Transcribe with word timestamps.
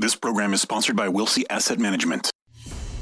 This 0.00 0.14
program 0.14 0.54
is 0.54 0.62
sponsored 0.62 0.94
by 0.94 1.08
Wilsey 1.08 1.42
Asset 1.50 1.80
Management. 1.80 2.30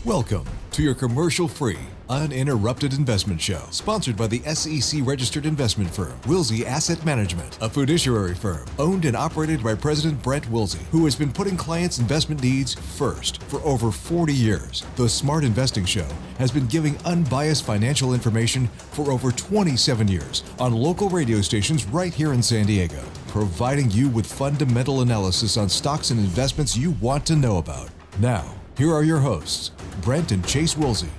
Welcome 0.06 0.46
to 0.70 0.82
your 0.82 0.94
commercial 0.94 1.46
free, 1.46 1.78
uninterrupted 2.08 2.94
investment 2.94 3.38
show, 3.38 3.60
sponsored 3.70 4.16
by 4.16 4.28
the 4.28 4.38
SEC 4.54 5.02
registered 5.04 5.44
investment 5.44 5.94
firm, 5.94 6.18
Wilsey 6.22 6.64
Asset 6.64 7.04
Management, 7.04 7.58
a 7.60 7.68
fiduciary 7.68 8.34
firm 8.34 8.66
owned 8.78 9.04
and 9.04 9.14
operated 9.14 9.62
by 9.62 9.74
President 9.74 10.22
Brent 10.22 10.46
Wilsey, 10.46 10.82
who 10.84 11.04
has 11.04 11.14
been 11.14 11.30
putting 11.30 11.54
clients' 11.54 11.98
investment 11.98 12.42
needs 12.42 12.72
first 12.72 13.42
for 13.42 13.60
over 13.60 13.90
40 13.92 14.32
years. 14.32 14.82
The 14.96 15.06
Smart 15.06 15.44
Investing 15.44 15.84
Show 15.84 16.08
has 16.38 16.50
been 16.50 16.66
giving 16.66 16.96
unbiased 17.04 17.64
financial 17.64 18.14
information 18.14 18.68
for 18.92 19.10
over 19.10 19.32
27 19.32 20.08
years 20.08 20.44
on 20.58 20.72
local 20.72 21.10
radio 21.10 21.42
stations 21.42 21.84
right 21.88 22.14
here 22.14 22.32
in 22.32 22.42
San 22.42 22.64
Diego, 22.64 23.02
providing 23.36 23.90
you 23.90 24.08
with 24.08 24.24
fundamental 24.24 25.02
analysis 25.02 25.58
on 25.58 25.68
stocks 25.68 26.08
and 26.08 26.18
investments 26.18 26.74
you 26.74 26.92
want 26.92 27.26
to 27.26 27.36
know 27.36 27.58
about. 27.58 27.90
Now, 28.18 28.54
here 28.78 28.90
are 28.90 29.02
your 29.02 29.18
hosts, 29.18 29.72
Brent 30.00 30.32
and 30.32 30.42
Chase 30.46 30.74
Wilsey. 30.74 31.10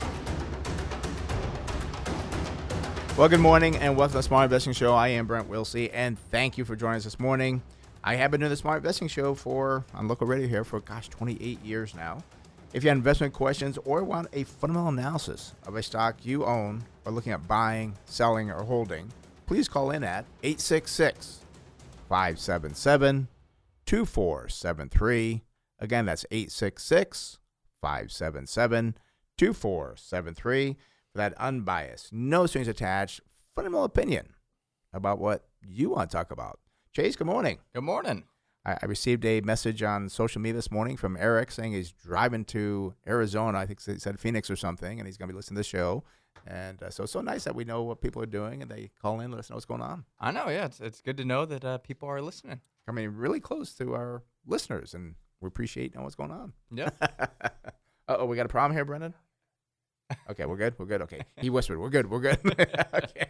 Well, 3.16 3.30
good 3.30 3.40
morning 3.40 3.76
and 3.76 3.96
welcome 3.96 4.14
to 4.14 4.18
the 4.18 4.24
Smart 4.24 4.46
Investing 4.46 4.74
Show. 4.74 4.96
I 4.96 5.10
am 5.10 5.28
Brent 5.28 5.48
Wilsey, 5.48 5.92
and 5.94 6.18
thank 6.18 6.58
you 6.58 6.66
for 6.66 6.76
joining 6.76 6.98
us 6.98 7.04
this 7.04 7.20
morning. 7.20 7.62
I 8.04 8.16
have 8.16 8.32
been 8.32 8.40
doing 8.40 8.50
the 8.50 8.58
Smart 8.58 8.78
Investing 8.78 9.10
Show 9.10 9.36
for 9.36 9.86
on 9.94 10.08
local 10.08 10.26
radio 10.26 10.48
here 10.48 10.64
for 10.64 10.80
gosh, 10.80 11.10
28 11.10 11.64
years 11.64 11.94
now. 11.94 12.24
If 12.74 12.84
you 12.84 12.90
have 12.90 12.98
investment 12.98 13.36
questions 13.36 13.78
or 13.86 14.04
want 14.04 14.30
a 14.34 14.44
fundamental 14.44 14.90
analysis 14.90 15.54
of 15.68 15.76
a 15.76 15.84
stock 15.84 16.26
you 16.26 16.46
own 16.46 16.84
or 17.06 17.12
looking 17.12 17.32
at 17.32 17.48
buying, 17.48 17.94
selling, 18.06 18.50
or 18.50 18.64
holding, 18.64 19.14
please 19.46 19.68
call 19.68 19.92
in 19.92 20.04
at 20.04 20.26
866 20.42 21.42
577 22.08 23.28
2473. 23.86 25.44
Again, 25.80 26.06
that's 26.06 26.26
866 26.32 27.40
577 27.82 28.96
2473 29.38 30.78
for 31.12 31.18
that 31.18 31.34
unbiased, 31.38 32.12
no 32.12 32.46
strings 32.46 32.68
attached, 32.68 33.22
fundamental 33.56 33.84
opinion 33.84 34.34
about 34.94 35.20
what 35.20 35.46
you 35.62 35.90
want 35.90 36.10
to 36.10 36.18
talk 36.18 36.32
about. 36.32 36.60
Chase, 36.94 37.16
good 37.16 37.28
morning. 37.28 37.60
Good 37.74 37.84
morning. 37.84 38.24
I, 38.68 38.78
I 38.84 38.86
received 38.86 39.26
a 39.26 39.42
message 39.42 39.82
on 39.82 40.10
social 40.10 40.42
media 40.42 40.58
this 40.58 40.70
morning 40.70 40.98
from 40.98 41.18
Eric 41.18 41.52
saying 41.52 41.74
he's 41.74 41.92
driving 41.92 42.46
to 42.46 42.94
Arizona. 43.08 43.58
I 43.58 43.66
think 43.66 43.84
he 43.84 43.98
said 43.98 44.20
Phoenix 44.20 44.52
or 44.52 44.56
something, 44.56 45.00
and 45.00 45.08
he's 45.08 45.18
going 45.18 45.30
to 45.30 45.34
be 45.34 45.38
listening 45.38 45.56
to 45.56 45.60
the 45.62 45.64
show. 45.64 46.04
And 46.46 46.82
uh, 46.84 46.90
so 46.90 47.04
it's 47.04 47.14
so 47.14 47.22
nice 47.22 47.46
that 47.46 47.56
we 47.56 47.64
know 47.64 47.84
what 47.84 48.02
people 48.02 48.22
are 48.22 48.28
doing 48.28 48.62
and 48.62 48.70
they 48.70 48.92
call 49.02 49.20
in, 49.22 49.32
let 49.32 49.40
us 49.40 49.50
know 49.50 49.56
what's 49.56 49.66
going 49.66 49.82
on. 49.82 50.06
I 50.20 50.32
know, 50.32 50.50
yeah. 50.50 50.66
It's, 50.66 50.80
it's 50.80 51.02
good 51.02 51.18
to 51.18 51.26
know 51.26 51.46
that 51.46 51.66
uh, 51.66 51.78
people 51.80 52.08
are 52.10 52.22
listening. 52.22 52.62
I 52.88 52.92
mean, 52.92 53.10
really 53.16 53.40
close 53.40 53.74
to 53.76 53.96
our 53.96 54.24
listeners, 54.46 54.94
and 54.94 55.16
we 55.42 55.48
appreciate 55.48 55.94
knowing 55.94 56.06
what's 56.06 56.16
going 56.16 56.32
on. 56.32 56.54
Yeah. 56.72 56.90
oh, 58.08 58.26
we 58.26 58.36
got 58.36 58.46
a 58.46 58.50
problem 58.50 58.78
here, 58.78 58.86
Brendan? 58.86 59.14
Okay, 60.30 60.46
we're 60.46 60.56
good. 60.56 60.76
We're 60.78 60.86
good. 60.86 61.02
Okay. 61.02 61.22
He 61.38 61.50
whispered, 61.50 61.80
We're 61.80 61.90
good. 61.90 62.10
We're 62.10 62.22
good. 62.22 62.40
okay. 62.94 63.28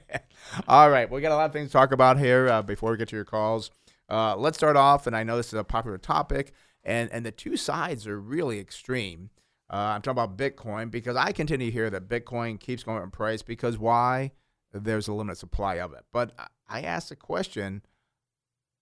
All 0.68 0.92
right. 0.92 1.10
We 1.10 1.22
got 1.22 1.32
a 1.32 1.36
lot 1.36 1.46
of 1.46 1.54
things 1.54 1.70
to 1.70 1.74
talk 1.74 1.92
about 1.92 2.20
here 2.20 2.48
uh, 2.50 2.62
before 2.62 2.92
we 2.92 2.98
get 2.98 3.10
to 3.10 3.16
your 3.16 3.26
calls. 3.26 3.72
Uh, 4.10 4.36
let's 4.38 4.58
start 4.58 4.76
off, 4.76 5.08
and 5.08 5.16
I 5.16 5.24
know 5.24 5.38
this 5.38 5.48
is 5.48 5.54
a 5.54 5.64
popular 5.64 5.98
topic, 5.98 6.54
and, 6.84 7.12
and 7.12 7.26
the 7.26 7.32
two 7.32 7.58
sides 7.58 8.08
are 8.08 8.20
really 8.20 8.60
extreme. 8.60 9.30
Uh, 9.70 9.94
I'm 9.96 10.02
talking 10.02 10.24
about 10.24 10.38
Bitcoin 10.38 10.90
because 10.90 11.18
I 11.18 11.32
continue 11.34 11.68
to 11.68 11.72
hear 11.72 11.90
that 11.90 12.08
Bitcoin 12.08 12.60
keeps 12.60 12.84
going 12.84 13.00
up 13.00 13.04
in 13.04 13.12
price 13.12 13.42
because 13.42 13.78
why? 13.78 14.32
There's 14.72 15.08
a 15.08 15.14
limited 15.14 15.38
supply 15.38 15.76
of 15.76 15.94
it. 15.94 16.06
But 16.14 16.34
I 16.68 16.82
asked 16.82 17.10
the 17.10 17.16
question 17.16 17.82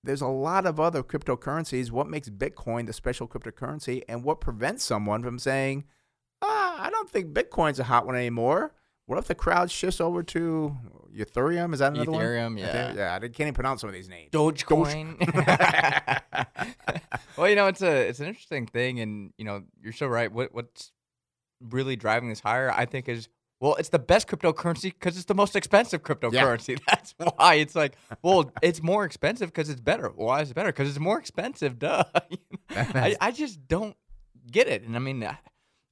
there's 0.04 0.22
a 0.22 0.28
lot 0.28 0.68
of 0.68 0.80
other 0.80 1.02
cryptocurrencies. 1.02 1.90
What 1.90 2.08
makes 2.08 2.30
Bitcoin 2.30 2.86
the 2.86 2.94
special 2.94 3.28
cryptocurrency, 3.28 4.04
and 4.08 4.24
what 4.24 4.40
prevents 4.40 4.84
someone 4.84 5.24
from 5.24 5.40
saying, 5.40 5.86
ah, 6.44 6.86
I 6.86 6.92
don't 6.92 7.10
think 7.10 7.34
Bitcoin's 7.34 7.80
a 7.80 7.86
hot 7.86 8.06
one 8.06 8.16
anymore? 8.16 8.76
What 9.08 9.20
if 9.20 9.26
the 9.26 9.36
crowd 9.36 9.70
shifts 9.70 10.02
over 10.02 10.24
to 10.24 10.76
Ethereum? 11.16 11.74
Is 11.74 11.80
that 11.80 11.94
another 11.94 12.12
Ethereum, 12.12 12.44
one? 12.44 12.58
yeah. 12.58 12.94
yeah. 12.96 13.16
I 13.16 13.20
can't 13.20 13.42
even 13.42 13.54
pronounce 13.54 13.82
some 13.82 13.90
of 13.90 13.94
these 13.94 14.10
names. 14.10 14.32
Dogecoin. 14.32 15.20
well, 17.38 17.48
you 17.48 17.56
know, 17.56 17.68
it's 17.68 17.84
a 17.84 18.08
it's 18.08 18.20
an 18.20 18.28
interesting 18.28 18.66
thing, 18.66 19.00
and 19.00 19.32
you 19.38 19.46
know, 19.46 19.64
you're 19.82 19.94
so 19.94 20.08
right. 20.08 20.32
What 20.32 20.54
what's 20.54 20.92
really 21.62 21.96
driving 21.96 22.30
this 22.30 22.40
higher, 22.40 22.72
I 22.72 22.86
think, 22.86 23.08
is 23.08 23.30
well, 23.60 23.76
it's 23.76 23.90
the 23.90 24.00
best 24.00 24.28
cryptocurrency 24.28 24.94
because 24.94 25.16
it's 25.16 25.26
the 25.26 25.36
most 25.36 25.56
expensive 25.56 26.04
cryptocurrency. 26.04 26.70
Yeah. 26.70 26.76
That's 26.88 27.14
why 27.18 27.56
it's 27.56 27.76
like, 27.76 27.96
well, 28.22 28.52
it's 28.62 28.82
more 28.82 29.06
expensive 29.06 29.50
because 29.50 29.70
it's 29.70 29.82
better. 29.82 30.10
Why 30.10 30.42
is 30.42 30.52
it 30.52 30.56
better? 30.56 30.70
Because 30.70 30.90
it's 30.90 31.00
more 31.00 31.18
expensive. 31.18 31.80
Duh. 31.80 32.04
I, 32.70 33.16
I 33.22 33.32
just 33.32 33.68
don't 33.68 33.96
get 34.52 34.68
it, 34.68 34.84
and 34.84 34.96
I 34.96 35.00
mean. 35.00 35.28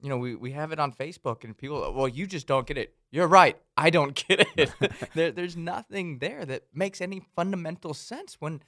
You 0.03 0.09
know, 0.09 0.17
we, 0.17 0.35
we 0.35 0.51
have 0.51 0.73
it 0.73 0.79
on 0.79 0.91
Facebook, 0.91 1.45
and 1.45 1.57
people, 1.57 1.93
well, 1.93 2.09
you 2.09 2.27
just 2.27 2.45
don't 2.45 2.67
get 2.67 2.77
it. 2.77 2.93
You're 3.09 3.27
right. 3.27 3.57
I 3.77 3.89
don't 3.89 4.13
get 4.27 4.45
it. 4.57 4.71
there, 5.15 5.31
there's 5.31 5.55
nothing 5.55 6.19
there 6.19 6.45
that 6.45 6.63
makes 6.73 6.99
any 6.99 7.21
fundamental 7.35 7.93
sense 7.93 8.35
when 8.39 8.61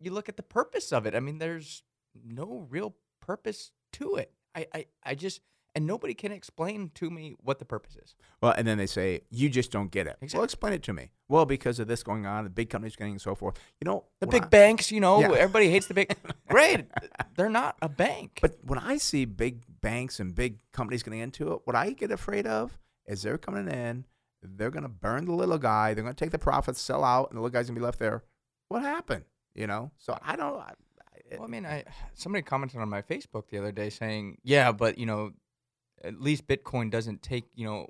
you 0.00 0.10
look 0.12 0.28
at 0.28 0.36
the 0.36 0.42
purpose 0.42 0.92
of 0.92 1.06
it. 1.06 1.14
I 1.14 1.20
mean, 1.20 1.38
there's 1.38 1.84
no 2.24 2.66
real 2.68 2.96
purpose 3.20 3.70
to 3.94 4.16
it. 4.16 4.32
I, 4.54 4.66
I, 4.74 4.86
I 5.04 5.14
just 5.14 5.40
and 5.76 5.86
nobody 5.86 6.14
can 6.14 6.32
explain 6.32 6.90
to 6.94 7.10
me 7.10 7.36
what 7.40 7.60
the 7.60 7.64
purpose 7.64 7.94
is. 8.02 8.14
Well, 8.40 8.52
and 8.56 8.66
then 8.66 8.78
they 8.78 8.86
say 8.86 9.20
you 9.30 9.48
just 9.48 9.70
don't 9.70 9.90
get 9.92 10.06
it. 10.08 10.16
Exactly. 10.20 10.38
Well, 10.38 10.44
explain 10.44 10.72
it 10.72 10.82
to 10.84 10.92
me. 10.92 11.10
Well, 11.28 11.44
because 11.46 11.78
of 11.78 11.86
this 11.86 12.02
going 12.02 12.26
on, 12.26 12.42
the 12.44 12.50
big 12.50 12.70
companies 12.70 12.96
getting 12.96 13.12
and 13.12 13.20
so 13.20 13.34
forth. 13.34 13.56
You 13.80 13.84
know, 13.84 14.04
The 14.20 14.26
big 14.26 14.44
I- 14.44 14.48
banks, 14.48 14.90
you 14.90 15.00
know, 15.00 15.20
Yeah. 15.20 15.32
everybody 15.34 15.70
hates 15.70 15.86
the 15.86 15.94
big. 15.94 16.16
Great, 16.48 16.86
they're 17.36 17.48
not 17.50 17.76
a 17.82 17.88
bank. 17.88 18.38
But 18.42 18.56
when 18.64 18.78
I 18.80 18.96
see 18.96 19.24
big 19.26 19.62
banks 19.80 20.18
and 20.18 20.34
big 20.34 20.58
companies 20.72 21.02
getting 21.04 21.20
into 21.20 21.52
it, 21.52 21.60
what 21.64 21.76
I 21.76 21.90
get 21.90 22.10
afraid 22.10 22.46
of 22.46 22.78
is 23.06 23.22
they're 23.22 23.38
coming 23.38 23.68
in, 23.68 24.06
they're 24.42 24.70
going 24.70 24.82
to 24.82 24.88
burn 24.88 25.26
the 25.26 25.32
little 25.32 25.58
guy, 25.58 25.94
they're 25.94 26.02
going 26.04 26.14
to 26.14 26.24
take 26.24 26.32
the 26.32 26.38
profits, 26.38 26.80
sell 26.80 27.04
out, 27.04 27.30
and 27.30 27.36
the 27.36 27.42
little 27.42 27.52
guy's 27.52 27.66
going 27.66 27.74
to 27.76 27.80
be 27.80 27.84
left 27.84 27.98
there. 27.98 28.24
What 28.68 28.82
happened? 28.82 29.24
You 29.54 29.66
know. 29.66 29.90
So 29.98 30.18
I 30.22 30.36
don't. 30.36 30.58
I, 30.58 30.72
Well, 31.32 31.44
I 31.44 31.46
mean, 31.48 31.66
I 31.66 31.82
somebody 32.14 32.42
commented 32.42 32.80
on 32.80 32.88
my 32.88 33.02
Facebook 33.02 33.48
the 33.48 33.58
other 33.58 33.72
day 33.72 33.90
saying, 33.90 34.38
"Yeah, 34.44 34.70
but 34.72 34.96
you 34.98 35.06
know, 35.06 35.32
at 36.04 36.20
least 36.20 36.46
Bitcoin 36.46 36.90
doesn't 36.90 37.22
take 37.22 37.44
you 37.54 37.66
know 37.66 37.88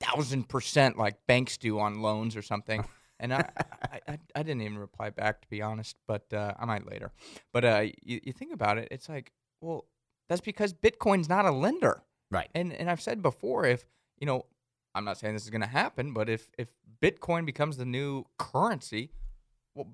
thousand 0.00 0.48
percent 0.48 0.98
like 0.98 1.16
banks 1.26 1.56
do 1.56 1.78
on 1.78 2.00
loans 2.02 2.36
or 2.36 2.42
something." 2.42 2.84
And 3.18 3.32
I, 3.32 3.48
I, 3.90 4.00
I, 4.08 4.18
I 4.34 4.42
didn't 4.42 4.60
even 4.60 4.76
reply 4.76 5.08
back 5.08 5.40
to 5.40 5.48
be 5.48 5.62
honest, 5.62 5.96
but 6.06 6.30
uh, 6.34 6.52
I 6.58 6.66
might 6.66 6.86
later. 6.86 7.12
But 7.50 7.64
uh, 7.64 7.84
you, 8.02 8.20
you 8.22 8.32
think 8.34 8.52
about 8.52 8.76
it, 8.76 8.88
it's 8.90 9.08
like, 9.08 9.32
well, 9.62 9.86
that's 10.28 10.42
because 10.42 10.74
Bitcoin's 10.74 11.26
not 11.26 11.46
a 11.46 11.50
lender, 11.50 12.02
right. 12.30 12.50
and 12.54 12.74
and 12.74 12.90
I've 12.90 13.00
said 13.00 13.22
before, 13.22 13.64
if 13.64 13.86
you 14.18 14.26
know, 14.26 14.44
I'm 14.94 15.04
not 15.04 15.18
saying 15.18 15.34
this 15.34 15.44
is 15.44 15.50
going 15.50 15.62
to 15.62 15.66
happen, 15.66 16.12
but 16.12 16.28
if 16.28 16.50
if 16.58 16.74
Bitcoin 17.02 17.46
becomes 17.46 17.76
the 17.76 17.84
new 17.84 18.24
currency, 18.38 19.10
well, 19.74 19.88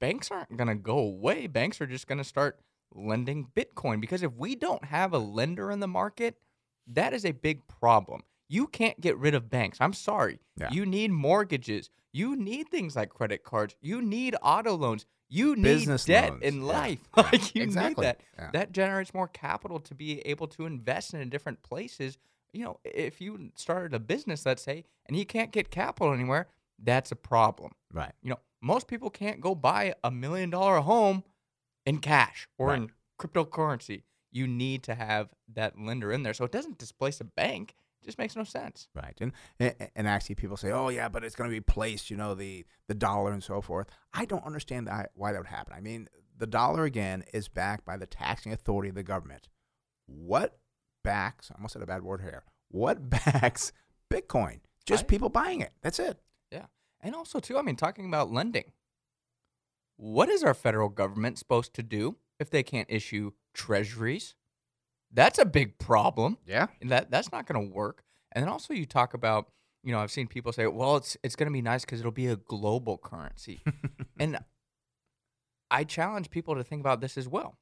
banks 0.00 0.30
aren't 0.30 0.56
going 0.56 0.68
to 0.68 0.74
go 0.74 0.98
away. 0.98 1.46
Banks 1.46 1.80
are 1.80 1.86
just 1.86 2.06
going 2.06 2.18
to 2.18 2.24
start 2.24 2.60
lending 2.94 3.48
Bitcoin 3.54 4.00
because 4.00 4.22
if 4.22 4.32
we 4.34 4.54
don't 4.54 4.84
have 4.86 5.12
a 5.12 5.18
lender 5.18 5.70
in 5.70 5.80
the 5.80 5.88
market, 5.88 6.38
that 6.88 7.12
is 7.12 7.24
a 7.24 7.32
big 7.32 7.66
problem. 7.66 8.22
You 8.48 8.66
can't 8.68 9.00
get 9.00 9.16
rid 9.18 9.34
of 9.34 9.50
banks. 9.50 9.78
I'm 9.80 9.92
sorry. 9.92 10.38
Yeah. 10.56 10.70
You 10.70 10.86
need 10.86 11.10
mortgages. 11.10 11.90
You 12.12 12.36
need 12.36 12.68
things 12.68 12.94
like 12.96 13.10
credit 13.10 13.42
cards. 13.42 13.74
You 13.80 14.00
need 14.00 14.36
auto 14.42 14.74
loans. 14.76 15.04
You 15.28 15.56
need 15.56 15.62
Business 15.64 16.04
debt 16.04 16.30
loans. 16.30 16.42
in 16.42 16.56
Yeah. 16.60 16.66
life. 16.66 17.00
Yeah. 17.16 17.22
Like 17.32 17.54
you 17.54 17.62
Exactly. 17.64 18.06
need 18.06 18.16
that. 18.36 18.52
That 18.52 18.72
generates 18.72 19.12
more 19.12 19.26
capital 19.28 19.80
to 19.80 19.94
be 19.94 20.20
able 20.20 20.46
to 20.48 20.66
invest 20.66 21.12
in 21.14 21.28
different 21.28 21.62
places. 21.62 22.18
You 22.52 22.64
know, 22.64 22.80
if 22.84 23.20
you 23.20 23.50
started 23.56 23.92
a 23.92 23.98
business, 23.98 24.46
let's 24.46 24.62
say, 24.62 24.84
and 25.06 25.16
you 25.16 25.26
can't 25.26 25.50
get 25.50 25.70
capital 25.70 26.12
anywhere, 26.14 26.46
that's 26.82 27.10
a 27.10 27.16
problem. 27.16 27.72
Right. 27.92 28.12
You 28.22 28.30
know, 28.30 28.38
most 28.62 28.86
people 28.86 29.10
can't 29.10 29.40
go 29.40 29.54
buy 29.56 29.94
a 30.04 30.10
million 30.12 30.50
dollar 30.50 30.80
home 30.80 31.24
in 31.84 31.98
cash 31.98 32.48
or 32.56 32.68
Right. 32.68 32.76
in 32.82 32.90
cryptocurrency. 33.18 34.02
You 34.36 34.46
need 34.46 34.82
to 34.84 34.94
have 34.94 35.30
that 35.54 35.78
lender 35.78 36.12
in 36.12 36.22
there. 36.22 36.34
So 36.34 36.44
it 36.44 36.52
doesn't 36.52 36.78
displace 36.78 37.20
a 37.20 37.24
bank. 37.24 37.74
It 38.02 38.06
just 38.06 38.18
makes 38.18 38.36
no 38.36 38.44
sense. 38.44 38.88
Right. 38.94 39.16
And 39.20 39.32
and- 39.58 40.06
actually 40.06 40.34
people 40.34 40.56
say, 40.56 40.70
"Oh 40.70 40.90
yeah, 40.90 41.08
but 41.08 41.24
it's 41.24 41.34
going 41.34 41.50
to 41.50 41.56
replace, 41.56 42.10
you 42.10 42.16
know, 42.16 42.34
the 42.34 42.66
the 42.86 42.94
dollar 42.94 43.32
and 43.32 43.42
so 43.42 43.60
forth." 43.60 43.88
I 44.12 44.26
don't 44.26 44.44
understand 44.44 44.86
that 44.88 45.10
why 45.14 45.32
that 45.32 45.38
would 45.38 45.46
happen. 45.46 45.72
I 45.74 45.80
mean, 45.80 46.08
the 46.36 46.46
dollar 46.46 46.84
again 46.84 47.24
is 47.32 47.48
backed 47.48 47.84
by 47.84 47.96
the 47.96 48.06
taxing 48.06 48.52
authority 48.52 48.90
of 48.90 48.94
the 48.94 49.02
government. 49.02 49.48
What 50.06 50.58
backs? 51.02 51.50
I 51.50 51.54
almost 51.56 51.72
said 51.72 51.82
a 51.82 51.86
bad 51.86 52.02
word 52.02 52.20
here. 52.20 52.44
What 52.68 53.08
backs 53.16 53.72
Bitcoin? 54.12 54.60
Just 54.84 55.08
people 55.08 55.30
buying 55.30 55.62
it. 55.62 55.72
That's 55.82 55.98
it. 55.98 56.18
Yeah. 56.52 56.66
And 57.00 57.14
also, 57.14 57.40
too, 57.40 57.58
I 57.58 57.62
mean, 57.62 57.76
talking 57.76 58.06
about 58.06 58.30
lending, 58.30 58.72
what 59.96 60.28
is 60.28 60.44
our 60.44 60.54
federal 60.54 60.88
government 60.88 61.38
supposed 61.38 61.74
to 61.74 61.82
do 61.82 62.16
if 62.38 62.50
they 62.50 62.62
can't 62.62 62.88
issue 62.90 63.32
treasuries? 63.54 64.34
That's 65.12 65.38
a 65.38 65.44
big 65.44 65.78
problem. 65.78 66.38
Yeah. 66.46 66.66
And 66.80 66.90
that 66.90 67.10
that's 67.10 67.32
not 67.32 67.46
going 67.46 67.68
to 67.68 67.74
work. 67.74 68.02
And 68.32 68.42
then 68.42 68.50
also, 68.50 68.74
you 68.74 68.84
talk 68.86 69.14
about, 69.14 69.50
you 69.82 69.92
know, 69.92 70.00
I've 70.00 70.10
seen 70.10 70.26
people 70.26 70.52
say, 70.52 70.66
well, 70.66 70.96
it's 70.96 71.16
it's 71.22 71.36
going 71.36 71.46
to 71.46 71.52
be 71.52 71.62
nice 71.62 71.84
because 71.84 72.00
it'll 72.00 72.12
be 72.12 72.26
a 72.26 72.36
global 72.36 72.98
currency. 72.98 73.62
and 74.18 74.38
I 75.70 75.84
challenge 75.84 76.30
people 76.30 76.54
to 76.54 76.64
think 76.64 76.80
about 76.80 77.00
this 77.00 77.16
as 77.16 77.28
well. 77.28 77.58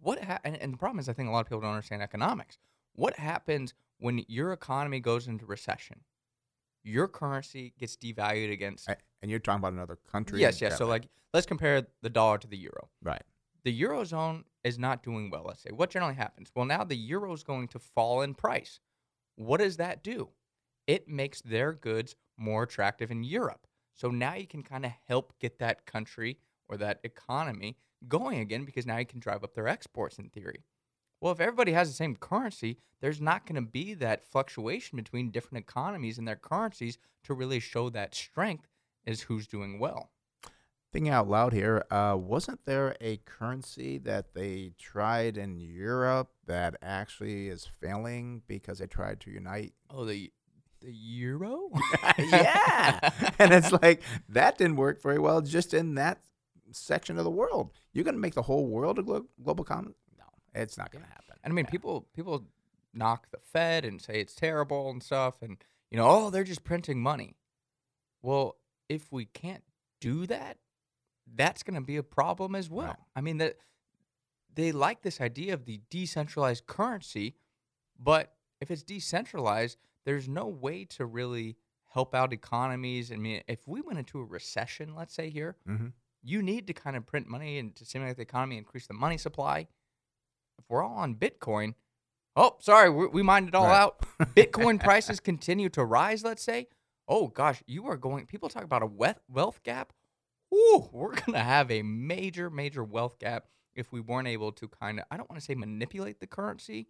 what 0.00 0.22
ha- 0.22 0.40
and, 0.44 0.56
and 0.56 0.72
the 0.72 0.76
problem 0.76 0.98
is 1.00 1.08
I 1.08 1.12
think 1.12 1.28
a 1.28 1.32
lot 1.32 1.40
of 1.40 1.46
people 1.46 1.60
don't 1.60 1.70
understand 1.70 2.02
economics. 2.02 2.58
What 2.94 3.16
happens 3.16 3.74
when 3.98 4.24
your 4.28 4.52
economy 4.52 5.00
goes 5.00 5.26
into 5.28 5.46
recession? 5.46 6.00
Your 6.82 7.08
currency 7.08 7.74
gets 7.78 7.96
devalued 7.96 8.52
against 8.52 8.88
and 9.22 9.30
you're 9.30 9.40
talking 9.40 9.58
about 9.60 9.72
another 9.72 9.98
country. 10.10 10.40
Yes, 10.40 10.60
yes. 10.60 10.78
So 10.78 10.86
like 10.86 11.08
let's 11.34 11.46
compare 11.46 11.86
the 12.02 12.10
dollar 12.10 12.38
to 12.38 12.46
the 12.48 12.56
euro. 12.56 12.88
right. 13.02 13.22
The 13.64 13.82
eurozone 13.82 14.44
is 14.64 14.78
not 14.78 15.02
doing 15.02 15.30
well, 15.30 15.44
let's 15.46 15.62
say. 15.62 15.70
What 15.70 15.90
generally 15.90 16.14
happens? 16.14 16.50
Well, 16.54 16.64
now 16.64 16.84
the 16.84 16.96
euro 16.96 17.32
is 17.32 17.42
going 17.42 17.68
to 17.68 17.78
fall 17.78 18.22
in 18.22 18.34
price. 18.34 18.80
What 19.36 19.60
does 19.60 19.76
that 19.76 20.02
do? 20.02 20.28
It 20.86 21.08
makes 21.08 21.40
their 21.42 21.72
goods 21.72 22.16
more 22.36 22.62
attractive 22.62 23.10
in 23.10 23.22
Europe. 23.22 23.66
So 23.94 24.10
now 24.10 24.34
you 24.34 24.46
can 24.46 24.62
kind 24.62 24.86
of 24.86 24.92
help 25.06 25.34
get 25.40 25.58
that 25.58 25.84
country 25.86 26.38
or 26.68 26.76
that 26.78 27.00
economy 27.04 27.76
going 28.08 28.38
again 28.38 28.64
because 28.64 28.86
now 28.86 28.96
you 28.96 29.06
can 29.06 29.20
drive 29.20 29.44
up 29.44 29.54
their 29.54 29.68
exports 29.68 30.18
in 30.18 30.30
theory. 30.30 30.64
Well, 31.20 31.32
if 31.32 31.40
everybody 31.40 31.72
has 31.72 31.88
the 31.88 31.94
same 31.94 32.16
currency, 32.16 32.78
there's 33.00 33.20
not 33.20 33.44
going 33.44 33.62
to 33.62 33.70
be 33.70 33.92
that 33.94 34.24
fluctuation 34.24 34.96
between 34.96 35.30
different 35.30 35.62
economies 35.62 36.16
and 36.16 36.26
their 36.26 36.36
currencies 36.36 36.96
to 37.24 37.34
really 37.34 37.60
show 37.60 37.90
that 37.90 38.14
strength 38.14 38.68
is 39.04 39.22
who's 39.22 39.46
doing 39.46 39.78
well. 39.78 40.12
Thinking 40.92 41.12
out 41.12 41.28
loud 41.28 41.52
here, 41.52 41.84
uh, 41.90 42.16
wasn't 42.18 42.64
there 42.66 42.96
a 43.00 43.18
currency 43.18 43.98
that 43.98 44.34
they 44.34 44.72
tried 44.76 45.36
in 45.38 45.60
Europe 45.60 46.30
that 46.46 46.76
actually 46.82 47.48
is 47.48 47.64
failing 47.80 48.42
because 48.48 48.78
they 48.80 48.86
tried 48.88 49.20
to 49.20 49.30
unite? 49.30 49.72
Oh, 49.88 50.04
the 50.04 50.32
the 50.80 50.90
euro? 50.92 51.70
yeah. 52.18 53.10
and 53.38 53.52
it's 53.52 53.70
like 53.70 54.02
that 54.30 54.58
didn't 54.58 54.76
work 54.76 55.00
very 55.00 55.18
well 55.20 55.40
just 55.42 55.74
in 55.74 55.94
that 55.94 56.18
section 56.72 57.18
of 57.18 57.24
the 57.24 57.30
world. 57.30 57.70
You're 57.92 58.04
going 58.04 58.14
to 58.16 58.20
make 58.20 58.34
the 58.34 58.42
whole 58.42 58.66
world 58.66 58.98
a 58.98 59.02
glo- 59.02 59.26
global 59.42 59.62
common? 59.64 59.94
No, 60.18 60.24
it's 60.54 60.76
not 60.78 60.90
going 60.90 61.04
to 61.04 61.10
happen. 61.10 61.36
And 61.44 61.52
I 61.52 61.54
mean, 61.54 61.66
Yeah. 61.66 61.70
people 61.70 62.08
people 62.16 62.46
knock 62.92 63.30
the 63.30 63.38
Fed 63.38 63.84
and 63.84 64.00
say 64.02 64.20
it's 64.20 64.34
terrible 64.34 64.90
and 64.90 65.00
stuff, 65.02 65.40
and 65.42 65.56
you 65.90 65.98
know, 65.98 66.08
oh, 66.08 66.30
they're 66.30 66.42
just 66.42 66.64
printing 66.64 67.00
money. 67.00 67.36
Well, 68.22 68.56
if 68.88 69.12
we 69.12 69.26
can't 69.26 69.62
do 70.00 70.26
that, 70.26 70.56
that's 71.34 71.62
going 71.62 71.74
to 71.74 71.80
be 71.86 71.96
a 71.96 72.02
problem 72.02 72.54
as 72.54 72.68
well. 72.70 72.86
Right. 72.88 72.96
I 73.16 73.20
mean, 73.20 73.38
that 73.38 73.56
they 74.54 74.72
like 74.72 75.02
this 75.02 75.20
idea 75.20 75.54
of 75.54 75.64
the 75.64 75.80
decentralized 75.90 76.66
currency, 76.66 77.36
but 77.98 78.34
if 78.60 78.70
it's 78.70 78.82
decentralized, 78.82 79.78
there's 80.04 80.28
no 80.28 80.46
way 80.46 80.84
to 80.86 81.06
really 81.06 81.56
help 81.92 82.14
out 82.14 82.32
economies. 82.32 83.10
I 83.12 83.16
mean, 83.16 83.42
if 83.48 83.66
we 83.66 83.80
went 83.80 83.98
into 83.98 84.18
a 84.20 84.24
recession, 84.24 84.94
let's 84.94 85.14
say 85.14 85.28
here, 85.30 85.56
Mhm. 85.68 85.92
you 86.22 86.42
need 86.42 86.66
to 86.66 86.72
kind 86.72 86.96
of 86.96 87.06
print 87.06 87.26
money 87.26 87.58
and 87.58 87.74
to 87.76 87.84
stimulate 87.84 88.16
the 88.16 88.22
economy, 88.22 88.56
increase 88.58 88.86
the 88.86 88.94
money 88.94 89.18
supply. 89.18 89.66
If 90.58 90.64
we're 90.68 90.82
all 90.82 90.96
on 90.98 91.14
Bitcoin, 91.14 91.74
oh, 92.36 92.56
sorry, 92.60 92.90
we, 92.90 93.06
we 93.08 93.22
mined 93.22 93.48
it 93.48 93.54
all 93.54 93.66
Right. 93.66 93.80
out. 93.82 94.00
Bitcoin 94.34 94.78
prices 94.84 95.20
continue 95.20 95.68
to 95.70 95.84
rise, 95.84 96.22
let's 96.24 96.42
say. 96.42 96.68
Oh 97.08 97.26
gosh, 97.28 97.62
you 97.66 97.86
are 97.86 97.96
going. 97.96 98.26
People 98.26 98.48
talk 98.48 98.62
about 98.62 98.82
a 98.82 98.86
wealth 98.86 99.20
wealth 99.28 99.62
gap. 99.64 99.92
Ooh, 100.54 100.88
we're 100.92 101.14
gonna 101.14 101.42
have 101.42 101.70
a 101.70 101.82
major, 101.82 102.50
major 102.50 102.82
wealth 102.84 103.18
gap 103.18 103.46
if 103.74 103.92
we 103.92 104.00
weren't 104.00 104.28
able 104.28 104.52
to 104.52 104.68
kind 104.68 104.98
of. 104.98 105.06
I 105.10 105.16
don't 105.16 105.28
want 105.30 105.40
to 105.40 105.44
say 105.44 105.54
manipulate 105.54 106.20
the 106.20 106.26
currency, 106.26 106.88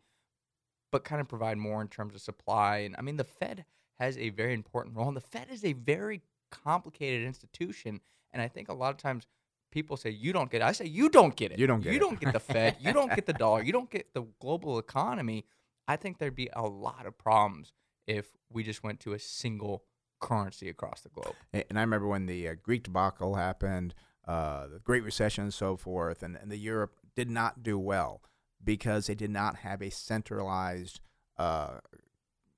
but 0.91 1.05
kind 1.05 1.21
of 1.21 1.29
provide 1.29 1.59
more 1.59 1.81
in 1.83 1.89
terms 1.89 2.15
of 2.15 2.21
supply. 2.23 2.79
And 2.79 2.95
I 2.99 3.03
mean, 3.03 3.17
the 3.17 3.25
Fed 3.25 3.65
has 3.99 4.17
a 4.17 4.31
very 4.31 4.55
important 4.55 4.97
role. 4.97 5.09
And 5.09 5.17
the 5.17 5.21
Fed 5.21 5.49
is 5.51 5.65
a 5.65 5.75
very 5.75 6.23
complicated 6.51 7.27
institution. 7.27 8.01
And 8.33 8.41
I 8.41 8.49
think 8.49 8.69
a 8.69 8.73
lot 8.75 8.91
of 8.91 8.97
times 8.97 9.27
people 9.71 9.97
say, 9.97 10.11
you 10.11 10.33
don't 10.33 10.51
get 10.51 10.63
it. 10.63 10.65
I 10.65 10.73
say, 10.73 10.87
you 10.87 11.09
don't 11.11 11.37
get 11.37 11.53
it. 11.53 11.59
You 11.59 11.67
don't 11.67 11.81
get 11.83 11.93
You 11.93 11.99
it. 11.99 12.01
don't 12.01 12.19
get 12.19 12.33
the 12.33 12.41
Fed. 12.41 12.77
you 12.81 12.93
don't 12.93 13.15
get 13.15 13.27
the 13.27 13.33
dollar. 13.45 13.63
You 13.63 13.73
don't 13.73 13.91
get 13.91 14.15
the 14.15 14.23
global 14.41 14.79
economy. 14.79 15.45
I 15.87 15.97
think 15.97 16.19
there'd 16.19 16.35
be 16.35 16.49
a 16.55 16.63
lot 16.63 17.05
of 17.06 17.19
problems 17.19 17.73
if 18.06 18.27
we 18.51 18.63
just 18.65 18.83
went 18.83 19.01
to 19.01 19.13
a 19.13 19.19
single 19.19 19.85
currency 20.20 20.69
across 20.69 21.00
the 21.00 21.08
globe. 21.08 21.34
And 21.52 21.78
I 21.78 21.81
remember 21.81 22.06
when 22.06 22.26
the 22.26 22.49
uh, 22.49 22.55
Greek 22.62 22.84
debacle 22.84 23.34
happened, 23.34 23.94
uh, 24.26 24.67
the 24.69 24.78
Great 24.78 25.02
Recession 25.02 25.44
and 25.44 25.55
so 25.55 25.76
forth, 25.76 26.22
and, 26.22 26.37
and 26.37 26.50
the 26.50 26.58
Europe 26.58 26.94
did 27.17 27.31
not 27.31 27.62
do 27.62 27.78
well 27.78 28.22
because 28.62 29.06
they 29.06 29.14
did 29.14 29.31
not 29.31 29.56
have 29.56 29.82
a 29.82 29.90
centralized 29.90 31.00
uh, 31.38 31.78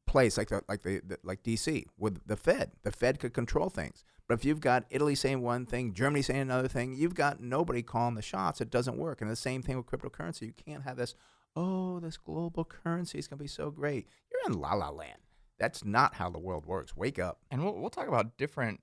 place 0.07 0.37
like 0.37 0.49
the, 0.49 0.63
like 0.69 0.83
the, 0.83 1.01
the 1.07 1.19
like 1.23 1.43
DC 1.43 1.87
with 1.97 2.27
the 2.27 2.37
Fed. 2.37 2.73
The 2.83 2.93
Fed 2.93 3.19
could 3.19 3.33
control 3.33 3.71
things. 3.71 4.05
But 4.29 4.39
if 4.39 4.45
you've 4.45 4.61
got 4.61 4.85
Italy 4.91 5.15
saying 5.15 5.43
one 5.43 5.67
thing, 5.67 5.95
Germany 5.95 6.23
saying 6.23 6.41
another 6.41 6.69
thing, 6.69 6.95
you've 6.95 7.15
got 7.15 7.41
nobody 7.41 7.83
calling 7.83 8.15
the 8.15 8.23
shots. 8.23 8.61
It 8.61 8.71
doesn't 8.71 8.99
work. 8.99 9.21
And 9.21 9.31
the 9.31 9.37
same 9.37 9.63
thing 9.63 9.77
with 9.77 9.87
cryptocurrency. 9.87 10.43
You 10.43 10.53
can't 10.53 10.85
have 10.85 10.97
this. 10.97 11.15
Oh, 11.55 12.01
this 12.01 12.17
global 12.17 12.65
currency 12.65 13.19
is 13.19 13.27
going 13.27 13.39
to 13.39 13.45
be 13.45 13.49
so 13.49 13.71
great. 13.71 14.07
You're 14.31 14.53
in 14.53 14.61
la 14.61 14.73
la 14.75 14.91
land. 14.91 15.19
That's 15.63 15.85
not 15.85 16.15
how 16.17 16.29
the 16.29 16.41
world 16.41 16.67
works. 16.67 16.97
Wake 16.97 17.21
up. 17.21 17.39
And 17.51 17.63
we'll, 17.65 17.75
we'll 17.75 17.89
talk 17.91 18.09
about 18.09 18.37
different 18.37 18.81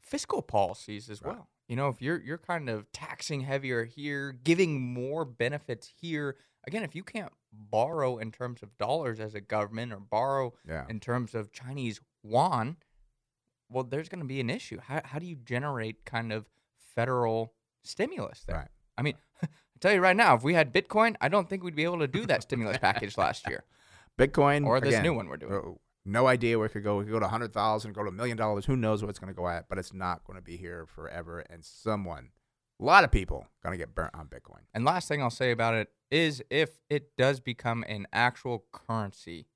fiscal 0.00 0.40
policies 0.40 1.10
as 1.10 1.20
Right. 1.20 1.34
well. 1.34 1.48
You 1.68 1.74
know, 1.76 1.88
if 1.88 2.00
you're 2.00 2.20
you're 2.22 2.38
kind 2.38 2.68
of 2.68 2.90
taxing 2.92 3.40
heavier 3.40 3.84
here, 3.84 4.30
giving 4.32 4.80
more 4.80 5.24
benefits 5.24 5.92
here. 6.00 6.36
Again, 6.66 6.84
if 6.84 6.94
you 6.94 7.02
can't 7.02 7.32
borrow 7.52 8.18
in 8.18 8.30
terms 8.30 8.62
of 8.62 8.76
dollars 8.78 9.18
as 9.18 9.34
a 9.34 9.40
government 9.40 9.92
or 9.92 9.98
borrow 9.98 10.52
Yeah. 10.68 10.84
in 10.88 11.00
terms 11.00 11.34
of 11.34 11.50
Chinese 11.52 12.00
yuan, 12.22 12.76
well, 13.68 13.82
there's 13.84 14.08
going 14.08 14.20
to 14.20 14.26
be 14.26 14.38
an 14.40 14.48
issue. 14.50 14.78
How, 14.80 15.00
how 15.04 15.18
do 15.18 15.26
you 15.26 15.34
generate 15.36 16.04
kind 16.04 16.32
of 16.32 16.46
federal 16.94 17.52
stimulus 17.82 18.44
there? 18.46 18.56
Right. 18.56 18.68
I 18.96 19.02
mean, 19.02 19.14
I 19.42 19.48
tell 19.80 19.92
you 19.92 20.00
right 20.00 20.16
now, 20.16 20.34
if 20.36 20.42
we 20.44 20.54
had 20.54 20.72
Bitcoin, 20.72 21.16
I 21.20 21.28
don't 21.28 21.48
think 21.48 21.64
we'd 21.64 21.74
be 21.74 21.84
able 21.84 21.98
to 22.00 22.06
do 22.08 22.26
that 22.26 22.42
stimulus 22.44 22.78
package 22.78 23.16
last 23.18 23.48
year 23.48 23.64
Bitcoin 24.18 24.66
or 24.66 24.80
this 24.80 24.90
again, 24.90 25.02
new 25.02 25.14
one 25.14 25.28
we're 25.28 25.36
doing. 25.38 25.52
Uh, 25.54 25.70
No 26.04 26.26
idea 26.26 26.58
where 26.58 26.66
it 26.66 26.70
could 26.70 26.82
go. 26.82 26.98
It 27.00 27.04
could 27.04 27.12
go 27.12 27.20
to 27.20 27.28
hundred 27.28 27.52
thousand, 27.52 27.92
go 27.92 28.02
to 28.02 28.08
a 28.08 28.12
million 28.12 28.36
dollars. 28.36 28.64
Who 28.66 28.76
knows 28.76 29.02
what 29.02 29.08
it's 29.10 29.18
going 29.18 29.32
to 29.32 29.36
go 29.36 29.48
at? 29.48 29.68
But 29.68 29.78
it's 29.78 29.92
not 29.94 30.24
going 30.24 30.36
to 30.36 30.42
be 30.44 30.56
here 30.56 30.84
forever. 30.86 31.40
And 31.48 31.64
someone, 31.64 32.30
a 32.80 32.84
lot 32.84 33.04
of 33.04 33.12
people, 33.12 33.46
going 33.62 33.72
to 33.72 33.78
get 33.78 33.94
burnt 33.94 34.14
on 34.14 34.26
Bitcoin. 34.26 34.62
And 34.74 34.84
last 34.84 35.06
thing 35.06 35.22
I'll 35.22 35.30
say 35.30 35.52
about 35.52 35.74
it 35.74 35.88
is 36.10 36.42
if 36.50 36.70
it 36.90 37.16
does 37.16 37.38
become 37.40 37.84
an 37.86 38.06
actual 38.12 38.64
currency, 38.72 39.46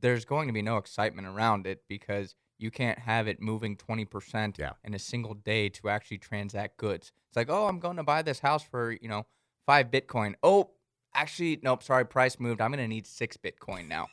there's 0.00 0.24
going 0.24 0.48
to 0.48 0.52
be 0.52 0.62
no 0.62 0.76
excitement 0.76 1.28
around 1.28 1.66
it 1.66 1.82
because 1.88 2.34
you 2.58 2.70
can't 2.70 2.98
have 3.00 3.28
it 3.28 3.40
moving 3.40 3.76
20% 3.76 4.58
Yeah. 4.58 4.72
in 4.82 4.94
a 4.94 4.98
single 4.98 5.34
day 5.34 5.68
to 5.68 5.88
actually 5.88 6.18
transact 6.18 6.78
goods. 6.78 7.12
It's 7.28 7.36
like, 7.36 7.50
oh, 7.50 7.66
I'm 7.66 7.78
going 7.78 7.96
to 7.96 8.02
buy 8.02 8.22
this 8.22 8.40
house 8.40 8.64
for, 8.64 8.90
you 8.92 9.08
know, 9.08 9.26
five 9.66 9.90
Bitcoin. 9.90 10.34
Oh, 10.42 10.70
actually, 11.14 11.60
nope, 11.62 11.82
sorry, 11.82 12.04
price 12.06 12.40
moved. 12.40 12.60
I'm 12.60 12.72
going 12.72 12.82
to 12.82 12.88
need 12.88 13.06
six 13.06 13.36
Bitcoin 13.36 13.86
now. 13.88 14.08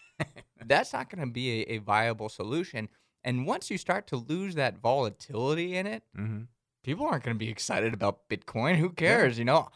That's 0.65 0.93
not 0.93 1.09
going 1.09 1.25
to 1.27 1.31
be 1.31 1.61
a, 1.63 1.75
a 1.75 1.77
viable 1.79 2.29
solution. 2.29 2.89
And 3.23 3.45
once 3.45 3.69
you 3.69 3.77
start 3.77 4.07
to 4.07 4.17
lose 4.17 4.55
that 4.55 4.77
volatility 4.77 5.75
in 5.77 5.87
it, 5.87 6.03
Mm-hmm. 6.17 6.43
people 6.83 7.05
aren't 7.05 7.23
going 7.23 7.35
to 7.35 7.39
be 7.39 7.49
excited 7.49 7.93
about 7.93 8.27
Bitcoin. 8.29 8.77
Who 8.77 8.89
cares? 8.89 9.37
You 9.37 9.45
know, 9.45 9.69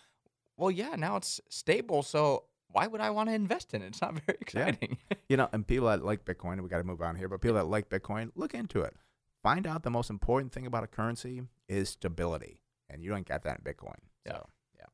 well, 0.56 0.72
yeah, 0.72 0.96
now 0.96 1.15
it's 1.17 1.39
stable. 1.50 2.03
So 2.03 2.44
why 2.70 2.88
would 2.88 3.01
I 3.01 3.10
want 3.10 3.29
to 3.29 3.36
invest 3.36 3.74
in 3.74 3.82
it? 3.82 3.88
It's 3.88 4.01
not 4.01 4.20
very 4.25 4.38
exciting. 4.41 4.98
You 5.29 5.38
know, 5.38 5.50
and 5.51 5.65
people 5.65 5.88
that 5.88 6.03
like 6.03 6.25
Bitcoin, 6.25 6.62
we 6.62 6.70
got 6.70 6.77
to 6.77 6.84
move 6.84 7.01
on 7.01 7.15
here. 7.15 7.27
But 7.29 7.41
people 7.41 7.56
that 7.56 7.67
like 7.67 7.89
Bitcoin, 7.89 8.32
look 8.36 8.53
into 8.53 8.82
it. 8.82 8.96
Find 9.44 9.65
out 9.67 9.84
the 9.84 9.89
most 9.91 10.10
important 10.10 10.51
thing 10.51 10.65
about 10.65 10.84
a 10.84 10.88
currency 10.88 11.41
is 11.70 11.89
stability, 11.89 12.60
and 12.89 13.03
you 13.03 13.10
don't 13.10 13.25
get 13.25 13.44
that 13.44 13.60
in 13.65 13.74
Bitcoin. 13.74 13.96
Yeah. 14.25 14.34
So, 14.34 14.50
yeah. 14.77 14.86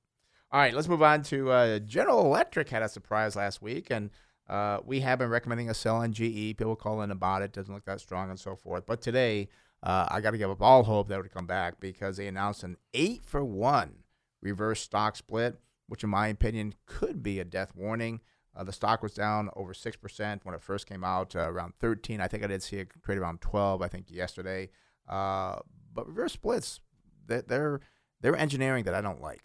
All 0.51 0.59
right, 0.59 0.73
let's 0.75 0.87
move 0.87 1.01
on 1.01 1.23
to 1.23 1.49
uh, 1.51 1.79
General 1.79 2.21
Electric 2.25 2.69
had 2.69 2.83
a 2.83 2.89
surprise 2.89 3.35
last 3.35 3.61
week, 3.61 3.87
and 3.89 4.11
uh, 4.49 4.79
we 4.85 4.99
have 5.01 5.19
been 5.19 5.29
recommending 5.29 5.69
a 5.69 5.73
sell 5.73 5.97
on 5.97 6.11
GE. 6.13 6.57
People 6.57 6.75
call 6.75 7.01
in 7.01 7.11
about 7.11 7.41
it, 7.41 7.53
doesn't 7.53 7.73
look 7.73 7.85
that 7.85 7.99
strong, 8.01 8.29
and 8.29 8.39
so 8.39 8.55
forth. 8.55 8.85
But 8.85 9.01
today, 9.01 9.47
uh, 9.81 10.07
I 10.09 10.21
got 10.21 10.31
to 10.31 10.37
give 10.37 10.49
up 10.51 10.61
all 10.61 10.83
hope 10.83 11.07
that 11.07 11.15
it 11.19 11.21
would 11.23 11.33
come 11.33 11.47
back 11.47 11.79
because 11.79 12.17
they 12.17 12.27
announced 12.27 12.63
an 12.63 12.77
eight 12.93 13.23
for 13.25 13.43
one 13.43 14.03
reverse 14.41 14.81
stock 14.81 15.15
split, 15.15 15.59
which 15.87 16.03
in 16.03 16.09
my 16.09 16.27
opinion 16.27 16.73
could 16.85 17.23
be 17.23 17.39
a 17.39 17.45
death 17.45 17.73
warning. 17.75 18.19
Uh, 18.55 18.63
the 18.63 18.71
stock 18.71 19.01
was 19.01 19.13
down 19.13 19.49
over 19.55 19.73
six 19.73 19.97
percent 19.97 20.45
when 20.45 20.53
it 20.53 20.61
first 20.61 20.85
came 20.87 21.03
out, 21.03 21.35
uh, 21.35 21.49
around 21.49 21.73
thirteen. 21.79 22.21
I 22.21 22.27
think 22.27 22.43
I 22.43 22.47
did 22.47 22.61
see 22.61 22.77
it 22.77 22.89
trade 23.03 23.17
around 23.17 23.41
twelve. 23.41 23.81
I 23.81 23.87
think 23.87 24.11
yesterday. 24.11 24.69
Uh, 25.07 25.57
but 25.93 26.07
reverse 26.07 26.33
splits, 26.33 26.79
they- 27.25 27.41
they're 27.41 27.79
they're 28.21 28.35
engineering 28.35 28.83
that 28.85 28.93
I 28.93 29.01
don't 29.01 29.21
like. 29.21 29.43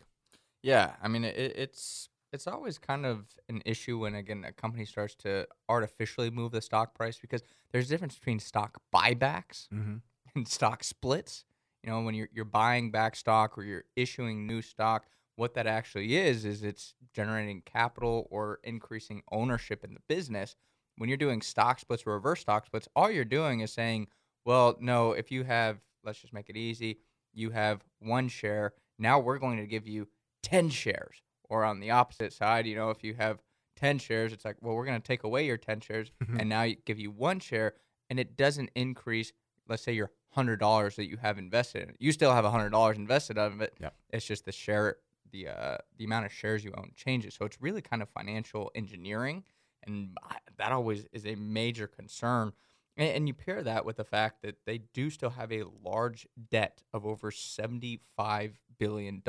Yeah, 0.62 0.93
I 1.02 1.09
mean, 1.09 1.25
it, 1.25 1.37
it's 1.37 2.09
it's 2.33 2.47
always 2.47 2.79
kind 2.79 3.07
of 3.07 3.27
an 3.49 3.63
issue 3.65 3.99
when 3.99 4.15
again 4.15 4.45
a 4.47 4.53
company 4.53 4.85
starts 4.85 5.15
to 5.17 5.47
artificially 5.69 6.31
move 6.31 6.53
the 6.53 6.61
stock 6.61 6.95
price 6.95 7.19
because 7.19 7.43
there's 7.73 7.87
a 7.87 7.89
difference 7.91 8.17
between 8.17 8.39
stock 8.39 8.81
buybacks 8.95 9.69
Mm-hmm. 9.73 9.97
and 10.35 10.49
stock 10.49 10.85
splits. 10.85 11.45
You 11.83 11.91
know, 11.91 12.01
when 12.03 12.15
you're 12.15 12.29
you're 12.33 12.45
buying 12.45 12.91
back 12.91 13.17
stock 13.17 13.57
or 13.57 13.63
you're 13.63 13.85
issuing 13.97 14.47
new 14.47 14.61
stock, 14.63 15.07
what 15.37 15.55
that 15.55 15.67
actually 15.67 16.17
is 16.17 16.45
is 16.45 16.63
it's 16.63 16.95
generating 17.15 17.63
capital 17.65 18.27
or 18.31 18.59
increasing 18.65 19.23
ownership 19.31 19.85
in 19.85 19.95
the 19.95 20.01
business. 20.09 20.57
When 20.97 21.09
you're 21.09 21.17
doing 21.17 21.41
stock 21.43 21.79
splits 21.79 22.05
or 22.07 22.15
reverse 22.15 22.41
stock 22.41 22.67
splits, 22.67 22.89
all 22.97 23.09
you're 23.11 23.25
doing 23.25 23.61
is 23.61 23.73
saying, 23.73 24.09
well, 24.45 24.77
no, 24.81 25.13
if 25.13 25.31
you 25.31 25.45
have, 25.45 25.79
let's 26.05 26.19
just 26.21 26.33
make 26.33 26.51
it 26.51 26.57
easy, 26.57 26.99
you 27.33 27.51
have 27.51 27.85
one 28.01 28.27
share. 28.29 28.73
Now 28.99 29.21
we're 29.21 29.39
going 29.39 29.59
to 29.59 29.67
give 29.67 29.87
you 29.87 30.09
10 30.43 30.71
shares 30.71 31.23
Or 31.49 31.64
on 31.64 31.81
the 31.81 31.90
opposite 31.90 32.33
side, 32.33 32.67
you 32.67 32.76
know, 32.76 32.90
if 32.90 33.02
you 33.02 33.14
have 33.14 33.40
10 33.76 33.99
shares, 33.99 34.33
it's 34.33 34.45
like, 34.45 34.57
well, 34.61 34.75
we're 34.75 34.85
going 34.85 35.00
to 35.00 35.07
take 35.07 35.25
away 35.25 35.47
your 35.47 35.57
10 35.57 35.81
shares 35.81 36.11
and 36.38 36.49
now 36.49 36.67
give 36.85 36.99
you 36.99 37.11
one 37.11 37.40
share 37.40 37.75
and 38.11 38.19
it 38.19 38.37
doesn't 38.37 38.71
increase, 38.75 39.33
let's 39.69 39.83
say 39.83 39.93
your 39.93 40.11
$100 40.37 40.95
that 40.97 41.09
you 41.09 41.17
have 41.19 41.38
invested 41.38 41.83
in 41.83 41.88
it. 41.90 41.97
You 41.99 42.12
still 42.12 42.33
have 42.33 42.45
$100 42.45 42.97
invested 42.97 43.38
of 43.38 43.61
it. 43.61 43.75
Yep. 43.81 43.95
It's 44.11 44.26
just 44.26 44.45
the 44.45 44.52
share, 44.52 44.97
the, 45.31 45.49
uh, 45.49 45.78
the 45.97 46.05
amount 46.05 46.26
of 46.26 46.33
shares 46.33 46.64
you 46.64 46.73
own 46.76 46.93
changes. 46.97 47.35
So 47.35 47.45
it's 47.45 47.61
really 47.61 47.83
kind 47.83 48.02
of 48.02 48.09
financial 48.09 48.71
engineering. 48.75 49.45
And 49.87 50.17
that 50.59 50.73
always 50.73 51.07
is 51.12 51.25
a 51.25 51.35
major 51.35 51.87
concern. 51.87 52.52
And, 52.97 53.09
and 53.11 53.28
you 53.28 53.35
pair 53.35 53.62
that 53.62 53.85
with 53.85 53.97
the 53.97 54.05
fact 54.05 54.43
that 54.43 54.57
they 54.67 54.78
do 54.78 55.11
still 55.11 55.31
have 55.31 55.52
a 55.52 55.64
large 55.85 56.26
debt 56.50 56.83
of 56.93 57.07
over 57.07 57.31
$75 57.31 58.52
billion. 58.78 59.23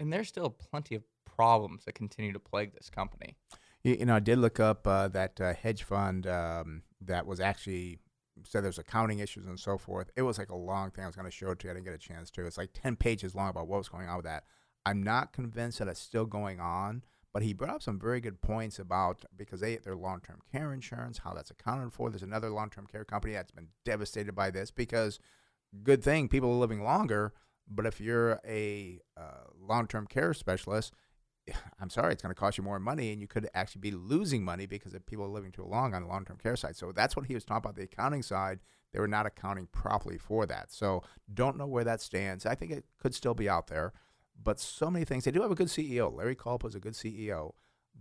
And 0.00 0.12
there's 0.12 0.28
still 0.28 0.50
plenty 0.50 0.96
of 0.96 1.04
problems 1.24 1.84
that 1.84 1.94
continue 1.94 2.32
to 2.32 2.40
plague 2.40 2.74
this 2.74 2.90
company. 2.90 3.36
You, 3.84 3.96
you 4.00 4.06
know, 4.06 4.16
I 4.16 4.20
did 4.20 4.38
look 4.38 4.58
up 4.58 4.86
uh, 4.86 5.08
that 5.08 5.40
uh, 5.40 5.54
hedge 5.54 5.84
fund 5.84 6.26
um, 6.26 6.82
that 7.02 7.26
was 7.26 7.38
actually 7.38 7.98
said 8.44 8.64
there's 8.64 8.78
accounting 8.78 9.18
issues 9.18 9.46
and 9.46 9.60
so 9.60 9.78
forth. 9.78 10.10
It 10.16 10.22
was 10.22 10.38
like 10.38 10.50
a 10.50 10.56
long 10.56 10.90
thing. 10.90 11.04
I 11.04 11.06
was 11.06 11.16
going 11.16 11.26
to 11.26 11.30
show 11.30 11.50
it 11.50 11.58
to 11.60 11.66
you. 11.66 11.70
I 11.70 11.74
didn't 11.74 11.86
get 11.86 11.94
a 11.94 11.98
chance 11.98 12.30
to. 12.32 12.46
It's 12.46 12.58
like 12.58 12.70
10 12.74 12.96
pages 12.96 13.34
long 13.34 13.50
about 13.50 13.68
what 13.68 13.78
was 13.78 13.88
going 13.88 14.08
on 14.08 14.16
with 14.16 14.24
that. 14.24 14.44
I'm 14.86 15.02
not 15.02 15.32
convinced 15.32 15.78
that 15.78 15.88
it's 15.88 16.00
still 16.00 16.24
going 16.24 16.58
on, 16.58 17.04
but 17.32 17.42
he 17.42 17.52
brought 17.52 17.74
up 17.74 17.82
some 17.82 18.00
very 18.00 18.20
good 18.20 18.40
points 18.40 18.78
about 18.78 19.24
because 19.36 19.60
they 19.60 19.76
their 19.76 19.94
long 19.94 20.20
term 20.20 20.40
care 20.50 20.72
insurance, 20.72 21.18
how 21.18 21.34
that's 21.34 21.50
accounted 21.50 21.92
for. 21.92 22.10
There's 22.10 22.22
another 22.22 22.50
long 22.50 22.70
term 22.70 22.86
care 22.86 23.04
company 23.04 23.34
that's 23.34 23.52
been 23.52 23.68
devastated 23.84 24.34
by 24.34 24.50
this 24.50 24.70
because 24.70 25.18
good 25.82 26.02
thing 26.02 26.28
people 26.28 26.50
are 26.50 26.58
living 26.58 26.82
longer, 26.82 27.34
but 27.70 27.86
if 27.86 28.00
you're 28.00 28.40
a 28.46 29.00
uh, 29.16 29.44
long 29.60 29.86
term 29.86 30.06
care 30.06 30.34
specialist, 30.34 30.92
I'm 31.80 31.90
sorry, 31.90 32.12
it's 32.12 32.22
going 32.22 32.34
to 32.34 32.38
cost 32.38 32.58
you 32.58 32.64
more 32.64 32.78
money, 32.78 33.12
and 33.12 33.20
you 33.20 33.28
could 33.28 33.48
actually 33.54 33.80
be 33.80 33.92
losing 33.92 34.44
money 34.44 34.66
because 34.66 34.94
if 34.94 35.06
people 35.06 35.24
are 35.24 35.28
living 35.28 35.52
too 35.52 35.64
long 35.64 35.94
on 35.94 36.02
the 36.02 36.08
long 36.08 36.24
term 36.24 36.36
care 36.36 36.56
side. 36.56 36.76
So 36.76 36.92
that's 36.92 37.16
what 37.16 37.26
he 37.26 37.34
was 37.34 37.44
talking 37.44 37.58
about 37.58 37.76
the 37.76 37.84
accounting 37.84 38.22
side. 38.22 38.60
They 38.92 38.98
were 38.98 39.08
not 39.08 39.26
accounting 39.26 39.68
properly 39.70 40.18
for 40.18 40.46
that. 40.46 40.72
So 40.72 41.02
don't 41.32 41.56
know 41.56 41.66
where 41.66 41.84
that 41.84 42.00
stands. 42.00 42.44
I 42.44 42.56
think 42.56 42.72
it 42.72 42.84
could 42.98 43.14
still 43.14 43.34
be 43.34 43.48
out 43.48 43.68
there, 43.68 43.92
but 44.42 44.58
so 44.58 44.90
many 44.90 45.04
things. 45.04 45.24
They 45.24 45.30
do 45.30 45.42
have 45.42 45.50
a 45.52 45.56
good 45.56 45.68
CEO. 45.68 46.12
Larry 46.12 46.34
Culp 46.34 46.64
is 46.64 46.74
a 46.74 46.80
good 46.80 46.94
CEO, 46.94 47.52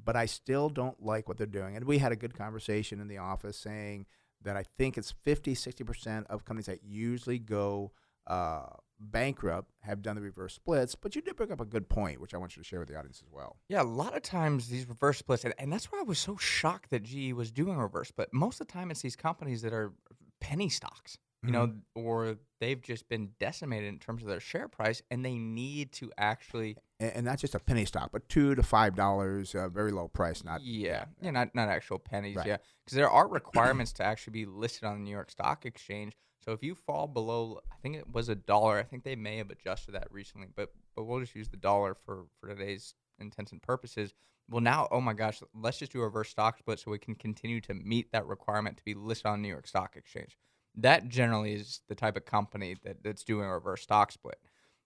but 0.03 0.15
I 0.15 0.25
still 0.25 0.69
don't 0.69 1.01
like 1.01 1.27
what 1.27 1.37
they're 1.37 1.45
doing. 1.45 1.75
And 1.75 1.85
we 1.85 1.99
had 1.99 2.11
a 2.11 2.15
good 2.15 2.33
conversation 2.33 2.99
in 2.99 3.07
the 3.07 3.19
office 3.19 3.57
saying 3.57 4.07
that 4.41 4.57
I 4.57 4.63
think 4.77 4.97
it's 4.97 5.11
50, 5.11 5.53
60% 5.53 6.25
of 6.27 6.45
companies 6.45 6.65
that 6.65 6.83
usually 6.83 7.37
go 7.37 7.91
uh, 8.25 8.67
bankrupt 8.99 9.71
have 9.81 10.01
done 10.01 10.15
the 10.15 10.21
reverse 10.21 10.53
splits. 10.53 10.95
But 10.95 11.15
you 11.15 11.21
did 11.21 11.35
bring 11.35 11.51
up 11.51 11.61
a 11.61 11.65
good 11.65 11.89
point, 11.89 12.19
which 12.21 12.33
I 12.33 12.37
want 12.37 12.55
you 12.55 12.63
to 12.63 12.67
share 12.67 12.79
with 12.79 12.89
the 12.89 12.97
audience 12.97 13.21
as 13.25 13.31
well. 13.31 13.57
Yeah, 13.67 13.81
a 13.81 13.83
lot 13.83 14.15
of 14.15 14.21
times 14.21 14.67
these 14.67 14.87
reverse 14.87 15.17
splits, 15.19 15.45
and, 15.45 15.53
and 15.57 15.71
that's 15.71 15.91
why 15.91 15.99
I 15.99 16.03
was 16.03 16.19
so 16.19 16.35
shocked 16.37 16.89
that 16.91 17.03
GE 17.03 17.33
was 17.33 17.51
doing 17.51 17.75
a 17.77 17.81
reverse 17.83 18.09
split. 18.09 18.29
Most 18.33 18.59
of 18.61 18.67
the 18.67 18.73
time, 18.73 18.91
it's 18.91 19.01
these 19.01 19.15
companies 19.15 19.61
that 19.61 19.73
are 19.73 19.93
penny 20.41 20.69
stocks, 20.69 21.17
you 21.43 21.51
know, 21.51 21.73
or 21.95 22.35
they've 22.59 22.81
just 22.81 23.07
been 23.07 23.29
decimated 23.39 23.87
in 23.87 23.97
terms 23.99 24.21
of 24.21 24.27
their 24.27 24.41
share 24.41 24.67
price, 24.67 25.01
and 25.09 25.23
they 25.23 25.37
need 25.37 25.93
to 25.93 26.11
actually, 26.17 26.75
And, 26.99 27.11
and 27.13 27.25
not 27.25 27.39
just 27.39 27.55
a 27.55 27.59
penny 27.59 27.85
stock, 27.85 28.09
but 28.11 28.27
two 28.27 28.55
to 28.55 28.63
five 28.63 28.95
dollars, 28.95 29.55
uh, 29.55 29.69
very 29.69 29.91
low 29.91 30.09
price. 30.09 30.43
Not 30.43 30.61
yeah, 30.61 31.05
yeah, 31.21 31.31
not 31.31 31.55
not 31.55 31.69
actual 31.69 31.97
pennies, 31.99 32.35
Right. 32.35 32.47
yeah, 32.47 32.57
because 32.85 32.97
there 32.97 33.09
are 33.09 33.27
requirements 33.27 33.93
to 33.93 34.03
actually 34.03 34.31
be 34.31 34.45
listed 34.45 34.83
on 34.83 34.95
the 34.95 35.03
New 35.03 35.11
York 35.11 35.31
Stock 35.31 35.65
Exchange. 35.65 36.13
So 36.49 36.53
if 36.53 36.63
you 36.63 36.73
fall 36.73 37.05
below, 37.05 37.59
I 37.71 37.75
think 37.83 37.95
it 37.95 38.11
was 38.11 38.27
a 38.27 38.33
dollar. 38.33 38.79
I 38.79 38.83
think 38.83 39.03
they 39.03 39.15
may 39.15 39.37
have 39.37 39.51
adjusted 39.51 39.91
that 39.91 40.07
recently, 40.09 40.47
but 40.55 40.71
but 40.95 41.03
we'll 41.03 41.19
just 41.19 41.35
use 41.35 41.47
the 41.47 41.57
dollar 41.57 41.93
for 41.93 42.25
for 42.39 42.49
today's 42.49 42.95
intents 43.19 43.51
and 43.51 43.61
purposes. 43.61 44.15
Well, 44.49 44.59
now, 44.59 44.87
oh 44.89 44.99
my 44.99 45.13
gosh, 45.13 45.43
let's 45.53 45.77
just 45.77 45.91
do 45.91 46.01
a 46.01 46.05
reverse 46.05 46.29
stock 46.29 46.57
split 46.57 46.79
so 46.79 46.89
we 46.89 46.97
can 46.97 47.13
continue 47.13 47.61
to 47.61 47.75
meet 47.75 48.11
that 48.13 48.25
requirement 48.25 48.77
to 48.77 48.83
be 48.83 48.95
listed 48.95 49.27
on 49.27 49.43
New 49.43 49.47
York 49.47 49.67
Stock 49.67 49.95
Exchange. 49.95 50.39
That 50.73 51.07
generally 51.07 51.53
is 51.53 51.81
the 51.87 51.93
type 51.93 52.17
of 52.17 52.25
company 52.25 52.75
that, 52.83 53.03
that's 53.03 53.23
doing 53.23 53.45
a 53.45 53.53
reverse 53.53 53.83
stock 53.83 54.11
split. 54.11 54.39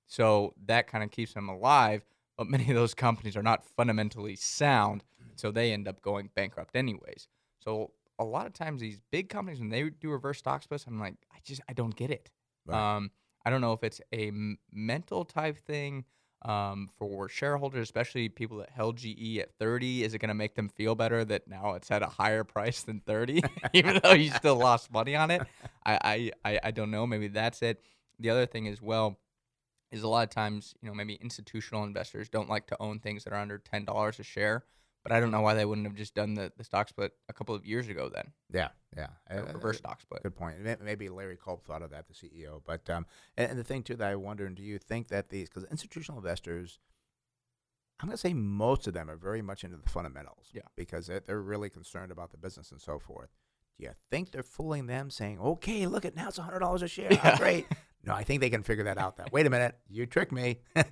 So 0.06 0.56
that 0.66 0.88
kind 0.88 1.02
of 1.02 1.12
keeps 1.12 1.34
them 1.34 1.48
alive. 1.48 2.04
But 2.38 2.48
many 2.50 2.68
of 2.68 2.76
those 2.76 2.94
companies 2.94 3.38
are 3.38 3.42
not 3.42 3.64
fundamentally 3.64 4.36
sound, 4.36 5.06
so 5.38 5.50
they 5.50 5.72
end 5.72 5.88
up 5.88 6.02
going 6.02 6.30
bankrupt 6.36 6.76
anyways. 6.76 7.30
So 7.60 7.92
a 8.24 8.26
lot 8.26 8.46
of 8.46 8.54
times 8.54 8.82
these 8.82 9.00
big 9.12 9.30
companies 9.30 9.60
when 9.60 9.70
they 9.70 9.90
do 9.90 10.10
reverse 10.10 10.40
stock 10.40 10.64
splits, 10.64 10.86
I'm 10.88 11.00
like, 11.00 11.16
I 11.32 11.38
just 11.44 11.62
I 11.70 11.74
don't 11.74 11.96
get 11.96 12.12
it. 12.12 12.32
Right. 12.66 12.96
Um, 12.96 13.12
I 13.46 13.50
don't 13.50 13.62
know 13.62 13.74
if 13.74 13.84
it's 13.84 14.02
a 14.12 14.28
m- 14.28 14.58
mental 14.72 15.26
type 15.26 15.58
thing 15.58 16.06
um, 16.44 16.90
for 16.98 17.30
shareholders, 17.30 17.84
especially 17.84 18.30
people 18.30 18.58
that 18.58 18.70
held 18.70 18.98
GE 18.98 19.38
at 19.40 19.54
30. 19.60 20.04
Is 20.04 20.14
it 20.14 20.20
going 20.20 20.30
to 20.30 20.34
make 20.34 20.56
them 20.56 20.70
feel 20.70 20.96
better 20.96 21.24
that 21.26 21.48
now 21.48 21.74
it's 21.74 21.92
at 21.92 22.02
a 22.02 22.08
higher 22.08 22.44
price 22.44 22.84
than 22.84 23.02
30, 23.06 23.44
even 23.74 24.00
though 24.04 24.14
you 24.14 24.32
still 24.32 24.56
lost 24.56 24.92
money 24.92 25.16
on 25.16 25.32
it? 25.32 25.46
I, 25.86 26.32
I, 26.44 26.52
I, 26.54 26.60
I 26.66 26.72
don't 26.72 26.92
know. 26.92 27.06
Maybe 27.06 27.28
that's 27.28 27.62
it. 27.62 27.82
The 28.20 28.30
other 28.30 28.46
thing 28.46 28.68
as 28.68 28.82
well 28.82 29.20
is 29.92 30.04
a 30.04 30.08
lot 30.08 30.24
of 30.24 30.30
times, 30.30 30.74
you 30.82 30.90
know, 30.90 30.96
maybe 30.96 31.16
institutional 31.16 31.84
investors 31.84 32.30
don't 32.30 32.50
like 32.50 32.68
to 32.68 32.78
own 32.80 33.00
things 33.00 33.24
that 33.24 33.34
are 33.34 33.40
under 33.40 33.60
$10 33.60 34.20
a 34.20 34.24
share. 34.24 34.66
But 35.04 35.12
I 35.12 35.20
don't 35.20 35.32
know 35.32 35.42
why 35.42 35.54
they 35.54 35.66
wouldn't 35.66 35.86
have 35.86 35.96
just 35.96 36.16
done 36.16 36.34
the, 36.34 36.52
the 36.58 36.64
stock 36.64 36.88
split 36.88 37.12
a 37.28 37.34
couple 37.34 37.54
of 37.54 37.66
years 37.66 37.90
ago 37.90 38.10
then, 38.14 38.32
yeah, 38.52 38.70
yeah. 38.96 39.08
Uh, 39.30 39.44
reverse 39.54 39.78
stock 39.78 40.02
split. 40.02 40.24
Good 40.24 40.36
point. 40.36 40.56
Maybe 40.82 41.10
Larry 41.10 41.38
Culp 41.38 41.66
thought 41.66 41.82
of 41.82 41.92
that, 41.92 42.06
the 42.08 42.14
CEO. 42.14 42.62
But 42.66 42.90
um, 42.90 43.06
and, 43.36 43.52
and 43.52 43.60
the 43.60 43.66
thing 43.66 43.84
too 43.84 43.96
that 43.98 44.10
I 44.10 44.16
wonder, 44.16 44.48
do 44.50 44.64
you 44.64 44.78
think 44.78 45.10
that 45.10 45.28
these 45.30 45.50
because 45.50 45.66
institutional 45.70 46.20
investors, 46.20 46.80
I'm 48.00 48.08
going 48.08 48.16
to 48.16 48.22
say 48.22 48.34
most 48.34 48.88
of 48.88 48.94
them 48.94 49.10
are 49.10 49.18
very 49.18 49.42
much 49.42 49.64
into 49.64 49.78
the 49.78 49.90
fundamentals. 49.90 50.48
Yeah. 50.54 50.62
Because 50.76 51.08
they're, 51.08 51.20
they're 51.20 51.42
really 51.42 51.70
concerned 51.70 52.12
about 52.12 52.32
the 52.32 52.38
business 52.38 52.72
and 52.72 52.80
so 52.82 52.98
forth. 53.00 53.30
Do 53.78 53.86
you 53.86 53.92
think 54.10 54.32
they're 54.32 54.44
fooling 54.44 54.86
them, 54.86 55.10
saying, 55.10 55.40
"Okay, 55.40 55.88
look 55.88 56.06
at 56.06 56.16
now 56.16 56.28
it's 56.30 56.38
hundred 56.38 56.60
dollars 56.60 56.82
a 56.82 56.88
share, 56.88 57.10
Ah, 57.24 57.36
great"? 57.38 57.66
No, 58.06 58.14
I 58.14 58.24
think 58.24 58.42
they 58.42 58.50
can 58.50 58.64
figure 58.64 58.84
that 58.84 58.98
out. 58.98 59.16
That 59.18 59.32
wait 59.32 59.46
a 59.46 59.50
minute, 59.50 59.78
you 59.90 60.06
tricked 60.06 60.34
me. 60.34 60.60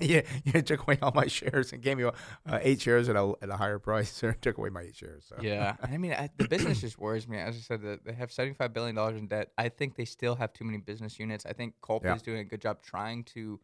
you, 0.00 0.22
you 0.44 0.62
took 0.62 0.82
away 0.82 0.98
all 1.00 1.12
my 1.14 1.26
shares 1.28 1.72
and 1.72 1.80
gave 1.80 1.96
me 1.96 2.04
uh, 2.04 2.12
eight 2.60 2.80
shares 2.80 3.08
at 3.08 3.14
a, 3.14 3.32
at 3.40 3.50
a 3.50 3.56
higher 3.56 3.78
price, 3.78 4.22
or 4.24 4.32
took 4.32 4.58
away 4.58 4.68
my 4.70 4.82
eight 4.82 4.96
shares. 4.96 5.26
So. 5.28 5.36
Yeah, 5.40 5.76
I 5.82 5.96
mean, 5.96 6.12
I, 6.12 6.28
the 6.36 6.48
business 6.48 6.80
just 6.80 6.98
worries 6.98 7.28
me. 7.28 7.38
As 7.38 7.54
I 7.54 7.60
said, 7.60 8.00
they 8.04 8.12
have 8.14 8.32
seventy-five 8.32 8.72
billion 8.72 8.96
dollars 8.96 9.16
in 9.18 9.28
debt. 9.28 9.52
I 9.56 9.68
think 9.68 9.94
they 9.94 10.04
still 10.04 10.34
have 10.34 10.52
too 10.52 10.64
many 10.64 10.78
business 10.78 11.18
units. 11.20 11.46
I 11.46 11.52
think 11.52 11.74
Culp 11.84 12.04
Yeah. 12.04 12.16
is 12.16 12.22
doing 12.22 12.38
a 12.40 12.44
good 12.44 12.60
job 12.60 12.82
trying 12.82 13.22
to 13.24 13.60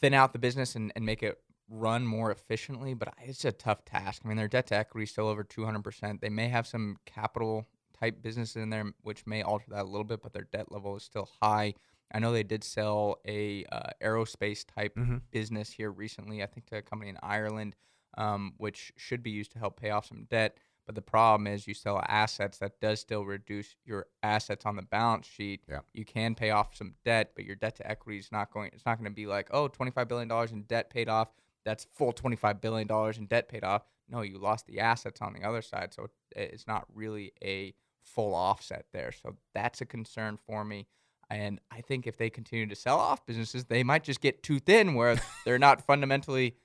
thin 0.00 0.14
out 0.14 0.32
the 0.32 0.38
business 0.38 0.74
and, 0.74 0.92
and 0.96 1.04
make 1.06 1.22
it 1.22 1.38
run 1.70 2.06
more 2.06 2.30
efficiently, 2.32 2.94
but 2.94 3.12
it's 3.22 3.44
a 3.44 3.52
tough 3.52 3.84
task. 3.84 4.22
I 4.24 4.28
mean, 4.28 4.36
their 4.36 4.48
debt 4.48 4.66
to 4.68 4.74
equity 4.76 5.04
is 5.04 5.10
still 5.10 5.28
over 5.28 5.44
two 5.44 5.64
hundred 5.64 5.84
percent. 5.84 6.20
They 6.22 6.28
may 6.30 6.48
have 6.48 6.66
some 6.66 6.96
capital 7.06 7.68
type 8.00 8.22
businesses 8.22 8.56
in 8.56 8.70
there, 8.70 8.84
which 9.02 9.26
may 9.26 9.42
alter 9.42 9.66
that 9.70 9.82
a 9.82 9.88
little 9.88 10.04
bit, 10.04 10.22
but 10.22 10.32
their 10.32 10.46
debt 10.52 10.70
level 10.72 10.96
is 10.96 11.02
still 11.02 11.28
high. 11.42 11.74
I 12.12 12.18
know 12.20 12.32
they 12.32 12.42
did 12.42 12.64
sell 12.64 13.18
a 13.26 13.64
uh, 13.66 13.90
aerospace 14.02 14.64
type 14.66 14.94
Mhm. 14.96 15.22
business 15.30 15.70
here 15.72 15.90
recently. 15.90 16.42
I 16.42 16.46
think 16.46 16.66
to 16.66 16.76
a 16.78 16.82
company 16.82 17.10
in 17.10 17.18
Ireland, 17.22 17.76
um, 18.16 18.54
which 18.56 18.92
should 18.96 19.22
be 19.22 19.30
used 19.30 19.52
to 19.52 19.58
help 19.58 19.78
pay 19.78 19.90
off 19.90 20.06
some 20.06 20.24
debt. 20.24 20.56
But 20.86 20.94
the 20.94 21.02
problem 21.02 21.46
is, 21.46 21.66
you 21.68 21.74
sell 21.74 22.02
assets 22.08 22.56
that 22.58 22.80
does 22.80 22.98
still 23.00 23.26
reduce 23.26 23.76
your 23.84 24.06
assets 24.22 24.64
on 24.64 24.76
the 24.76 24.82
balance 24.82 25.26
sheet. 25.26 25.62
Yeah. 25.68 25.80
You 25.92 26.06
can 26.06 26.34
pay 26.34 26.48
off 26.50 26.74
some 26.74 26.94
debt, 27.04 27.32
but 27.34 27.44
your 27.44 27.56
debt 27.56 27.76
to 27.76 27.86
equity 27.90 28.18
is 28.18 28.32
not 28.32 28.50
going. 28.50 28.70
It's 28.72 28.86
not 28.86 28.96
going 28.98 29.04
to 29.10 29.14
be 29.14 29.26
like, 29.26 29.48
oh, 29.50 29.68
25 29.68 30.08
billion 30.08 30.28
dollars 30.28 30.50
in 30.50 30.62
debt 30.62 30.88
paid 30.88 31.10
off. 31.10 31.28
That's 31.64 31.84
full 31.84 32.12
25 32.14 32.62
billion 32.62 32.86
dollars 32.88 33.18
in 33.18 33.26
debt 33.26 33.50
paid 33.50 33.64
off. 33.64 33.82
No, 34.08 34.22
you 34.22 34.38
lost 34.38 34.66
the 34.66 34.80
assets 34.80 35.20
on 35.20 35.34
the 35.34 35.42
other 35.46 35.60
side, 35.60 35.92
so 35.92 36.08
it's 36.34 36.66
not 36.66 36.86
really 36.94 37.32
a 37.44 37.74
full 38.14 38.34
offset 38.34 38.86
there. 38.92 39.12
So 39.12 39.36
that's 39.54 39.80
a 39.80 39.86
concern 39.86 40.36
for 40.36 40.64
me. 40.64 40.86
And 41.30 41.60
I 41.70 41.82
think 41.82 42.06
if 42.06 42.16
they 42.16 42.30
continue 42.30 42.66
to 42.66 42.74
sell 42.74 42.98
off 42.98 43.26
businesses, 43.26 43.66
they 43.66 43.82
might 43.84 44.02
just 44.02 44.20
get 44.20 44.42
too 44.42 44.58
thin 44.60 44.94
where 44.94 45.16
they're 45.44 45.58
not 45.58 45.86
fundamentally 45.86 46.56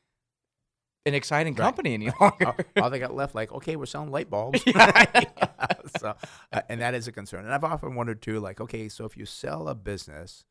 an 1.06 1.14
exciting 1.14 1.54
Right, 1.54 1.66
company 1.66 1.94
any 1.94 2.10
longer. 2.20 2.46
all, 2.46 2.56
all 2.84 2.90
they 2.90 3.00
got 3.00 3.14
left, 3.14 3.36
like, 3.36 3.52
okay, 3.52 3.76
we're 3.76 3.86
selling 3.86 4.10
light 4.10 4.30
bulbs. 4.30 4.64
so, 5.98 6.16
uh, 6.54 6.62
and 6.70 6.80
that 6.80 6.94
is 6.94 7.08
a 7.08 7.12
concern. 7.12 7.44
And 7.44 7.54
I've 7.54 7.64
often 7.66 7.96
wondered 7.96 8.22
too, 8.22 8.40
like, 8.40 8.62
okay, 8.62 8.88
so 8.88 9.04
if 9.04 9.18
you 9.18 9.26
sell 9.26 9.68
a 9.68 9.76
business 9.76 10.46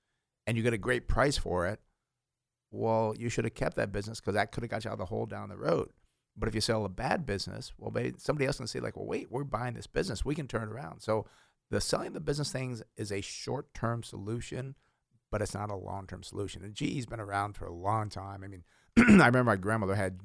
and 0.46 0.56
you 0.56 0.62
get 0.62 0.74
a 0.74 0.78
great 0.78 1.08
price 1.08 1.38
for 1.38 1.66
it, 1.66 1.80
well, 2.70 3.14
you 3.18 3.30
should 3.30 3.44
have 3.44 3.54
kept 3.54 3.76
that 3.76 3.92
business 3.92 4.20
because 4.20 4.34
that 4.34 4.52
could 4.52 4.62
have 4.62 4.70
got 4.70 4.84
you 4.84 4.90
out 4.90 4.94
of 4.94 4.98
the 4.98 5.06
hole 5.06 5.24
down 5.26 5.48
the 5.48 5.56
road. 5.56 5.90
But 6.36 6.48
if 6.48 6.54
you 6.54 6.60
sell 6.60 6.84
a 6.84 6.88
bad 6.88 7.26
business, 7.26 7.72
well, 7.78 7.90
maybe 7.90 8.14
somebody 8.18 8.46
else 8.46 8.56
can 8.56 8.66
say, 8.66 8.80
like, 8.80 8.96
well, 8.96 9.06
wait, 9.06 9.30
we're 9.30 9.44
buying 9.44 9.74
this 9.74 9.86
business. 9.86 10.24
We 10.24 10.34
can 10.34 10.48
turn 10.48 10.62
it 10.62 10.72
around. 10.72 11.00
So 11.00 11.26
the 11.70 11.80
selling 11.80 12.12
the 12.12 12.20
business 12.20 12.52
things 12.52 12.82
is 12.96 13.12
a 13.12 13.20
short 13.20 13.72
term 13.74 14.02
solution, 14.02 14.74
but 15.30 15.42
it's 15.42 15.54
not 15.54 15.70
a 15.70 15.76
long 15.76 16.06
term 16.06 16.22
solution. 16.22 16.62
And 16.62 16.74
GE's 16.74 17.06
been 17.06 17.20
around 17.20 17.56
for 17.56 17.66
a 17.66 17.72
long 17.72 18.08
time. 18.08 18.42
I 18.44 18.48
mean, 18.48 18.64
I 18.98 19.26
remember 19.26 19.44
my 19.44 19.56
grandmother 19.56 19.94
had 19.94 20.20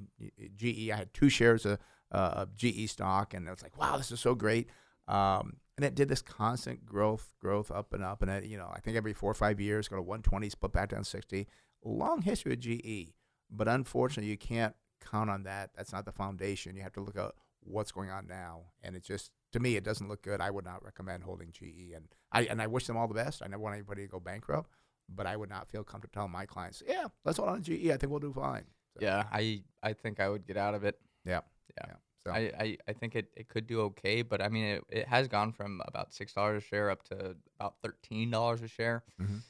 GE. 0.56 0.90
I 0.92 0.96
had 0.96 1.14
two 1.14 1.30
shares 1.30 1.66
of, 1.66 1.80
uh, 2.12 2.32
of 2.36 2.56
GE 2.56 2.90
stock, 2.90 3.34
and 3.34 3.48
it 3.48 3.52
was 3.52 3.64
like, 3.64 3.78
wow, 3.78 3.98
this 3.98 4.12
is 4.12 4.20
so 4.20 4.36
great. 4.36 4.68
Um, 5.08 5.58
and 5.78 5.86
it 5.86 5.96
did 5.96 6.10
this 6.10 6.22
constant 6.22 6.86
growth, 6.86 7.34
growth 7.40 7.70
up 7.70 7.94
and 7.94 8.04
up. 8.04 8.22
And 8.22 8.32
it, 8.32 8.46
you 8.46 8.58
know, 8.58 8.70
I 8.74 8.80
think 8.80 8.98
every 8.98 9.14
four 9.14 9.32
or 9.32 9.36
five 9.36 9.60
years, 9.60 9.88
go 9.88 9.96
to 9.96 10.02
120, 10.02 10.50
split 10.50 10.74
back 10.74 10.90
down 10.90 11.04
to 11.04 11.10
60. 11.10 11.48
Long 11.84 12.24
history 12.24 12.54
of 12.54 12.60
GE. 12.60 13.14
But 13.50 13.68
unfortunately, 13.68 14.30
you 14.30 14.38
can't 14.38 14.76
count 15.00 15.30
on 15.30 15.44
that. 15.44 15.72
That's 15.76 15.92
not 15.92 16.06
the 16.06 16.12
foundation. 16.12 16.76
You 16.76 16.84
have 16.84 16.94
to 16.94 17.02
look 17.02 17.18
at 17.18 17.32
what's 17.62 17.92
going 17.92 18.10
on 18.10 18.28
now, 18.28 18.62
and 18.82 18.96
it 18.96 19.04
just 19.04 19.32
to 19.54 19.60
me 19.60 19.76
it 19.76 19.84
doesn't 19.84 20.08
look 20.08 20.22
good. 20.22 20.42
I 20.42 20.52
would 20.52 20.66
not 20.66 20.84
recommend 20.84 21.24
holding 21.24 21.52
GE, 21.52 21.94
and 21.96 22.08
I 22.32 22.44
and 22.44 22.62
I 22.62 22.68
wish 22.68 22.88
them 22.88 22.98
all 22.98 23.08
the 23.08 23.14
best. 23.14 23.42
I 23.44 23.48
never 23.48 23.62
want 23.62 23.76
anybody 23.76 24.04
to 24.04 24.08
go 24.08 24.20
bankrupt, 24.20 24.70
but 25.10 25.26
I 25.28 25.36
would 25.36 25.50
not 25.50 25.70
feel 25.70 25.84
comfortable 25.84 26.14
telling 26.14 26.32
my 26.32 26.46
clients, 26.46 26.82
"Yeah, 26.88 27.06
let's 27.26 27.38
hold 27.38 27.50
on 27.50 27.62
to 27.64 27.78
GE. 27.78 27.90
I 27.92 27.98
think 27.98 28.10
we'll 28.12 28.20
do 28.20 28.34
fine." 28.34 28.66
So, 28.94 29.00
Yeah, 29.02 29.26
I 29.32 29.64
I 29.84 29.94
think 29.94 30.20
I 30.20 30.30
would 30.30 30.46
get 30.46 30.58
out 30.58 30.74
of 30.76 30.84
it. 30.84 31.00
yeah, 31.26 31.42
Yeah. 31.78 31.94
So 32.24 32.32
I, 32.34 32.52
I, 32.60 32.78
I 32.90 32.94
think 32.94 33.16
it, 33.16 33.30
it 33.38 33.48
could 33.48 33.68
do 33.68 33.80
okay, 33.82 34.22
but 34.22 34.42
I 34.42 34.50
mean 34.50 34.66
it, 34.66 34.84
it 34.90 35.08
has 35.08 35.30
gone 35.30 35.54
from 35.54 35.82
about 35.88 36.14
six 36.14 36.34
dollars 36.34 36.62
a 36.64 36.66
share 36.66 36.90
up 36.90 37.04
to 37.04 37.36
about 37.60 37.76
thirteen 37.82 38.30
dollars 38.32 38.62
a 38.62 38.68
share. 38.68 39.04
Mhm. 39.22 39.42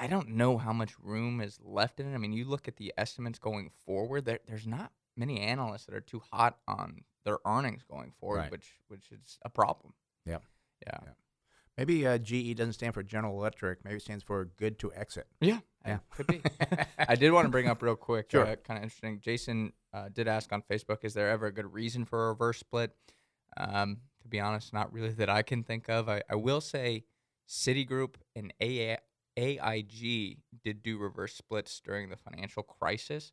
I, 0.00 0.06
don't 0.06 0.30
know 0.30 0.58
how 0.58 0.72
much 0.72 0.98
room 0.98 1.40
is 1.40 1.58
left 1.62 2.00
in 2.00 2.10
it. 2.10 2.14
I 2.14 2.18
mean, 2.18 2.32
you 2.32 2.44
look 2.44 2.66
at 2.68 2.76
the 2.76 2.92
estimates 2.98 3.38
going 3.38 3.70
forward. 3.84 4.24
There, 4.24 4.40
there's 4.46 4.66
not 4.66 4.92
many 5.16 5.40
analysts 5.40 5.86
that 5.86 5.94
are 5.94 6.00
too 6.00 6.22
hot 6.32 6.58
on 6.66 7.02
their 7.24 7.38
earnings 7.46 7.82
going 7.88 8.12
forward, 8.18 8.38
Right. 8.38 8.50
which 8.50 8.66
which 8.88 9.10
is 9.12 9.38
a 9.44 9.50
problem. 9.50 9.92
Yep. 10.26 10.42
Yeah. 10.86 10.98
Yeah. 11.04 11.12
maybe 11.76 12.06
uh, 12.06 12.18
GE 12.18 12.56
doesn't 12.56 12.72
stand 12.74 12.94
for 12.94 13.02
General 13.02 13.36
Electric. 13.38 13.84
Maybe 13.84 13.96
it 13.96 14.02
stands 14.02 14.24
for 14.24 14.46
Good 14.56 14.78
to 14.80 14.92
Exit. 14.94 15.26
Yeah, 15.40 15.60
Yeah. 15.86 15.98
could 16.10 16.26
be. 16.26 16.40
I 16.98 17.14
did 17.16 17.32
want 17.32 17.44
to 17.46 17.50
bring 17.50 17.68
up 17.68 17.82
real 17.82 17.96
quick, 17.96 18.30
Sure. 18.30 18.46
uh, 18.46 18.56
kind 18.56 18.78
of 18.78 18.84
interesting. 18.84 19.20
Jason 19.20 19.72
uh, 19.92 20.08
did 20.12 20.28
ask 20.28 20.52
on 20.52 20.62
Facebook, 20.62 21.04
is 21.04 21.12
there 21.14 21.28
ever 21.30 21.46
a 21.46 21.52
good 21.52 21.72
reason 21.72 22.04
for 22.06 22.26
a 22.26 22.28
reverse 22.30 22.58
split? 22.58 22.92
Um, 23.56 23.98
to 24.22 24.28
be 24.28 24.40
honest, 24.40 24.72
not 24.72 24.92
really 24.92 25.10
that 25.10 25.28
I 25.30 25.42
can 25.42 25.62
think 25.62 25.88
of. 25.88 26.08
I, 26.08 26.22
I 26.30 26.34
will 26.36 26.60
say 26.60 27.04
Citigroup 27.48 28.14
and 28.36 28.52
AA, 28.62 28.96
AIG 29.40 30.38
did 30.64 30.82
do 30.82 30.98
reverse 30.98 31.34
splits 31.34 31.80
during 31.84 32.10
the 32.10 32.16
financial 32.16 32.62
crisis. 32.62 33.32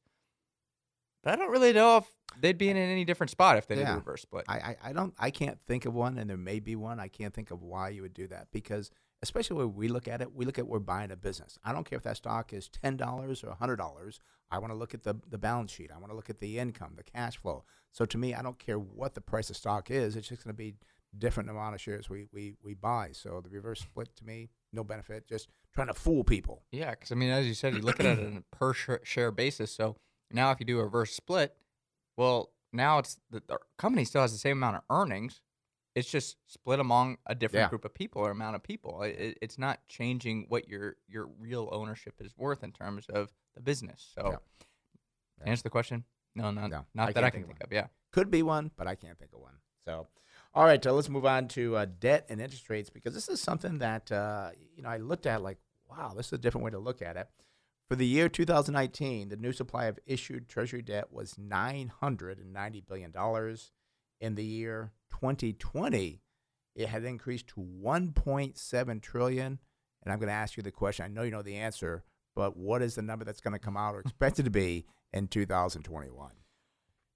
But 1.24 1.34
I 1.34 1.36
don't 1.36 1.52
really 1.52 1.74
know 1.74 1.98
if 1.98 2.06
they'd 2.40 2.58
be 2.58 2.70
in 2.70 2.78
any 2.78 3.04
different 3.04 3.32
spot 3.32 3.58
if 3.58 3.68
they 3.68 3.76
did 3.76 3.82
Yeah. 3.82 3.94
a 3.94 3.98
reverse 3.98 4.22
split. 4.22 4.46
I, 4.48 4.58
I, 4.58 4.76
I 4.86 4.94
don't 4.94 5.14
I 5.20 5.32
can't 5.32 5.60
think 5.68 5.86
of 5.86 5.94
one, 5.94 6.18
and 6.18 6.30
there 6.30 6.38
may 6.38 6.60
be 6.60 6.76
one. 6.76 7.00
I 7.00 7.08
can't 7.08 7.34
think 7.34 7.52
of 7.52 7.62
why 7.62 7.90
you 7.90 8.02
would 8.04 8.14
do 8.14 8.28
that 8.28 8.48
because 8.52 8.92
especially 9.24 9.58
when 9.58 9.74
we 9.76 9.88
look 9.88 10.08
at 10.08 10.22
it, 10.22 10.34
we 10.34 10.46
look 10.46 10.60
at 10.60 10.68
we're 10.68 10.80
buying 10.80 11.12
a 11.12 11.16
business. 11.18 11.58
I 11.66 11.74
don't 11.74 11.90
care 11.90 11.98
if 11.98 12.04
that 12.04 12.18
stock 12.18 12.54
is 12.54 12.70
ten 12.70 12.96
dollars 12.98 13.44
or 13.44 13.54
hundred 13.56 13.78
dollars. 13.78 14.20
I 14.50 14.60
want 14.60 14.72
to 14.72 14.78
look 14.78 14.94
at 14.94 15.04
the 15.04 15.16
the 15.28 15.38
balance 15.40 15.72
sheet. 15.72 15.92
I 15.94 15.98
want 15.98 16.12
to 16.12 16.16
look 16.16 16.30
at 16.30 16.40
the 16.40 16.60
income, 16.60 16.94
the 16.96 17.04
cash 17.04 17.38
flow. 17.38 17.66
So 17.92 18.06
to 18.06 18.18
me, 18.18 18.34
I 18.36 18.42
don't 18.42 18.60
care 18.60 18.78
what 18.80 19.16
the 19.16 19.22
price 19.22 19.50
of 19.50 19.58
stock 19.58 19.90
is. 19.92 20.16
It's 20.16 20.28
just 20.30 20.44
going 20.44 20.54
to 20.54 20.58
be 20.58 20.76
different 21.20 21.50
amount 21.50 21.76
of 21.76 21.82
shares 21.82 22.10
we, 22.10 22.28
we 22.32 22.56
we 22.64 22.74
buy. 22.74 23.10
So 23.14 23.42
the 23.44 23.50
reverse 23.50 23.82
split 23.82 24.16
to 24.18 24.26
me, 24.26 24.50
no 24.74 24.84
benefit. 24.84 25.28
Just 25.28 25.50
trying 25.74 25.88
to 25.88 25.94
fool 25.94 26.24
people. 26.24 26.64
Yeah, 26.72 26.92
because 26.92 27.12
I 27.12 27.16
mean, 27.16 27.30
as 27.30 27.48
you 27.48 27.54
said, 27.54 27.74
you 27.76 27.82
look 27.82 28.00
at 28.00 28.06
it 28.06 28.20
on 28.20 28.44
a 28.52 28.56
per 28.56 28.74
share 29.04 29.32
basis. 29.32 29.72
So 29.72 29.96
now, 30.32 30.52
if 30.52 30.60
you 30.60 30.66
do 30.66 30.80
a 30.80 30.84
reverse 30.84 31.14
split, 31.14 31.56
well, 32.18 32.52
now 32.74 33.00
it's 33.00 33.18
the, 33.30 33.42
the 33.48 33.58
company 33.78 34.04
still 34.06 34.22
has 34.22 34.32
the 34.32 34.38
same 34.38 34.58
amount 34.58 34.78
of 34.78 34.82
earnings. 34.90 35.42
It's 35.96 36.10
just 36.12 36.38
split 36.46 36.80
among 36.80 37.18
a 37.26 37.34
different 37.34 37.64
Yeah. 37.66 37.70
group 37.70 37.84
of 37.86 37.94
people 37.94 38.22
or 38.22 38.30
amount 38.30 38.56
of 38.56 38.62
people. 38.64 39.02
It, 39.02 39.16
it- 39.20 39.38
it's 39.42 39.58
not 39.58 39.80
changing 39.88 40.46
what 40.50 40.68
your 40.68 40.98
your 41.08 41.28
real 41.40 41.70
ownership 41.72 42.16
is 42.20 42.38
worth 42.38 42.64
in 42.64 42.72
terms 42.72 43.06
of 43.10 43.32
the 43.56 43.62
business. 43.62 44.12
So, 44.16 44.30
Yeah. 44.32 44.38
Yeah. 45.44 45.52
answer 45.52 45.64
the 45.64 45.70
question, 45.72 46.04
no, 46.36 46.52
not 46.52 46.70
No, 46.70 46.86
not 46.94 47.10
I 47.10 47.14
that 47.14 47.24
I 47.24 47.30
can't 47.32 47.46
think 47.46 47.48
think 47.48 47.64
of. 47.64 47.72
Yeah. 47.72 47.88
Could 48.12 48.30
be 48.30 48.44
one, 48.44 48.70
but 48.78 48.86
I 48.88 48.96
can't 48.96 49.18
think 49.18 49.34
of 49.34 49.40
one. 49.40 49.56
So, 49.86 50.08
all 50.58 50.66
right, 50.66 50.84
so 50.84 50.92
let's 50.94 51.08
move 51.08 51.28
on 51.28 51.48
to 51.50 51.76
uh, 51.76 51.86
debt 52.00 52.26
and 52.30 52.42
interest 52.42 52.68
rates 52.68 52.90
because 52.90 53.14
this 53.14 53.30
is 53.30 53.40
something 53.40 53.78
that 53.78 54.12
uh, 54.12 54.50
you 54.76 54.82
know 54.82 54.90
I 54.90 54.98
looked 54.98 55.28
at 55.28 55.44
like, 55.44 55.60
wow, 55.88 56.14
this 56.18 56.26
is 56.26 56.34
a 56.34 56.38
different 56.40 56.66
way 56.66 56.72
to 56.72 56.80
look 56.80 57.00
at 57.00 57.16
it. 57.16 57.28
For 57.88 57.96
the 57.96 58.08
year 58.08 58.28
2019, 58.28 59.30
the 59.30 59.36
new 59.36 59.54
supply 59.54 59.86
of 59.86 60.00
issued 60.08 60.50
Treasury 60.50 60.82
debt 60.82 61.14
was 61.14 61.38
990 61.38 62.82
billion 62.82 63.12
dollars. 63.12 63.72
In 64.20 64.34
the 64.34 64.44
year 64.44 64.94
2020, 65.12 66.24
it 66.76 66.90
had 66.90 67.04
increased 67.04 67.50
to 67.50 67.62
1.7 67.62 69.02
trillion. 69.04 69.60
And 70.02 70.12
I'm 70.12 70.18
going 70.18 70.30
to 70.30 70.34
ask 70.34 70.58
you 70.58 70.64
the 70.64 70.72
question. 70.72 71.06
I 71.06 71.08
know 71.08 71.22
you 71.22 71.30
know 71.30 71.44
the 71.44 71.58
answer, 71.58 72.04
but 72.36 72.58
what 72.58 72.82
is 72.82 72.96
the 72.96 73.04
number 73.04 73.26
that's 73.26 73.42
going 73.42 73.54
to 73.54 73.60
come 73.60 73.78
out 73.78 73.94
or 73.94 74.00
expected 74.06 74.46
to 74.46 74.52
be 74.52 74.88
in 75.14 75.28
2021? 75.28 76.32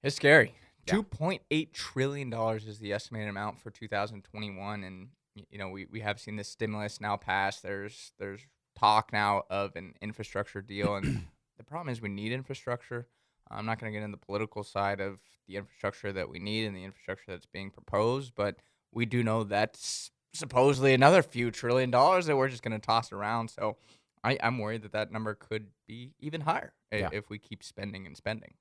It's 0.04 0.16
scary. 0.16 0.54
Yeah. 0.88 0.94
Two 0.96 1.04
point 1.04 1.42
eight 1.52 1.74
trillion 1.74 2.30
dollars 2.30 2.66
is 2.68 2.80
the 2.80 2.92
estimated 2.94 3.30
amount 3.30 3.60
for 3.60 3.70
2021, 3.72 4.84
and 4.84 5.10
you 5.50 5.58
know 5.58 5.70
we, 5.70 5.86
we 5.86 6.00
have 6.02 6.20
seen 6.20 6.36
this 6.36 6.48
stimulus 6.50 7.00
now 7.00 7.18
pass. 7.18 7.60
There's 7.62 8.14
there's 8.20 8.42
talk 8.78 9.12
now 9.14 9.44
of 9.50 9.76
an 9.76 9.94
infrastructure 10.02 10.62
deal, 10.62 10.96
and 10.96 11.28
the 11.58 11.64
problem 11.64 11.90
is 11.92 12.02
we 12.02 12.10
need 12.10 12.32
infrastructure. 12.32 13.08
I'm 13.50 13.66
not 13.66 13.80
going 13.80 13.92
to 13.92 13.98
get 14.00 14.04
into 14.06 14.18
the 14.18 14.26
political 14.26 14.64
side 14.64 15.02
of 15.02 15.20
the 15.48 15.58
infrastructure 15.58 16.14
that 16.14 16.30
we 16.30 16.40
need 16.40 16.66
and 16.66 16.76
the 16.76 16.84
infrastructure 16.86 17.26
that's 17.32 17.46
being 17.46 17.70
proposed, 17.70 18.32
but 18.34 18.56
we 18.94 19.06
do 19.06 19.24
know 19.24 19.44
that's 19.44 20.12
supposedly 20.34 20.94
another 20.94 21.22
few 21.22 21.52
trillion 21.52 21.92
dollars 21.92 22.26
that 22.28 22.38
we're 22.38 22.48
just 22.48 22.64
going 22.64 22.72
to 22.72 22.80
toss 22.80 23.12
around. 23.12 23.50
So 23.50 23.76
I, 24.24 24.38
I'm 24.42 24.58
worried 24.58 24.84
that 24.84 24.94
that 24.94 25.12
number 25.12 25.36
could 25.36 25.68
be 25.86 26.14
even 26.20 26.42
higher 26.42 26.72
Yeah. 26.94 27.10
if 27.12 27.30
we 27.30 27.40
keep 27.40 27.62
spending 27.64 28.08
and 28.08 28.16
spending. 28.16 28.54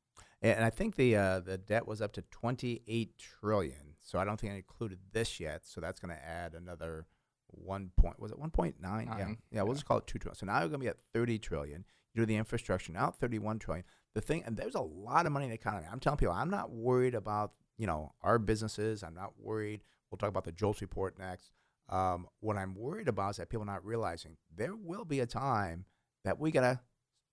And 0.42 0.64
I 0.64 0.70
think 0.70 0.96
the 0.96 1.16
uh, 1.16 1.40
the 1.40 1.58
debt 1.58 1.86
was 1.86 2.00
up 2.00 2.12
to 2.12 2.22
28 2.22 3.18
trillion. 3.18 3.94
So 4.00 4.18
I 4.18 4.24
don't 4.24 4.40
think 4.40 4.52
I 4.52 4.56
included 4.56 4.98
this 5.12 5.38
yet. 5.38 5.66
So 5.66 5.80
that's 5.80 6.00
going 6.00 6.14
to 6.14 6.24
add 6.24 6.54
another 6.54 7.06
one 7.48 7.90
point. 7.96 8.18
Was 8.18 8.32
it 8.32 8.40
1.9? 8.40 8.74
Yeah, 8.80 8.88
Nine, 8.88 9.38
yeah. 9.50 9.62
We'll 9.62 9.74
just 9.74 9.84
call 9.84 9.98
it 9.98 10.06
two 10.06 10.18
trillion. 10.18 10.36
So 10.36 10.46
now 10.46 10.54
we're 10.54 10.68
going 10.68 10.72
to 10.72 10.78
be 10.78 10.88
at 10.88 10.96
30 11.12 11.38
trillion. 11.38 11.84
You 12.14 12.22
do 12.22 12.26
the 12.26 12.36
infrastructure 12.36 12.92
now, 12.92 13.10
31 13.10 13.58
trillion. 13.58 13.84
The 14.14 14.20
thing, 14.20 14.42
and 14.44 14.56
there's 14.56 14.74
a 14.74 14.80
lot 14.80 15.26
of 15.26 15.32
money 15.32 15.44
in 15.44 15.50
the 15.50 15.54
economy. 15.54 15.86
I'm 15.90 16.00
telling 16.00 16.16
people, 16.16 16.34
I'm 16.34 16.50
not 16.50 16.70
worried 16.70 17.14
about 17.14 17.52
you 17.76 17.86
know 17.86 18.12
our 18.22 18.38
businesses. 18.38 19.02
I'm 19.02 19.14
not 19.14 19.34
worried. 19.38 19.82
We'll 20.10 20.18
talk 20.18 20.28
about 20.28 20.44
the 20.44 20.52
JOLTS 20.52 20.80
report 20.80 21.18
next. 21.18 21.52
Um, 21.88 22.26
what 22.40 22.56
I'm 22.56 22.74
worried 22.74 23.08
about 23.08 23.30
is 23.30 23.36
that 23.36 23.50
people 23.50 23.62
are 23.62 23.72
not 23.72 23.84
realizing 23.84 24.36
there 24.56 24.74
will 24.74 25.04
be 25.04 25.20
a 25.20 25.26
time 25.26 25.84
that 26.24 26.38
we 26.38 26.50
gotta 26.50 26.80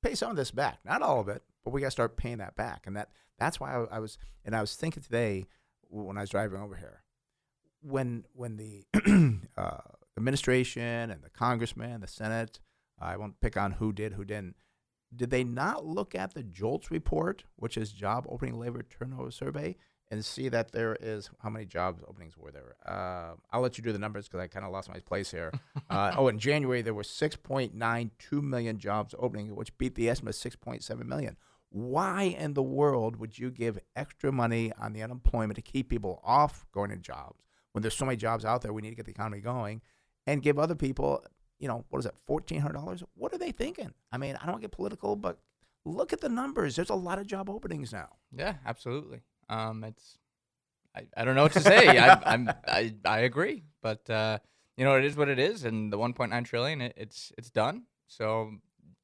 pay 0.04 0.14
some 0.14 0.32
of 0.32 0.36
this 0.38 0.52
back. 0.52 0.80
Not 0.86 1.02
all 1.02 1.20
of 1.20 1.30
it, 1.30 1.44
but 1.68 1.74
we 1.74 1.82
got 1.82 1.88
to 1.88 1.92
start 1.92 2.16
paying 2.16 2.38
that 2.38 2.56
back. 2.56 2.88
And 2.88 2.96
that 2.96 3.10
that's 3.38 3.60
why 3.60 3.76
I, 3.76 3.98
I 3.98 4.00
was 4.00 4.18
and 4.46 4.56
I 4.56 4.62
was 4.62 4.74
thinking 4.78 5.04
today 5.04 5.48
when 5.90 6.18
I 6.18 6.22
was 6.22 6.30
driving 6.30 6.62
over 6.62 6.76
here, 6.76 7.04
when 7.82 8.24
when 8.32 8.56
the 8.56 8.86
uh, 9.58 9.80
administration 10.16 11.12
and 11.12 11.22
the 11.22 11.30
congressman, 11.30 12.00
the 12.00 12.08
Senate, 12.08 12.62
I 13.02 13.18
won't 13.18 13.42
pick 13.42 13.58
on 13.58 13.74
who 13.74 13.92
did, 13.92 14.14
who 14.14 14.24
didn't. 14.24 14.56
Did 15.14 15.30
they 15.30 15.44
not 15.44 15.86
look 15.86 16.16
at 16.16 16.36
the 16.36 16.44
JOLTS 16.44 16.90
report, 16.90 17.44
which 17.58 17.76
is 17.76 17.92
Job 17.92 18.26
Opening 18.30 18.58
Labor 18.58 18.82
Turnover 18.84 19.30
Survey, 19.30 19.76
and 20.10 20.24
see 20.24 20.48
that 20.48 20.72
there 20.72 20.96
is 21.02 21.30
how 21.44 21.50
many 21.50 21.66
job 21.66 22.00
openings 22.08 22.38
were 22.38 22.52
there? 22.52 22.76
Uh, 22.86 23.34
I'll 23.52 23.60
let 23.60 23.78
you 23.78 23.84
do 23.84 23.92
the 23.92 24.00
numbers 24.00 24.30
because 24.30 24.40
I 24.40 24.48
kind 24.48 24.66
of 24.66 24.72
lost 24.72 24.88
my 24.88 25.00
place 25.00 25.32
here. 25.32 25.52
Uh, 25.90 26.14
oh, 26.18 26.28
in 26.28 26.38
January 26.38 26.82
there 26.82 26.94
were 26.94 27.02
6.92 27.02 28.42
million 28.42 28.78
jobs 28.78 29.16
opening, 29.18 29.56
which 29.56 29.76
beat 29.78 29.96
the 29.96 30.10
estimate 30.10 30.36
of 30.36 30.52
6.7 30.60 31.06
million. 31.06 31.38
Why 31.70 32.24
in 32.24 32.54
the 32.54 32.64
world 32.64 33.18
would 33.18 33.38
you 33.38 33.52
give 33.52 33.78
extra 33.96 34.32
money 34.32 34.72
on 34.80 34.94
the 34.94 35.04
unemployment 35.04 35.56
to 35.56 35.62
keep 35.62 35.90
people 35.90 36.22
off 36.24 36.66
going 36.72 36.90
to 36.92 36.98
jobs 36.98 37.44
when 37.74 37.82
there's 37.82 37.96
so 37.96 38.06
many 38.06 38.18
jobs 38.18 38.46
out 38.46 38.62
there? 38.62 38.74
We 38.74 38.82
need 38.82 38.92
to 38.92 38.96
get 38.96 39.06
the 39.06 39.12
economy 39.12 39.42
going, 39.42 39.82
and 40.26 40.42
give 40.42 40.58
other 40.60 40.76
people, 40.76 41.24
you 41.60 41.68
know, 41.68 41.86
what 41.90 42.00
is 42.00 42.06
that, 42.06 42.18
fourteen 42.26 42.62
hundred 42.62 42.76
dollars? 42.76 43.04
What 43.16 43.34
are 43.34 43.38
they 43.38 43.52
thinking? 43.52 43.94
I 44.12 44.18
mean, 44.18 44.38
I 44.42 44.46
don't 44.46 44.62
get 44.62 44.72
political, 44.72 45.16
but 45.16 45.40
look 45.86 46.14
at 46.14 46.22
the 46.22 46.30
numbers. 46.30 46.76
There's 46.76 46.90
a 46.90 46.96
lot 46.96 47.20
of 47.20 47.28
job 47.28 47.50
openings 47.50 47.92
now. 47.92 48.10
Yeah, 48.32 48.56
absolutely. 48.66 49.22
Um, 49.50 49.84
it's 49.84 50.18
I, 50.96 51.08
I 51.16 51.26
don't 51.26 51.36
know 51.36 51.44
what 51.44 51.54
to 51.54 51.60
say. 51.60 51.88
I, 51.98 52.22
I'm 52.26 52.50
I, 52.68 52.94
I 53.06 53.20
agree, 53.20 53.64
but 53.82 54.10
uh, 54.10 54.40
you 54.76 54.86
know 54.86 54.96
it 54.96 55.06
is 55.06 55.16
what 55.16 55.30
it 55.30 55.40
is, 55.40 55.64
and 55.64 55.92
the 55.92 55.98
1.9 55.98 56.46
trillion, 56.46 56.82
it, 56.82 56.94
it's 56.98 57.32
it's 57.38 57.50
done. 57.50 57.84
So 58.08 58.54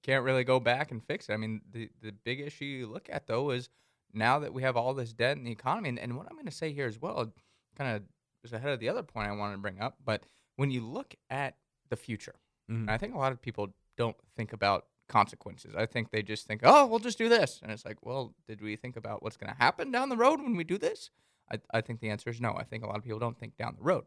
can't 0.04 0.24
really 0.24 0.44
go 0.44 0.60
back 0.60 0.92
and 0.92 1.04
fix 1.04 1.30
it. 1.30 1.34
I 1.34 1.38
mean, 1.38 1.62
the 1.72 1.89
the 2.02 2.12
big 2.12 2.39
issue 2.39 2.66
you 2.66 2.88
look 2.88 3.10
at 3.12 3.26
though 3.28 3.50
is 3.52 3.70
now 4.13 4.39
that 4.39 4.54
we 4.54 4.62
have 4.62 4.78
all 4.78 4.94
this 4.94 5.12
debt 5.13 5.38
in 5.38 5.44
the 5.44 5.52
economy, 5.52 5.89
and, 5.89 6.00
and 6.00 6.16
what 6.16 6.28
I'm 6.30 6.36
going 6.36 6.46
to 6.46 6.52
say 6.52 6.72
here 6.72 6.86
as 6.88 7.00
well, 7.02 7.34
kind 7.76 7.96
of 7.96 8.04
is 8.44 8.54
ahead 8.54 8.72
of 8.72 8.80
the 8.80 8.89
other 8.89 9.02
point 9.04 9.28
I 9.28 9.32
wanted 9.32 9.54
to 9.56 9.62
bring 9.62 9.80
up. 9.82 9.98
But 10.06 10.24
when 10.58 10.70
you 10.70 10.82
look 10.86 11.16
at 11.30 11.56
the 11.89 11.96
future, 11.96 12.36
Mhm. 12.70 12.82
and 12.82 12.92
I 12.92 12.98
think 12.98 13.16
a 13.16 13.18
lot 13.18 13.32
of 13.32 13.42
people 13.42 13.70
don't 13.98 14.16
think 14.36 14.54
about 14.54 14.86
consequences. 15.10 15.76
I 15.76 15.86
think 15.86 16.12
they 16.12 16.22
just 16.22 16.46
think, 16.48 16.62
oh, 16.63 16.86
we'll 16.86 17.00
just 17.00 17.18
do 17.18 17.28
this. 17.30 17.60
And 17.63 17.72
it's 17.72 17.86
like, 17.86 17.98
well, 18.06 18.34
did 18.48 18.62
we 18.62 18.76
think 18.76 18.96
about 18.98 19.22
what's 19.24 19.38
going 19.38 19.52
to 19.52 19.58
happen 19.60 19.92
down 19.92 20.10
the 20.10 20.18
road 20.18 20.42
when 20.42 20.56
we 20.56 20.63
do 20.63 20.78
this? 20.78 21.10
I, 21.52 21.60
I 21.74 21.82
think 21.82 22.00
the 22.00 22.10
answer 22.10 22.30
is 22.30 22.39
no. 22.39 22.54
I 22.58 22.63
think 22.63 22.84
a 22.84 22.88
lot 22.88 22.98
of 22.98 23.04
people 23.04 23.20
don't 23.20 23.38
think 23.38 23.58
down 23.58 23.76
the 23.78 23.84
road. 23.84 24.06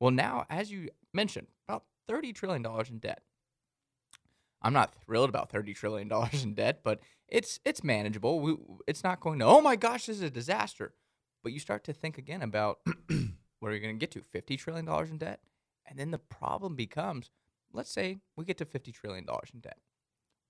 Well, 0.00 0.10
now, 0.10 0.46
as 0.48 0.70
you 0.70 0.88
mentioned, 1.12 1.48
about 1.68 1.84
$30 2.08 2.34
trillion 2.34 2.64
in 2.88 2.98
debt. 2.98 3.22
I'm 4.60 4.72
not 4.72 4.94
thrilled 4.94 5.28
about 5.28 5.52
$30 5.52 5.74
trillion 5.74 6.10
in 6.42 6.54
debt, 6.54 6.80
but 6.82 7.00
it's 7.28 7.60
it's 7.64 7.84
manageable. 7.84 8.40
We, 8.40 8.56
it's 8.86 9.04
not 9.04 9.20
going 9.20 9.38
to, 9.38 9.44
oh 9.44 9.60
my 9.60 9.76
gosh, 9.76 10.06
this 10.06 10.16
is 10.16 10.22
a 10.22 10.30
disaster. 10.30 10.94
But 11.42 11.52
you 11.52 11.60
start 11.60 11.84
to 11.84 11.92
think 11.92 12.18
again 12.18 12.42
about 12.42 12.80
what 13.60 13.70
are 13.70 13.74
you 13.74 13.80
going 13.80 13.98
to 13.98 14.06
get 14.06 14.10
to? 14.12 14.20
$50 14.20 14.58
trillion 14.58 14.88
in 15.08 15.18
debt? 15.18 15.40
And 15.86 15.98
then 15.98 16.10
the 16.10 16.18
problem 16.18 16.74
becomes 16.74 17.30
let's 17.72 17.90
say 17.90 18.18
we 18.36 18.44
get 18.44 18.58
to 18.58 18.64
$50 18.64 18.92
trillion 18.92 19.26
in 19.52 19.60
debt. 19.60 19.78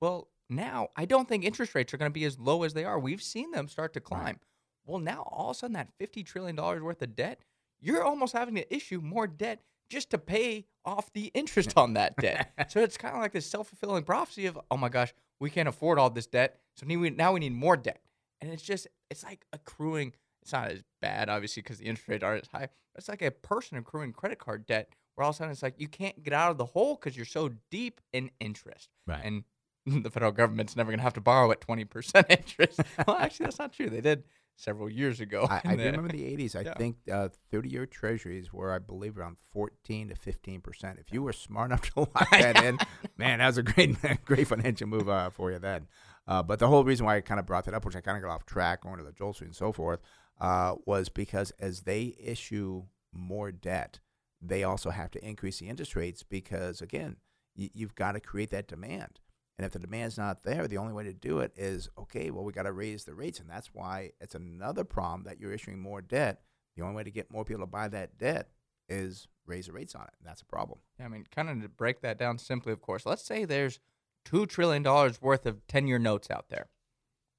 Well, 0.01 0.29
now 0.49 0.89
I 0.97 1.05
don't 1.05 1.29
think 1.29 1.45
interest 1.45 1.75
rates 1.75 1.93
are 1.93 1.99
going 1.99 2.11
to 2.11 2.15
be 2.15 2.25
as 2.25 2.39
low 2.39 2.63
as 2.63 2.75
they 2.75 2.85
are. 2.85 2.99
We've 2.99 3.23
seen 3.23 3.51
them 3.51 3.69
start 3.69 3.93
to 3.95 4.01
climb. 4.01 4.41
Well, 4.85 5.01
now 5.01 5.23
all 5.31 5.51
of 5.51 5.57
a 5.57 5.59
sudden 5.59 5.75
that 5.75 5.91
$50 6.01 6.25
trillion 6.25 6.57
worth 6.57 7.03
of 7.03 7.17
debt, 7.17 7.41
you're 7.81 8.05
almost 8.05 8.33
having 8.33 8.55
to 8.55 8.75
issue 8.75 9.01
more 9.01 9.27
debt 9.27 9.61
just 9.89 10.11
to 10.11 10.19
pay 10.19 10.67
off 10.85 11.13
the 11.13 11.31
interest 11.35 11.73
on 11.77 11.95
that 11.95 12.17
debt. 12.17 12.53
so 12.69 12.81
it's 12.81 12.97
kind 12.97 13.15
of 13.15 13.21
like 13.21 13.33
this 13.33 13.47
self 13.47 13.69
fulfilling 13.69 14.05
prophecy 14.05 14.47
of, 14.47 14.59
oh 14.71 14.77
my 14.77 14.89
gosh, 14.89 15.13
we 15.41 15.51
can't 15.51 15.69
afford 15.69 15.99
all 15.99 16.11
this 16.11 16.27
debt. 16.27 16.59
So 16.77 16.87
now 16.87 17.33
we, 17.33 17.41
need 17.41 17.53
more 17.53 17.77
debt. 17.77 18.01
And 18.41 18.53
it's 18.53 18.63
just, 18.63 18.87
it's 19.11 19.25
like 19.25 19.45
accruing. 19.53 20.15
It's 20.43 20.53
not 20.53 20.71
as 20.71 20.83
bad, 21.03 21.29
obviously, 21.29 21.63
because 21.63 21.79
the 21.79 21.87
interest 21.87 22.09
rates 22.09 22.25
aren't 22.25 22.45
as 22.45 22.49
high. 22.49 22.69
But 22.95 22.99
it's 22.99 23.09
like 23.09 23.23
a 23.23 23.31
person 23.31 23.77
accruing 23.77 24.13
credit 24.13 24.39
card 24.39 24.67
debt 24.67 24.91
where 25.15 25.25
all 25.25 25.31
of 25.31 25.37
a 25.37 25.39
sudden 25.39 25.53
it's 25.53 25.63
like 25.63 25.75
you 25.79 25.89
can't 25.89 26.23
get 26.23 26.33
out 26.33 26.53
of 26.53 26.59
the 26.59 26.65
hole 26.65 26.95
because 26.95 27.17
you're 27.17 27.27
so 27.27 27.51
deep 27.71 28.01
in 28.13 28.31
interest. 28.39 28.89
Right. 29.07 29.21
And 29.25 29.45
the 30.05 30.11
federal 30.11 30.33
government's 30.33 30.77
never 30.77 30.91
going 30.91 31.01
to 31.01 31.05
have 31.05 31.15
to 31.15 31.21
borrow 31.21 31.51
at 31.51 31.61
20% 31.61 32.25
interest. 32.31 32.81
well, 33.07 33.17
actually, 33.17 33.45
that's 33.45 33.59
not 33.59 33.73
true. 33.73 33.91
They 33.91 34.01
did 34.01 34.23
several 34.59 34.91
years 34.91 35.21
ago. 35.21 35.47
I, 35.49 35.63
I 35.65 35.71
remember 35.75 36.09
the 36.09 36.37
80s. 36.37 36.55
I 36.57 36.61
Yeah. 36.69 36.75
think 36.75 36.97
uh, 37.11 37.29
30-year 37.53 37.87
treasuries 37.87 38.53
were, 38.53 38.73
I 38.73 38.79
believe, 38.81 39.17
around 39.17 39.37
14 39.53 40.09
to 40.09 40.15
15 40.17 40.61
percent. 40.61 40.99
If 40.99 41.13
you 41.13 41.23
were 41.23 41.33
smart 41.33 41.67
enough 41.71 41.83
to 41.93 42.01
lock 42.01 42.31
that 42.33 42.63
in, 42.65 42.79
man, 43.17 43.39
that 43.39 43.47
was 43.47 43.59
a 43.59 43.63
great, 43.63 43.97
great 44.25 44.47
financial 44.49 44.89
move 44.89 45.09
uh, 45.09 45.31
for 45.31 45.53
you 45.53 45.59
then. 45.59 45.87
Uh, 46.27 46.43
but 46.43 46.59
the 46.59 46.67
whole 46.69 46.85
reason 46.85 47.07
why 47.07 47.17
I 47.17 47.21
kind 47.23 47.41
of 47.41 47.47
brought 47.47 47.65
that 47.65 47.75
up, 47.75 47.85
which 47.87 47.97
I 47.97 48.03
kind 48.03 48.17
of 48.19 48.23
got 48.23 48.31
off 48.35 48.45
track, 48.45 48.83
going 48.83 48.99
to 48.99 49.05
the 49.05 49.33
Street 49.33 49.47
and 49.47 49.57
so 49.57 49.73
forth, 49.73 50.01
uh, 50.41 50.75
was 50.85 51.09
because 51.09 51.53
as 51.59 51.83
they 51.83 52.15
issue 52.19 52.83
more 53.15 53.51
debt, 53.51 54.01
they 54.43 54.63
also 54.65 54.91
have 54.91 55.11
to 55.13 55.25
increase 55.27 55.59
the 55.61 55.69
interest 55.69 55.97
rates 55.97 56.23
because, 56.23 56.83
again, 56.83 57.17
y- 57.57 57.71
you've 57.73 57.95
got 57.95 58.13
to 58.13 58.21
create 58.21 58.51
that 58.51 58.69
demand. 58.69 59.21
And 59.59 59.67
if 59.67 59.73
the 59.73 59.81
demand's 59.81 60.17
not 60.17 60.45
there, 60.45 60.69
the 60.69 60.79
only 60.79 60.93
way 60.93 61.03
to 61.03 61.13
do 61.13 61.41
it 61.41 61.53
is 61.57 61.89
okay, 61.99 62.31
well, 62.31 62.45
we 62.45 62.53
got 62.53 62.63
to 62.63 62.73
raise 62.73 63.05
the 63.05 63.15
rates. 63.15 63.41
And 63.41 63.51
that's 63.51 63.75
why 63.75 64.13
it's 64.21 64.37
another 64.37 64.85
problem 64.85 65.25
that 65.25 65.41
you're 65.41 65.53
issuing 65.53 65.81
more 65.81 66.01
debt. 66.01 66.43
The 66.77 66.85
only 66.85 66.95
way 66.95 67.03
to 67.03 67.11
get 67.11 67.33
more 67.33 67.45
people 67.45 67.65
to 67.65 67.67
buy 67.67 67.89
that 67.89 68.19
debt 68.19 68.51
is 68.89 69.27
raise 69.47 69.67
the 69.67 69.73
rates 69.73 69.97
on 69.97 70.03
it. 70.03 70.15
And 70.21 70.29
that's 70.29 70.43
a 70.43 70.47
problem. 70.47 70.79
Yeah, 70.99 71.07
I 71.07 71.09
mean, 71.09 71.27
kind 71.35 71.51
of 71.51 71.61
to 71.63 71.69
break 71.69 72.03
that 72.03 72.19
down 72.19 72.39
simply, 72.39 72.73
of 72.73 72.81
course, 72.81 73.05
let's 73.05 73.25
say 73.25 73.45
there's 73.45 73.81
$2 74.27 74.49
trillion 74.49 74.85
worth 75.21 75.45
of 75.45 75.67
10 75.67 75.89
year 75.89 75.99
notes 75.99 76.31
out 76.31 76.51
there. 76.51 76.69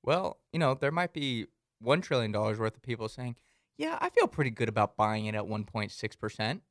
Well, 0.04 0.40
you 0.52 0.60
know, 0.60 0.74
there 0.74 0.92
might 0.92 1.14
be 1.14 1.46
$1 1.86 2.02
trillion 2.02 2.34
worth 2.34 2.60
of 2.60 2.82
people 2.82 3.08
saying, 3.08 3.38
yeah, 3.78 3.98
I 4.02 4.10
feel 4.10 4.28
pretty 4.28 4.52
good 4.52 4.68
about 4.68 4.98
buying 4.98 5.26
it 5.26 5.36
at 5.36 5.46
1.6%. 5.46 6.62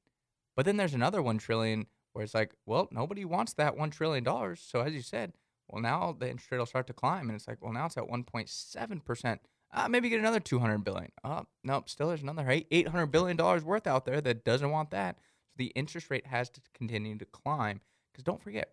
But 0.54 0.66
then 0.66 0.76
there's 0.76 0.94
another 0.94 1.22
1 1.22 1.38
trillion 1.38 1.86
where 2.18 2.24
it's 2.24 2.34
like, 2.34 2.52
well, 2.66 2.88
nobody 2.90 3.24
wants 3.24 3.52
that 3.52 3.76
$1 3.76 3.92
trillion. 3.92 4.24
So 4.56 4.80
as 4.80 4.92
you 4.92 5.02
said, 5.02 5.34
well, 5.68 5.80
now 5.80 6.16
the 6.18 6.28
interest 6.28 6.50
rate 6.50 6.58
will 6.58 6.66
start 6.66 6.88
to 6.88 6.92
climb. 6.92 7.28
And 7.28 7.36
it's 7.36 7.46
like, 7.46 7.62
well, 7.62 7.72
now 7.72 7.86
it's 7.86 7.96
at 7.96 8.08
1.7%. 8.08 9.38
Uh, 9.72 9.88
maybe 9.88 10.08
get 10.08 10.18
another 10.18 10.40
200 10.40 10.78
billion. 10.78 11.12
Oh, 11.22 11.44
nope. 11.62 11.88
Still, 11.88 12.08
there's 12.08 12.22
another 12.24 12.50
eight- 12.50 12.66
800 12.72 13.06
billion 13.06 13.36
dollars 13.36 13.62
worth 13.62 13.86
out 13.86 14.04
there 14.04 14.20
that 14.20 14.44
doesn't 14.44 14.72
want 14.72 14.90
that. 14.90 15.20
So 15.46 15.54
the 15.58 15.66
interest 15.76 16.10
rate 16.10 16.26
has 16.26 16.50
to 16.50 16.60
continue 16.74 17.16
to 17.18 17.24
climb. 17.24 17.82
Because 18.12 18.24
don't 18.24 18.42
forget, 18.42 18.72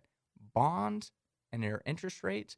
bonds 0.52 1.12
and 1.52 1.62
their 1.62 1.82
interest 1.86 2.24
rates, 2.24 2.56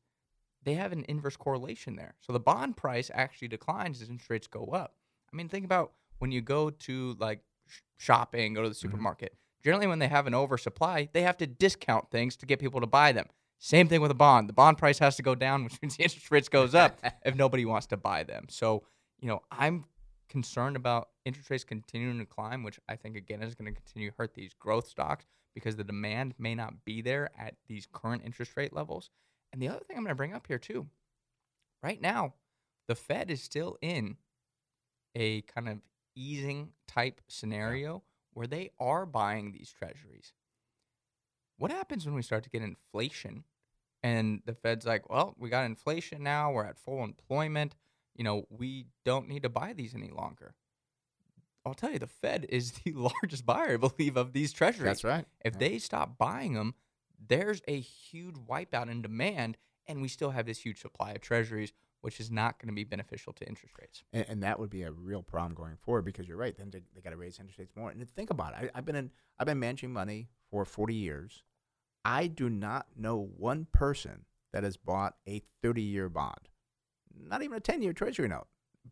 they 0.63 0.73
have 0.73 0.93
an 0.93 1.05
inverse 1.07 1.37
correlation 1.37 1.97
there. 1.97 2.15
So 2.21 2.33
the 2.33 2.41
bond 2.41 2.79
price 2.79 3.11
actually 3.13 3.49
declines 3.49 4.01
as 4.01 4.09
interest 4.09 4.31
rates 4.31 4.47
go 4.47 4.65
up. 4.67 4.95
I 5.31 5.37
mean, 5.37 5.51
think 5.51 5.67
about 5.67 5.93
when 6.19 6.33
you 6.33 6.41
go 6.41 6.71
to 6.71 7.15
like 7.19 7.43
sh- 7.67 7.81
shopping, 7.99 8.55
go 8.55 8.63
to 8.63 8.71
the 8.71 8.75
supermarket. 8.75 9.35
Generally, 9.69 9.89
when 9.89 9.99
they 9.99 10.09
have 10.09 10.27
an 10.27 10.35
oversupply, 10.35 11.11
they 11.13 11.21
have 11.21 11.37
to 11.37 11.47
discount 11.47 12.11
things 12.11 12.39
to 12.39 12.47
get 12.47 12.59
people 12.59 12.81
to 12.81 12.87
buy 12.87 13.13
them. 13.13 13.27
Same 13.59 13.87
thing 13.87 14.01
with 14.01 14.11
a 14.11 14.15
bond. 14.15 14.49
The 14.49 14.55
bond 14.55 14.79
price 14.79 14.99
has 14.99 15.17
to 15.17 15.23
go 15.23 15.35
down, 15.35 15.63
which 15.65 15.83
means 15.83 15.95
the 15.95 16.05
interest 16.05 16.31
rates 16.31 16.49
goes 16.49 16.75
up 16.75 16.99
if 17.27 17.35
nobody 17.35 17.67
wants 17.67 17.87
to 17.89 17.99
buy 17.99 18.25
them. 18.25 18.47
So, 18.49 18.85
you 19.21 19.29
know, 19.29 19.43
I'm 19.51 19.85
concerned 20.31 20.75
about 20.75 21.11
interest 21.27 21.51
rates 21.51 21.65
continuing 21.65 22.19
to 22.19 22.25
climb, 22.25 22.63
which 22.63 22.81
I 22.89 22.97
think 22.97 23.15
again 23.15 23.43
is 23.43 23.55
going 23.55 23.71
to 23.71 23.79
continue 23.79 24.09
to 24.09 24.17
hurt 24.17 24.33
these 24.33 24.55
growth 24.55 24.89
stocks 24.89 25.27
because 25.55 25.77
the 25.77 25.85
demand 25.85 26.33
may 26.39 26.55
not 26.55 26.87
be 26.87 27.03
there 27.03 27.29
at 27.39 27.57
these 27.67 27.87
current 27.93 28.23
interest 28.25 28.53
rate 28.57 28.73
levels. 28.73 29.11
And 29.53 29.61
the 29.61 29.69
other 29.69 29.81
thing 29.81 29.99
I'm 29.99 30.03
going 30.03 30.13
to 30.13 30.15
bring 30.15 30.33
up 30.33 30.47
here 30.47 30.59
too, 30.59 30.87
right 31.83 32.01
now, 32.01 32.33
the 32.87 32.95
Fed 32.95 33.31
is 33.31 33.43
still 33.43 33.77
in 33.83 34.17
a 35.15 35.43
kind 35.43 35.69
of 35.69 35.81
easing 36.17 36.71
type 36.87 37.21
scenario 37.29 38.03
where 38.39 38.47
they 38.47 38.71
are 38.79 39.05
buying 39.05 39.51
these 39.51 39.73
treasuries. 39.73 40.33
What 41.57 41.73
happens 41.73 42.07
when 42.07 42.15
we 42.15 42.23
start 42.23 42.45
to 42.45 42.51
get 42.51 42.63
inflation 42.63 43.43
and 44.01 44.43
the 44.47 44.55
Fed's 44.55 44.87
like, 44.87 45.11
well, 45.11 45.35
we 45.37 45.51
got 45.51 45.65
inflation 45.65 46.23
now, 46.23 46.53
we're 46.53 46.65
at 46.65 46.79
full 46.79 47.03
employment, 47.03 47.75
you 48.15 48.23
know, 48.23 48.45
we 48.49 48.87
don't 49.05 49.29
need 49.29 49.43
to 49.43 49.49
buy 49.49 49.73
these 49.73 49.93
any 49.93 50.11
longer. 50.11 50.55
I'll 51.67 51.75
tell 51.75 51.91
you, 51.91 51.99
the 51.99 52.07
Fed 52.07 52.47
is 52.49 52.71
the 52.85 52.93
largest 52.93 53.45
buyer, 53.45 53.73
I 53.73 53.77
believe, 53.77 54.17
of 54.17 54.33
these 54.33 54.53
treasuries. 54.53 54.85
That's 54.85 55.05
right. 55.05 55.25
If 55.45 55.55
Yeah. 55.55 55.59
they 55.59 55.79
stop 55.81 56.17
buying 56.17 56.53
them, 56.53 56.77
there's 57.19 57.61
a 57.67 57.81
huge 57.81 58.37
wipeout 58.37 58.89
in 58.89 59.03
demand, 59.03 59.57
and 59.89 60.01
we 60.01 60.07
still 60.07 60.31
have 60.31 60.47
this 60.47 60.61
huge 60.61 60.81
supply 60.81 61.11
of 61.11 61.23
treasuries, 61.23 61.73
which 62.01 62.21
is 62.21 62.31
not 62.31 62.59
going 62.59 62.69
to 62.69 62.75
be 62.75 62.85
beneficial 62.85 63.33
to 63.35 63.47
interest 63.47 63.75
rates. 63.81 64.05
And, 64.13 64.27
and 64.29 64.43
that 64.43 64.59
would 64.59 64.71
be 64.71 64.83
a 64.83 64.93
real 64.93 65.23
problem 65.23 65.55
going 65.55 65.77
forward 65.77 66.05
because 66.05 66.29
you're 66.29 66.37
right. 66.37 66.57
Then 66.57 66.71
they, 66.71 66.83
they 66.95 67.01
got 67.01 67.11
to 67.11 67.17
raise 67.17 67.39
interest 67.39 67.59
rates 67.59 67.75
more. 67.77 67.91
And 67.91 68.09
think 68.11 68.31
about 68.31 68.53
it. 68.53 68.71
I, 68.75 68.79
I've 68.79 68.85
been 68.85 68.97
in. 68.97 69.11
I've 69.39 69.47
been 69.47 69.59
managing 69.59 69.93
money 69.93 70.29
for 70.51 70.65
40 70.65 70.95
years. 70.95 71.43
I 72.05 72.27
do 72.27 72.49
not 72.49 72.87
know 72.97 73.31
one 73.37 73.67
person 73.73 74.25
that 74.53 74.65
has 74.65 74.77
bought 74.77 75.15
a 75.29 75.43
30-year 75.63 76.09
bond, 76.09 76.49
not 77.15 77.43
even 77.43 77.59
a 77.59 77.61
10-year 77.61 77.93
Treasury 77.93 78.29
note. 78.29 78.47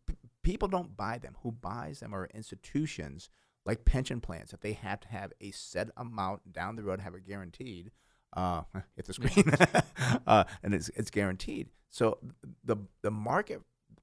P- 0.05 0.15
people 0.43 0.67
don't 0.67 0.95
buy 0.95 1.17
them. 1.17 1.35
Who 1.41 1.51
buys 1.51 1.99
them 1.99 2.13
are 2.13 2.29
institutions 2.33 3.29
like 3.65 3.85
pension 3.85 4.21
plans 4.21 4.51
that 4.51 4.61
they 4.61 4.73
have 4.73 4.99
to 5.01 5.07
have 5.09 5.33
a 5.41 5.51
set 5.51 5.89
amount 5.97 6.53
down 6.53 6.75
the 6.75 6.83
road, 6.83 7.01
have 7.01 7.15
it 7.15 7.27
guaranteed. 7.27 7.91
Uh, 8.37 8.61
hit 8.95 9.05
the 9.05 9.13
screen, 9.13 9.51
uh, 10.27 10.43
and 10.61 10.75
it's 10.75 10.89
it's 10.89 11.09
guaranteed. 11.09 11.69
So 11.89 12.19
the 12.63 12.77
the 13.01 13.09
market 13.11 13.61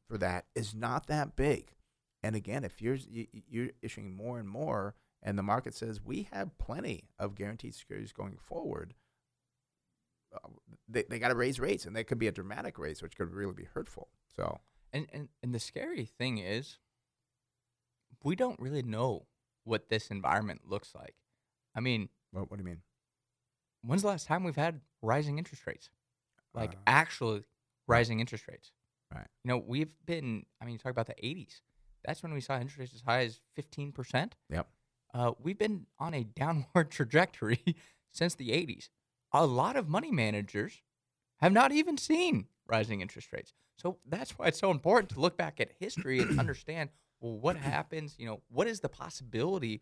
for 0.08 0.18
that 0.18 0.46
is 0.56 0.74
not 0.74 1.06
that 1.06 1.36
big. 1.36 1.74
And 2.22 2.34
again, 2.34 2.64
if 2.64 2.82
you're 2.82 2.96
you- 2.96 3.28
you're 3.48 3.70
issuing 3.80 4.16
more 4.16 4.40
and 4.40 4.48
more, 4.48 4.96
and 5.22 5.38
the 5.38 5.42
market 5.44 5.72
says 5.74 6.02
we 6.02 6.28
have 6.32 6.58
plenty 6.58 7.08
of 7.18 7.36
guaranteed 7.36 7.76
securities 7.76 8.12
going 8.12 8.36
forward, 8.36 8.94
uh, 10.34 10.48
they 10.88 11.04
they 11.08 11.18
got 11.20 11.28
to 11.28 11.36
raise 11.36 11.60
rates, 11.60 11.86
and 11.86 11.94
they 11.94 12.04
could 12.04 12.18
be 12.18 12.26
a 12.26 12.32
dramatic 12.32 12.78
raise, 12.78 13.02
which 13.02 13.16
could 13.16 13.32
really 13.32 13.54
be 13.54 13.68
hurtful. 13.72 14.08
So 14.34 14.58
And, 14.92 15.06
and 15.12 15.28
and 15.42 15.54
the 15.54 15.60
scary 15.60 16.06
thing 16.06 16.38
is, 16.38 16.78
we 18.24 18.34
don't 18.36 18.58
really 18.58 18.82
know 18.82 19.26
what 19.64 19.88
this 19.88 20.08
environment 20.08 20.62
looks 20.68 20.94
like. 20.94 21.14
I 21.74 21.80
mean, 21.80 22.08
what, 22.32 22.50
what 22.50 22.56
do 22.56 22.62
you 22.62 22.66
mean? 22.66 22.82
When's 23.84 24.02
the 24.02 24.08
last 24.08 24.26
time 24.26 24.44
we've 24.44 24.56
had 24.56 24.80
rising 25.02 25.38
interest 25.38 25.66
rates? 25.66 25.90
Like 26.54 26.72
Uh, 26.72 26.76
actually 26.86 27.44
rising 27.86 28.20
interest 28.20 28.46
rates. 28.48 28.72
Right. 29.12 29.26
You 29.44 29.48
know, 29.48 29.58
we've 29.58 29.94
been. 30.06 30.46
I 30.60 30.64
mean, 30.64 30.72
you 30.72 30.78
talk 30.78 30.90
about 30.90 31.06
the 31.06 31.14
'80s. 31.22 31.60
That's 32.04 32.22
when 32.22 32.32
we 32.34 32.40
saw 32.40 32.56
interest 32.56 32.78
rates 32.78 32.94
as 32.94 33.02
high 33.02 33.24
as 33.24 33.40
15 33.54 33.92
percent. 33.92 34.36
Yep. 34.50 34.68
Uh, 35.12 35.32
we've 35.40 35.58
been 35.58 35.86
on 35.98 36.14
a 36.14 36.24
downward 36.42 36.90
trajectory 36.90 37.62
since 38.10 38.34
the 38.34 38.50
80s. 38.50 38.88
A 39.32 39.46
lot 39.46 39.76
of 39.76 39.88
money 39.88 40.10
managers 40.10 40.82
have 41.38 41.52
not 41.52 41.72
even 41.72 41.96
seen 41.96 42.46
rising 42.66 43.00
interest 43.00 43.32
rates. 43.32 43.52
So 43.76 43.98
that's 44.06 44.38
why 44.38 44.46
it's 44.46 44.58
so 44.58 44.70
important 44.70 45.10
to 45.10 45.20
look 45.20 45.36
back 45.36 45.60
at 45.60 45.72
history 45.78 46.20
and 46.20 46.38
understand 46.44 46.90
well 47.20 47.36
what 47.38 47.56
happens, 47.56 48.14
you 48.18 48.26
know, 48.26 48.42
what 48.48 48.66
is 48.68 48.80
the 48.80 48.88
possibility 48.88 49.80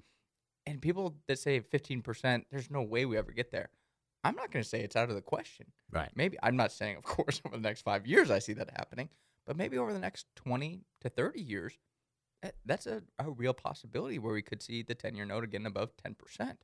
and 0.65 0.81
people 0.81 1.17
that 1.27 1.39
say 1.39 1.61
15%, 1.61 2.45
there's 2.51 2.71
no 2.71 2.83
way 2.83 3.05
we 3.05 3.17
ever 3.19 3.33
get 3.33 3.51
there. 3.51 3.69
I'm 4.25 4.37
not 4.37 4.51
going 4.53 4.63
to 4.63 4.69
say 4.69 4.81
it's 4.81 4.97
out 4.97 5.09
of 5.09 5.15
the 5.17 5.23
question. 5.23 5.67
Right. 5.91 6.11
Maybe 6.15 6.37
I'm 6.43 6.57
not 6.57 6.73
saying 6.73 6.97
of 6.97 7.03
course 7.17 7.41
over 7.45 7.57
the 7.57 7.63
next 7.63 7.83
5 7.83 8.07
years 8.07 8.31
I 8.31 8.39
see 8.39 8.53
that 8.55 8.71
happening, 8.77 9.09
but 9.47 9.57
maybe 9.57 9.79
over 9.79 9.93
the 9.93 9.99
next 9.99 10.27
20 10.37 10.83
to 11.01 11.09
30 11.09 11.41
years 11.41 11.79
eh, 12.43 12.51
that's 12.65 12.87
a, 12.87 13.03
a 13.19 13.31
real 13.31 13.55
possibility 13.55 14.19
where 14.19 14.33
we 14.35 14.43
could 14.43 14.63
see 14.63 14.83
the 14.83 14.95
10 14.95 15.15
year 15.17 15.25
note 15.25 15.45
again 15.45 15.67
above 15.67 15.91
10%. 15.97 16.15
And 16.41 16.57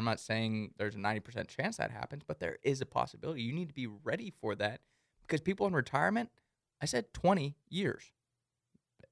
I'm 0.00 0.04
not 0.04 0.18
saying 0.18 0.72
there's 0.76 0.96
a 0.96 0.98
90% 0.98 1.46
chance 1.46 1.76
that 1.76 1.92
happens, 1.92 2.22
but 2.26 2.40
there 2.40 2.58
is 2.64 2.80
a 2.80 2.86
possibility. 2.86 3.42
You 3.42 3.52
need 3.52 3.68
to 3.68 3.74
be 3.74 3.86
ready 3.86 4.30
for 4.40 4.56
that 4.56 4.80
because 5.22 5.40
people 5.40 5.68
in 5.68 5.72
retirement, 5.72 6.30
I 6.82 6.86
said 6.86 7.12
20 7.14 7.54
years. 7.70 8.10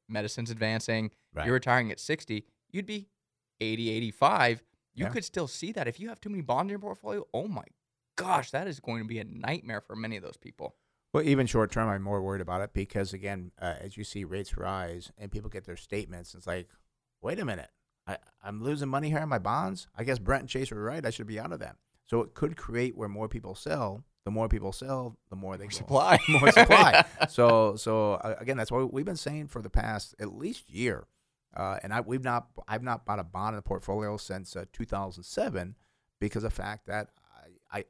Medicine's 0.08 0.50
advancing. 0.50 1.10
Right. 1.32 1.46
You're 1.46 1.54
retiring 1.54 1.90
at 1.92 2.00
60. 2.00 2.44
You'd 2.70 2.86
be 2.86 3.08
80, 3.60 3.90
85. 3.90 4.62
You 4.94 5.04
Yeah. 5.04 5.10
could 5.10 5.24
still 5.24 5.46
see 5.46 5.70
that. 5.72 5.86
If 5.88 6.00
you 6.00 6.08
have 6.08 6.20
too 6.20 6.28
many 6.30 6.42
bonds 6.42 6.64
in 6.64 6.70
your 6.70 6.78
portfolio, 6.80 7.26
oh 7.32 7.46
my 7.46 7.64
gosh, 8.16 8.50
that 8.50 8.66
is 8.66 8.80
going 8.80 9.02
to 9.02 9.08
be 9.08 9.18
a 9.18 9.24
nightmare 9.24 9.80
for 9.80 9.96
many 9.96 10.16
of 10.16 10.22
those 10.22 10.36
people. 10.36 10.74
Well, 11.12 11.24
even 11.24 11.46
short 11.46 11.70
term, 11.70 11.88
I'm 11.88 12.02
more 12.02 12.22
worried 12.22 12.40
about 12.40 12.62
it 12.62 12.72
because 12.72 13.12
again, 13.12 13.52
uh, 13.60 13.74
as 13.80 13.96
you 13.96 14.04
see 14.04 14.24
rates 14.24 14.56
rise 14.56 15.12
and 15.18 15.30
people 15.30 15.50
get 15.50 15.64
their 15.64 15.76
statements, 15.76 16.34
it's 16.34 16.46
like, 16.46 16.68
wait 17.20 17.38
a 17.38 17.44
minute, 17.44 17.70
I, 18.06 18.16
I'm 18.42 18.62
losing 18.62 18.88
money 18.88 19.10
here 19.10 19.18
on 19.18 19.28
my 19.28 19.38
bonds. 19.38 19.88
I 19.96 20.04
guess 20.04 20.18
Brent 20.18 20.42
and 20.42 20.48
Chase 20.48 20.70
were 20.70 20.82
right. 20.82 21.04
I 21.04 21.10
should 21.10 21.26
be 21.26 21.38
out 21.38 21.52
of 21.52 21.60
them. 21.60 21.76
So 22.06 22.22
it 22.22 22.34
could 22.34 22.56
create 22.56 22.96
where 22.96 23.08
more 23.08 23.28
people 23.28 23.54
sell 23.54 24.04
the 24.24 24.30
more 24.30 24.48
people 24.48 24.72
sell, 24.72 25.16
the 25.30 25.36
more 25.36 25.56
they 25.56 25.64
go. 25.64 25.70
Supply. 25.70 26.18
more 26.28 26.52
supply. 26.52 27.04
so 27.28 27.76
so 27.76 28.14
uh, 28.14 28.36
again, 28.38 28.56
that's 28.56 28.70
what 28.70 28.92
we've 28.92 29.04
been 29.04 29.16
saying 29.16 29.48
for 29.48 29.62
the 29.62 29.70
past 29.70 30.14
at 30.20 30.34
least 30.34 30.70
year. 30.70 31.06
Uh, 31.54 31.78
and 31.82 31.92
I 31.92 32.00
we've 32.00 32.24
not 32.24 32.48
I've 32.68 32.82
not 32.82 33.04
bought 33.04 33.18
a 33.18 33.24
bond 33.24 33.54
in 33.54 33.56
the 33.56 33.62
portfolio 33.62 34.16
since 34.16 34.54
uh, 34.54 34.64
2007 34.72 35.74
because 36.20 36.44
of 36.44 36.50
the 36.50 36.62
fact 36.62 36.86
that 36.86 37.08
I 37.72 37.84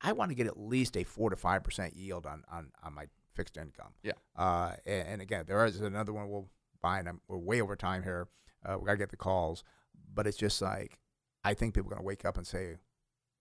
I, 0.00 0.12
want 0.12 0.30
to 0.30 0.34
get 0.34 0.46
at 0.46 0.58
least 0.58 0.96
a 0.96 1.04
four 1.04 1.30
to 1.30 1.36
five 1.36 1.62
percent 1.62 1.96
yield 1.96 2.26
on, 2.26 2.44
on 2.50 2.70
on 2.82 2.94
my 2.94 3.06
fixed 3.34 3.56
income. 3.56 3.92
Yeah. 4.02 4.12
Uh, 4.36 4.74
and, 4.86 5.08
and 5.08 5.22
again, 5.22 5.44
there 5.46 5.64
is 5.64 5.80
another 5.80 6.12
one 6.12 6.28
we'll 6.28 6.48
buy, 6.82 6.98
and 6.98 7.08
I'm, 7.08 7.20
we're 7.28 7.38
way 7.38 7.60
over 7.60 7.76
time 7.76 8.02
here. 8.02 8.28
Uh, 8.64 8.78
we 8.78 8.86
gotta 8.86 8.98
get 8.98 9.10
the 9.10 9.16
calls, 9.16 9.64
but 10.12 10.26
it's 10.26 10.36
just 10.36 10.60
like 10.62 10.98
I 11.44 11.54
think 11.54 11.74
people 11.74 11.90
are 11.90 11.96
gonna 11.96 12.06
wake 12.06 12.24
up 12.24 12.36
and 12.36 12.46
say, 12.46 12.76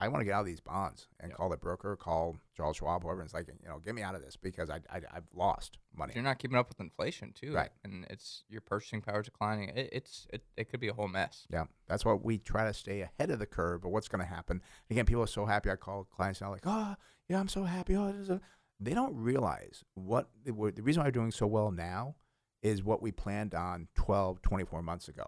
I 0.03 0.07
want 0.09 0.21
to 0.21 0.25
get 0.25 0.33
out 0.33 0.41
of 0.41 0.45
these 0.45 0.59
bonds 0.59 1.07
and 1.19 1.29
Yeah. 1.31 1.35
call 1.37 1.49
the 1.49 1.57
broker, 1.57 1.95
call 1.95 2.37
Charles 2.55 2.77
Schwab, 2.77 3.03
whoever. 3.03 3.21
And 3.21 3.27
it's 3.27 3.33
like, 3.33 3.47
you 3.47 3.69
know, 3.69 3.79
get 3.79 3.95
me 3.95 4.01
out 4.01 4.15
of 4.15 4.21
this 4.21 4.35
because 4.35 4.69
I, 4.69 4.77
I 4.89 4.97
I've 5.13 5.27
lost 5.33 5.77
money. 5.95 6.13
You're 6.15 6.23
not 6.23 6.39
keeping 6.39 6.57
up 6.57 6.69
with 6.69 6.79
inflation 6.79 7.31
too, 7.33 7.53
Right. 7.53 7.69
And 7.83 8.05
it's 8.09 8.43
your 8.49 8.61
purchasing 8.61 9.01
power 9.01 9.21
is 9.21 9.25
declining. 9.25 9.69
It, 9.69 9.89
it's 9.91 10.27
it, 10.33 10.43
it 10.57 10.69
could 10.69 10.79
be 10.79 10.89
a 10.89 10.93
whole 10.93 11.07
mess. 11.07 11.45
Yeah, 11.49 11.65
that's 11.87 12.03
why 12.05 12.13
we 12.13 12.37
try 12.37 12.65
to 12.65 12.73
stay 12.73 13.01
ahead 13.01 13.31
of 13.31 13.39
the 13.39 13.45
curve. 13.45 13.81
But 13.81 13.89
what's 13.89 14.07
going 14.07 14.21
to 14.23 14.27
happen? 14.29 14.61
Again, 14.89 15.05
people 15.05 15.23
are 15.23 15.27
so 15.27 15.45
happy. 15.45 15.69
I 15.71 15.75
call 15.75 16.03
clients 16.05 16.41
now 16.41 16.51
like, 16.51 16.63
oh, 16.65 16.95
yeah, 17.29 17.39
I'm 17.39 17.47
so 17.47 17.63
happy. 17.63 17.95
Oh, 17.95 18.07
is 18.09 18.29
a-" 18.29 18.41
they 18.79 18.93
don't 18.93 19.15
realize 19.15 19.83
what 19.93 20.29
the, 20.43 20.51
the 20.75 20.81
reason 20.83 21.01
why 21.01 21.07
we're 21.07 21.11
doing 21.11 21.31
so 21.31 21.47
well 21.47 21.71
now 21.71 22.15
is 22.61 22.83
what 22.83 23.01
we 23.01 23.11
planned 23.11 23.53
on 23.53 23.87
12, 23.95 24.41
24 24.41 24.81
months 24.81 25.07
ago. 25.07 25.25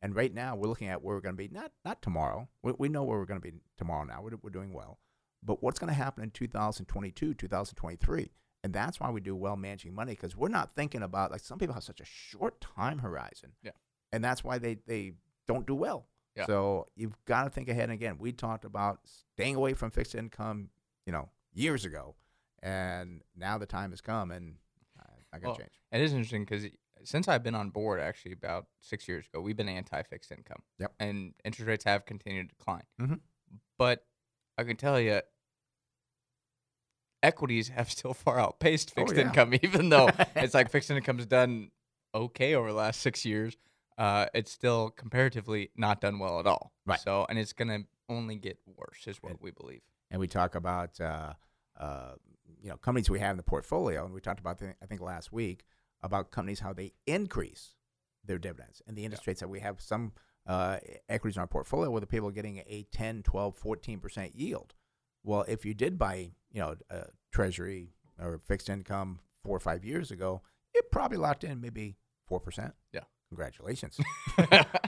And 0.00 0.14
right 0.14 0.32
now, 0.32 0.54
we're 0.54 0.68
looking 0.68 0.88
at 0.88 1.02
where 1.02 1.16
we're 1.16 1.20
going 1.20 1.36
to 1.36 1.48
be. 1.48 1.48
Not 1.48 1.72
not 1.84 2.02
tomorrow. 2.02 2.48
We, 2.62 2.72
we 2.78 2.88
know 2.88 3.02
where 3.02 3.18
we're 3.18 3.26
going 3.26 3.40
to 3.40 3.50
be 3.50 3.56
tomorrow. 3.76 4.04
Now 4.04 4.22
we're, 4.22 4.38
we're 4.42 4.50
doing 4.50 4.72
well. 4.72 4.98
But 5.42 5.62
what's 5.62 5.78
going 5.78 5.88
to 5.88 5.94
happen 5.94 6.24
in 6.24 6.30
2022, 6.30 7.34
2023? 7.34 8.30
And 8.64 8.72
that's 8.72 8.98
why 8.98 9.10
we 9.10 9.20
do 9.20 9.36
well 9.36 9.56
managing 9.56 9.94
money 9.94 10.12
because 10.12 10.36
we're 10.36 10.48
not 10.48 10.74
thinking 10.74 11.02
about 11.02 11.30
like 11.30 11.40
some 11.40 11.58
people 11.58 11.74
have 11.74 11.84
such 11.84 12.00
a 12.00 12.04
short 12.04 12.60
time 12.60 12.98
horizon. 12.98 13.52
Yeah. 13.62 13.70
And 14.12 14.22
that's 14.24 14.42
why 14.42 14.58
they, 14.58 14.78
they 14.86 15.12
don't 15.46 15.66
do 15.66 15.74
well. 15.74 16.06
Yeah. 16.36 16.46
So 16.46 16.88
you've 16.96 17.16
got 17.24 17.44
to 17.44 17.50
think 17.50 17.68
ahead. 17.68 17.84
And 17.84 17.92
again, 17.92 18.16
we 18.18 18.32
talked 18.32 18.64
about 18.64 19.00
staying 19.34 19.54
away 19.54 19.74
from 19.74 19.90
fixed 19.90 20.14
income, 20.14 20.70
you 21.06 21.12
know, 21.12 21.28
years 21.52 21.84
ago, 21.84 22.14
and 22.62 23.22
now 23.36 23.58
the 23.58 23.66
time 23.66 23.90
has 23.90 24.00
come, 24.00 24.30
and 24.30 24.56
I, 24.98 25.36
I 25.36 25.38
got 25.38 25.40
to 25.40 25.46
Well, 25.48 25.56
change. 25.56 25.70
It 25.92 26.00
is 26.00 26.12
interesting 26.12 26.44
because 26.44 26.64
since 27.04 27.28
I've 27.28 27.42
been 27.42 27.54
on 27.54 27.70
board, 27.70 28.00
actually 28.00 28.32
about 28.32 28.66
six 28.80 29.06
years 29.08 29.26
ago, 29.26 29.40
we've 29.40 29.56
been 29.56 29.68
anti-fixed 29.68 30.30
income. 30.32 30.62
Yep. 30.78 30.92
And 31.00 31.34
interest 31.44 31.66
rates 31.68 31.84
have 31.84 32.04
continued 32.06 32.50
to 32.50 32.54
decline. 32.56 32.84
Mhm. 33.00 33.20
But 33.78 34.06
I 34.56 34.64
can 34.64 34.76
tell 34.76 34.98
you, 35.00 35.20
equities 37.22 37.68
have 37.68 37.90
still 37.90 38.14
far 38.14 38.38
outpaced 38.38 38.92
Oh, 38.96 39.00
fixed 39.00 39.16
yeah. 39.16 39.22
income, 39.22 39.54
even 39.62 39.88
though 39.88 40.08
it's 40.36 40.54
like 40.54 40.70
fixed 40.70 40.90
income's 40.90 41.26
done 41.26 41.70
okay 42.14 42.54
over 42.54 42.68
the 42.70 42.76
last 42.78 43.00
six 43.00 43.24
years. 43.24 43.56
Uh, 43.96 44.26
it's 44.32 44.52
still 44.52 44.90
comparatively 44.90 45.70
not 45.76 46.00
done 46.00 46.18
well 46.20 46.38
at 46.38 46.46
all. 46.46 46.72
Right. 46.86 47.00
So, 47.00 47.26
and 47.28 47.36
it's 47.38 47.52
gonna 47.52 47.80
only 48.08 48.36
get 48.36 48.58
worse, 48.66 49.06
is 49.08 49.20
what 49.22 49.32
And- 49.32 49.40
we 49.42 49.50
believe. 49.50 49.82
and 50.10 50.20
we 50.20 50.28
talk 50.28 50.54
about 50.54 51.00
uh, 51.00 51.34
uh, 51.76 52.14
you 52.62 52.68
know 52.70 52.76
companies 52.76 53.10
we 53.10 53.18
have 53.18 53.32
in 53.32 53.36
the 53.36 53.42
portfolio, 53.42 54.04
and 54.04 54.14
we 54.14 54.20
talked 54.20 54.40
about 54.40 54.58
the, 54.58 54.74
I 54.80 54.86
think 54.86 55.00
last 55.00 55.32
week 55.32 55.64
about 56.02 56.30
companies 56.30 56.60
how 56.60 56.72
they 56.72 56.92
increase 57.06 57.74
their 58.24 58.38
dividends 58.38 58.82
and 58.86 58.96
the 58.96 59.04
interest 59.04 59.26
rates 59.26 59.40
that 59.40 59.48
we 59.48 59.60
have 59.60 59.80
some 59.80 60.12
uh, 60.46 60.78
equities 61.08 61.36
in 61.36 61.40
our 61.40 61.46
portfolio 61.46 61.90
where 61.90 62.00
the 62.00 62.06
people 62.06 62.28
are 62.28 62.32
getting 62.32 62.58
a 62.66 62.86
10, 62.92 63.22
12, 63.22 63.56
14 63.56 64.00
percent 64.00 64.34
yield. 64.34 64.74
Well, 65.24 65.44
if 65.48 65.64
you 65.64 65.74
did 65.74 65.98
buy 65.98 66.30
you 66.52 66.60
know 66.60 66.74
a 66.90 67.06
treasury 67.32 67.90
or 68.20 68.40
fixed 68.46 68.68
income 68.68 69.20
four 69.44 69.56
or 69.56 69.60
five 69.60 69.84
years 69.84 70.10
ago, 70.10 70.42
you 70.74 70.80
probably 70.90 71.18
locked 71.18 71.44
in 71.44 71.60
maybe 71.60 71.96
four 72.26 72.40
percent. 72.40 72.74
Yeah. 72.92 73.00
Congratulations. 73.30 73.98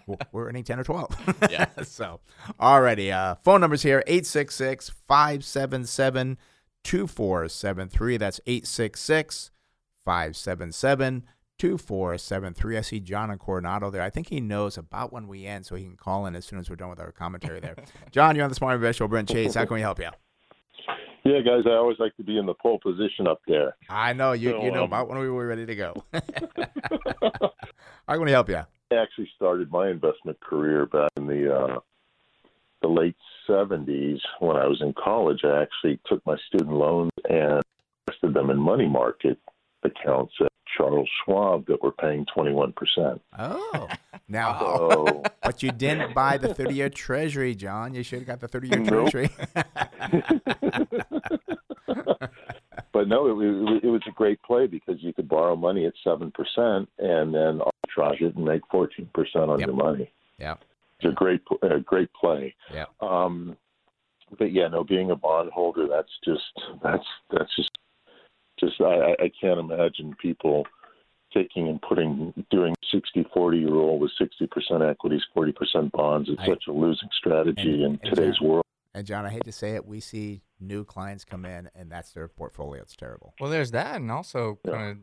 We're- 0.06 0.16
we're 0.32 0.48
earning 0.48 0.64
10 0.64 0.80
or 0.80 0.84
12. 0.84 1.34
Yeah. 1.50 1.66
so, 1.82 2.20
already 2.58 3.12
Uh, 3.12 3.34
phone 3.44 3.60
numbers 3.60 3.82
here 3.82 4.02
866 4.06 4.88
577 5.06 6.38
2473. 6.82 8.16
That's 8.16 8.40
866 8.46 9.50
577 10.04 11.24
2473. 11.60 12.78
I 12.78 12.80
see 12.80 13.00
John 13.00 13.30
and 13.30 13.38
Coronado 13.38 13.90
there. 13.90 14.02
I 14.02 14.08
think 14.08 14.28
he 14.28 14.40
knows 14.40 14.78
about 14.78 15.12
when 15.12 15.28
we 15.28 15.46
end, 15.46 15.66
so 15.66 15.76
he 15.76 15.84
can 15.84 15.96
call 15.96 16.24
in 16.24 16.34
as 16.34 16.46
soon 16.46 16.58
as 16.58 16.70
we're 16.70 16.76
done 16.76 16.88
with 16.88 17.00
our 17.00 17.12
commentary 17.12 17.60
there. 17.60 17.76
John, 18.10 18.34
you're 18.34 18.44
on 18.44 18.48
the 18.48 18.54
Smart 18.54 18.76
Invest 18.76 18.98
Show. 18.98 19.08
Brent 19.08 19.28
Chase, 19.28 19.54
how 19.54 19.66
can 19.66 19.74
we 19.74 19.82
help 19.82 19.98
you? 19.98 20.08
Yeah, 21.22 21.40
guys, 21.40 21.64
I 21.66 21.72
always 21.72 21.98
like 21.98 22.16
to 22.16 22.24
be 22.24 22.38
in 22.38 22.46
the 22.46 22.54
pole 22.54 22.78
position 22.82 23.28
up 23.28 23.42
there. 23.46 23.76
I 23.90 24.14
know 24.14 24.32
you. 24.32 24.52
So, 24.52 24.64
you 24.64 24.70
know 24.70 24.84
um, 24.84 24.88
about 24.88 25.08
when 25.08 25.18
we 25.18 25.28
were 25.28 25.46
ready 25.46 25.66
to 25.66 25.76
go. 25.76 25.94
how 26.12 26.22
can 28.08 28.24
we 28.24 28.30
help 28.30 28.48
you? 28.48 28.62
I 28.90 28.94
actually 28.94 29.30
started 29.36 29.70
my 29.70 29.90
investment 29.90 30.40
career 30.40 30.86
back 30.86 31.10
in 31.16 31.26
the 31.26 31.54
uh, 31.54 31.80
the 32.80 32.88
late 32.88 33.16
'70s 33.46 34.18
when 34.38 34.56
I 34.56 34.66
was 34.66 34.80
in 34.80 34.94
college. 34.94 35.40
I 35.44 35.60
actually 35.60 36.00
took 36.06 36.24
my 36.24 36.36
student 36.48 36.72
loans 36.72 37.12
and 37.28 37.62
invested 38.08 38.32
them 38.32 38.48
in 38.48 38.58
money 38.58 38.88
market 38.88 39.38
accounts 39.84 40.34
at 40.40 40.48
Charles 40.76 41.08
Schwab 41.24 41.66
that 41.66 41.82
were 41.82 41.92
paying 41.92 42.24
21 42.34 42.72
percent. 42.72 43.20
Oh, 43.38 43.88
now, 44.28 44.58
So 44.60 45.22
but 45.42 45.62
you 45.62 45.72
didn't 45.72 46.14
buy 46.14 46.36
the 46.38 46.54
30 46.54 46.74
year 46.74 46.88
Treasury, 46.88 47.54
John. 47.54 47.94
You 47.94 48.02
should 48.02 48.20
have 48.20 48.28
got 48.28 48.40
the 48.40 48.48
30 48.48 48.68
year 48.68 48.78
Nope. 48.80 49.10
Treasury. 49.10 49.30
but 52.92 53.08
no, 53.08 53.26
it, 53.40 53.44
it, 53.44 53.84
it 53.84 53.88
was 53.90 54.02
a 54.08 54.12
great 54.12 54.40
play 54.42 54.66
because 54.66 54.96
you 55.00 55.12
could 55.12 55.28
borrow 55.28 55.56
money 55.56 55.86
at 55.86 55.92
seven 56.04 56.30
percent 56.32 56.88
and 56.98 57.34
then 57.34 57.60
arbitrage 57.60 58.20
it 58.22 58.36
and 58.36 58.44
make 58.44 58.62
fourteen 58.70 59.08
percent 59.14 59.50
on 59.50 59.58
Yep. 59.60 59.66
your 59.68 59.76
money. 59.76 60.10
yeah, 60.38 60.54
It's 61.00 61.10
a 61.10 61.14
great, 61.14 61.40
a 61.62 61.80
great 61.80 62.12
play. 62.12 62.54
yeah. 62.72 62.84
Um, 63.00 63.56
but 64.38 64.52
yeah, 64.52 64.68
no, 64.68 64.84
being 64.84 65.10
a 65.10 65.16
bondholder, 65.16 65.88
that's 65.88 66.12
just 66.24 66.42
that's 66.82 67.04
that's 67.32 67.54
just 67.56 67.70
just 68.60 68.80
I, 68.80 68.84
I- 69.12 69.16
I 69.24 69.30
can't 69.40 69.58
imagine 69.60 70.14
people 70.20 70.66
taking 71.32 71.68
and 71.68 71.80
putting 71.82 72.32
doing 72.50 72.74
60-40 72.92 73.64
rule 73.70 73.98
with 74.00 74.10
60% 74.20 74.88
equities, 74.90 75.22
40% 75.36 75.92
bonds. 75.92 76.28
It's 76.28 76.40
I- 76.42 76.46
such 76.46 76.64
a 76.68 76.72
losing 76.72 77.08
strategy 77.16 77.74
And- 77.74 77.82
in 77.82 77.90
and 77.92 78.02
today's 78.04 78.38
John- 78.38 78.48
world. 78.48 78.64
And 78.92 79.06
John, 79.06 79.24
I 79.24 79.28
hate 79.30 79.44
to 79.44 79.52
say 79.52 79.76
it, 79.76 79.86
we 79.86 80.00
see 80.00 80.42
new 80.58 80.84
clients 80.84 81.24
come 81.24 81.44
in, 81.44 81.70
and 81.76 81.88
that's 81.92 82.12
their 82.12 82.26
portfolio. 82.26 82.82
It's 82.82 82.96
terrible. 82.96 83.34
Well, 83.40 83.48
there's 83.48 83.70
that, 83.70 83.94
and 84.00 84.10
also 84.10 84.58
Yeah. 84.64 84.72
kind 84.72 84.90
of 84.90 84.98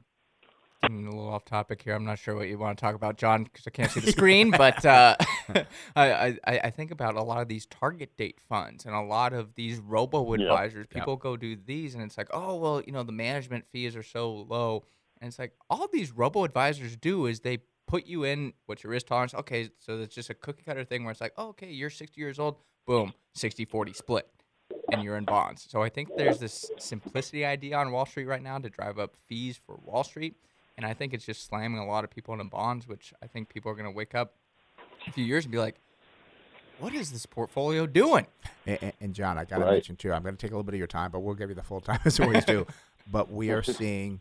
getting 0.88 1.08
a 1.08 1.10
little 1.10 1.30
off 1.30 1.45
topic 1.45 1.82
here. 1.82 1.93
I'm 1.93 2.06
not 2.06 2.19
sure 2.19 2.36
what 2.36 2.47
you 2.47 2.58
want 2.58 2.78
to 2.78 2.82
talk 2.82 2.95
about, 2.95 3.17
John, 3.17 3.43
because 3.43 3.65
I 3.67 3.71
can't 3.71 3.91
see 3.91 4.00
the 4.00 4.12
screen. 4.12 4.52
but 4.52 4.86
uh, 4.86 5.15
I, 5.95 6.38
I 6.45 6.60
I 6.65 6.69
think 6.69 6.91
about 6.91 7.15
a 7.15 7.23
lot 7.23 7.41
of 7.41 7.47
these 7.47 7.65
target 7.65 8.15
date 8.17 8.39
funds 8.47 8.86
and 8.86 8.95
a 8.95 9.02
lot 9.02 9.34
of 9.34 9.56
these 9.56 9.80
robo 9.80 10.34
advisors. 10.34 10.88
Yeah. 10.91 11.00
People 11.00 11.15
go 11.15 11.38
do 11.38 11.56
these, 11.56 11.95
and 11.95 12.04
it's 12.04 12.17
like, 12.17 12.30
oh 12.32 12.56
well, 12.56 12.82
you 12.86 12.93
know, 12.93 13.04
the 13.04 13.12
management 13.12 13.65
fees 13.71 13.95
are 13.95 14.04
so 14.04 14.32
low, 14.34 14.84
and 15.21 15.28
it's 15.28 15.39
like 15.39 15.54
all 15.69 15.88
these 15.91 16.12
robo 16.12 16.43
advisors 16.43 16.95
do 16.95 17.26
is 17.26 17.41
they 17.41 17.60
put 17.88 18.06
you 18.06 18.23
in 18.23 18.54
what's 18.65 18.84
your 18.84 18.91
risk 18.91 19.08
tolerance. 19.08 19.34
Okay, 19.34 19.69
so 19.80 20.00
it's 20.00 20.13
just 20.15 20.30
a 20.30 20.34
cookie 20.34 20.63
cutter 20.63 20.84
thing 20.84 21.04
where 21.04 21.12
it's 21.12 21.21
like, 21.21 21.34
oh, 21.38 21.50
okay, 21.50 21.71
you're 21.71 21.89
60 21.89 22.19
years 22.19 22.38
old, 22.38 22.58
boom, 22.86 23.13
60-40 23.38 23.95
split 23.95 24.28
and 24.91 25.04
you're 25.04 25.17
in 25.17 25.26
bonds. 25.26 25.65
So 25.69 25.82
I 25.82 25.89
think 25.89 26.10
there's 26.17 26.39
this 26.39 26.69
simplicity 26.78 27.45
idea 27.45 27.78
on 27.78 27.91
Wall 27.91 28.06
Street 28.06 28.26
right 28.26 28.41
now 28.41 28.58
to 28.60 28.69
drive 28.69 29.00
up 29.00 29.15
fees 29.28 29.60
for 29.65 29.80
Wall 29.84 30.04
Street. 30.04 30.36
And 30.77 30.85
I 30.85 30.93
think 30.93 31.13
it's 31.13 31.25
just 31.25 31.47
slamming 31.47 31.79
a 31.79 31.85
lot 31.87 32.03
of 32.03 32.09
people 32.11 32.33
into 32.33 32.45
bonds, 32.45 32.87
which 32.87 33.13
I 33.21 33.27
think 33.27 33.49
people 33.49 33.71
are 33.71 33.75
going 33.75 33.85
to 33.89 33.95
wake 33.95 34.13
up 34.13 34.35
a 35.07 35.11
few 35.11 35.25
years 35.25 35.45
and 35.45 35.51
be 35.51 35.57
like, 35.57 35.75
what 36.79 36.93
is 36.93 37.11
this 37.11 37.25
portfolio 37.25 37.87
doing? 37.87 38.27
And, 38.67 38.77
and- 38.81 38.93
and 39.01 39.13
John, 39.15 39.37
I 39.39 39.45
got 39.45 39.57
to 39.57 39.65
Right. 39.65 39.71
mention 39.73 39.95
too. 39.95 40.13
I'm 40.13 40.21
going 40.21 40.35
to 40.35 40.41
take 40.41 40.51
a 40.51 40.53
little 40.53 40.63
bit 40.63 40.75
of 40.75 40.77
your 40.79 40.87
time, 40.87 41.09
but 41.11 41.19
we'll 41.21 41.33
give 41.35 41.49
you 41.49 41.55
the 41.55 41.63
full 41.63 41.81
time 41.81 41.99
as 42.05 42.19
we 42.19 42.25
always 42.27 42.45
do. 42.45 42.67
But 43.11 43.31
we 43.31 43.49
are 43.49 43.63
seeing 43.63 44.19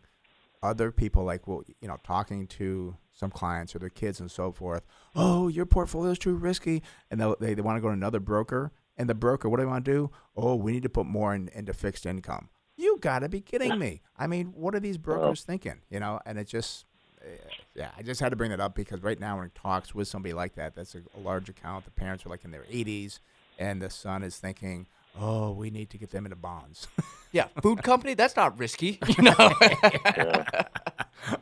other 0.63 0.91
people 0.91 1.23
like 1.23 1.47
well, 1.47 1.61
you 1.81 1.87
know, 1.87 1.97
talking 2.03 2.47
to 2.47 2.97
some 3.13 3.29
clients 3.29 3.75
or 3.75 3.79
their 3.79 3.89
kids 3.89 4.19
and 4.19 4.31
so 4.31 4.51
forth. 4.51 4.83
Oh, 5.15 5.47
your 5.47 5.67
portfolio 5.67 6.11
is 6.11 6.17
too 6.19 6.33
risky, 6.35 6.81
and 7.11 7.19
they'll- 7.21 7.35
they 7.39 7.53
they 7.53 7.61
want 7.61 7.77
to 7.77 7.81
go 7.81 7.87
to 7.89 7.93
another 7.93 8.19
broker, 8.19 8.71
and 8.97 9.07
the 9.07 9.13
broker, 9.13 9.47
what 9.49 9.57
do 9.57 9.63
they 9.63 9.69
want 9.69 9.85
to 9.85 9.91
do? 9.91 10.11
Oh, 10.35 10.55
we 10.55 10.71
need 10.71 10.83
to 10.83 10.89
put 10.89 11.05
more 11.05 11.35
in, 11.35 11.49
into 11.49 11.73
fixed 11.73 12.07
income. 12.07 12.49
You 12.97 13.01
got 13.01 13.19
to 13.19 13.29
be 13.29 13.41
kidding 13.41 13.77
me! 13.77 14.01
I 14.17 14.25
mean, 14.25 14.47
what 14.55 14.73
are 14.73 14.79
these 14.79 14.97
brokers 14.97 15.43
thinking? 15.43 15.81
You 15.91 15.99
know, 15.99 16.19
and 16.25 16.39
it 16.39 16.47
just. 16.47 16.85
eh, 17.23 17.27
Yeah, 17.75 17.91
I 17.95 18.01
just 18.01 18.19
had 18.19 18.29
to 18.29 18.35
bring 18.35 18.49
that 18.49 18.59
up 18.59 18.73
because 18.73 19.03
right 19.03 19.19
now, 19.19 19.37
when 19.37 19.45
it 19.45 19.53
talks 19.55 19.93
with 19.93 20.07
somebody 20.07 20.33
like 20.33 20.55
that, 20.55 20.75
that's 20.75 20.95
a, 20.95 21.03
a 21.15 21.19
large 21.19 21.47
account. 21.47 21.85
The 21.85 21.91
parents 21.91 22.25
are 22.25 22.29
like 22.29 22.43
in 22.43 22.49
their 22.49 22.63
80s, 22.63 23.19
and 23.59 23.79
the 23.81 23.91
son 23.91 24.23
is 24.23 24.37
thinking, 24.39 24.87
"Oh, 25.15 25.51
we 25.51 25.69
need 25.69 25.91
to 25.91 25.99
get 25.99 26.09
them 26.09 26.25
into 26.25 26.35
bonds." 26.37 26.87
Yeah, 27.33 27.47
food 27.61 27.83
company, 27.83 28.13
that's 28.13 28.37
not 28.37 28.57
risky. 28.57 28.99
You 29.17 29.23
know? 29.25 29.35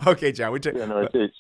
okay, 0.08 0.32
John, 0.32 0.52
we 0.52 0.60
took. 0.60 0.76
You 0.76 0.88
know, 0.88 1.00
it's 1.02 1.14
it's 1.14 1.36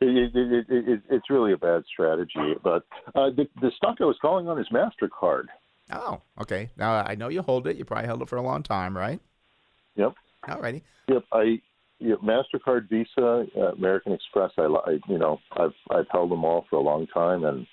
it, 0.00 0.36
it, 0.36 0.66
it, 0.68 0.88
it, 0.88 1.00
it's 1.10 1.30
really 1.30 1.52
a 1.52 1.56
bad 1.56 1.82
strategy. 1.92 2.54
But 2.62 2.84
uh, 3.14 3.30
the, 3.30 3.48
the 3.60 3.70
stock 3.76 3.96
I 4.00 4.04
was 4.04 4.16
calling 4.20 4.46
on 4.46 4.58
is 4.60 4.66
Mastercard. 4.72 5.44
Oh, 5.90 6.20
okay. 6.40 6.68
Now 6.76 6.92
I 6.96 7.14
know 7.14 7.28
you 7.28 7.40
hold 7.42 7.66
it. 7.66 7.76
You 7.76 7.84
probably 7.86 8.06
held 8.06 8.20
it 8.22 8.28
for 8.28 8.36
a 8.36 8.42
long 8.42 8.62
time, 8.62 8.96
right? 8.96 9.20
Yep. 9.98 10.14
Alrighty. 10.48 10.82
Yep. 11.08 11.24
I 11.32 11.60
yeah, 12.00 12.14
Mastercard, 12.22 12.88
Visa, 12.88 13.46
uh, 13.56 13.72
American 13.72 14.12
Express. 14.12 14.52
I, 14.56 14.62
I 14.62 14.98
you 15.08 15.18
know 15.18 15.40
I've 15.52 15.74
I've 15.90 16.06
held 16.10 16.30
them 16.30 16.44
all 16.44 16.64
for 16.70 16.76
a 16.76 16.82
long 16.82 17.08
time, 17.08 17.44
and 17.44 17.66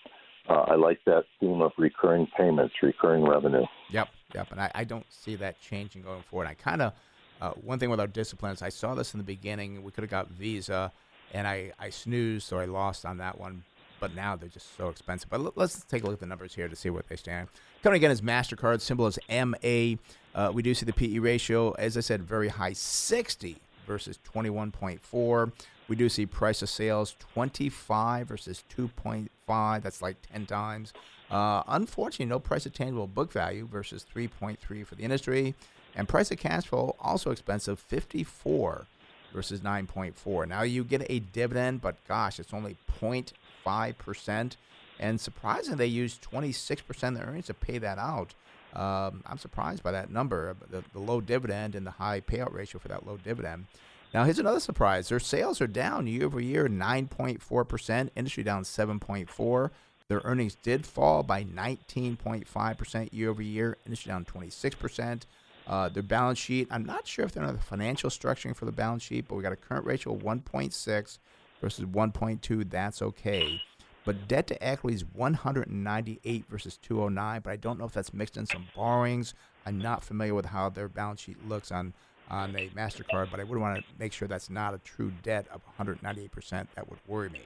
uh, 0.50 0.66
I 0.68 0.76
like 0.76 1.00
that 1.06 1.26
theme 1.40 1.62
of 1.62 1.72
recurring 1.78 2.28
payments, 2.38 2.74
recurring 2.82 3.24
revenue. 3.24 3.66
Yep, 3.92 4.10
yep. 4.34 4.52
And 4.52 4.60
I, 4.60 4.72
I 4.74 4.84
don't 4.84 5.06
see 5.10 5.36
that 5.36 5.62
changing 5.62 6.02
going 6.02 6.24
forward. 6.24 6.48
I 6.48 6.56
kind 6.56 6.82
of 6.82 6.94
uh, 7.40 7.52
one 7.52 7.78
thing 7.78 7.92
with 7.92 8.00
our 8.00 8.08
disciplines. 8.08 8.64
I 8.64 8.70
saw 8.70 8.96
this 8.96 9.14
in 9.14 9.20
the 9.20 9.24
beginning. 9.24 9.84
We 9.84 9.92
could 9.92 10.04
have 10.04 10.12
got 10.12 10.30
Visa, 10.30 10.92
and 11.32 11.48
I 11.48 11.72
I 11.78 11.92
snoozed, 11.92 12.48
so 12.48 12.58
I 12.58 12.66
lost 12.66 13.06
on 13.06 13.20
that 13.20 13.40
one. 13.40 13.64
But 14.00 14.16
now 14.16 14.36
they're 14.36 14.50
just 14.50 14.76
so 14.76 14.90
expensive. 14.90 15.30
But 15.30 15.40
l- 15.40 15.54
let's 15.56 15.84
take 15.86 16.04
a 16.04 16.06
look 16.06 16.16
at 16.16 16.20
the 16.20 16.26
numbers 16.26 16.54
here 16.56 16.68
to 16.68 16.76
see 16.76 16.90
what 16.90 17.08
they 17.08 17.16
stand. 17.16 17.48
Coming 17.86 17.98
again 17.98 18.10
is 18.10 18.22
Mastercard. 18.22 18.82
Symbol 18.82 19.06
is 19.06 19.20
MA. 19.30 19.98
Uh, 20.34 20.52
we 20.52 20.64
do 20.64 20.74
see 20.74 20.88
the 20.88 20.92
PE 20.92 21.20
ratio, 21.20 21.70
as 21.74 21.96
I 21.96 22.00
said, 22.00 22.24
very 22.24 22.48
high, 22.48 22.74
60 22.74 23.58
versus 23.86 24.18
21.4. 24.34 25.52
We 25.88 25.96
do 25.96 26.10
see 26.10 26.26
price 26.26 26.64
of 26.64 26.70
sales 26.72 27.16
25 27.20 28.28
versus 28.28 28.64
2.5. 28.76 29.84
That's 29.84 30.02
like 30.02 30.16
10 30.34 30.48
times. 30.48 30.94
Uh, 31.30 31.62
unfortunately, 31.68 32.26
no 32.26 32.40
price 32.40 32.66
of 32.66 32.74
tangible 32.74 33.06
book 33.06 33.32
value 33.32 33.68
versus 33.72 34.04
3.3 34.16 34.84
for 34.84 34.96
the 34.96 35.04
industry. 35.04 35.54
And 35.96 36.10
price 36.10 36.32
of 36.32 36.40
cash 36.40 36.66
flow 36.66 36.96
also 37.00 37.30
expensive 37.30 37.80
54 37.80 38.88
versus 39.32 39.60
9.4. 39.60 40.48
Now 40.48 40.64
you 40.64 40.84
get 40.84 41.06
a 41.08 41.20
dividend, 41.20 41.82
but 41.84 41.98
gosh, 42.08 42.40
it's 42.40 42.52
only 42.52 42.78
0.5%. 43.00 44.56
And 45.00 45.20
surprisingly, 45.20 45.78
they 45.78 45.88
used 45.88 46.22
26% 46.24 47.08
of 47.10 47.16
their 47.16 47.26
earnings 47.26 47.48
to 47.48 47.54
pay 47.54 47.78
that 47.80 47.98
out. 47.98 48.34
Um, 48.74 49.24
I'm 49.26 49.38
surprised 49.38 49.84
by 49.84 49.92
that 49.92 50.12
number, 50.12 50.56
the, 50.70 50.84
the 50.94 51.00
low 51.00 51.22
dividend 51.22 51.76
and 51.76 51.88
the 51.88 51.92
high 51.92 52.22
payout 52.22 52.54
ratio 52.54 52.80
for 52.80 52.90
that 52.90 53.06
low 53.06 53.18
dividend. 53.18 53.68
Now, 54.14 54.24
here's 54.24 54.40
another 54.40 54.60
surprise. 54.60 55.10
Their 55.10 55.20
sales 55.20 55.60
are 55.62 55.68
down 55.68 56.08
year 56.08 56.26
over 56.26 56.40
year, 56.40 56.68
9.4%, 56.68 58.10
industry 58.16 58.44
down 58.44 58.64
7.4. 58.64 59.72
Their 60.08 60.22
earnings 60.24 60.56
did 60.62 60.86
fall 60.86 61.24
by 61.24 61.44
19.5% 61.44 63.10
year 63.12 63.30
over 63.30 63.42
year, 63.42 63.78
industry 63.86 64.10
down 64.10 64.24
26%. 64.26 65.24
Uh, 65.68 65.90
their 65.90 66.04
balance 66.04 66.38
sheet, 66.38 66.68
I'm 66.70 66.86
not 66.86 67.08
sure 67.08 67.26
if 67.26 67.32
they're 67.32 67.44
on 67.44 67.56
the 67.56 67.62
financial 67.62 68.10
structuring 68.10 68.56
for 68.56 68.66
the 68.66 68.72
balance 68.72 69.04
sheet, 69.04 69.28
but 69.28 69.36
we 69.36 69.42
got 69.42 69.52
a 69.52 69.58
current 69.58 69.86
ratio 69.86 70.14
of 70.14 70.22
1.6 70.22 71.18
versus 71.60 71.86
1.2. 71.86 72.70
That's 72.70 73.02
okay. 73.02 73.62
But 74.06 74.28
debt 74.28 74.48
to 74.48 74.64
equity 74.64 74.96
is 74.96 75.06
198 75.14 76.46
versus 76.50 76.78
209. 76.78 77.42
But 77.42 77.50
I 77.52 77.56
don't 77.56 77.80
know 77.80 77.86
if 77.86 77.94
that's 77.94 78.14
mixed 78.14 78.38
in 78.38 78.46
some 78.46 78.68
borrowings. 78.76 79.34
I'm 79.66 79.80
not 79.80 80.04
familiar 80.04 80.36
with 80.36 80.46
how 80.46 80.70
their 80.70 80.88
balance 80.88 81.22
sheet 81.22 81.38
looks 81.48 81.72
on 81.72 81.94
on 82.30 82.56
a 82.56 82.70
Mastercard, 82.70 83.30
but 83.30 83.40
I 83.40 83.44
would 83.44 83.60
want 83.60 83.78
to 83.78 83.84
make 84.00 84.12
sure 84.12 84.28
that's 84.28 84.50
not 84.50 84.74
a 84.74 84.80
true 84.80 85.12
debt 85.22 85.46
of 85.52 85.62
198 85.66 86.32
percent. 86.32 86.70
That 86.76 86.90
would 86.90 87.00
worry 87.08 87.30
me. 87.30 87.42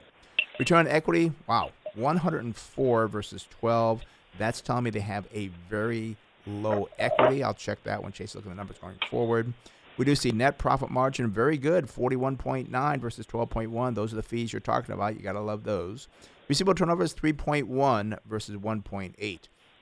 Return 0.58 0.78
on 0.78 0.88
equity, 0.88 1.32
wow, 1.46 1.70
104 1.94 3.08
versus 3.08 3.46
12. 3.50 4.02
That's 4.38 4.60
telling 4.60 4.84
me 4.84 4.90
they 4.90 5.00
have 5.00 5.26
a 5.34 5.48
very 5.68 6.16
low 6.46 6.88
equity. 6.98 7.42
I'll 7.42 7.54
check 7.54 7.82
that 7.84 8.02
when 8.02 8.12
Chase 8.12 8.34
looks 8.34 8.46
at 8.46 8.50
the 8.50 8.56
numbers 8.56 8.78
going 8.78 8.96
forward. 9.10 9.52
We 10.00 10.06
do 10.06 10.14
see 10.14 10.32
net 10.32 10.56
profit 10.56 10.88
margin 10.88 11.28
very 11.28 11.58
good, 11.58 11.84
41.9 11.84 13.00
versus 13.00 13.26
12.1. 13.26 13.94
Those 13.94 14.14
are 14.14 14.16
the 14.16 14.22
fees 14.22 14.50
you're 14.50 14.60
talking 14.60 14.94
about. 14.94 15.14
You 15.14 15.20
got 15.20 15.34
to 15.34 15.42
love 15.42 15.64
those. 15.64 16.08
Receivable 16.48 16.74
turnover 16.74 17.02
is 17.02 17.12
3.1 17.12 18.18
versus 18.24 18.56
1.8. 18.56 19.38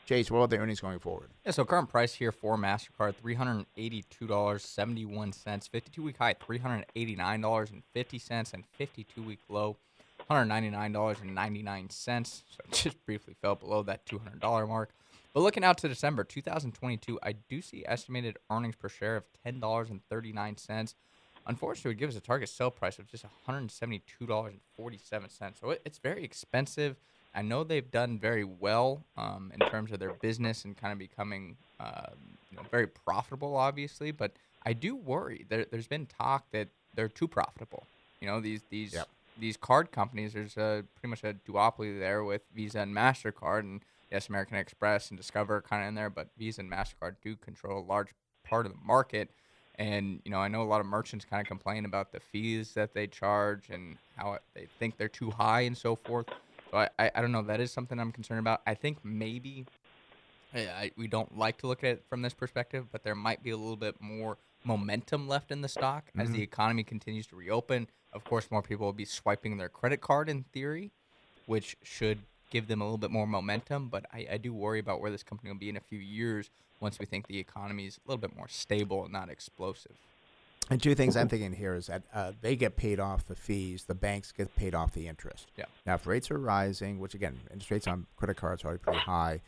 Chase, 0.07 0.29
what 0.29 0.41
are 0.41 0.49
the 0.49 0.59
earnings 0.59 0.81
going 0.81 0.99
forward? 0.99 1.31
Yeah, 1.47 1.53
so 1.53 1.65
current 1.65 1.89
price 1.89 2.15
here 2.15 2.33
for 2.33 2.57
MasterCard, 2.57 3.15
$382.71. 3.25 5.69
52 5.69 6.03
week 6.03 6.17
high, 6.17 6.35
$389.50, 6.35 8.55
and 8.55 8.65
52 8.73 9.23
week 9.23 9.39
low, 9.49 9.77
$199.99. 10.29 11.93
So 11.93 12.43
just 12.73 13.07
briefly 13.07 13.37
fell 13.41 13.55
below 13.55 13.85
that 13.85 14.05
$200 14.05 14.67
mark. 14.67 14.91
But 15.35 15.41
looking 15.41 15.65
out 15.65 15.79
to 15.79 15.89
December 15.89 16.25
2022, 16.25 17.19
I 17.23 17.33
do 17.33 17.61
see 17.63 17.85
estimated 17.87 18.37
earnings 18.51 18.77
per 18.77 18.89
share 18.89 19.17
of 19.17 19.25
$10.39. 19.47 20.95
Unfortunately, 21.47 21.89
it 21.89 21.93
would 21.93 21.99
give 21.99 22.11
us 22.11 22.17
a 22.17 22.21
target 22.21 22.49
sale 22.49 22.71
price 22.71 22.99
of 22.99 23.07
just 23.07 23.25
$172.47. 23.49 25.61
So 25.61 25.71
it, 25.71 25.83
it's 25.85 25.99
very 25.99 26.25
expensive. 26.25 26.97
I 27.35 27.43
know 27.43 27.63
they've 27.63 27.91
done 27.91 28.19
very 28.19 28.45
well 28.45 29.05
um, 29.17 29.53
in 29.55 29.61
terms 29.61 29.93
of 29.93 30.01
their 30.01 30.13
business 30.13 30.65
and 30.65 30.77
kind 30.77 30.93
of 30.93 30.99
becoming 30.99 31.57
uh, 31.79 32.11
you 32.51 32.57
know, 32.57 32.63
very 32.71 32.87
profitable, 32.87 33.57
obviously. 33.57 34.11
But 34.11 34.33
I 34.65 34.73
do 34.73 34.97
worry. 34.97 35.45
There, 35.49 35.67
there's 35.71 35.87
been 35.87 36.07
talk 36.07 36.47
that 36.53 36.69
they're 36.95 37.09
too 37.09 37.29
profitable. 37.29 37.85
You 38.21 38.29
know, 38.29 38.41
these 38.41 38.63
these 38.71 38.95
Yep. 38.95 39.09
these 39.39 39.57
card 39.57 39.93
companies. 39.93 40.33
There's 40.33 40.57
a, 40.57 40.85
pretty 40.97 41.11
much 41.11 41.23
a 41.23 41.35
duopoly 41.49 41.99
there 41.99 42.25
with 42.25 42.43
Visa 42.55 42.81
and 42.81 42.95
Mastercard, 42.95 43.61
and 43.61 43.83
yes, 44.11 44.29
American 44.29 44.57
Express 44.57 45.11
and 45.11 45.19
Discover 45.19 45.57
are 45.57 45.63
kind 45.63 45.83
of 45.83 45.89
in 45.89 45.95
there, 45.95 46.11
but 46.11 46.29
Visa 46.39 46.61
and 46.61 46.71
Mastercard 46.71 47.17
do 47.23 47.37
control 47.37 47.81
a 47.81 47.87
large 47.87 48.09
part 48.45 48.67
of 48.67 48.73
the 48.73 48.79
market. 48.85 49.31
And 49.77 50.21
you 50.25 50.31
know, 50.31 50.39
I 50.39 50.49
know 50.49 50.63
a 50.63 50.65
lot 50.65 50.81
of 50.81 50.87
merchants 50.87 51.25
kind 51.25 51.41
of 51.41 51.47
complain 51.47 51.85
about 51.85 52.13
the 52.13 52.21
fees 52.21 52.75
that 52.75 52.95
they 52.95 53.07
charge 53.07 53.71
and 53.71 53.97
how 54.17 54.39
they 54.55 54.67
think 54.79 54.97
they're 54.97 55.09
too 55.09 55.31
high 55.31 55.63
and 55.63 55.77
so 55.77 55.95
forth. 55.95 56.27
So 56.71 56.79
I, 56.79 56.89
I, 56.99 57.11
I 57.15 57.21
don't 57.21 57.33
know. 57.33 57.43
That 57.43 57.61
is 57.61 57.71
something 57.71 57.99
I'm 57.99 58.13
concerned 58.13 58.41
about. 58.41 58.63
I 58.67 58.75
think 58.75 58.99
maybe 59.05 59.67
I, 60.55 60.61
I, 60.61 60.91
we 60.97 61.07
don't 61.07 61.37
like 61.37 61.59
to 61.59 61.67
look 61.67 61.85
at 61.85 61.91
it 61.91 62.05
from 62.09 62.23
this 62.23 62.35
perspective, 62.35 62.87
but 62.91 63.05
there 63.05 63.15
might 63.15 63.43
be 63.43 63.51
a 63.51 63.57
little 63.57 63.77
bit 63.77 63.97
more 64.01 64.39
momentum 64.65 65.29
left 65.29 65.51
in 65.51 65.61
the 65.61 65.69
stock 65.69 66.11
as 66.19 66.29
the 66.29 66.35
mm-hmm. 66.35 66.43
economy 66.43 66.83
continues 66.83 67.27
to 67.29 67.37
reopen. 67.37 67.89
Of 68.13 68.25
course, 68.25 68.51
more 68.51 68.63
people 68.63 68.87
will 68.87 68.93
be 68.93 69.05
swiping 69.05 69.57
their 69.59 69.69
credit 69.69 70.01
card 70.01 70.29
in 70.29 70.45
theory, 70.53 70.91
which 71.47 71.77
should 71.83 72.19
give 72.51 72.69
them 72.69 72.81
a 72.81 72.85
little 72.85 72.99
bit 72.99 73.11
more 73.11 73.27
momentum. 73.27 73.89
But 73.89 74.07
I, 74.13 74.27
I 74.33 74.37
do 74.39 74.53
worry 74.53 74.79
about 74.79 75.01
where 75.01 75.11
this 75.11 75.23
company 75.23 75.51
will 75.51 75.59
be 75.59 75.69
in 75.69 75.77
a 75.77 75.81
few 75.81 75.99
years 75.99 76.51
once 76.81 76.99
we 76.99 77.07
think 77.07 77.27
the 77.27 77.39
economy 77.39 77.87
is 77.87 77.97
a 77.97 78.09
little 78.09 78.21
bit 78.21 78.37
more 78.37 78.49
stable 78.49 79.05
and 79.05 79.13
not 79.13 79.31
explosive. 79.31 79.97
And 80.71 80.83
two 80.83 80.95
things 80.95 81.17
I'm 81.17 81.29
thinking 81.29 81.55
here 81.55 81.75
is 81.75 81.87
that 81.87 82.03
uh, 82.13 82.33
they 82.43 82.55
get 82.55 82.77
paid 82.77 83.01
off 83.01 83.27
the 83.27 83.35
fees, 83.35 83.85
the 83.85 83.95
banks 83.95 84.33
get 84.33 84.55
paid 84.55 84.75
off 84.75 84.93
the 84.93 85.09
interest. 85.09 85.51
Yeah. 85.57 85.65
Now, 85.87 85.95
if 85.95 86.07
rates 86.07 86.31
are 86.31 86.39
rising, 86.39 86.99
which 86.99 87.15
again, 87.15 87.39
interest 87.51 87.71
rates 87.71 87.87
on 87.87 88.07
credit 88.17 88.37
cards 88.37 88.65
are 88.65 88.69
already 88.69 88.83
pretty 88.83 88.99
high, 88.99 89.41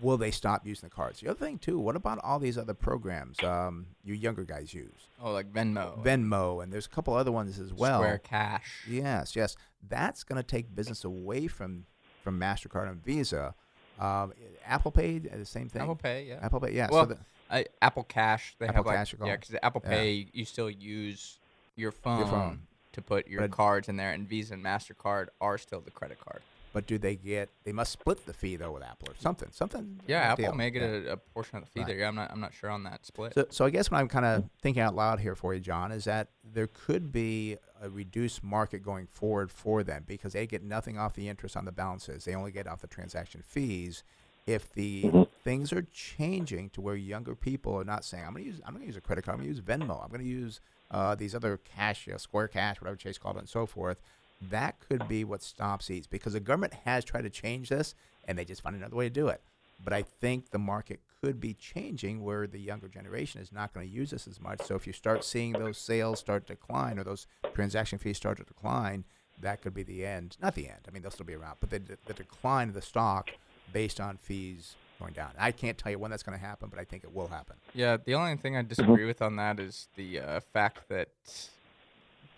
will 0.00 0.16
they 0.16 0.30
stop 0.30 0.66
using 0.66 0.88
the 0.88 0.94
cards? 0.94 1.20
The 1.20 1.28
other 1.28 1.38
thing 1.44 1.58
too, 1.58 1.78
what 1.78 1.96
about 1.96 2.18
all 2.22 2.38
these 2.38 2.56
other 2.58 2.74
programs 2.74 3.42
um, 3.42 3.86
you 4.04 4.14
younger 4.14 4.44
guys 4.44 4.72
use? 4.74 5.08
Oh, 5.22 5.32
like 5.32 5.52
Venmo, 5.52 6.02
Venmo, 6.02 6.62
and 6.62 6.72
there's 6.72 6.86
a 6.86 6.90
couple 6.90 7.14
other 7.14 7.32
ones 7.32 7.58
as 7.58 7.72
well. 7.72 8.00
Square 8.00 8.18
Cash. 8.18 8.84
Yes, 8.88 9.34
yes. 9.36 9.56
That's 9.88 10.24
going 10.24 10.36
to 10.36 10.42
take 10.42 10.74
business 10.74 11.04
away 11.04 11.46
from 11.46 11.86
from 12.22 12.38
Mastercard 12.38 12.88
and 12.90 13.02
Visa. 13.04 13.54
Um, 13.98 14.32
Apple 14.64 14.92
Pay, 14.92 15.18
the 15.18 15.44
same 15.44 15.68
thing. 15.68 15.82
Apple 15.82 15.96
Pay, 15.96 16.26
yeah. 16.28 16.38
Apple 16.42 16.60
Pay, 16.60 16.72
yeah. 16.72 16.88
Well, 16.90 17.02
so 17.04 17.14
the, 17.14 17.18
I, 17.50 17.64
Apple 17.82 18.04
Cash, 18.04 18.54
they 18.58 18.66
Apple 18.66 18.84
have 18.84 18.94
Cash, 18.94 19.14
you're 19.18 19.26
yeah, 19.26 19.36
because 19.36 19.56
Apple 19.62 19.80
Yeah. 19.84 19.90
Pay, 19.90 20.26
you 20.32 20.44
still 20.44 20.70
use 20.70 21.38
your 21.74 21.90
phone, 21.90 22.18
your 22.18 22.28
phone. 22.28 22.60
to 22.92 23.02
put 23.02 23.26
your 23.26 23.40
But- 23.40 23.50
cards 23.52 23.88
in 23.88 23.96
there, 23.96 24.12
and 24.12 24.28
Visa 24.28 24.54
and 24.54 24.64
Mastercard 24.64 25.28
are 25.40 25.58
still 25.58 25.80
the 25.80 25.90
credit 25.90 26.18
card. 26.20 26.42
But 26.72 26.86
do 26.86 26.98
they 26.98 27.16
get? 27.16 27.48
They 27.64 27.72
must 27.72 27.92
split 27.92 28.24
the 28.26 28.32
fee 28.32 28.56
though 28.56 28.72
with 28.72 28.82
Apple 28.82 29.08
or 29.10 29.14
something. 29.18 29.48
Something. 29.52 30.00
Yeah, 30.06 30.18
Apple 30.20 30.44
deal. 30.44 30.54
may 30.54 30.70
get 30.70 30.82
Yeah. 30.82 31.10
a, 31.10 31.12
a 31.12 31.16
portion 31.16 31.56
of 31.58 31.64
the 31.64 31.70
fee 31.70 31.80
Right. 31.80 31.86
there. 31.88 31.98
Yeah, 31.98 32.08
I'm 32.08 32.14
not, 32.14 32.30
I'm 32.30 32.40
not 32.40 32.52
sure 32.54 32.70
on 32.70 32.82
that 32.84 33.04
split. 33.06 33.34
So, 33.34 33.46
so 33.50 33.64
I 33.64 33.70
guess 33.70 33.90
what 33.90 33.98
I'm 33.98 34.08
kind 34.08 34.24
of 34.24 34.44
thinking 34.62 34.82
out 34.82 34.94
loud 34.94 35.20
here 35.20 35.34
for 35.34 35.54
you, 35.54 35.60
John, 35.60 35.92
is 35.92 36.04
that 36.04 36.28
there 36.44 36.66
could 36.68 37.12
be 37.12 37.56
a 37.80 37.88
reduced 37.88 38.42
market 38.42 38.82
going 38.82 39.06
forward 39.06 39.50
for 39.50 39.82
them 39.82 40.04
because 40.06 40.32
they 40.32 40.46
get 40.46 40.62
nothing 40.62 40.98
off 40.98 41.14
the 41.14 41.28
interest 41.28 41.56
on 41.56 41.64
the 41.64 41.72
balances. 41.72 42.24
They 42.24 42.34
only 42.34 42.50
get 42.52 42.66
off 42.66 42.80
the 42.80 42.86
transaction 42.88 43.42
fees. 43.46 44.02
If 44.46 44.72
the 44.72 45.26
things 45.44 45.74
are 45.74 45.82
changing 45.92 46.70
to 46.70 46.80
where 46.80 46.94
younger 46.96 47.34
people 47.34 47.78
are 47.78 47.84
not 47.84 48.02
saying, 48.02 48.24
"I'm 48.24 48.32
going 48.32 48.44
to 48.44 48.50
use, 48.50 48.60
I'm 48.64 48.72
going 48.72 48.80
to 48.80 48.86
use 48.86 48.96
a 48.96 49.00
credit 49.02 49.22
card. 49.26 49.34
I'm 49.38 49.44
going 49.44 49.54
to 49.54 49.54
use 49.54 49.62
Venmo. 49.62 50.02
I'm 50.02 50.08
going 50.08 50.22
to 50.22 50.26
use 50.26 50.60
uh, 50.90 51.14
these 51.14 51.34
other 51.34 51.58
cash, 51.58 52.06
you 52.06 52.12
know, 52.14 52.16
Square 52.16 52.48
Cash, 52.48 52.80
whatever 52.80 52.96
Chase 52.96 53.18
called 53.18 53.36
it, 53.36 53.40
and 53.40 53.48
so 53.48 53.66
forth," 53.66 54.00
that 54.40 54.76
could 54.88 55.08
be 55.08 55.24
what 55.24 55.42
stops 55.42 55.86
these 55.86 56.06
because 56.06 56.32
the 56.32 56.40
government 56.40 56.74
has 56.84 57.04
tried 57.04 57.22
to 57.22 57.30
change 57.30 57.68
this 57.68 57.94
and 58.26 58.38
they 58.38 58.44
just 58.44 58.62
find 58.62 58.76
another 58.76 58.96
way 58.96 59.06
to 59.06 59.10
do 59.10 59.28
it. 59.28 59.42
But 59.82 59.92
I 59.92 60.02
think 60.02 60.50
the 60.50 60.58
market 60.58 61.00
could 61.22 61.40
be 61.40 61.54
changing 61.54 62.22
where 62.22 62.46
the 62.46 62.58
younger 62.58 62.88
generation 62.88 63.40
is 63.40 63.52
not 63.52 63.72
going 63.72 63.88
to 63.88 63.92
use 63.92 64.10
this 64.10 64.26
as 64.26 64.40
much. 64.40 64.62
So 64.62 64.74
if 64.74 64.86
you 64.86 64.92
start 64.92 65.24
seeing 65.24 65.52
those 65.52 65.78
sales 65.78 66.18
start 66.18 66.46
to 66.46 66.54
decline 66.54 66.98
or 66.98 67.04
those 67.04 67.26
transaction 67.54 67.98
fees 67.98 68.16
start 68.16 68.38
to 68.38 68.44
decline, 68.44 69.04
that 69.40 69.62
could 69.62 69.74
be 69.74 69.82
the 69.82 70.04
end. 70.04 70.36
Not 70.42 70.54
the 70.54 70.68
end. 70.68 70.80
I 70.86 70.90
mean, 70.90 71.02
they'll 71.02 71.10
still 71.10 71.26
be 71.26 71.34
around, 71.34 71.56
but 71.60 71.70
the, 71.70 71.80
the 72.06 72.12
decline 72.12 72.68
of 72.68 72.74
the 72.74 72.82
stock 72.82 73.30
based 73.72 74.00
on 74.00 74.16
fees 74.16 74.74
going 74.98 75.12
down. 75.12 75.30
I 75.38 75.52
can't 75.52 75.78
tell 75.78 75.92
you 75.92 75.98
when 75.98 76.10
that's 76.10 76.22
going 76.22 76.38
to 76.38 76.44
happen, 76.44 76.68
but 76.70 76.78
I 76.78 76.84
think 76.84 77.04
it 77.04 77.14
will 77.14 77.28
happen. 77.28 77.56
Yeah, 77.74 77.98
the 78.04 78.14
only 78.14 78.36
thing 78.36 78.56
I 78.56 78.62
disagree 78.62 79.04
with 79.04 79.22
on 79.22 79.36
that 79.36 79.60
is 79.60 79.88
the 79.94 80.20
uh, 80.20 80.40
fact 80.40 80.88
that 80.88 81.10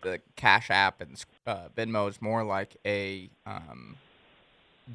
the 0.03 0.21
Cash 0.37 0.71
App 0.71 1.01
and 1.01 1.23
uh, 1.47 1.69
Venmo 1.77 2.09
is 2.09 2.21
more 2.21 2.45
like 2.45 2.77
a 2.87 3.31
um, 3.47 3.97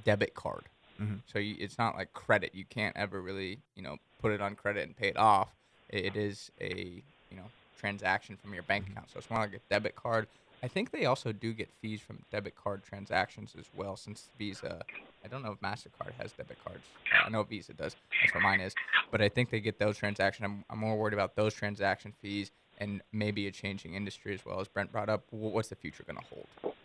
debit 0.03 0.33
card. 0.33 0.65
Mhm. 1.01 1.21
So 1.25 1.39
you, 1.39 1.55
it's 1.59 1.77
not 1.77 1.95
like 1.95 2.13
credit. 2.13 2.53
You 2.53 2.65
can't 2.65 2.95
ever 2.95 3.21
really, 3.21 3.59
you 3.75 3.83
know, 3.83 3.97
put 4.21 4.31
it 4.31 4.41
on 4.41 4.55
credit 4.55 4.83
and 4.85 4.95
pay 4.95 5.09
it 5.09 5.17
off. 5.17 5.49
It, 5.89 6.15
is 6.15 6.51
a, 6.59 7.03
you 7.29 7.37
know, 7.37 7.45
transaction 7.77 8.37
from 8.37 8.53
your 8.53 8.63
bank 8.63 8.87
account. 8.89 9.11
So 9.11 9.19
it's 9.19 9.29
more 9.29 9.39
like 9.39 9.53
a 9.53 9.59
debit 9.69 9.95
card. 9.95 10.27
I 10.63 10.67
think 10.67 10.91
they 10.91 11.05
also 11.05 11.31
do 11.31 11.53
get 11.53 11.69
fees 11.81 12.01
from 12.01 12.23
debit 12.31 12.55
card 12.55 12.83
transactions 12.83 13.53
as 13.57 13.65
well, 13.75 13.95
since 13.95 14.29
Visa. 14.37 14.81
I 15.23 15.27
don't 15.27 15.43
know 15.43 15.51
if 15.51 15.59
Mastercard 15.59 16.13
has 16.19 16.31
debit 16.31 16.57
cards. 16.65 16.83
I 17.23 17.29
know 17.29 17.43
Visa 17.43 17.73
does. 17.73 17.95
That's 18.21 18.33
what 18.33 18.41
mine 18.41 18.61
is. 18.61 18.73
But 19.11 19.21
I 19.21 19.29
think 19.29 19.51
they 19.51 19.59
get 19.59 19.77
those 19.77 19.97
transactions. 19.97 20.45
I'm, 20.45 20.65
I'm 20.69 20.79
more 20.79 20.97
worried 20.97 21.13
about 21.13 21.35
those 21.35 21.53
transaction 21.53 22.13
fees 22.21 22.51
and 22.77 23.01
maybe 23.11 23.47
a 23.47 23.51
changing 23.51 23.93
industry 23.93 24.33
as 24.33 24.45
well 24.45 24.59
as 24.59 24.67
Brent 24.67 24.91
brought 24.91 25.09
up. 25.09 25.23
What's 25.29 25.69
the 25.69 25.75
future 25.75 26.03
going 26.03 26.17
to 26.17 26.25
hold? 26.25 26.75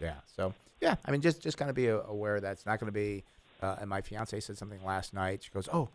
Yeah. 0.00 0.14
So 0.34 0.54
yeah, 0.80 0.96
I 1.04 1.10
mean, 1.10 1.20
just 1.20 1.40
just 1.42 1.56
kind 1.56 1.70
of 1.70 1.74
be 1.74 1.88
aware 1.88 2.40
that 2.40 2.52
it's 2.52 2.66
not 2.66 2.80
going 2.80 2.88
to 2.88 2.92
be. 2.92 3.24
Uh, 3.62 3.76
and 3.80 3.88
my 3.88 4.02
fiance 4.02 4.38
said 4.40 4.58
something 4.58 4.84
last 4.84 5.14
night. 5.14 5.42
She 5.42 5.50
goes, 5.50 5.68
"Oh, 5.72 5.88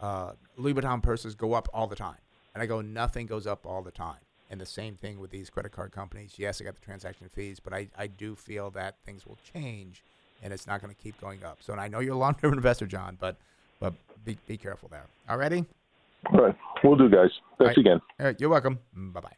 uh, 0.00 0.32
Louis 0.56 0.74
Vuitton 0.74 1.02
purses 1.02 1.34
go 1.34 1.52
up 1.54 1.68
all 1.72 1.86
the 1.86 1.96
time," 1.96 2.18
and 2.54 2.62
I 2.62 2.66
go, 2.66 2.80
"Nothing 2.80 3.26
goes 3.26 3.46
up 3.46 3.64
all 3.64 3.82
the 3.82 3.92
time." 3.92 4.18
And 4.50 4.60
the 4.60 4.66
same 4.66 4.94
thing 4.94 5.18
with 5.18 5.30
these 5.30 5.50
credit 5.50 5.72
card 5.72 5.90
companies. 5.92 6.34
Yes, 6.36 6.60
I 6.60 6.64
got 6.64 6.74
the 6.74 6.80
transaction 6.80 7.28
fees, 7.32 7.58
but 7.58 7.72
I, 7.72 7.88
I 7.98 8.06
do 8.06 8.36
feel 8.36 8.70
that 8.70 8.94
things 9.04 9.26
will 9.26 9.38
change, 9.52 10.02
and 10.40 10.52
it's 10.52 10.66
not 10.66 10.80
going 10.80 10.94
to 10.94 11.00
keep 11.00 11.20
going 11.20 11.42
up. 11.44 11.58
So, 11.60 11.72
and 11.72 11.80
I 11.80 11.88
know 11.88 11.98
you're 11.98 12.14
a 12.14 12.18
long-term 12.18 12.52
investor, 12.54 12.86
John, 12.86 13.16
but 13.20 13.36
but 13.80 13.94
be, 14.24 14.38
be 14.46 14.56
careful 14.56 14.88
there. 14.88 15.04
All 15.28 15.36
righty. 15.36 15.64
All 16.32 16.40
right. 16.40 16.56
We'll 16.82 16.96
do, 16.96 17.08
guys. 17.08 17.30
Thanks 17.58 17.76
Right. 17.76 17.78
again. 17.78 18.00
All 18.20 18.26
right, 18.26 18.40
you're 18.40 18.50
welcome. 18.50 18.78
Bye 18.92 19.20
bye. 19.20 19.36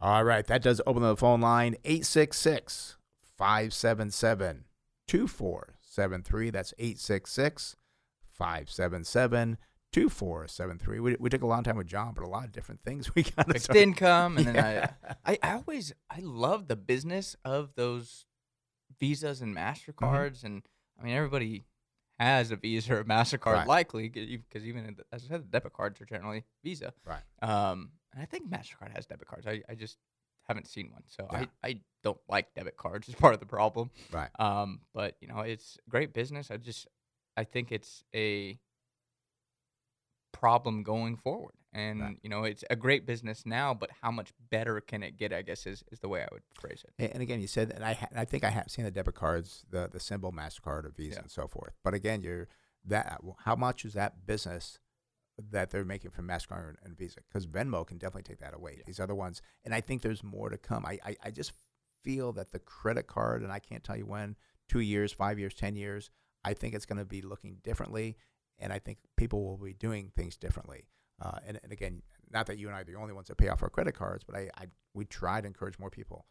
All 0.00 0.24
right, 0.24 0.46
that 0.46 0.62
does 0.62 0.80
open 0.86 1.02
the 1.02 1.16
phone 1.16 1.40
line 1.40 1.76
866 1.84 2.96
577 3.36 4.64
2473. 5.06 6.50
That's 6.50 6.74
866 6.78 7.76
577 8.32 9.58
2473. 9.92 11.00
We 11.00 11.16
we 11.18 11.28
took 11.28 11.42
a 11.42 11.46
long 11.46 11.62
time 11.62 11.76
with 11.76 11.86
John, 11.86 12.14
but 12.14 12.24
a 12.24 12.28
lot 12.28 12.44
of 12.44 12.52
different 12.52 12.82
things 12.82 13.14
we 13.14 13.24
got 13.24 13.50
Fixed 13.50 13.74
income, 13.74 14.38
and 14.38 14.46
then 14.46 14.58
I, 14.58 14.88
I, 15.26 15.38
I 15.42 15.52
always, 15.54 15.92
I 16.08 16.20
love 16.22 16.68
the 16.68 16.76
business 16.76 17.36
of 17.44 17.74
those 17.74 18.26
visas 18.98 19.40
and 19.40 19.56
mm-hmm. 19.56 19.92
Mastercards, 19.92 20.44
and 20.44 20.62
I 20.98 21.04
mean 21.04 21.14
everybody 21.14 21.64
has 22.20 22.50
a 22.50 22.56
Visa 22.56 22.94
or 22.94 23.00
a 23.00 23.04
Mastercard, 23.16 23.54
Right. 23.54 23.66
likely 23.66 24.08
because 24.08 24.64
even 24.66 24.94
the- 24.96 25.04
as 25.12 25.24
I 25.24 25.28
said, 25.28 25.42
the 25.44 25.48
debit 25.48 25.72
cards 25.72 26.00
are 26.00 26.04
generally 26.04 26.44
Visa. 26.64 26.92
Right. 27.04 27.22
Um, 27.42 27.90
and 28.12 28.22
I 28.22 28.26
think 28.26 28.50
Mastercard 28.50 28.94
has 28.94 29.06
debit 29.06 29.26
cards. 29.26 29.46
I, 29.46 29.62
I 29.68 29.74
just 29.74 29.98
haven't 30.48 30.66
seen 30.66 30.90
one, 30.90 31.02
so 31.06 31.26
Yeah. 31.32 31.46
I, 31.62 31.68
I 31.68 31.80
don't 32.02 32.18
like 32.28 32.52
debit 32.54 32.76
cards. 32.76 33.08
Is 33.08 33.14
part 33.14 33.34
of 33.34 33.40
the 33.40 33.46
problem. 33.46 33.90
Right. 34.12 34.30
Um, 34.38 34.80
but 34.94 35.16
you 35.20 35.28
know, 35.28 35.40
it's 35.40 35.78
great 35.88 36.12
business. 36.12 36.50
I 36.50 36.56
just, 36.56 36.86
I 37.36 37.44
think 37.44 37.70
it's 37.72 38.02
a 38.14 38.58
problem 40.32 40.82
going 40.82 41.16
forward. 41.16 41.54
And 41.72 42.00
Right. 42.00 42.18
you 42.22 42.28
know, 42.28 42.44
it's 42.44 42.64
a 42.68 42.74
great 42.76 43.06
business 43.06 43.46
now, 43.46 43.72
but 43.74 43.90
how 44.02 44.10
much 44.10 44.32
better 44.50 44.80
can 44.80 45.02
it 45.04 45.16
get? 45.16 45.32
I 45.32 45.42
guess 45.42 45.66
is, 45.66 45.84
is 45.92 46.00
the 46.00 46.08
way 46.08 46.22
I 46.22 46.28
would 46.32 46.42
phrase 46.60 46.84
it. 46.98 47.12
And 47.12 47.22
again, 47.22 47.40
you 47.40 47.46
said, 47.46 47.70
and 47.70 47.84
I 47.84 47.92
ha- 47.94 48.08
I 48.14 48.24
think 48.24 48.42
I 48.42 48.50
have 48.50 48.68
seen 48.70 48.84
the 48.84 48.90
debit 48.90 49.14
cards, 49.14 49.64
the 49.70 49.88
the 49.88 50.00
symbol 50.00 50.32
Mastercard 50.32 50.84
or 50.84 50.92
Visa 50.96 51.14
Yeah. 51.16 51.20
and 51.22 51.30
so 51.30 51.46
forth. 51.46 51.74
But 51.84 51.94
again, 51.94 52.22
you're 52.22 52.48
that 52.84 53.20
how 53.44 53.54
much 53.56 53.84
is 53.84 53.92
that 53.94 54.26
business 54.26 54.78
that 55.38 55.70
they're 55.70 55.84
making 55.84 56.10
from 56.10 56.26
Mastercard 56.26 56.74
and, 56.82 56.98
Visa? 56.98 57.20
Because 57.28 57.46
Venmo 57.46 57.86
can 57.86 57.98
definitely 57.98 58.24
take 58.24 58.40
that 58.40 58.52
away. 58.54 58.82
These 58.86 59.00
other 59.00 59.14
ones, 59.14 59.40
and 59.64 59.72
I 59.74 59.80
think 59.80 60.02
there's 60.02 60.24
more 60.24 60.50
to 60.50 60.58
come. 60.58 60.84
I, 60.84 60.98
I 61.04 61.16
I 61.24 61.30
just 61.30 61.52
feel 62.02 62.32
that 62.32 62.50
the 62.52 62.58
credit 62.58 63.06
card, 63.06 63.42
and 63.42 63.52
I 63.52 63.58
can't 63.60 63.84
tell 63.84 63.96
you 63.96 64.06
when, 64.06 64.36
two 64.68 64.80
years, 64.80 65.12
five 65.12 65.38
years, 65.38 65.54
ten 65.54 65.76
years. 65.76 66.10
I 66.42 66.54
think 66.54 66.74
it's 66.74 66.86
going 66.86 66.98
to 66.98 67.04
be 67.04 67.20
looking 67.22 67.58
differently, 67.62 68.16
and 68.58 68.72
I 68.72 68.78
think 68.78 68.98
people 69.16 69.44
will 69.44 69.58
be 69.58 69.74
doing 69.74 70.10
things 70.16 70.36
differently. 70.38 70.88
Uh, 71.20 71.38
and, 71.46 71.60
and 71.62 71.72
again, 71.72 72.02
not 72.30 72.46
that 72.46 72.58
you 72.58 72.66
and 72.68 72.76
I 72.76 72.80
are 72.80 72.84
the 72.84 72.94
only 72.96 73.12
ones 73.12 73.28
that 73.28 73.36
pay 73.36 73.48
off 73.48 73.62
our 73.62 73.68
credit 73.70 73.94
cards, 73.94 74.24
but 74.24 74.34
I, 74.36 74.50
I 74.56 74.66
we 74.94 75.04
try 75.04 75.40
to 75.40 75.46
encourage 75.46 75.78
more 75.78 75.90
people 75.90 76.26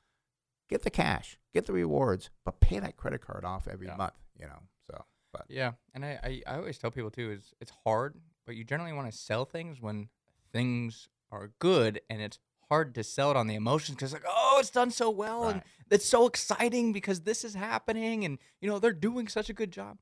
get 0.69 0.83
the 0.83 0.89
cash, 0.89 1.37
get 1.53 1.65
the 1.65 1.73
rewards, 1.73 2.29
but 2.45 2.59
pay 2.59 2.79
that 2.79 2.95
credit 2.95 3.21
card 3.21 3.43
off 3.43 3.67
every 3.67 3.87
Yeah. 3.87 3.95
month. 3.95 4.13
You 4.39 4.45
know, 4.47 4.59
so 4.89 5.03
but 5.33 5.45
Yeah, 5.49 5.73
and 5.93 6.05
I, 6.05 6.19
I, 6.23 6.41
I 6.53 6.55
always 6.57 6.77
tell 6.77 6.91
people 6.91 7.11
too 7.11 7.31
is 7.31 7.53
it's 7.59 7.71
hard, 7.83 8.15
but 8.45 8.55
you 8.55 8.63
generally 8.63 8.93
want 8.93 9.11
to 9.11 9.17
sell 9.17 9.45
things 9.45 9.81
when 9.81 10.09
things 10.51 11.09
are 11.31 11.51
good, 11.59 12.01
and 12.09 12.21
it's 12.21 12.39
hard 12.69 12.93
to 12.95 13.03
sell 13.03 13.31
it 13.31 13.37
on 13.37 13.47
the 13.47 13.55
emotions 13.55 13.95
because 13.95 14.13
like 14.13 14.23
oh 14.27 14.57
it's 14.59 14.69
done 14.69 14.91
so 14.91 15.09
well 15.09 15.49
and 15.49 15.63
it's 15.89 16.05
so 16.07 16.27
exciting 16.27 16.93
because 16.93 17.21
this 17.21 17.43
is 17.43 17.55
happening 17.55 18.23
and 18.23 18.37
you 18.61 18.69
know 18.69 18.77
they're 18.77 18.93
doing 18.93 19.27
such 19.27 19.49
a 19.49 19.53
good 19.53 19.71
job. 19.71 19.97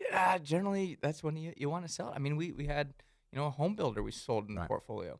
Yeah, 0.00 0.38
generally 0.38 0.96
that's 1.02 1.22
when 1.22 1.36
you, 1.36 1.52
you 1.56 1.68
want 1.68 1.86
to 1.86 1.92
sell 1.92 2.08
it. 2.08 2.14
I 2.16 2.18
mean 2.18 2.36
we 2.36 2.50
we 2.52 2.66
had 2.66 2.94
you 3.32 3.38
know 3.38 3.46
a 3.46 3.50
home 3.50 3.74
builder 3.74 4.02
we 4.02 4.12
sold 4.12 4.48
in 4.48 4.54
the 4.54 4.60
Right. 4.60 4.68
portfolio. 4.68 5.18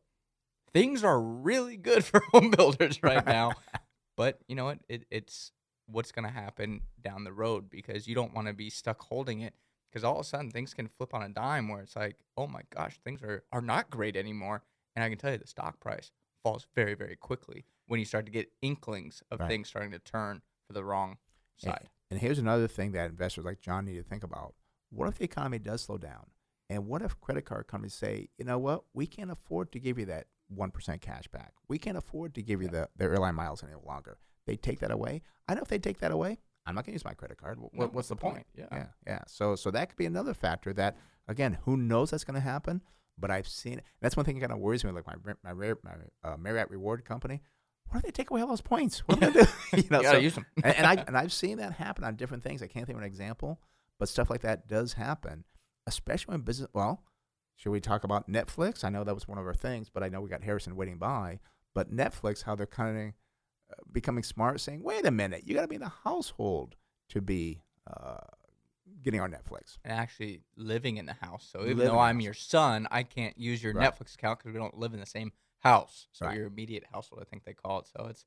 Things 0.71 1.03
are 1.03 1.21
really 1.21 1.77
good 1.77 2.03
for 2.09 2.21
home 2.31 2.51
builders 2.51 3.01
right 3.03 3.25
now, 3.25 3.55
but 4.17 4.39
you 4.47 4.55
know 4.55 4.65
what? 4.65 4.79
It, 4.87 5.05
it's 5.11 5.51
what's 5.87 6.11
going 6.11 6.25
to 6.25 6.33
happen 6.33 6.81
down 7.01 7.23
the 7.23 7.33
road 7.33 7.69
because 7.69 8.07
you 8.07 8.15
don't 8.15 8.33
want 8.33 8.47
to 8.47 8.53
be 8.53 8.69
stuck 8.69 9.01
holding 9.01 9.41
it 9.41 9.53
because 9.91 10.03
all 10.03 10.15
of 10.15 10.21
a 10.21 10.23
sudden 10.23 10.49
things 10.49 10.73
can 10.73 10.87
flip 10.87 11.13
on 11.13 11.21
a 11.23 11.29
dime 11.29 11.67
where 11.67 11.81
it's 11.81 11.95
like, 11.95 12.17
oh 12.37 12.47
my 12.47 12.61
gosh, 12.73 12.97
things 13.03 13.21
are, 13.21 13.43
are 13.51 13.61
not 13.61 13.89
great 13.89 14.15
anymore. 14.15 14.63
And 14.95 15.03
I 15.03 15.09
can 15.09 15.17
tell 15.17 15.31
you 15.31 15.37
the 15.37 15.47
stock 15.47 15.79
price 15.79 16.11
falls 16.43 16.65
very, 16.73 16.93
very 16.93 17.15
quickly 17.15 17.65
when 17.87 17.99
you 17.99 18.05
start 18.05 18.25
to 18.25 18.31
get 18.31 18.51
inklings 18.61 19.21
of 19.29 19.39
Right. 19.41 19.49
things 19.49 19.67
starting 19.67 19.91
to 19.91 19.99
turn 19.99 20.41
for 20.67 20.73
the 20.73 20.83
wrong 20.83 21.17
and, 21.63 21.73
side. 21.73 21.89
and 22.09 22.19
here's 22.19 22.39
another 22.39 22.67
thing 22.67 22.93
that 22.93 23.09
investors 23.09 23.45
like 23.45 23.59
John 23.59 23.85
need 23.85 23.97
to 23.97 24.03
think 24.03 24.23
about: 24.23 24.53
what 24.89 25.09
if 25.09 25.17
the 25.17 25.25
economy 25.25 25.59
does 25.59 25.81
slow 25.81 25.97
down, 25.97 26.27
and 26.73 26.87
what 26.87 27.01
if 27.01 27.19
credit 27.21 27.45
card 27.45 27.67
companies 27.67 27.93
say, 27.93 28.29
you 28.37 28.45
know 28.45 28.57
what, 28.57 28.83
we 28.93 29.05
can't 29.07 29.31
afford 29.31 29.71
to 29.73 29.79
give 29.79 29.97
you 29.99 30.05
that 30.07 30.27
one 30.49 30.71
percent 30.71 31.01
cash 31.01 31.27
back. 31.27 31.53
We 31.67 31.77
can't 31.77 31.97
afford 31.97 32.33
to 32.35 32.41
give 32.41 32.61
you 32.61 32.67
the, 32.67 32.89
the 32.97 33.05
airline 33.05 33.35
miles 33.35 33.63
any 33.63 33.73
longer. 33.85 34.17
They 34.45 34.55
take 34.55 34.79
that 34.79 34.91
away. 34.91 35.21
I 35.47 35.53
know 35.55 35.61
if 35.61 35.67
they 35.69 35.79
take 35.79 35.99
that 35.99 36.11
away, 36.11 36.39
I'm 36.65 36.75
not 36.75 36.85
going 36.85 36.93
to 36.93 36.95
use 36.95 37.05
my 37.05 37.13
credit 37.13 37.37
card. 37.37 37.59
What, 37.59 37.73
No, 37.73 37.87
what's 37.87 38.07
the 38.09 38.15
point? 38.15 38.45
Yeah. 38.55 38.65
yeah, 38.71 38.85
yeah. 39.05 39.19
So, 39.27 39.55
so 39.55 39.71
that 39.71 39.89
could 39.89 39.97
be 39.97 40.05
another 40.05 40.33
factor 40.33 40.73
that, 40.73 40.97
again, 41.27 41.57
who 41.63 41.75
knows 41.77 42.11
that's 42.11 42.23
going 42.23 42.35
to 42.35 42.39
happen. 42.41 42.81
But 43.17 43.29
I've 43.31 43.47
seen 43.47 43.73
it. 43.73 43.83
That's 44.01 44.17
one 44.17 44.25
thing 44.25 44.35
that 44.39 44.41
kind 44.47 44.53
of 44.53 44.59
worries 44.59 44.83
me. 44.83 44.91
Like 44.91 45.05
my 45.05 45.13
my 45.43 45.53
my, 45.53 45.73
my 45.83 45.91
uh, 46.31 46.35
Marriott 46.37 46.71
Reward 46.71 47.05
Company. 47.05 47.41
What 47.89 47.97
if 47.97 48.03
they 48.05 48.11
take 48.11 48.31
away 48.31 48.41
all 48.41 48.47
those 48.47 48.61
points? 48.61 48.99
What 49.05 49.19
do 49.19 49.29
they 49.29 49.41
do? 49.43 49.47
you 49.77 49.83
know, 49.91 50.01
You 50.01 50.07
so- 50.07 50.17
use 50.17 50.37
'em. 50.37 50.45
and, 50.63 50.75
and 50.77 50.87
I 50.87 50.93
and 51.07 51.15
I've 51.15 51.31
seen 51.31 51.57
that 51.57 51.73
happen 51.73 52.03
on 52.03 52.15
different 52.15 52.41
things. 52.43 52.63
I 52.63 52.67
can't 52.67 52.87
think 52.87 52.95
of 52.97 53.01
an 53.03 53.07
example, 53.07 53.59
but 53.99 54.09
stuff 54.09 54.31
like 54.31 54.41
that 54.41 54.67
does 54.67 54.93
happen, 54.93 55.43
especially 55.87 56.33
when 56.33 56.41
business. 56.41 56.69
Well, 56.73 57.03
should 57.55 57.71
we 57.71 57.79
talk 57.79 58.03
about 58.03 58.29
Netflix? 58.29 58.83
I 58.83 58.89
know 58.89 59.03
that 59.03 59.13
was 59.13 59.27
one 59.27 59.37
of 59.37 59.45
our 59.45 59.53
things, 59.53 59.89
but 59.89 60.03
I 60.03 60.09
know 60.09 60.21
we 60.21 60.29
got 60.29 60.43
Harrison 60.43 60.75
waiting 60.75 60.97
by. 60.97 61.39
But 61.73 61.91
Netflix, 61.91 62.43
how 62.43 62.55
they're 62.55 62.65
kind 62.65 62.97
of 62.97 63.07
uh, 63.71 63.81
becoming 63.91 64.23
smart, 64.23 64.59
saying, 64.61 64.83
"Wait 64.83 65.05
a 65.05 65.11
minute, 65.11 65.43
you 65.45 65.55
got 65.55 65.61
to 65.63 65.67
be 65.67 65.75
in 65.75 65.81
the 65.81 65.91
household 66.03 66.75
to 67.09 67.21
be 67.21 67.61
uh, 67.87 68.17
getting 69.01 69.19
our 69.19 69.29
Netflix." 69.29 69.77
And 69.83 69.93
actually 69.93 70.41
living 70.55 70.97
in 70.97 71.05
the 71.05 71.13
house. 71.13 71.47
So 71.51 71.65
even 71.65 71.77
though 71.85 71.99
I'm 71.99 72.17
house. 72.17 72.23
your 72.23 72.33
son, 72.33 72.87
I 72.91 73.03
can't 73.03 73.37
use 73.37 73.63
your 73.63 73.73
Right. 73.73 73.91
Netflix 73.91 74.13
account 74.15 74.39
because 74.39 74.53
we 74.53 74.59
don't 74.59 74.77
live 74.77 74.93
in 74.93 74.99
the 74.99 75.05
same 75.05 75.31
house. 75.59 76.07
So 76.11 76.25
Right. 76.25 76.37
your 76.37 76.47
immediate 76.47 76.83
household, 76.91 77.21
I 77.21 77.29
think 77.29 77.43
they 77.43 77.53
call 77.53 77.79
it. 77.79 77.87
So 77.87 78.05
it's, 78.07 78.25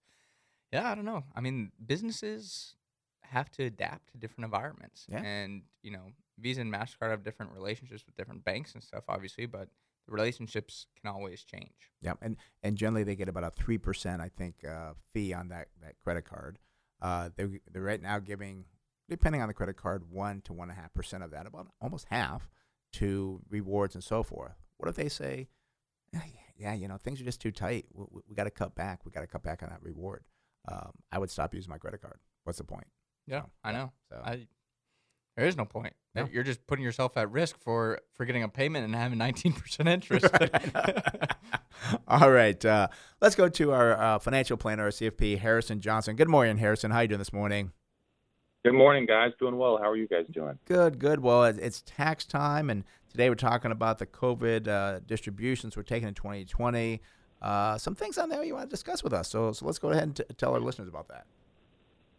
yeah, 0.73 0.91
I 0.91 0.95
don't 0.95 1.05
know. 1.05 1.25
I 1.35 1.41
mean, 1.41 1.71
businesses 1.85 2.75
have 3.23 3.51
to 3.53 3.65
adapt 3.65 4.13
to 4.13 4.19
different 4.19 4.45
environments. 4.45 5.07
Yeah. 5.09 5.23
And, 5.23 5.63
you 5.83 5.91
know, 5.91 6.13
Visa 6.39 6.61
and 6.61 6.73
MasterCard 6.73 7.11
have 7.11 7.23
different 7.23 7.53
relationships 7.53 8.05
with 8.07 8.17
different 8.17 8.45
banks 8.45 8.75
and 8.75 8.83
stuff, 8.83 9.05
obviously, 9.09 9.47
but 9.47 9.69
the 10.07 10.13
relationships 10.13 10.87
can 11.01 11.11
always 11.11 11.43
change. 11.43 11.91
Yeah, 12.01 12.15
and 12.23 12.37
and 12.63 12.77
generally 12.77 13.05
they 13.05 13.17
get 13.17 13.29
about 13.29 13.45
a 13.45 13.51
three 13.51 13.79
percent, 13.79 14.21
I 14.23 14.29
think, 14.29 14.65
uh, 14.65 14.93
fee 15.13 15.33
on 15.33 15.49
that, 15.49 15.69
that 15.83 15.99
credit 16.03 16.25
card. 16.25 16.59
Uh, 17.01 17.31
they 17.37 17.47
they're 17.73 17.83
right 17.83 18.01
now 18.01 18.19
giving, 18.19 18.65
depending 19.09 19.43
on 19.43 19.49
the 19.49 19.55
credit 19.55 19.77
card, 19.77 20.11
one 20.11 20.41
to 20.43 20.53
one 20.53 20.71
and 20.71 20.79
a 20.79 20.81
half 20.81 20.93
percent 20.95 21.23
of 21.23 21.31
that, 21.33 21.47
about 21.47 21.69
almost 21.81 22.07
half, 22.11 22.49
to 22.95 23.41
rewards 23.51 23.95
and 23.95 24.05
so 24.05 24.23
forth. 24.23 24.57
What 24.79 24.89
if 24.89 24.97
they 24.97 25.09
say, 25.09 25.49
"Yeah, 26.57 26.75
you 26.75 26.89
know, 26.89 26.97
things 26.99 27.21
are 27.21 27.25
just 27.25 27.41
too 27.41 27.53
tight. 27.53 27.87
We, 27.93 28.05
we, 28.29 28.35
got 28.35 28.45
to 28.45 28.51
cut 28.51 28.75
back. 28.75 29.01
We 29.05 29.11
got 29.11 29.23
to 29.23 29.27
cut 29.27 29.43
back 29.43 29.63
on 29.63 29.71
that 29.71 29.83
reward. 29.83 30.25
Um, 30.71 30.93
I 31.13 31.19
would 31.19 31.31
stop 31.31 31.55
using 31.55 31.71
my 31.71 31.79
credit 31.79 32.01
card. 32.01 32.19
What's 32.45 32.59
the 32.59 32.65
point? 32.65 32.87
Yeah, 33.27 33.43
So, 33.43 33.49
I 33.65 33.73
know. 33.73 33.93
so- 34.11 34.23
I, 34.25 34.47
there 35.37 35.47
is 35.47 35.57
no 35.57 35.65
point. 35.67 35.93
No. 36.17 36.29
You're 36.33 36.43
just 36.43 36.67
putting 36.67 36.85
yourself 36.85 37.17
at 37.17 37.31
risk 37.31 37.59
for, 37.59 38.01
for 38.15 38.25
getting 38.25 38.43
a 38.43 38.49
payment 38.49 38.85
and 38.85 38.95
having 38.95 39.19
19% 39.19 39.87
interest. 39.89 40.27
All 42.09 42.31
right, 42.31 42.65
uh, 42.65 42.89
let's 43.21 43.35
go 43.35 43.49
to 43.49 43.73
our 43.73 44.01
uh, 44.01 44.19
financial 44.19 44.57
planner, 44.57 44.85
our 44.85 44.89
CFP, 44.91 45.39
Harrison 45.39 45.81
Johnson. 45.81 46.17
Good 46.17 46.29
morning, 46.29 46.57
Harrison. 46.57 46.91
How 46.91 47.01
you 47.01 47.09
doing 47.09 47.19
this 47.19 47.33
morning? 47.33 47.73
Good 48.65 48.73
morning, 48.75 49.07
guys. 49.07 49.33
Doing 49.39 49.59
well. 49.59 49.79
How 49.79 49.91
are 49.91 49.97
you 49.97 50.09
guys 50.09 50.25
doing? 50.33 50.59
Good, 50.65 50.99
good. 50.99 51.21
Well, 51.21 51.45
it's 51.45 51.83
tax 51.83 52.25
time, 52.25 52.71
and 52.71 52.83
today 53.11 53.29
we're 53.29 53.37
talking 53.37 53.71
about 53.71 53.99
the 53.99 54.07
COVID 54.07 54.67
uh, 54.67 55.01
distributions 55.07 55.77
we're 55.77 55.85
taking 55.85 56.09
in 56.09 56.15
2020. 56.15 57.01
Uh, 57.43 57.79
some 57.79 57.95
things 57.95 58.19
on 58.19 58.29
there 58.29 58.43
you 58.43 58.55
want 58.55 58.69
to 58.69 58.71
discuss 58.71 59.05
with 59.05 59.13
us. 59.13 59.29
So, 59.29 59.53
so 59.53 59.67
let's 59.67 59.79
go 59.79 59.91
ahead 59.91 60.03
and 60.03 60.17
t- 60.17 60.25
tell 60.37 60.55
our 60.55 60.61
listeners 60.61 60.89
about 60.89 61.09
that. 61.09 61.27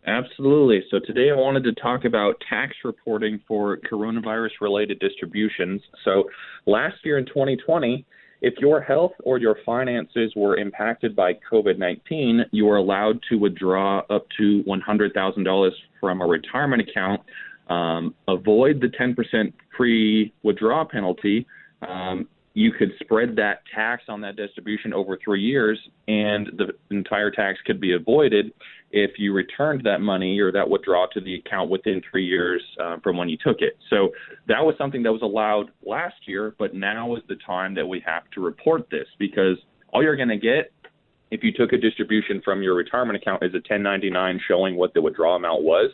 Absolutely. 0.05 0.83
So 0.89 0.99
today 0.99 1.31
I 1.31 1.35
wanted 1.35 1.63
to 1.65 1.73
talk 1.73 2.05
about 2.05 2.41
tax 2.49 2.73
reporting 2.85 3.41
for 3.47 3.77
coronavirus 3.91 4.51
related 4.61 4.99
distributions. 4.99 5.81
So 6.05 6.25
last 6.65 6.95
year 7.03 7.17
in 7.17 7.25
2020, 7.25 8.05
if 8.41 8.53
your 8.59 8.81
health 8.81 9.13
or 9.23 9.37
your 9.37 9.57
finances 9.65 10.31
were 10.35 10.57
impacted 10.57 11.15
by 11.15 11.33
COVID 11.51 11.77
19, 11.77 12.45
you 12.51 12.65
were 12.65 12.77
allowed 12.77 13.19
to 13.29 13.35
withdraw 13.35 13.99
up 14.09 14.27
to 14.37 14.63
$100,000 14.67 15.71
from 15.99 16.21
a 16.21 16.25
retirement 16.25 16.87
account, 16.87 17.21
um, 17.69 18.13
avoid 18.27 18.79
the 18.79 18.87
10% 18.87 19.51
free 19.75 20.31
withdrawal 20.43 20.85
penalty. 20.85 21.45
Um, 21.87 22.27
you 22.53 22.71
could 22.71 22.91
spread 22.99 23.35
that 23.35 23.61
tax 23.73 24.03
on 24.07 24.21
that 24.21 24.35
distribution 24.35 24.93
over 24.93 25.17
three 25.23 25.41
years, 25.41 25.79
and 26.07 26.47
the 26.57 26.73
entire 26.89 27.29
tax 27.29 27.59
could 27.65 27.79
be 27.79 27.93
avoided 27.93 28.51
if 28.91 29.11
you 29.17 29.33
returned 29.33 29.81
that 29.85 29.99
money 29.99 30.39
or 30.39 30.51
that 30.51 30.69
withdrawal 30.69 31.07
to 31.13 31.19
the 31.21 31.35
account 31.35 31.69
within 31.69 32.01
three 32.09 32.25
years 32.25 32.61
uh, 32.81 32.97
from 33.03 33.17
when 33.17 33.27
you 33.27 33.37
took 33.37 33.57
it. 33.59 33.77
So 33.89 34.09
that 34.47 34.63
was 34.63 34.75
something 34.77 35.03
that 35.03 35.11
was 35.11 35.21
allowed 35.21 35.71
last 35.85 36.15
year, 36.25 36.55
but 36.57 36.73
now 36.73 37.15
is 37.15 37.23
the 37.27 37.35
time 37.45 37.75
that 37.75 37.85
we 37.85 38.01
have 38.05 38.23
to 38.33 38.41
report 38.41 38.89
this 38.89 39.07
because 39.19 39.57
all 39.93 40.01
you're 40.01 40.15
going 40.15 40.29
to 40.29 40.37
get 40.37 40.71
if 41.31 41.43
you 41.43 41.51
took 41.51 41.73
a 41.73 41.77
distribution 41.77 42.41
from 42.43 42.61
your 42.61 42.75
retirement 42.75 43.21
account 43.21 43.43
is 43.43 43.53
a 43.53 43.57
1099 43.57 44.39
showing 44.47 44.75
what 44.75 44.93
the 44.93 45.01
withdrawal 45.01 45.35
amount 45.35 45.63
was. 45.63 45.91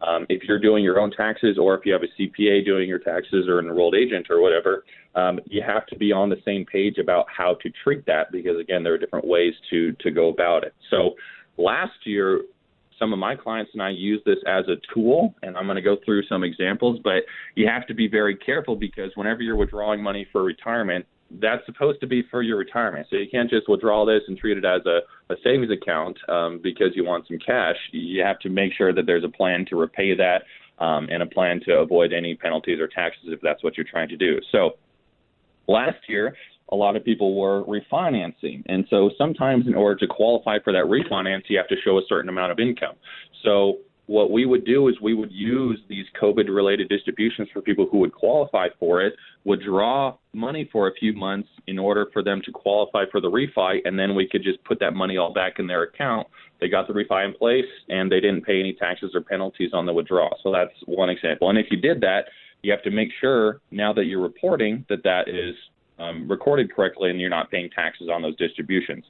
Um, 0.00 0.26
if 0.28 0.44
you're 0.44 0.60
doing 0.60 0.84
your 0.84 1.00
own 1.00 1.10
taxes 1.10 1.58
or 1.58 1.74
if 1.74 1.84
you 1.84 1.92
have 1.92 2.02
a 2.02 2.22
CPA 2.22 2.64
doing 2.64 2.88
your 2.88 3.00
taxes 3.00 3.48
or 3.48 3.58
an 3.58 3.66
enrolled 3.66 3.96
agent 3.96 4.28
or 4.30 4.40
whatever, 4.40 4.84
um, 5.16 5.40
you 5.46 5.60
have 5.66 5.86
to 5.86 5.96
be 5.96 6.12
on 6.12 6.28
the 6.28 6.40
same 6.44 6.64
page 6.64 6.98
about 6.98 7.26
how 7.36 7.54
to 7.62 7.70
treat 7.82 8.06
that 8.06 8.30
because 8.30 8.60
again, 8.60 8.84
there 8.84 8.94
are 8.94 8.98
different 8.98 9.26
ways 9.26 9.54
to 9.70 9.92
to 9.94 10.12
go 10.12 10.28
about 10.28 10.62
it. 10.62 10.72
So 10.90 11.16
last 11.58 11.92
year, 12.04 12.42
some 12.98 13.12
of 13.12 13.18
my 13.18 13.36
clients 13.36 13.70
and 13.74 13.82
I 13.82 13.90
use 13.90 14.20
this 14.24 14.38
as 14.46 14.64
a 14.68 14.76
tool, 14.92 15.34
and 15.42 15.56
I'm 15.56 15.66
going 15.66 15.76
to 15.76 15.82
go 15.82 15.96
through 16.04 16.24
some 16.24 16.42
examples, 16.42 16.98
but 17.02 17.22
you 17.54 17.68
have 17.68 17.86
to 17.86 17.94
be 17.94 18.08
very 18.08 18.36
careful 18.36 18.76
because 18.76 19.10
whenever 19.14 19.42
you're 19.42 19.56
withdrawing 19.56 20.02
money 20.02 20.26
for 20.32 20.42
retirement, 20.42 21.06
that's 21.40 21.64
supposed 21.66 22.00
to 22.00 22.06
be 22.06 22.22
for 22.30 22.42
your 22.42 22.56
retirement. 22.56 23.06
So 23.10 23.16
you 23.16 23.26
can't 23.30 23.50
just 23.50 23.68
withdraw 23.68 24.06
this 24.06 24.22
and 24.28 24.36
treat 24.36 24.56
it 24.56 24.64
as 24.64 24.80
a, 24.86 25.00
a 25.32 25.36
savings 25.44 25.70
account 25.70 26.18
um, 26.28 26.60
because 26.62 26.88
you 26.94 27.04
want 27.04 27.28
some 27.28 27.38
cash. 27.44 27.76
You 27.92 28.22
have 28.22 28.38
to 28.40 28.48
make 28.48 28.72
sure 28.72 28.92
that 28.94 29.04
there's 29.06 29.24
a 29.24 29.28
plan 29.28 29.66
to 29.68 29.76
repay 29.76 30.16
that 30.16 30.42
um, 30.82 31.08
and 31.10 31.22
a 31.22 31.26
plan 31.26 31.60
to 31.66 31.74
avoid 31.74 32.12
any 32.12 32.34
penalties 32.34 32.80
or 32.80 32.88
taxes 32.88 33.24
if 33.26 33.40
that's 33.42 33.62
what 33.62 33.76
you're 33.76 33.86
trying 33.88 34.08
to 34.08 34.16
do. 34.16 34.40
So 34.50 34.78
last 35.66 35.98
year, 36.08 36.34
a 36.70 36.76
lot 36.76 36.96
of 36.96 37.04
people 37.04 37.38
were 37.38 37.64
refinancing. 37.64 38.62
And 38.66 38.84
so 38.90 39.10
sometimes, 39.16 39.66
in 39.66 39.74
order 39.74 39.96
to 39.96 40.06
qualify 40.06 40.58
for 40.62 40.72
that 40.72 40.84
refinance, 40.84 41.42
you 41.48 41.56
have 41.56 41.68
to 41.68 41.76
show 41.84 41.98
a 41.98 42.02
certain 42.08 42.28
amount 42.28 42.52
of 42.52 42.58
income. 42.58 42.94
So 43.44 43.78
what 44.08 44.30
we 44.30 44.46
would 44.46 44.64
do 44.64 44.88
is 44.88 44.94
we 45.02 45.12
would 45.12 45.30
use 45.30 45.78
these 45.88 46.06
COVID 46.20 46.48
related 46.48 46.88
distributions 46.88 47.48
for 47.52 47.60
people 47.60 47.86
who 47.90 47.98
would 47.98 48.12
qualify 48.12 48.68
for 48.80 49.02
it, 49.02 49.14
would 49.44 49.60
draw 49.60 50.16
money 50.32 50.68
for 50.72 50.88
a 50.88 50.94
few 50.94 51.12
months 51.12 51.48
in 51.66 51.78
order 51.78 52.06
for 52.12 52.22
them 52.22 52.40
to 52.46 52.50
qualify 52.50 53.04
for 53.12 53.20
the 53.20 53.30
refi, 53.30 53.80
and 53.84 53.98
then 53.98 54.14
we 54.14 54.26
could 54.26 54.42
just 54.42 54.64
put 54.64 54.80
that 54.80 54.94
money 54.94 55.18
all 55.18 55.32
back 55.32 55.58
in 55.58 55.66
their 55.66 55.82
account. 55.82 56.26
They 56.58 56.68
got 56.68 56.88
the 56.88 56.94
refi 56.94 57.26
in 57.26 57.34
place 57.34 57.66
and 57.90 58.10
they 58.10 58.20
didn't 58.20 58.46
pay 58.46 58.58
any 58.58 58.72
taxes 58.72 59.12
or 59.14 59.20
penalties 59.20 59.70
on 59.74 59.84
the 59.84 59.92
withdrawal. 59.92 60.38
So 60.42 60.50
that's 60.50 60.72
one 60.86 61.10
example. 61.10 61.50
And 61.50 61.58
if 61.58 61.66
you 61.70 61.78
did 61.78 62.00
that, 62.00 62.22
you 62.62 62.72
have 62.72 62.82
to 62.84 62.90
make 62.90 63.10
sure 63.20 63.60
now 63.70 63.92
that 63.92 64.06
you're 64.06 64.22
reporting 64.22 64.86
that 64.88 65.04
that 65.04 65.28
is 65.28 65.54
um, 65.98 66.28
recorded 66.28 66.72
correctly 66.74 67.10
and 67.10 67.20
you're 67.20 67.30
not 67.30 67.50
paying 67.50 67.70
taxes 67.70 68.08
on 68.12 68.22
those 68.22 68.36
distributions. 68.36 69.04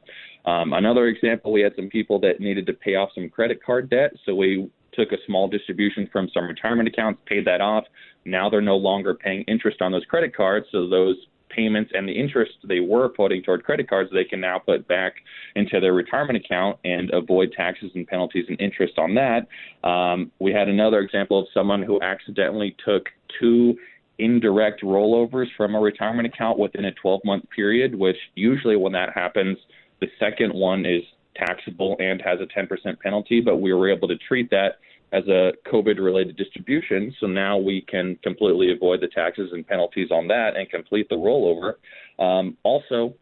Um, 0.45 0.73
another 0.73 1.07
example, 1.07 1.53
we 1.53 1.61
had 1.61 1.75
some 1.77 1.89
people 1.89 2.19
that 2.21 2.41
needed 2.41 2.67
to 2.67 2.73
pay 2.73 2.95
off 2.95 3.11
some 3.15 3.29
credit 3.29 3.63
card 3.63 3.91
debt, 3.91 4.13
so 4.25 4.35
we 4.35 4.71
took 4.93 5.13
a 5.13 5.17
small 5.27 5.49
distribution 5.49 6.09
from 6.13 6.29
some 6.33 6.47
retirement 6.47 6.89
accounts, 6.89 7.21
paid 7.27 7.45
that 7.47 7.61
off. 7.61 7.85
Now 8.25 8.49
they're 8.49 8.61
no 8.61 8.77
longer 8.77 9.15
paying 9.15 9.43
interest 9.43 9.81
on 9.81 9.93
those 9.93 10.05
credit 10.07 10.35
cards, 10.35 10.67
so 10.73 10.89
those 10.89 11.17
payments 11.49 11.91
and 11.95 12.09
the 12.09 12.13
interest 12.13 12.53
they 12.65 12.81
were 12.81 13.09
putting 13.09 13.43
toward 13.43 13.65
credit 13.65 13.89
cards, 13.89 14.11
they 14.13 14.25
can 14.25 14.41
now 14.41 14.59
put 14.59 14.87
back 14.87 15.15
into 15.55 15.81
their 15.81 15.95
retirement 15.95 16.37
account 16.37 16.79
and 16.85 17.11
avoid 17.13 17.53
taxes 17.53 17.91
and 17.95 18.07
penalties 18.07 18.45
and 18.49 18.61
interest 18.61 18.99
on 18.99 19.15
that. 19.15 19.47
Um, 19.89 20.31
we 20.39 20.53
had 20.53 20.69
another 20.69 21.01
example 21.01 21.39
of 21.41 21.47
someone 21.53 21.83
who 21.83 22.01
accidentally 22.01 22.77
took 22.85 23.07
two 23.41 23.77
indirect 24.19 24.83
rollovers 24.83 25.47
from 25.57 25.75
a 25.75 25.81
retirement 25.81 26.27
account 26.27 26.59
within 26.59 26.87
a 26.87 26.93
12 26.93 27.21
month 27.25 27.45
period, 27.55 27.95
which 27.95 28.17
usually 28.35 28.77
when 28.77 28.93
that 28.93 29.11
happens, 29.15 29.59
the 30.01 30.09
second 30.19 30.53
one 30.53 30.85
is 30.85 31.03
taxable 31.37 31.97
and 32.01 32.21
has 32.21 32.39
a 32.41 32.47
10% 32.47 32.99
penalty, 33.01 33.41
but 33.41 33.57
we 33.57 33.73
were 33.73 33.91
able 33.91 34.09
to 34.09 34.17
treat 34.17 34.51
that 34.51 34.79
as 35.13 35.27
a 35.29 35.53
COVID 35.73 35.99
related 35.99 36.37
distribution. 36.37 37.15
So 37.21 37.27
now 37.27 37.57
we 37.57 37.81
can 37.81 38.17
completely 38.23 38.73
avoid 38.73 39.01
the 39.01 39.09
taxes 39.09 39.51
and 39.53 39.67
penalties 39.67 40.11
on 40.11 40.29
that 40.29 40.57
and 40.57 40.69
complete 40.69 41.09
the 41.09 41.17
rollover. 41.17 41.75
Um, 42.23 42.57
also, 42.63 43.15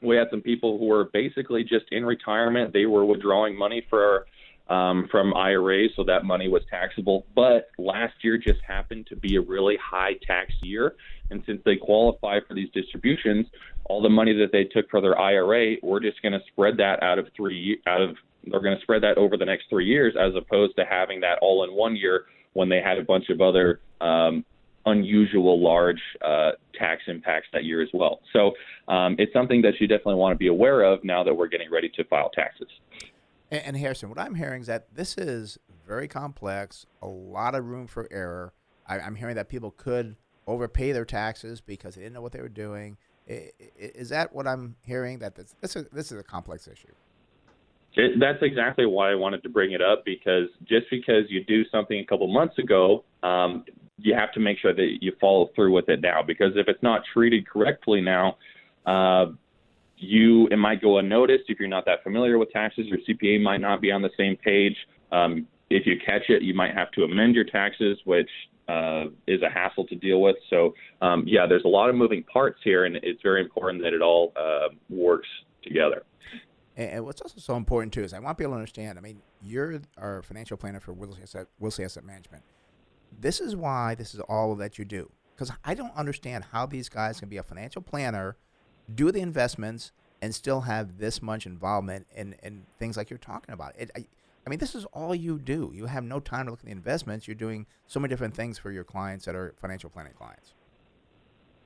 we 0.00 0.16
had 0.16 0.28
some 0.30 0.40
people 0.40 0.78
who 0.78 0.86
were 0.86 1.04
basically 1.12 1.62
just 1.62 1.86
in 1.90 2.04
retirement. 2.04 2.72
They 2.72 2.86
were 2.86 3.04
withdrawing 3.04 3.56
money 3.56 3.84
for 3.90 4.26
um, 4.68 5.08
from 5.10 5.34
IRAs, 5.34 5.90
so 5.96 6.04
that 6.04 6.24
money 6.24 6.48
was 6.48 6.62
taxable. 6.70 7.26
But 7.34 7.70
last 7.78 8.14
year 8.22 8.36
just 8.36 8.60
happened 8.66 9.06
to 9.08 9.16
be 9.16 9.36
a 9.36 9.40
really 9.40 9.76
high 9.82 10.14
tax 10.26 10.52
year, 10.62 10.94
and 11.30 11.42
since 11.46 11.60
they 11.64 11.76
qualify 11.76 12.40
for 12.46 12.54
these 12.54 12.68
distributions, 12.72 13.46
all 13.84 14.02
the 14.02 14.10
money 14.10 14.32
that 14.34 14.52
they 14.52 14.64
took 14.64 14.90
for 14.90 15.00
their 15.00 15.18
IRA, 15.18 15.76
we're 15.82 16.00
just 16.00 16.20
going 16.22 16.32
to 16.32 16.40
spread 16.48 16.76
that 16.78 17.02
out 17.02 17.18
of 17.18 17.28
three 17.36 17.80
out 17.86 18.00
of 18.00 18.16
they're 18.48 18.60
going 18.60 18.76
to 18.76 18.82
spread 18.82 19.02
that 19.02 19.18
over 19.18 19.36
the 19.36 19.44
next 19.44 19.64
three 19.68 19.86
years, 19.86 20.14
as 20.18 20.32
opposed 20.36 20.76
to 20.76 20.84
having 20.84 21.20
that 21.20 21.38
all 21.42 21.64
in 21.64 21.72
one 21.72 21.96
year 21.96 22.26
when 22.52 22.68
they 22.68 22.80
had 22.80 22.96
a 22.98 23.02
bunch 23.02 23.28
of 23.28 23.40
other 23.40 23.80
um, 24.00 24.44
unusual 24.86 25.60
large 25.60 26.00
uh, 26.24 26.52
tax 26.78 27.02
impacts 27.08 27.48
that 27.52 27.64
year 27.64 27.82
as 27.82 27.88
well. 27.92 28.20
So 28.32 28.52
um, 28.88 29.16
it's 29.18 29.32
something 29.32 29.62
that 29.62 29.74
you 29.80 29.88
definitely 29.88 30.14
want 30.14 30.32
to 30.32 30.38
be 30.38 30.46
aware 30.46 30.82
of 30.82 31.02
now 31.02 31.24
that 31.24 31.34
we're 31.34 31.48
getting 31.48 31.70
ready 31.70 31.88
to 31.96 32.04
file 32.04 32.30
taxes. 32.30 32.68
And, 33.50 33.62
and 33.64 33.76
Harrison, 33.76 34.08
what 34.08 34.18
I'm 34.18 34.34
hearing 34.34 34.62
is 34.62 34.66
that 34.66 34.94
this 34.94 35.16
is 35.16 35.58
very 35.86 36.08
complex, 36.08 36.86
a 37.02 37.06
lot 37.06 37.54
of 37.54 37.64
room 37.64 37.86
for 37.86 38.08
error. 38.10 38.52
I, 38.86 38.98
I'm 39.00 39.14
hearing 39.14 39.36
that 39.36 39.48
people 39.48 39.70
could 39.70 40.16
overpay 40.46 40.92
their 40.92 41.04
taxes 41.04 41.60
because 41.60 41.94
they 41.94 42.02
didn't 42.02 42.14
know 42.14 42.22
what 42.22 42.32
they 42.32 42.40
were 42.40 42.48
doing. 42.48 42.96
Is 43.26 44.10
that 44.10 44.34
what 44.34 44.46
I'm 44.46 44.76
hearing? 44.82 45.18
That 45.18 45.34
this, 45.34 45.54
this 45.60 45.74
is 45.74 45.86
this 45.90 46.12
is 46.12 46.20
a 46.20 46.22
complex 46.22 46.68
issue. 46.68 46.92
It, 47.94 48.20
that's 48.20 48.38
exactly 48.42 48.86
why 48.86 49.10
I 49.10 49.14
wanted 49.14 49.42
to 49.42 49.48
bring 49.48 49.72
it 49.72 49.82
up 49.82 50.04
because 50.04 50.48
just 50.68 50.86
because 50.90 51.24
you 51.28 51.42
do 51.44 51.64
something 51.70 51.98
a 51.98 52.04
couple 52.04 52.28
months 52.32 52.58
ago, 52.58 53.04
um, 53.22 53.64
you 53.98 54.14
have 54.14 54.30
to 54.32 54.40
make 54.40 54.58
sure 54.58 54.74
that 54.74 54.98
you 55.00 55.12
follow 55.20 55.50
through 55.56 55.72
with 55.72 55.88
it 55.88 56.02
now. 56.02 56.22
Because 56.22 56.52
if 56.54 56.68
it's 56.68 56.82
not 56.82 57.02
treated 57.12 57.48
correctly 57.48 58.00
now, 58.00 58.36
uh, 58.84 59.32
you 59.98 60.46
it 60.48 60.56
might 60.56 60.80
go 60.80 60.98
unnoticed 60.98 61.44
if 61.48 61.58
you're 61.58 61.68
not 61.68 61.84
that 61.86 62.02
familiar 62.02 62.38
with 62.38 62.50
taxes. 62.50 62.86
Your 62.86 62.98
CPA 62.98 63.42
might 63.42 63.60
not 63.60 63.80
be 63.80 63.90
on 63.90 64.02
the 64.02 64.10
same 64.16 64.36
page. 64.36 64.76
Um, 65.12 65.46
if 65.70 65.86
you 65.86 65.96
catch 66.04 66.28
it, 66.28 66.42
you 66.42 66.54
might 66.54 66.74
have 66.74 66.90
to 66.92 67.04
amend 67.04 67.34
your 67.34 67.44
taxes, 67.44 67.98
which 68.04 68.30
uh, 68.68 69.04
is 69.26 69.42
a 69.42 69.50
hassle 69.50 69.86
to 69.86 69.94
deal 69.94 70.20
with. 70.20 70.36
So 70.50 70.74
um, 71.00 71.24
yeah, 71.26 71.46
there's 71.46 71.64
a 71.64 71.68
lot 71.68 71.88
of 71.88 71.96
moving 71.96 72.22
parts 72.24 72.58
here, 72.62 72.84
and 72.84 72.96
it's 72.96 73.22
very 73.22 73.40
important 73.40 73.82
that 73.82 73.92
it 73.92 74.02
all 74.02 74.32
uh, 74.36 74.68
works 74.88 75.28
together. 75.62 76.04
And 76.76 77.04
what's 77.06 77.22
also 77.22 77.40
so 77.40 77.56
important 77.56 77.94
too 77.94 78.02
is 78.02 78.12
I 78.12 78.18
want 78.18 78.36
people 78.36 78.52
to 78.52 78.56
understand. 78.56 78.98
I 78.98 79.00
mean, 79.00 79.22
you're 79.42 79.80
our 79.96 80.22
financial 80.22 80.56
planner 80.56 80.80
for 80.80 80.94
Wilsey 80.94 81.22
Asset, 81.22 81.46
Asset 81.62 82.04
Management. 82.04 82.42
This 83.18 83.40
is 83.40 83.56
why 83.56 83.94
this 83.94 84.14
is 84.14 84.20
all 84.20 84.54
that 84.56 84.78
you 84.78 84.84
do. 84.84 85.10
Because 85.34 85.52
I 85.64 85.74
don't 85.74 85.94
understand 85.96 86.44
how 86.52 86.66
these 86.66 86.88
guys 86.88 87.20
can 87.20 87.28
be 87.28 87.38
a 87.38 87.42
financial 87.42 87.82
planner 87.82 88.36
do 88.94 89.10
the 89.10 89.20
investments 89.20 89.92
and 90.22 90.34
still 90.34 90.62
have 90.62 90.98
this 90.98 91.20
much 91.22 91.46
involvement 91.46 92.06
in, 92.14 92.34
in 92.42 92.64
things 92.78 92.96
like 92.96 93.10
you're 93.10 93.18
talking 93.18 93.52
about. 93.52 93.74
It, 93.78 93.90
I, 93.96 94.06
I 94.46 94.50
mean, 94.50 94.58
this 94.58 94.74
is 94.74 94.84
all 94.86 95.14
you 95.14 95.38
do. 95.38 95.72
You 95.74 95.86
have 95.86 96.04
no 96.04 96.20
time 96.20 96.46
to 96.46 96.52
look 96.52 96.60
at 96.60 96.66
the 96.66 96.72
investments. 96.72 97.26
You're 97.26 97.34
doing 97.34 97.66
so 97.86 98.00
many 98.00 98.10
different 98.10 98.34
things 98.34 98.58
for 98.58 98.70
your 98.70 98.84
clients 98.84 99.24
that 99.24 99.34
are 99.34 99.54
financial 99.60 99.90
planning 99.90 100.12
clients. 100.16 100.54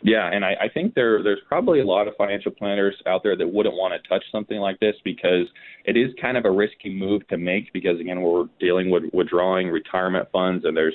Yeah, 0.02 0.30
and 0.32 0.46
I, 0.46 0.52
I 0.52 0.68
think 0.72 0.94
there 0.94 1.22
there's 1.22 1.40
probably 1.46 1.80
a 1.80 1.84
lot 1.84 2.08
of 2.08 2.14
financial 2.16 2.50
planners 2.52 2.96
out 3.06 3.22
there 3.22 3.36
that 3.36 3.46
wouldn't 3.46 3.74
want 3.74 3.92
to 3.92 4.08
touch 4.08 4.24
something 4.32 4.58
like 4.58 4.80
this 4.80 4.96
because 5.04 5.46
it 5.84 5.94
is 5.94 6.10
kind 6.20 6.38
of 6.38 6.46
a 6.46 6.50
risky 6.50 6.88
move 6.88 7.26
to 7.28 7.36
make 7.36 7.70
because 7.74 8.00
again 8.00 8.22
we're 8.22 8.46
dealing 8.58 8.88
with 8.88 9.04
withdrawing 9.12 9.68
retirement 9.68 10.26
funds 10.32 10.64
and 10.64 10.74
there's 10.74 10.94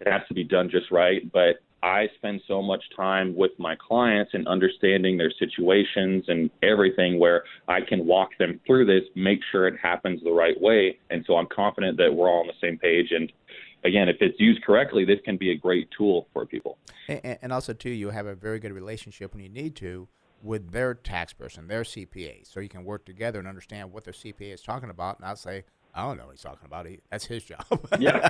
it 0.00 0.06
has 0.08 0.22
to 0.28 0.34
be 0.34 0.44
done 0.44 0.70
just 0.70 0.92
right. 0.92 1.20
But 1.32 1.56
I 1.82 2.08
spend 2.16 2.40
so 2.48 2.62
much 2.62 2.82
time 2.96 3.36
with 3.36 3.52
my 3.58 3.76
clients 3.76 4.32
and 4.34 4.48
understanding 4.48 5.16
their 5.16 5.32
situations 5.38 6.24
and 6.28 6.50
everything 6.62 7.18
where 7.18 7.44
I 7.68 7.80
can 7.80 8.06
walk 8.06 8.30
them 8.38 8.60
through 8.66 8.86
this, 8.86 9.04
make 9.14 9.40
sure 9.52 9.68
it 9.68 9.78
happens 9.80 10.22
the 10.24 10.32
right 10.32 10.60
way. 10.60 10.98
And 11.10 11.24
so 11.26 11.36
I'm 11.36 11.46
confident 11.54 11.96
that 11.98 12.12
we're 12.12 12.28
all 12.28 12.40
on 12.40 12.46
the 12.46 12.66
same 12.66 12.78
page. 12.78 13.12
And 13.12 13.30
again, 13.84 14.08
if 14.08 14.16
it's 14.20 14.38
used 14.40 14.64
correctly, 14.64 15.04
this 15.04 15.20
can 15.24 15.36
be 15.36 15.50
a 15.50 15.56
great 15.56 15.88
tool 15.96 16.26
for 16.32 16.46
people. 16.46 16.78
And, 17.08 17.38
and 17.42 17.52
also, 17.52 17.72
too, 17.72 17.90
you 17.90 18.10
have 18.10 18.26
a 18.26 18.34
very 18.34 18.58
good 18.58 18.72
relationship 18.72 19.34
when 19.34 19.42
you 19.42 19.50
need 19.50 19.76
to 19.76 20.08
with 20.42 20.72
their 20.72 20.94
tax 20.94 21.32
person, 21.32 21.66
their 21.66 21.82
CPA, 21.82 22.46
so 22.46 22.60
you 22.60 22.68
can 22.68 22.84
work 22.84 23.04
together 23.04 23.38
and 23.38 23.48
understand 23.48 23.92
what 23.92 24.04
their 24.04 24.12
CPA 24.12 24.54
is 24.54 24.62
talking 24.62 24.90
about, 24.90 25.18
and 25.18 25.26
not 25.26 25.38
say, 25.38 25.64
I 25.96 26.02
don't 26.02 26.18
know 26.18 26.26
what 26.26 26.32
he's 26.32 26.42
talking 26.42 26.66
about. 26.66 26.86
He, 26.86 27.00
that's 27.10 27.24
his 27.24 27.42
job. 27.42 27.64
yeah, 27.98 28.28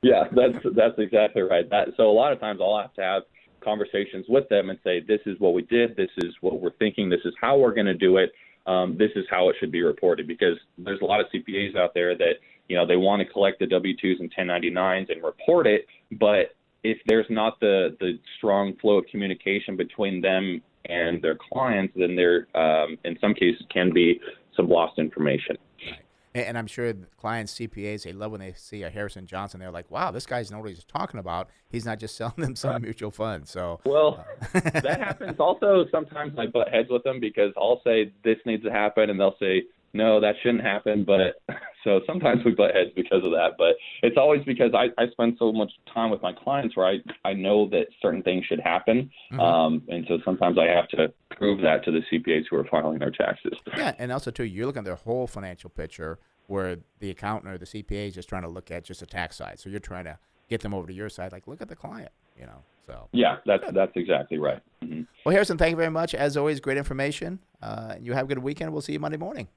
yeah, 0.00 0.24
that's 0.30 0.64
that's 0.76 0.94
exactly 0.98 1.42
right. 1.42 1.68
That 1.68 1.88
so 1.96 2.04
a 2.04 2.12
lot 2.12 2.32
of 2.32 2.38
times 2.38 2.60
I'll 2.62 2.80
have 2.80 2.94
to 2.94 3.02
have 3.02 3.22
conversations 3.62 4.26
with 4.28 4.48
them 4.48 4.70
and 4.70 4.78
say, 4.84 5.00
this 5.00 5.20
is 5.26 5.34
what 5.40 5.54
we 5.54 5.62
did, 5.62 5.96
this 5.96 6.10
is 6.18 6.32
what 6.40 6.60
we're 6.60 6.76
thinking, 6.78 7.10
this 7.10 7.20
is 7.24 7.34
how 7.40 7.58
we're 7.58 7.74
going 7.74 7.86
to 7.86 7.94
do 7.94 8.18
it, 8.18 8.30
um, 8.66 8.96
this 8.96 9.10
is 9.16 9.24
how 9.28 9.48
it 9.48 9.56
should 9.58 9.72
be 9.72 9.82
reported. 9.82 10.28
Because 10.28 10.56
there's 10.78 11.00
a 11.00 11.04
lot 11.04 11.20
of 11.20 11.26
CPAs 11.34 11.76
out 11.76 11.94
there 11.94 12.16
that 12.16 12.34
you 12.68 12.76
know 12.76 12.86
they 12.86 12.96
want 12.96 13.20
to 13.26 13.32
collect 13.32 13.58
the 13.58 13.66
W-2s 13.66 14.20
and 14.20 14.32
1099s 14.32 15.10
and 15.10 15.22
report 15.22 15.66
it, 15.66 15.86
but 16.12 16.54
if 16.84 16.98
there's 17.06 17.26
not 17.28 17.58
the 17.58 17.96
the 17.98 18.18
strong 18.36 18.74
flow 18.80 18.98
of 18.98 19.06
communication 19.06 19.76
between 19.76 20.20
them 20.20 20.62
and 20.84 21.20
their 21.20 21.36
clients, 21.52 21.92
then 21.96 22.14
there 22.14 22.46
um, 22.54 22.96
in 23.04 23.18
some 23.20 23.34
cases 23.34 23.62
can 23.72 23.92
be 23.92 24.20
some 24.56 24.68
lost 24.68 24.98
information. 24.98 25.56
Right. 25.84 25.98
And, 26.34 26.58
I'm 26.58 26.66
sure 26.66 26.92
clients, 27.16 27.54
CPAs, 27.54 28.04
they 28.04 28.12
love 28.12 28.32
when 28.32 28.40
they 28.40 28.52
see 28.56 28.82
a 28.82 28.90
Harrison 28.90 29.26
Johnson. 29.26 29.60
They're 29.60 29.70
like, 29.70 29.90
"Wow, 29.90 30.10
this 30.10 30.26
guy's 30.26 30.50
knows 30.50 30.62
what 30.62 30.70
he's 30.70 30.84
talking 30.84 31.20
about. 31.20 31.48
He's 31.70 31.84
not 31.84 31.98
just 31.98 32.16
selling 32.18 32.34
them 32.36 32.56
some 32.56 32.82
mutual 32.82 33.10
fund." 33.10 33.48
So, 33.48 33.80
well, 33.84 34.24
uh, 34.54 34.60
that 34.80 35.00
happens. 35.00 35.40
Also, 35.40 35.86
sometimes 35.90 36.38
I 36.38 36.46
butt 36.46 36.68
heads 36.68 36.88
with 36.90 37.02
them 37.02 37.20
because 37.20 37.52
I'll 37.56 37.80
say 37.84 38.12
this 38.24 38.38
needs 38.44 38.64
to 38.64 38.70
happen, 38.70 39.10
and 39.10 39.18
they'll 39.18 39.36
say, 39.40 39.64
"No, 39.92 40.20
that 40.20 40.34
shouldn't 40.42 40.62
happen." 40.62 41.04
But 41.04 41.40
so 41.84 42.00
sometimes 42.06 42.44
we 42.44 42.52
butt 42.52 42.74
heads 42.74 42.90
because 42.94 43.24
of 43.24 43.30
that. 43.32 43.52
But 43.58 43.76
it's 44.02 44.16
always 44.16 44.44
because 44.44 44.72
I, 44.74 44.86
I 45.00 45.08
spend 45.10 45.36
so 45.38 45.52
much 45.52 45.72
time 45.92 46.10
with 46.10 46.22
my 46.22 46.32
clients 46.32 46.76
where 46.76 46.86
I 46.86 46.98
I 47.24 47.32
know 47.32 47.68
that 47.70 47.86
certain 48.00 48.22
things 48.22 48.44
should 48.46 48.60
happen, 48.60 49.10
mm-hmm. 49.32 49.40
um, 49.40 49.82
and 49.88 50.04
so 50.08 50.18
sometimes 50.24 50.58
I 50.58 50.66
have 50.66 50.88
to 50.88 51.12
prove 51.36 51.60
that 51.62 51.84
to 51.84 51.90
the 51.90 52.00
CPAs 52.10 52.44
who 52.50 52.56
are 52.56 52.64
filing 52.64 52.98
their 52.98 53.10
taxes. 53.10 53.52
Yeah, 53.76 53.94
and 53.98 54.12
also 54.12 54.30
too, 54.30 54.44
you're 54.44 54.66
looking 54.66 54.80
at 54.80 54.84
their 54.84 54.96
whole 54.96 55.26
financial 55.26 55.70
picture 55.70 56.18
where 56.48 56.78
the 56.98 57.10
accountant 57.10 57.52
or 57.52 57.58
the 57.58 57.66
CPA 57.66 58.08
is 58.08 58.14
just 58.14 58.28
trying 58.28 58.42
to 58.42 58.48
look 58.48 58.70
at 58.70 58.82
just 58.82 59.00
the 59.00 59.06
tax 59.06 59.36
side. 59.36 59.60
So 59.60 59.68
you're 59.68 59.80
trying 59.80 60.04
to 60.04 60.18
get 60.48 60.62
them 60.62 60.74
over 60.74 60.86
to 60.86 60.92
your 60.92 61.08
side, 61.08 61.30
like 61.30 61.46
look 61.46 61.60
at 61.60 61.68
the 61.68 61.76
client, 61.76 62.10
you 62.36 62.46
know. 62.46 62.62
So 62.86 63.08
yeah, 63.12 63.36
that's 63.44 63.62
that's 63.72 63.92
exactly 63.96 64.38
right. 64.38 64.62
Mm-hmm. 64.82 65.02
Well, 65.24 65.32
Harrison, 65.32 65.58
thank 65.58 65.72
you 65.72 65.76
very 65.76 65.90
much. 65.90 66.14
As 66.14 66.36
always, 66.36 66.58
great 66.58 66.78
information. 66.78 67.38
Uh, 67.62 67.96
you 68.00 68.14
have 68.14 68.24
a 68.24 68.28
good 68.28 68.38
weekend. 68.38 68.72
We'll 68.72 68.82
see 68.82 68.94
you 68.94 68.98
Monday 68.98 69.18
morning. 69.18 69.48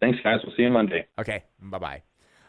Thanks, 0.00 0.18
guys. 0.22 0.40
We'll 0.44 0.54
see 0.56 0.62
you 0.62 0.70
Monday. 0.70 1.06
Okay. 1.18 1.44
Bye 1.60 1.78
bye. 1.78 2.02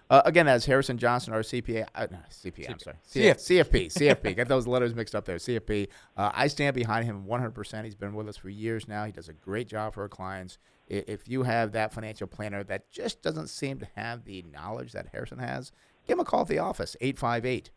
Uh, 0.10 0.22
again, 0.26 0.46
that's 0.46 0.66
Harrison 0.66 0.98
Johnson, 0.98 1.34
our 1.34 1.40
CPA, 1.40 1.88
uh, 1.96 2.06
no, 2.12 2.18
CPA, 2.30 2.70
I'm 2.70 2.80
sorry, 2.80 2.98
CF, 3.10 3.36
CFP, 3.36 3.86
CFP. 3.86 4.36
Got 4.36 4.50
those 4.50 4.68
letters 4.68 4.94
mixed 4.94 5.16
up 5.16 5.24
there. 5.24 5.38
CFP. 5.38 5.88
Uh, 6.18 6.30
I 6.34 6.48
stand 6.48 6.76
behind 6.76 7.06
him 7.06 7.26
100%. 7.26 7.86
He's 7.86 7.96
been 7.96 8.14
with 8.14 8.28
us 8.28 8.36
for 8.36 8.50
years 8.50 8.90
now. 8.90 9.06
He 9.06 9.14
does 9.14 9.30
a 9.30 9.34
great 9.34 9.70
job 9.70 9.94
for 9.94 10.02
our 10.02 10.10
clients 10.10 10.58
if 10.92 11.30
you 11.30 11.44
have 11.44 11.72
that 11.72 11.94
financial 11.94 12.28
planner 12.28 12.64
that 12.66 12.92
just 12.92 13.22
doesn't 13.22 13.48
seem 13.48 13.80
to 13.80 13.88
have 13.96 14.26
the 14.26 14.44
knowledge 14.54 14.92
that 14.92 15.08
Harrison 15.14 15.40
has, 15.40 15.72
give 16.06 16.16
him 16.16 16.20
a 16.20 16.26
call 16.26 16.42
at 16.42 16.48
the 16.48 16.60
office, 16.60 16.98
858 17.00 17.72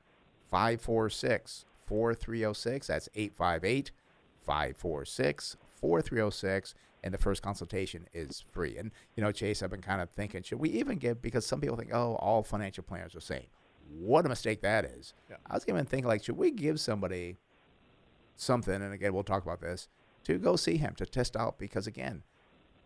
546 0.51 1.65
4306. 1.87 2.87
That's 2.89 3.09
858 3.15 3.93
546 4.45 5.57
4306. 5.81 6.75
And 7.05 7.13
the 7.13 7.19
first 7.19 7.43
consultation 7.43 8.09
is 8.15 8.43
free. 8.51 8.79
And, 8.79 8.91
you 9.15 9.23
know, 9.23 9.31
Chase, 9.31 9.63
I've 9.63 9.71
been 9.71 9.83
kind 9.83 10.01
of 10.01 10.09
thinking, 10.11 10.43
should 10.43 10.59
we 10.59 10.71
even 10.71 10.97
give, 10.97 11.21
because 11.21 11.45
some 11.45 11.61
people 11.61 11.77
think, 11.77 11.91
oh, 11.93 12.15
all 12.15 12.43
financial 12.43 12.83
planners 12.83 13.15
are 13.15 13.19
the 13.19 13.25
same. 13.25 13.45
What 14.01 14.25
a 14.25 14.29
mistake 14.31 14.63
that 14.63 14.87
is. 14.87 15.13
Yeah. 15.29 15.37
I 15.47 15.55
was 15.55 15.65
even 15.69 15.85
thinking, 15.85 16.09
like, 16.09 16.25
should 16.25 16.39
we 16.39 16.51
give 16.51 16.81
somebody 16.81 17.37
something, 18.37 18.75
and 18.75 18.93
again, 18.95 19.13
we'll 19.13 19.23
talk 19.23 19.43
about 19.45 19.61
this, 19.61 19.89
to 20.25 20.39
go 20.39 20.57
see 20.57 20.79
him, 20.79 20.95
to 20.97 21.05
test 21.05 21.37
out, 21.37 21.59
because 21.59 21.87
again, 21.87 22.23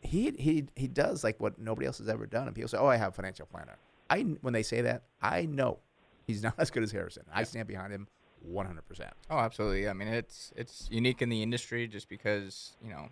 he 0.00 0.30
he 0.38 0.66
he 0.76 0.86
does 0.86 1.24
like 1.24 1.40
what 1.40 1.58
nobody 1.58 1.86
else 1.86 1.98
has 1.98 2.08
ever 2.08 2.26
done. 2.26 2.46
And 2.46 2.54
people 2.54 2.68
say, 2.68 2.78
"Oh, 2.78 2.86
I 2.86 2.96
have 2.96 3.08
a 3.08 3.14
financial 3.14 3.46
planner." 3.46 3.78
I 4.10 4.20
when 4.42 4.52
they 4.52 4.62
say 4.62 4.80
that, 4.82 5.02
I 5.20 5.46
know 5.46 5.78
he's 6.26 6.42
not 6.44 6.54
as 6.58 6.70
good 6.70 6.82
as 6.82 6.92
Harrison. 6.92 7.24
I 7.32 7.44
stand 7.44 7.66
behind 7.68 7.92
him 7.92 8.08
100%. 8.48 9.10
Oh, 9.30 9.38
absolutely. 9.38 9.88
I 9.88 9.92
mean, 9.92 10.08
it's 10.08 10.52
it's 10.56 10.88
unique 10.90 11.22
in 11.22 11.28
the 11.28 11.42
industry 11.42 11.88
just 11.88 12.08
because, 12.08 12.76
you 12.82 12.90
know, 12.90 13.08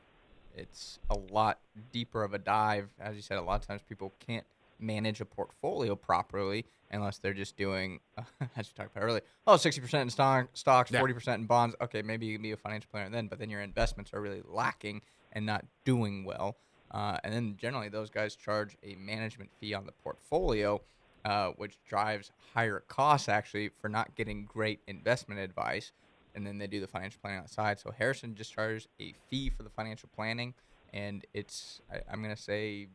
it's 0.57 0.99
a 1.11 1.17
lot 1.17 1.59
deeper 1.93 2.25
of 2.25 2.35
a 2.35 2.39
dive. 2.39 2.89
As 3.01 3.15
you 3.17 3.23
said, 3.23 3.39
a 3.39 3.43
lot 3.43 3.61
of 3.61 3.67
times 3.67 3.83
people 3.89 4.13
can't 4.19 4.47
manage 4.79 5.21
a 5.21 5.25
portfolio 5.25 5.95
properly 5.97 6.67
unless 6.91 7.19
they're 7.19 7.35
just 7.35 7.57
doing, 7.57 8.01
uh, 8.17 8.23
as 8.57 8.69
you 8.69 8.73
talked 8.75 8.97
about 8.97 9.05
earlier, 9.05 9.23
oh, 9.47 9.55
60% 9.55 10.03
in 10.03 10.11
stock, 10.11 10.49
stocks, 10.55 10.91
yeah. 10.91 11.01
40% 11.01 11.35
in 11.35 11.45
bonds. 11.45 11.75
Okay, 11.81 12.03
maybe 12.03 12.27
you 12.27 12.35
can 12.35 12.43
be 12.43 12.53
a 12.53 12.57
financial 12.57 12.89
planner 12.91 13.11
then, 13.11 13.27
but 13.27 13.39
then 13.39 13.51
your 13.51 13.61
investments 13.61 14.13
are 14.13 14.21
really 14.21 14.43
lacking 14.49 15.03
and 15.33 15.45
not 15.45 15.65
doing 15.85 16.25
well. 16.25 16.57
Uh, 16.91 17.19
and 17.25 17.33
then 17.33 17.57
generally, 17.59 17.89
those 17.89 18.11
guys 18.11 18.37
charge 18.37 18.77
a 18.83 18.95
management 18.95 19.51
fee 19.61 19.75
on 19.75 19.87
the 19.87 19.93
portfolio, 19.93 20.81
uh, 21.25 21.49
which 21.57 21.79
drives 21.89 22.31
higher 22.55 22.83
costs 22.87 23.29
actually 23.29 23.71
for 23.81 23.89
not 23.89 24.15
getting 24.15 24.45
great 24.45 24.81
investment 24.87 25.41
advice. 25.41 25.93
And 26.37 26.47
then 26.47 26.59
they 26.59 26.69
do 26.69 26.81
the 26.81 26.87
financial 26.87 27.19
planning 27.21 27.41
outside. 27.41 27.81
So 27.81 27.91
Harrison 27.91 28.35
just 28.35 28.53
charges 28.53 28.87
a 29.01 29.15
fee 29.29 29.51
for 29.51 29.63
the 29.63 29.71
financial 29.71 30.09
planning, 30.15 30.55
and 30.93 31.25
it's 31.35 31.81
I, 31.91 32.13
am 32.13 32.23
gonna 32.23 32.37
say 32.37 32.89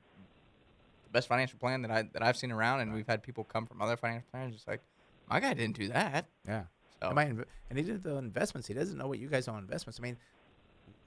the 1.04 1.10
best 1.12 1.28
financial 1.28 1.60
plan 1.60 1.82
that 1.82 1.92
I 1.92 2.04
that 2.14 2.24
I've 2.24 2.38
seen 2.38 2.52
around. 2.52 2.82
And 2.82 2.94
we've 2.94 3.08
had 3.08 3.24
people 3.24 3.44
come 3.44 3.66
from 3.66 3.82
other 3.82 3.98
financial 3.98 4.28
planners 4.32 4.54
just 4.54 4.68
like, 4.68 4.82
my 5.30 5.40
guy 5.40 5.54
didn't 5.54 5.76
do 5.76 5.88
that. 5.90 6.28
Yeah. 6.48 6.64
So. 7.02 7.10
And, 7.10 7.46
and 7.70 7.80
he 7.80 7.84
did 7.84 8.04
the 8.04 8.18
investments. 8.18 8.68
He 8.68 8.76
doesn't 8.76 8.98
know 8.98 9.08
what 9.08 9.18
you 9.18 9.28
guys 9.28 9.48
know 9.48 9.54
on 9.54 9.60
investments. 9.64 10.00
I 10.00 10.04
mean, 10.04 10.18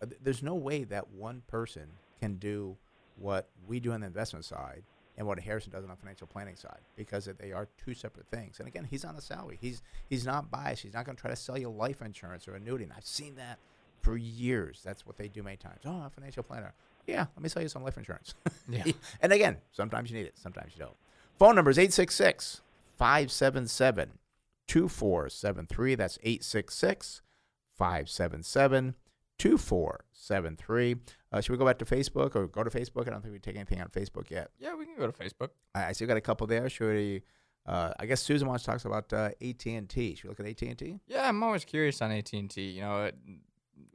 uh, 0.03 0.07
there's 0.23 0.43
no 0.43 0.57
way 0.57 0.83
that 0.85 1.11
one 1.11 1.43
person 1.47 1.87
can 2.21 2.35
do 2.37 2.77
what 3.17 3.49
we 3.67 3.79
do 3.79 3.93
on 3.93 4.01
the 4.01 4.07
investment 4.07 4.45
side 4.45 4.83
and 5.17 5.27
what 5.27 5.39
Harrison 5.39 5.73
does 5.73 5.85
on 5.85 5.91
the 5.91 5.97
financial 5.97 6.27
planning 6.27 6.57
side 6.57 6.81
because 6.97 7.29
they 7.39 7.53
are 7.53 7.69
two 7.85 7.95
separate 7.95 8.27
things. 8.29 8.59
And 8.59 8.69
again, 8.69 8.85
he's 8.85 9.05
on 9.05 9.15
the 9.15 9.23
salary. 9.23 9.59
He's 9.61 9.83
he's 10.09 10.27
not 10.27 10.51
biased. 10.51 10.83
He's 10.83 10.95
not 10.95 11.05
going 11.05 11.17
to 11.17 11.21
try 11.21 11.31
to 11.31 11.37
sell 11.37 11.57
you 11.57 11.69
life 11.69 12.03
insurance 12.03 12.49
or 12.49 12.55
annuity. 12.55 12.85
And 12.85 12.93
I've 12.97 13.07
seen 13.07 13.37
that 13.37 13.59
for 14.01 14.17
years. 14.17 14.81
That's 14.85 15.07
what 15.07 15.17
they 15.17 15.29
do 15.29 15.43
many 15.43 15.57
times. 15.57 15.81
Oh, 15.85 15.91
I'm 15.91 16.07
a 16.07 16.11
financial 16.11 16.43
planner. 16.43 16.75
Yeah, 17.07 17.27
let 17.37 17.43
me 17.43 17.49
sell 17.49 17.63
you 17.63 17.69
some 17.69 17.85
life 17.85 17.99
insurance. 17.99 18.35
Yeah. 18.69 18.85
and 19.21 19.33
again, 19.33 19.59
sometimes 19.73 20.11
you 20.11 20.17
need 20.17 20.27
it, 20.27 20.39
sometimes 20.39 20.73
you 20.75 20.81
don't. 20.81 20.97
Phone 21.39 21.55
number 21.55 21.71
is 21.71 21.79
866 21.79 22.63
577 22.97 24.13
2473. 24.67 25.95
That's 25.95 26.19
866 26.23 27.23
577 27.77 28.95
2473. 29.39 30.97
Uh, 31.33 31.41
should 31.41 31.53
we 31.53 31.59
go 31.59 31.65
back 31.65 31.79
to 31.79 31.85
Facebook 31.85 32.37
or 32.37 32.47
go 32.47 32.63
to 32.63 32.71
Facebook? 32.71 33.07
I 33.09 33.11
don't 33.11 33.23
think 33.23 33.33
we 33.33 33.39
take 33.39 33.57
anything 33.57 33.81
on 33.81 33.89
Facebook 33.89 34.31
yet. 34.31 34.51
Yeah, 34.59 34.75
we 34.75 34.87
can 34.87 34.97
go 34.97 35.07
to 35.07 35.13
Facebook. 35.13 35.51
I, 35.75 35.85
I 35.85 35.95
we 35.99 36.07
got 36.07 36.17
a 36.17 36.21
couple 36.21 36.47
there. 36.47 36.69
Should 36.69 36.95
we? 36.95 37.23
Uh, 37.67 37.93
I 37.99 38.07
guess 38.07 38.23
Susan 38.23 38.47
wants 38.47 38.65
to 38.65 38.71
talk 38.71 38.85
about 38.85 39.13
uh, 39.13 39.31
AT 39.41 39.67
and 39.67 39.89
T. 39.89 40.15
Should 40.15 40.25
we 40.25 40.29
look 40.31 40.41
at 40.41 40.47
AT 40.47 40.63
and 40.63 40.79
T? 40.79 41.01
Yeah, 41.07 41.29
I'm 41.29 41.43
always 41.43 41.65
curious 41.65 42.03
on 42.03 42.13
AT 42.13 42.31
and 42.35 42.51
T. 42.51 42.61
You 42.63 42.83
know, 42.83 43.05
it, 43.05 43.17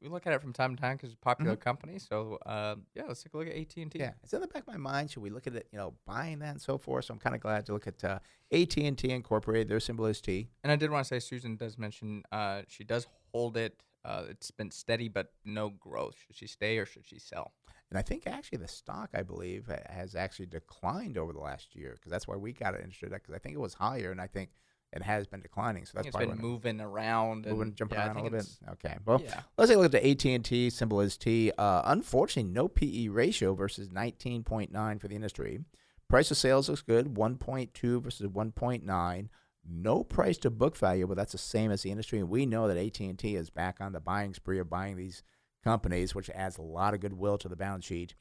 we 0.02 0.10
look 0.10 0.26
at 0.28 0.34
it 0.34 0.42
from 0.42 0.54
time 0.54 0.76
to 0.76 0.82
time 0.82 0.98
because 0.98 1.10
it's 1.10 1.18
a 1.22 1.24
popular 1.24 1.54
mm-hmm. 1.54 1.62
company. 1.62 2.00
So 2.00 2.40
uh, 2.46 2.76
yeah, 2.96 3.04
let's 3.08 3.24
take 3.24 3.34
a 3.34 3.38
look 3.38 3.48
at 3.48 3.56
AT 3.56 3.76
and 3.78 3.92
T. 3.92 4.00
Yeah, 4.00 4.14
it's 4.24 4.34
in 4.34 4.42
the 4.42 4.48
back 4.48 4.64
of 4.64 4.68
my 4.68 4.78
mind. 4.78 5.12
Should 5.12 5.24
we 5.24 5.30
look 5.30 5.48
at 5.48 5.56
it? 5.56 5.68
You 5.72 5.78
know, 5.78 5.94
buying 6.06 6.40
that 6.40 6.52
and 6.52 6.62
so 6.62 6.78
forth. 6.78 7.06
So 7.06 7.14
I'm 7.14 7.20
kind 7.20 7.36
of 7.36 7.42
glad 7.42 7.66
to 7.68 7.74
look 7.74 7.88
at 7.88 8.04
uh, 8.04 8.20
AT 8.52 8.78
and 8.78 8.98
T 8.98 9.10
Incorporated. 9.10 9.70
Their 9.70 9.80
symbol 9.80 10.06
is 10.06 10.22
T. 10.22 10.50
And 10.64 10.72
I 10.72 10.76
did 10.76 10.90
want 10.90 11.06
to 11.06 11.08
say 11.08 11.20
Susan 11.20 11.56
does 11.56 11.78
mention 11.78 12.24
uh, 12.32 12.62
she 12.68 12.84
does 12.84 13.08
hold 13.32 13.58
it. 13.58 13.82
Uh, 14.06 14.24
it's 14.30 14.52
been 14.52 14.72
steady 14.72 15.08
but 15.08 15.34
no 15.46 15.70
growth. 15.70 16.16
Should 16.26 16.36
she 16.36 16.48
stay 16.48 16.78
or 16.78 16.86
should 16.86 17.06
she 17.06 17.20
sell? 17.20 17.54
And 17.90 17.98
I 17.98 18.02
think 18.02 18.28
actually 18.28 18.60
the 18.60 18.68
stock, 18.68 19.10
I 19.14 19.24
believe, 19.24 19.70
has 19.90 20.16
actually 20.16 20.46
declined 20.46 21.18
over 21.18 21.34
the 21.34 21.40
last 21.40 21.76
year 21.76 21.94
because 21.96 22.12
that's 22.12 22.28
why 22.28 22.36
we 22.36 22.54
got 22.54 22.76
it 22.76 22.82
interested. 22.84 23.12
Because 23.12 23.34
I 23.34 23.40
think 23.40 23.56
it 23.56 23.60
was 23.60 23.74
higher, 23.74 24.12
and 24.12 24.22
I 24.22 24.28
think 24.28 24.52
it 24.94 25.02
has 25.02 25.26
been 25.26 25.42
declining. 25.42 25.86
So 25.86 25.94
that's 25.96 26.08
it's 26.08 26.18
been 26.18 26.38
moving 26.38 26.82
around, 26.82 27.48
moving, 27.48 27.62
and, 27.62 27.76
jumping 27.76 27.98
yeah, 27.98 28.08
around 28.08 28.18
a 28.18 28.24
little 28.24 28.38
bit. 28.38 28.48
Okay, 28.74 28.96
well, 29.06 29.22
yeah. 29.24 29.42
let's 29.58 29.70
take 29.70 29.78
a 29.78 29.82
look 29.82 29.94
at 29.94 30.04
the 30.04 30.10
AT 30.10 30.26
and 30.26 30.46
T 30.46 30.70
symbol 30.70 31.02
is 31.02 31.18
T. 31.18 31.52
Uh, 31.58 31.82
unfortunately, 31.86 32.52
no 32.52 32.68
PE 32.68 33.08
ratio 33.08 33.56
versus 33.56 33.90
19.9 33.90 35.02
for 35.02 35.08
the 35.08 35.16
industry. 35.16 35.60
Price 36.08 36.32
of 36.32 36.38
sales 36.38 36.70
looks 36.70 36.82
good, 36.82 37.16
1.2 37.16 38.02
versus 38.02 38.28
1.9. 38.28 39.30
No 39.68 40.04
price 40.04 40.38
to 40.40 40.50
book 40.50 40.76
value, 40.78 41.08
but 41.08 41.18
that's 41.18 41.32
the 41.32 41.38
same 41.38 41.72
as 41.72 41.84
the 41.84 41.92
industry. 41.92 42.20
And 42.20 42.30
we 42.30 42.46
know 42.46 42.68
that 42.68 42.78
AT 42.78 43.00
and 43.00 43.18
T 43.18 43.36
is 43.36 43.50
back 43.50 43.78
on 43.80 43.94
the 43.94 44.00
buying 44.00 44.34
spree 44.34 44.60
of 44.60 44.70
buying 44.70 44.96
these 44.96 45.24
companies, 45.64 46.16
which 46.16 46.30
adds 46.32 46.58
a 46.58 46.64
lot 46.64 46.94
of 46.94 47.02
goodwill 47.02 47.38
to 47.38 47.50
the 47.50 47.56
balance 47.56 47.86
sheet. 47.86 48.16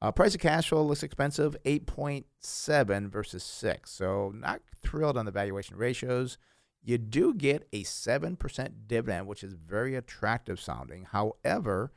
Uh, 0.00 0.12
price 0.12 0.34
of 0.34 0.40
cash 0.40 0.68
flow 0.68 0.82
looks 0.82 1.02
expensive, 1.02 1.56
8.7 1.64 3.08
versus 3.08 3.42
6. 3.42 3.90
So 3.90 4.32
not 4.34 4.60
thrilled 4.82 5.16
on 5.16 5.24
the 5.24 5.32
valuation 5.32 5.76
ratios. 5.76 6.38
You 6.82 6.98
do 6.98 7.32
get 7.32 7.66
a 7.72 7.82
7% 7.84 8.72
dividend, 8.86 9.26
which 9.26 9.42
is 9.42 9.54
very 9.54 9.94
attractive 9.94 10.60
sounding. 10.60 11.06
However, 11.10 11.92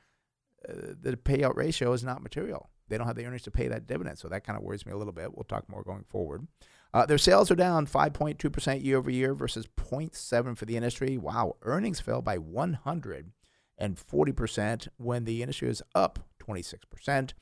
uh, 0.68 0.94
the 1.02 1.18
payout 1.18 1.56
ratio 1.56 1.92
is 1.92 2.04
not 2.04 2.24
material. 2.24 2.70
They 2.88 2.98
don't 2.98 3.08
have 3.08 3.18
the 3.18 3.26
earnings 3.26 3.42
to 3.44 3.52
pay 3.52 3.68
that 3.68 3.88
dividend, 3.88 4.18
so 4.18 4.30
that 4.30 4.46
kind 4.46 4.58
of 4.58 4.64
worries 4.64 4.86
me 4.86 4.94
a 4.94 4.98
little 4.98 5.12
bit. 5.12 5.36
We'll 5.36 5.44
talk 5.44 5.68
more 5.68 5.84
going 5.84 6.06
forward. 6.10 6.48
Uh, 6.94 7.06
their 7.06 7.18
sales 7.18 7.52
are 7.52 7.56
down 7.56 7.86
5.2% 7.86 8.84
year 8.84 8.98
over 8.98 9.10
year 9.10 9.34
versus 9.34 9.68
0.7 9.78 10.58
for 10.58 10.66
the 10.66 10.78
industry. 10.78 11.18
Wow, 11.18 11.58
earnings 11.62 12.00
fell 12.00 12.22
by 12.22 12.38
100 12.38 13.32
and 13.78 13.96
40% 13.96 14.88
when 14.98 15.26
the 15.26 15.42
industry 15.42 15.70
is 15.70 15.84
up 15.94 16.20
26%. 16.42 17.34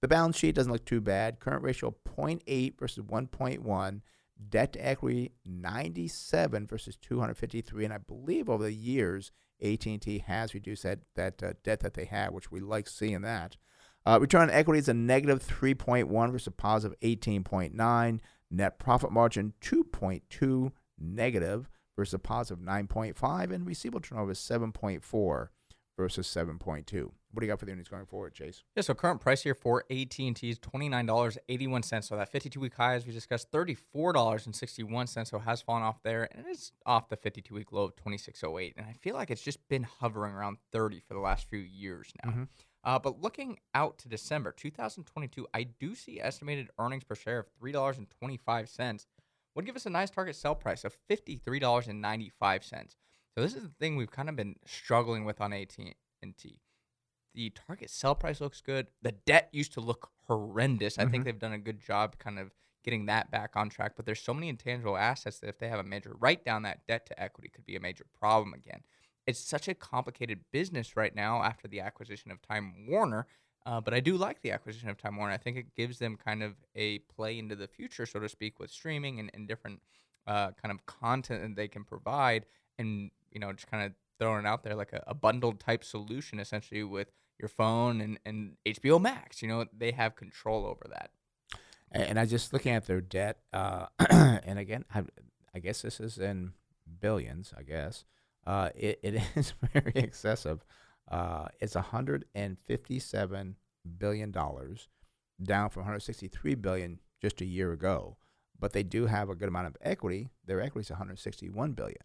the 0.00 0.08
balance 0.08 0.36
sheet 0.36 0.54
doesn't 0.54 0.72
look 0.72 0.84
too 0.84 1.00
bad. 1.00 1.40
Current 1.40 1.62
ratio 1.62 1.94
0.8 2.16 2.78
versus 2.78 3.04
1.1. 3.04 4.00
Debt 4.48 4.72
to 4.72 4.84
equity 4.84 5.32
97 5.44 6.66
versus 6.66 6.96
253, 6.96 7.84
and 7.84 7.94
I 7.94 7.98
believe 7.98 8.48
over 8.48 8.64
the 8.64 8.72
years 8.72 9.30
AT&T 9.62 10.24
has 10.26 10.54
reduced 10.54 10.82
that 10.82 11.00
that 11.14 11.40
uh, 11.42 11.52
debt 11.62 11.80
that 11.80 11.94
they 11.94 12.06
have, 12.06 12.32
which 12.32 12.50
we 12.50 12.58
like 12.58 12.88
seeing 12.88 13.20
that. 13.20 13.56
Uh, 14.04 14.18
return 14.20 14.42
on 14.42 14.50
equity 14.50 14.80
is 14.80 14.88
a 14.88 14.94
negative 14.94 15.46
3.1 15.46 16.32
versus 16.32 16.48
a 16.48 16.50
positive 16.50 16.98
18.9. 17.00 18.18
Net 18.54 18.78
profit 18.78 19.10
margin 19.10 19.54
2.2 19.62 20.72
negative 20.98 21.70
versus 21.96 22.14
a 22.14 22.18
positive 22.18 22.62
9.5, 22.62 23.50
and 23.50 23.66
receivable 23.66 24.00
turnover 24.00 24.32
is 24.32 24.38
7.4 24.38 25.48
versus 25.98 26.26
7.2. 26.26 27.10
What 27.32 27.40
do 27.40 27.46
you 27.46 27.50
got 27.50 27.58
for 27.58 27.64
the 27.64 27.72
earnings 27.72 27.88
going 27.88 28.04
forward, 28.04 28.34
Chase? 28.34 28.62
Yeah, 28.76 28.82
so 28.82 28.92
current 28.92 29.22
price 29.22 29.42
here 29.42 29.54
for 29.54 29.84
AT&T 29.90 30.36
is 30.42 30.58
$29.81. 30.58 32.04
So 32.04 32.16
that 32.16 32.30
52-week 32.30 32.74
high, 32.74 32.94
as 32.94 33.06
we 33.06 33.12
discussed, 33.12 33.50
$34.61. 33.52 35.26
So 35.26 35.38
it 35.38 35.40
has 35.40 35.62
fallen 35.62 35.82
off 35.82 36.02
there, 36.02 36.28
and 36.30 36.46
it 36.46 36.50
is 36.50 36.72
off 36.84 37.08
the 37.08 37.16
52-week 37.16 37.72
low 37.72 37.84
of 37.84 37.96
26.08. 37.96 38.74
And 38.76 38.84
I 38.84 38.92
feel 39.00 39.14
like 39.14 39.30
it's 39.30 39.40
just 39.42 39.66
been 39.68 39.84
hovering 39.84 40.34
around 40.34 40.58
30 40.72 41.00
for 41.00 41.14
the 41.14 41.20
last 41.20 41.48
few 41.48 41.58
years 41.60 42.12
now. 42.22 42.32
Mhm. 42.32 42.48
Uh, 42.84 42.98
but 42.98 43.20
looking 43.20 43.58
out 43.74 43.98
to 43.98 44.08
December 44.08 44.52
2022, 44.52 45.46
I 45.54 45.64
do 45.64 45.94
see 45.94 46.20
estimated 46.20 46.68
earnings 46.78 47.04
per 47.04 47.14
share 47.14 47.38
of 47.38 47.46
$3.25 47.62 49.06
would 49.54 49.66
give 49.66 49.76
us 49.76 49.86
a 49.86 49.90
nice 49.90 50.10
target 50.10 50.34
sell 50.34 50.54
price 50.54 50.84
of 50.84 50.96
$53.95. 51.10 52.62
So 53.34 53.40
this 53.40 53.54
is 53.54 53.62
the 53.62 53.74
thing 53.80 53.96
we've 53.96 54.10
kind 54.10 54.28
of 54.28 54.36
been 54.36 54.56
struggling 54.66 55.24
with 55.24 55.40
on 55.40 55.52
AT&T. 55.52 56.60
The 57.34 57.50
target 57.50 57.90
sell 57.90 58.14
price 58.14 58.40
looks 58.40 58.60
good. 58.60 58.88
The 59.00 59.12
debt 59.12 59.48
used 59.52 59.72
to 59.74 59.80
look 59.80 60.10
horrendous. 60.26 60.98
I 60.98 61.06
think 61.06 61.24
they've 61.24 61.38
done 61.38 61.52
a 61.52 61.58
good 61.58 61.80
job 61.80 62.18
kind 62.18 62.38
of 62.38 62.50
getting 62.84 63.06
that 63.06 63.30
back 63.30 63.52
on 63.54 63.70
track, 63.70 63.92
but 63.96 64.04
there's 64.04 64.20
so 64.20 64.34
many 64.34 64.48
intangible 64.48 64.96
assets 64.96 65.38
that 65.38 65.48
if 65.48 65.58
they 65.58 65.68
have 65.68 65.78
a 65.78 65.84
major 65.84 66.14
write 66.18 66.44
down 66.44 66.62
that 66.62 66.86
debt 66.86 67.06
to 67.06 67.22
equity 67.22 67.48
could 67.48 67.64
be 67.64 67.76
a 67.76 67.80
major 67.80 68.04
problem 68.18 68.52
again. 68.52 68.82
It's 69.26 69.40
such 69.40 69.68
a 69.68 69.74
complicated 69.74 70.40
business 70.52 70.96
right 70.96 71.14
now 71.14 71.42
after 71.42 71.68
the 71.68 71.80
acquisition 71.80 72.30
of 72.30 72.42
Time 72.42 72.86
Warner. 72.88 73.26
Uh, 73.64 73.80
but 73.80 73.94
I 73.94 74.00
do 74.00 74.16
like 74.16 74.42
the 74.42 74.50
acquisition 74.50 74.88
of 74.88 74.98
Time 74.98 75.16
Warner. 75.16 75.32
I 75.32 75.36
think 75.36 75.56
it 75.56 75.74
gives 75.76 75.98
them 75.98 76.16
kind 76.16 76.42
of 76.42 76.54
a 76.74 76.98
play 76.98 77.38
into 77.38 77.54
the 77.54 77.68
future, 77.68 78.06
so 78.06 78.18
to 78.18 78.28
speak, 78.28 78.58
with 78.58 78.70
streaming 78.70 79.20
and, 79.20 79.30
and 79.34 79.46
different 79.46 79.80
uh, 80.26 80.50
kind 80.60 80.72
of 80.72 80.84
content 80.86 81.42
that 81.42 81.56
they 81.56 81.68
can 81.68 81.84
provide, 81.84 82.46
and 82.78 83.10
you 83.30 83.40
know, 83.40 83.52
just 83.52 83.70
kind 83.70 83.84
of 83.84 83.92
throwing 84.18 84.44
it 84.44 84.48
out 84.48 84.62
there 84.64 84.74
like 84.74 84.92
a, 84.92 85.02
a 85.06 85.14
bundled 85.14 85.60
type 85.60 85.84
solution, 85.84 86.40
essentially 86.40 86.82
with 86.82 87.12
your 87.38 87.48
phone 87.48 88.00
and, 88.00 88.18
and 88.24 88.56
HBO 88.66 89.00
Max. 89.00 89.42
You 89.42 89.48
know, 89.48 89.66
they 89.76 89.92
have 89.92 90.16
control 90.16 90.66
over 90.66 90.86
that. 90.90 91.10
And, 91.90 92.18
I 92.18 92.24
just 92.24 92.54
looking 92.54 92.72
at 92.72 92.86
their 92.86 93.02
debt, 93.02 93.40
uh, 93.52 93.86
and 94.10 94.58
again, 94.58 94.86
I, 94.94 95.02
I 95.54 95.58
guess 95.58 95.82
this 95.82 96.00
is 96.00 96.16
in 96.18 96.52
billions. 97.00 97.52
I 97.56 97.62
guess 97.62 98.04
uh, 98.46 98.70
it, 98.74 99.00
it 99.02 99.22
is 99.36 99.54
very 99.72 99.92
excessive. 99.94 100.64
Uh, 101.10 101.46
it's 101.60 101.74
157 101.74 103.56
billion 103.98 104.30
dollars, 104.30 104.88
down 105.42 105.70
from 105.70 105.80
163 105.82 106.54
billion 106.56 107.00
just 107.20 107.40
a 107.40 107.44
year 107.44 107.72
ago. 107.72 108.16
But 108.58 108.72
they 108.72 108.82
do 108.84 109.06
have 109.06 109.28
a 109.28 109.34
good 109.34 109.48
amount 109.48 109.66
of 109.66 109.76
equity. 109.80 110.30
Their 110.46 110.60
equity 110.60 110.86
is 110.86 110.90
161 110.90 111.72
billion. 111.72 111.96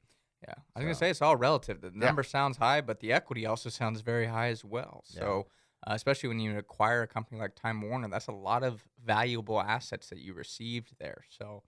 Yeah, 0.47 0.53
I 0.75 0.79
was 0.79 0.83
gonna 0.85 0.95
say 0.95 1.09
it's 1.09 1.21
all 1.21 1.35
relative. 1.35 1.81
The 1.81 1.87
Yeah. 1.93 2.05
number 2.05 2.23
sounds 2.23 2.57
high, 2.57 2.81
but 2.81 2.99
the 2.99 3.11
equity 3.11 3.45
also 3.45 3.69
sounds 3.69 4.01
very 4.01 4.25
high 4.27 4.47
as 4.49 4.63
well. 4.65 5.03
Yeah. 5.09 5.19
So, 5.19 5.47
uh, 5.85 5.93
especially 5.93 6.29
when 6.29 6.39
you 6.39 6.57
acquire 6.57 7.03
a 7.03 7.07
company 7.07 7.39
like 7.39 7.55
Time 7.55 7.81
Warner, 7.81 8.07
that's 8.07 8.27
a 8.27 8.31
lot 8.31 8.63
of 8.63 8.83
valuable 9.03 9.61
assets 9.61 10.09
that 10.09 10.19
you 10.19 10.33
received 10.33 10.95
there. 10.99 11.23
So, 11.29 11.63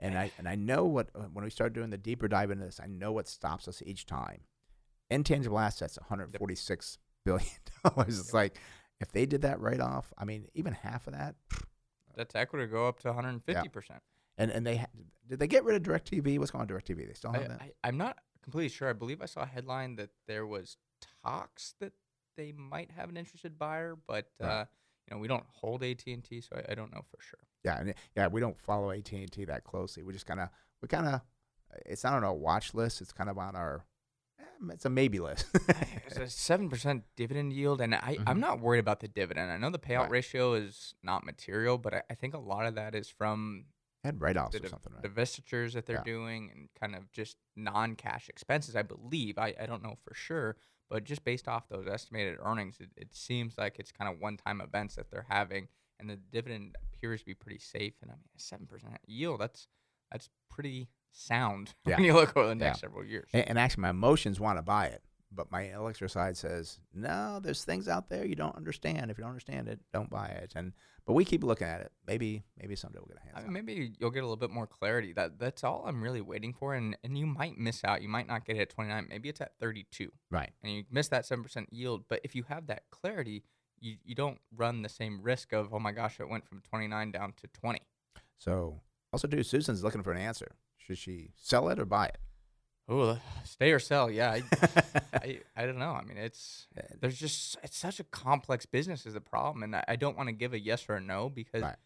And 0.00 0.18
I 0.18 0.30
and 0.38 0.48
I 0.48 0.54
know 0.54 0.84
what 0.84 1.10
uh, 1.14 1.20
when 1.32 1.44
we 1.44 1.50
start 1.50 1.72
doing 1.72 1.90
the 1.90 1.98
deeper 1.98 2.28
dive 2.28 2.50
into 2.50 2.64
this, 2.64 2.80
I 2.82 2.86
know 2.86 3.12
what 3.12 3.28
stops 3.28 3.68
us 3.68 3.82
each 3.86 4.06
time. 4.06 4.40
Intangible 5.10 5.58
assets, 5.58 5.98
146 5.98 6.98
billion 7.24 7.46
dollars. 7.84 8.18
It's 8.18 8.34
like 8.34 8.56
if 9.00 9.12
they 9.12 9.26
did 9.26 9.42
that 9.42 9.60
right 9.60 9.80
off, 9.80 10.12
I 10.18 10.24
mean, 10.24 10.46
even 10.54 10.72
half 10.72 11.06
of 11.06 11.12
that. 11.14 11.36
that 12.16 12.28
to 12.30 12.38
equity 12.38 12.66
go 12.66 12.88
up 12.88 13.00
to 13.00 13.08
150 13.08 13.68
percent. 13.68 14.00
And 14.36 14.50
and 14.50 14.66
they 14.66 14.78
ha- 14.78 14.86
did 15.28 15.38
they 15.38 15.46
get 15.46 15.64
rid 15.64 15.76
of 15.76 15.82
DirecTV? 15.82 16.38
What's 16.38 16.50
going 16.50 16.62
on 16.62 16.74
with 16.74 16.84
DirecTV? 16.84 17.06
They 17.06 17.14
still 17.14 17.32
have 17.32 17.42
I, 17.44 17.48
that. 17.48 17.60
I, 17.62 17.72
I'm 17.84 17.96
not 17.96 18.18
completely 18.42 18.68
sure. 18.70 18.88
I 18.90 18.92
believe 18.92 19.22
I 19.22 19.26
saw 19.26 19.42
a 19.42 19.46
headline 19.46 19.96
that 19.96 20.10
there 20.26 20.46
was 20.46 20.76
talks 21.22 21.74
that 21.80 21.92
they 22.36 22.52
might 22.52 22.90
have 22.90 23.08
an 23.08 23.16
interested 23.16 23.58
buyer, 23.58 23.96
but 24.06 24.26
Right. 24.40 24.48
uh, 24.48 24.64
you 25.08 25.14
know 25.16 25.20
we 25.20 25.28
don't 25.28 25.44
hold 25.48 25.82
AT 25.82 26.02
and 26.06 26.24
T, 26.24 26.40
so 26.40 26.56
I, 26.56 26.72
I 26.72 26.74
don't 26.74 26.92
know 26.92 27.02
for 27.10 27.18
sure. 27.22 27.40
yeah, 27.64 27.78
and 27.80 27.94
yeah, 28.16 28.26
we 28.28 28.40
don't 28.40 28.58
follow 28.60 28.90
AT 28.90 29.10
and 29.12 29.30
T 29.32 29.44
that 29.44 29.64
closely. 29.64 30.02
We 30.02 30.12
just 30.12 30.26
kind 30.26 30.40
of 30.40 30.48
we 30.82 30.88
kind 30.88 31.06
of 31.06 31.20
it's 31.86 32.04
not 32.04 32.12
on 32.14 32.24
our 32.24 32.34
watch 32.34 32.74
list. 32.74 33.00
It's 33.00 33.12
kind 33.12 33.28
of 33.30 33.36
on 33.38 33.56
our 33.56 33.84
eh, 34.38 34.44
it's 34.72 34.84
a 34.84 34.90
maybe 34.90 35.18
list. 35.20 35.46
It's 36.06 36.18
a 36.18 36.28
seven 36.28 36.68
percent 36.68 37.04
dividend 37.16 37.52
yield, 37.54 37.80
and 37.80 37.94
I, 37.94 38.16
Mhm. 38.20 38.24
I'm 38.26 38.38
not 38.40 38.60
worried 38.60 38.78
about 38.80 39.00
the 39.00 39.08
dividend. 39.08 39.50
I 39.50 39.56
know 39.56 39.70
the 39.70 39.78
payout 39.78 40.02
Right. 40.02 40.10
ratio 40.10 40.52
is 40.54 40.94
not 41.02 41.24
material, 41.24 41.78
but 41.78 41.94
I, 41.94 42.02
I 42.10 42.14
think 42.14 42.34
a 42.34 42.38
lot 42.38 42.66
of 42.66 42.74
that 42.76 42.94
is 42.94 43.08
from 43.08 43.66
and 44.04 44.20
write 44.20 44.36
offs 44.36 44.54
or 44.60 44.68
something, 44.68 44.92
right? 44.92 45.02
divestitures 45.02 45.72
that 45.72 45.86
they're 45.86 45.96
Yeah. 45.96 46.02
doing 46.04 46.50
and 46.54 46.68
kind 46.78 46.94
of 46.94 47.10
just 47.10 47.38
non-cash 47.56 48.28
expenses. 48.28 48.76
I 48.76 48.82
believe. 48.82 49.38
I, 49.38 49.54
I 49.58 49.64
don't 49.66 49.82
know 49.82 49.96
for 50.04 50.12
sure, 50.14 50.56
but 50.90 51.04
just 51.04 51.24
based 51.24 51.48
off 51.48 51.68
those 51.68 51.86
estimated 51.86 52.38
earnings, 52.42 52.76
it, 52.80 52.90
it 52.96 53.08
seems 53.14 53.56
like 53.58 53.78
it's 53.78 53.90
kind 53.92 54.12
of 54.12 54.20
one-time 54.20 54.60
events 54.60 54.94
that 54.96 55.10
they're 55.10 55.26
having, 55.28 55.68
and 55.98 56.08
the 56.10 56.16
dividend 56.16 56.76
appears 56.92 57.20
to 57.20 57.26
be 57.26 57.34
pretty 57.34 57.58
safe. 57.58 57.94
And 58.02 58.10
I 58.10 58.14
mean, 58.14 58.24
a 58.36 58.40
seven 58.40 58.66
percent 58.66 58.96
yield 59.06 59.40
that's 59.40 59.68
that's 60.12 60.28
pretty 60.50 60.88
sound 61.12 61.74
Yeah. 61.86 61.96
when 61.96 62.04
you 62.04 62.12
look 62.14 62.36
over 62.36 62.48
the 62.48 62.54
next 62.54 62.78
Yeah. 62.78 62.80
several 62.88 63.04
years. 63.04 63.28
And, 63.32 63.48
and 63.50 63.58
actually, 63.58 63.82
my 63.82 63.90
emotions 63.90 64.38
want 64.40 64.58
to 64.58 64.62
buy 64.62 64.86
it, 64.86 65.02
but 65.34 65.50
my 65.50 65.66
intellectual 65.68 66.08
side 66.08 66.36
says, 66.36 66.78
no, 66.94 67.40
there's 67.42 67.64
things 67.64 67.88
out 67.88 68.08
there 68.08 68.24
you 68.24 68.34
don't 68.34 68.56
understand. 68.56 69.10
If 69.10 69.18
you 69.18 69.22
don't 69.22 69.30
understand 69.30 69.68
it, 69.68 69.80
don't 69.92 70.10
buy 70.10 70.26
it. 70.28 70.52
And 70.56 70.72
but 71.06 71.12
we 71.12 71.24
keep 71.24 71.44
looking 71.44 71.66
at 71.66 71.80
it. 71.82 71.92
Maybe 72.06 72.44
maybe 72.60 72.76
someday 72.76 72.98
we'll 72.98 73.08
get 73.08 73.18
a 73.18 73.20
hands 73.20 73.36
I 73.36 73.50
mean, 73.50 73.52
maybe 73.66 73.92
you'll 73.98 74.10
get 74.10 74.20
a 74.20 74.26
little 74.26 74.36
bit 74.36 74.50
more 74.50 74.66
clarity. 74.66 75.12
That 75.12 75.38
that's 75.38 75.62
all 75.64 75.84
I'm 75.86 76.02
really 76.02 76.20
waiting 76.22 76.54
for, 76.54 76.74
and 76.74 76.96
and 77.04 77.18
you 77.18 77.26
might 77.26 77.58
miss 77.58 77.84
out. 77.84 78.00
You 78.02 78.08
might 78.08 78.26
not 78.26 78.44
get 78.46 78.56
it 78.56 78.60
at 78.60 78.70
29. 78.70 79.06
Maybe 79.10 79.28
it's 79.28 79.40
at 79.40 79.52
32, 79.60 80.10
Right. 80.30 80.50
and 80.62 80.72
you 80.72 80.84
miss 80.90 81.08
that 81.08 81.26
seven 81.26 81.42
percent 81.42 81.68
yield. 81.72 82.04
But 82.08 82.20
if 82.24 82.34
you 82.34 82.44
have 82.48 82.68
that 82.68 82.84
clarity, 82.90 83.42
you 83.80 83.96
you 84.04 84.14
don't 84.14 84.38
run 84.56 84.82
the 84.82 84.88
same 84.88 85.20
risk 85.22 85.52
of 85.52 85.74
oh 85.74 85.78
my 85.78 85.92
gosh, 85.92 86.20
it 86.20 86.28
went 86.28 86.48
from 86.48 86.60
29 86.62 87.10
down 87.12 87.34
to 87.42 87.48
20. 87.48 87.80
So 88.38 88.80
also, 89.12 89.28
too, 89.28 89.42
Susan's 89.42 89.84
looking 89.84 90.02
for 90.02 90.10
an 90.12 90.18
answer. 90.18 90.56
Should 90.76 90.98
she 90.98 91.30
sell 91.36 91.68
it 91.68 91.78
or 91.78 91.84
buy 91.84 92.06
it? 92.06 92.18
Oh, 92.88 93.18
stay 93.44 93.72
or 93.72 93.78
sell? 93.78 94.10
Yeah, 94.10 94.30
I, 94.32 94.42
I, 95.14 95.40
I 95.56 95.64
don't 95.66 95.78
know. 95.78 95.92
I 95.92 96.02
mean, 96.04 96.18
it's 96.18 96.66
there's 97.00 97.18
just 97.18 97.56
it's 97.62 97.76
such 97.78 97.98
a 98.00 98.04
complex 98.04 98.66
business 98.66 99.06
is 99.06 99.14
the 99.14 99.20
problem, 99.20 99.62
and 99.62 99.74
I, 99.76 99.84
I 99.88 99.96
don't 99.96 100.16
want 100.16 100.28
to 100.28 100.34
give 100.34 100.52
a 100.52 100.58
yes 100.60 100.84
or 100.88 100.96
a 100.96 101.00
no 101.00 101.30
because 101.30 101.62
Right. 101.62 101.76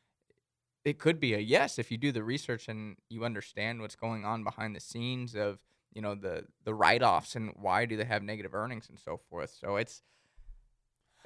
it 0.85 0.99
could 0.99 1.21
be 1.21 1.35
a 1.35 1.39
yes 1.39 1.79
if 1.79 1.93
you 1.93 1.99
do 1.99 2.11
the 2.11 2.25
research 2.25 2.67
and 2.69 2.97
you 3.09 3.25
understand 3.25 3.81
what's 3.81 3.95
going 3.97 4.25
on 4.25 4.43
behind 4.43 4.75
the 4.75 4.81
scenes 4.81 5.37
of 5.37 5.61
you 5.93 6.03
know 6.03 6.15
the 6.17 6.45
the 6.65 6.75
write 6.75 7.03
offs 7.03 7.37
and 7.37 7.53
why 7.55 7.85
do 7.85 7.97
they 7.97 8.05
have 8.05 8.23
negative 8.25 8.53
earnings 8.55 8.89
and 8.89 8.99
so 8.99 9.21
forth. 9.31 9.57
So 9.61 9.77
it's 9.77 10.03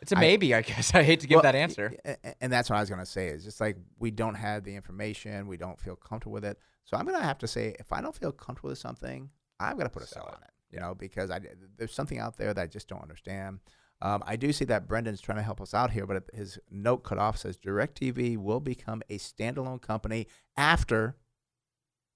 it's 0.03 0.13
a 0.13 0.19
I- 0.19 0.21
maybe, 0.21 0.55
I 0.55 0.61
guess. 0.63 0.95
I 0.97 1.03
hate 1.03 1.21
to 1.21 1.27
give 1.27 1.37
Well, 1.37 1.43
that 1.45 1.55
answer. 1.55 1.95
And 2.43 2.53
that's 2.53 2.69
what 2.69 2.77
I 2.77 2.81
was 2.81 2.91
going 2.91 3.01
to 3.01 3.07
say. 3.07 3.29
Is 3.29 3.45
just 3.45 3.61
like 3.61 3.77
we 3.99 4.11
don't 4.11 4.35
have 4.35 4.65
the 4.65 4.75
information, 4.77 5.47
we 5.47 5.57
don't 5.57 5.81
feel 5.81 5.97
comfortable 5.97 6.35
with 6.35 6.45
it. 6.45 6.59
So 6.85 6.97
I'm 6.99 7.07
going 7.07 7.17
to 7.19 7.25
have 7.25 7.39
to 7.39 7.47
say, 7.47 7.75
if 7.79 7.93
I 7.93 8.01
don't 8.03 8.15
feel 8.15 8.33
comfortable 8.33 8.71
with 8.71 8.79
something, 8.79 9.31
I've 9.63 9.77
got 9.77 9.85
to 9.85 9.91
put 9.91 10.03
a 10.03 10.07
sell 10.07 10.25
Sell 10.25 10.35
on 10.35 10.43
it. 10.43 10.51
You 10.71 10.81
know, 10.81 10.95
because 10.95 11.31
I 11.31 11.41
there's 11.77 11.93
something 11.93 12.19
out 12.19 12.37
there 12.39 12.55
that 12.55 12.63
I 12.63 12.67
just 12.67 12.89
don't 12.89 13.03
understand. 13.03 13.61
Um, 14.01 14.25
I 14.27 14.37
do 14.37 14.53
see 14.53 14.65
that 14.65 14.89
Brendan's 14.89 15.21
trying 15.21 15.39
to 15.39 15.43
help 15.43 15.61
us 15.61 15.75
out 15.75 15.93
here, 15.93 16.07
but 16.07 16.25
his 16.35 16.59
note 16.71 17.05
cut 17.05 17.19
off 17.19 17.39
says 17.39 17.57
DirecTV 17.57 18.37
will 18.37 18.59
become 18.59 19.03
a 19.09 19.19
standalone 19.19 19.81
company 19.81 20.27
after. 20.57 21.17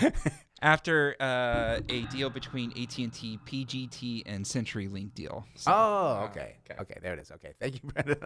After 0.62 1.16
uh, 1.20 1.80
a 1.88 2.02
deal 2.06 2.28
between 2.28 2.70
AT&T, 2.72 3.38
PGT, 3.46 4.22
and 4.26 4.44
CenturyLink 4.44 5.14
deal. 5.14 5.46
So- 5.54 5.72
oh, 5.74 6.26
okay. 6.30 6.56
okay. 6.70 6.80
okay, 6.82 6.98
there 7.02 7.14
it 7.14 7.18
is. 7.20 7.30
Okay, 7.30 7.54
thank 7.58 7.82
you, 7.82 7.88
Brendan. 7.92 8.18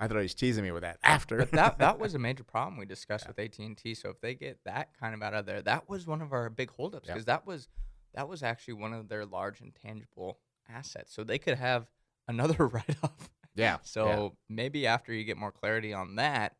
I 0.00 0.06
thought 0.08 0.16
he 0.16 0.22
was 0.22 0.34
teasing 0.34 0.64
me 0.64 0.70
with 0.70 0.82
that. 0.82 0.98
After, 1.04 1.36
But 1.38 1.50
that 1.52 1.78
that 1.78 1.98
was 1.98 2.14
a 2.14 2.18
major 2.18 2.44
problem 2.54 2.78
we 2.78 2.86
discussed 2.86 3.26
with 3.28 3.38
AT 3.38 3.58
and 3.58 3.76
T. 3.76 3.94
So 3.94 4.08
if 4.08 4.20
they 4.22 4.34
get 4.34 4.58
that 4.64 4.90
kind 4.98 5.14
of 5.14 5.22
out 5.22 5.34
of 5.34 5.44
there, 5.44 5.60
that 5.62 5.88
was 5.88 6.06
one 6.06 6.22
of 6.22 6.32
our 6.32 6.48
big 6.48 6.70
holdups 6.70 7.08
Yeah. 7.08 7.14
because 7.14 7.26
that 7.26 7.46
was 7.46 7.68
that 8.14 8.28
was 8.28 8.42
actually 8.42 8.74
one 8.74 8.94
of 8.94 9.08
their 9.08 9.26
large 9.26 9.60
intangible 9.60 10.38
assets. 10.70 11.12
So 11.12 11.24
they 11.24 11.38
could 11.38 11.58
have 11.58 11.90
another 12.28 12.66
write 12.68 12.96
off. 13.02 13.28
yeah. 13.54 13.78
So 13.82 14.36
maybe 14.48 14.86
after 14.86 15.12
you 15.12 15.24
get 15.24 15.36
more 15.36 15.52
clarity 15.52 15.92
on 15.92 16.14
that, 16.16 16.54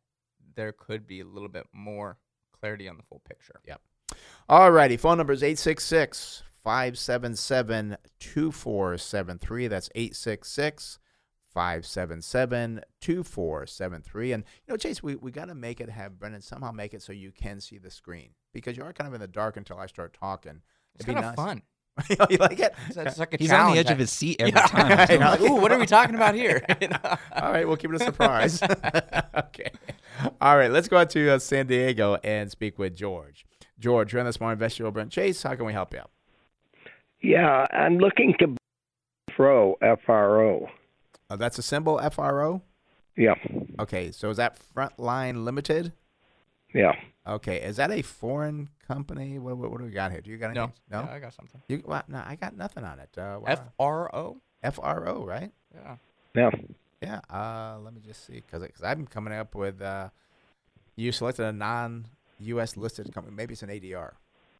there 0.57 0.73
could 0.73 1.07
be 1.07 1.21
a 1.21 1.25
little 1.25 1.49
bit 1.49 1.67
more 1.73 2.19
clarity 2.61 2.89
on 2.89 2.97
the 2.97 3.03
full 3.05 3.23
picture. 3.27 3.61
Yep. 3.67 3.81
All 4.49 4.71
righty. 4.71 4.97
Phone 4.97 5.19
number 5.19 5.33
is 5.33 5.43
866 5.43 6.43
577 6.63 7.97
2473. 8.21 9.69
That's 9.69 9.89
866 9.95 10.99
577 11.53 12.81
2473. 13.01 14.33
And, 14.33 14.45
you 14.67 14.73
know, 14.73 14.77
Chase, 14.77 15.03
we, 15.03 15.15
we 15.17 15.31
got 15.31 15.49
to 15.49 15.55
make 15.55 15.81
it 15.81 15.89
have 15.89 16.19
Brendan 16.19 16.43
somehow 16.43 16.73
make 16.73 16.95
it 16.95 17.03
so 17.03 17.13
you 17.13 17.31
can 17.33 17.61
see 17.61 17.79
the 17.79 17.91
screen 17.91 18.31
because 18.53 18.77
you 18.77 18.83
are 18.83 18.93
kind 18.93 19.09
of 19.09 19.15
in 19.15 19.21
the 19.21 19.29
dark 19.29 19.57
until 19.57 19.79
I 19.79 19.87
start 19.87 20.15
talking. 20.19 20.63
It's 20.95 21.05
It'd 21.05 21.15
be 21.15 21.21
kind 21.21 21.27
of 21.27 21.37
nice. 21.37 21.47
fun. 21.47 21.63
you 22.31 22.37
like 22.39 22.59
it? 22.59 22.75
It's, 22.89 22.97
it's 22.97 23.19
like 23.19 23.35
a 23.35 23.37
He's 23.39 23.53
on 23.53 23.73
the 23.73 23.79
edge 23.79 23.89
of 23.91 23.99
his 23.99 24.11
seat 24.11 24.37
every 24.41 24.53
Yeah. 24.53 24.67
time. 24.67 24.99
I 24.99 25.07
so- 25.07 25.17
Like, 25.17 25.41
Ooh, 25.43 25.55
what 25.61 25.71
are 25.71 25.79
we 25.79 25.87
talking 25.87 26.17
about 26.17 26.35
here? 26.35 26.65
You 26.81 26.89
know? 26.89 26.99
All 27.37 27.53
right, 27.53 27.67
we'll 27.67 27.77
keep 27.77 27.91
it 27.93 28.01
a 28.01 28.05
surprise. 28.05 28.61
okay. 28.63 29.71
All 30.41 30.57
right, 30.57 30.71
let's 30.73 30.89
go 30.89 30.97
out 30.97 31.11
to 31.11 31.31
uh, 31.35 31.39
San 31.39 31.67
Diego 31.69 32.19
and 32.25 32.51
speak 32.51 32.79
with 32.81 32.97
George. 32.97 33.47
George, 33.85 34.15
you're 34.15 34.21
on 34.21 34.25
the 34.25 34.33
Smart 34.33 34.55
Investor 34.55 34.85
Show. 34.85 34.91
Brent 34.91 35.13
Chase, 35.13 35.43
how 35.43 35.55
can 35.57 35.67
we 35.67 35.75
help 35.75 35.93
you 35.93 36.01
out? 36.01 36.11
Yeah, 37.21 37.67
I'm 37.71 37.99
looking 37.99 38.35
to 38.39 38.57
FRO, 39.37 39.77
FRO. 40.07 40.71
Uh, 41.29 41.37
that's 41.37 41.59
a 41.59 41.63
symbol, 41.63 41.99
FRO? 42.11 42.63
Yeah, 43.15 43.35
Okay, 43.79 44.11
so 44.11 44.31
is 44.31 44.39
that 44.39 44.59
Frontline 44.75 45.45
Limited? 45.45 45.93
yeah. 46.75 46.93
Okay, 47.27 47.61
is 47.63 47.77
that 47.77 47.91
a 47.91 48.01
foreign 48.03 48.71
company? 48.89 49.39
What, 49.39 49.57
what, 49.59 49.71
what 49.71 49.79
do 49.81 49.85
we 49.85 49.91
got 49.91 50.13
here? 50.13 50.21
Do 50.23 50.31
you 50.31 50.39
got 50.39 50.55
No, 50.55 50.63
anything? 50.65 50.81
No? 50.91 51.01
Yeah, 51.03 51.13
I 51.13 51.19
got 51.19 51.35
something. 51.35 51.61
You, 51.69 51.83
well, 51.85 52.03
no, 52.09 52.23
I 52.27 52.37
got 52.37 52.57
nothing 52.57 52.85
on 52.85 52.99
it. 53.01 53.11
Uh, 53.19 53.39
wow. 53.41 53.45
F 53.47 53.61
R 53.79 54.15
O. 54.17 54.41
FRO, 54.73 55.25
right? 55.27 55.51
Yeah. 55.75 55.97
Yeah. 56.35 56.51
Yeah. 57.03 57.21
Uh, 57.31 57.79
let 57.83 57.93
me 57.95 58.01
just 58.05 58.27
see, 58.27 58.43
because 58.51 58.67
I'm 58.83 59.07
coming 59.07 59.33
up 59.35 59.55
with 59.55 59.81
uh, 59.83 60.09
you 60.97 61.13
selected 61.13 61.45
a 61.45 61.53
non-U.S. 62.41 62.77
listed 62.77 63.13
company. 63.13 63.35
Maybe 63.37 63.53
it's 63.53 63.63
an 63.63 63.69
ADR. 63.71 64.13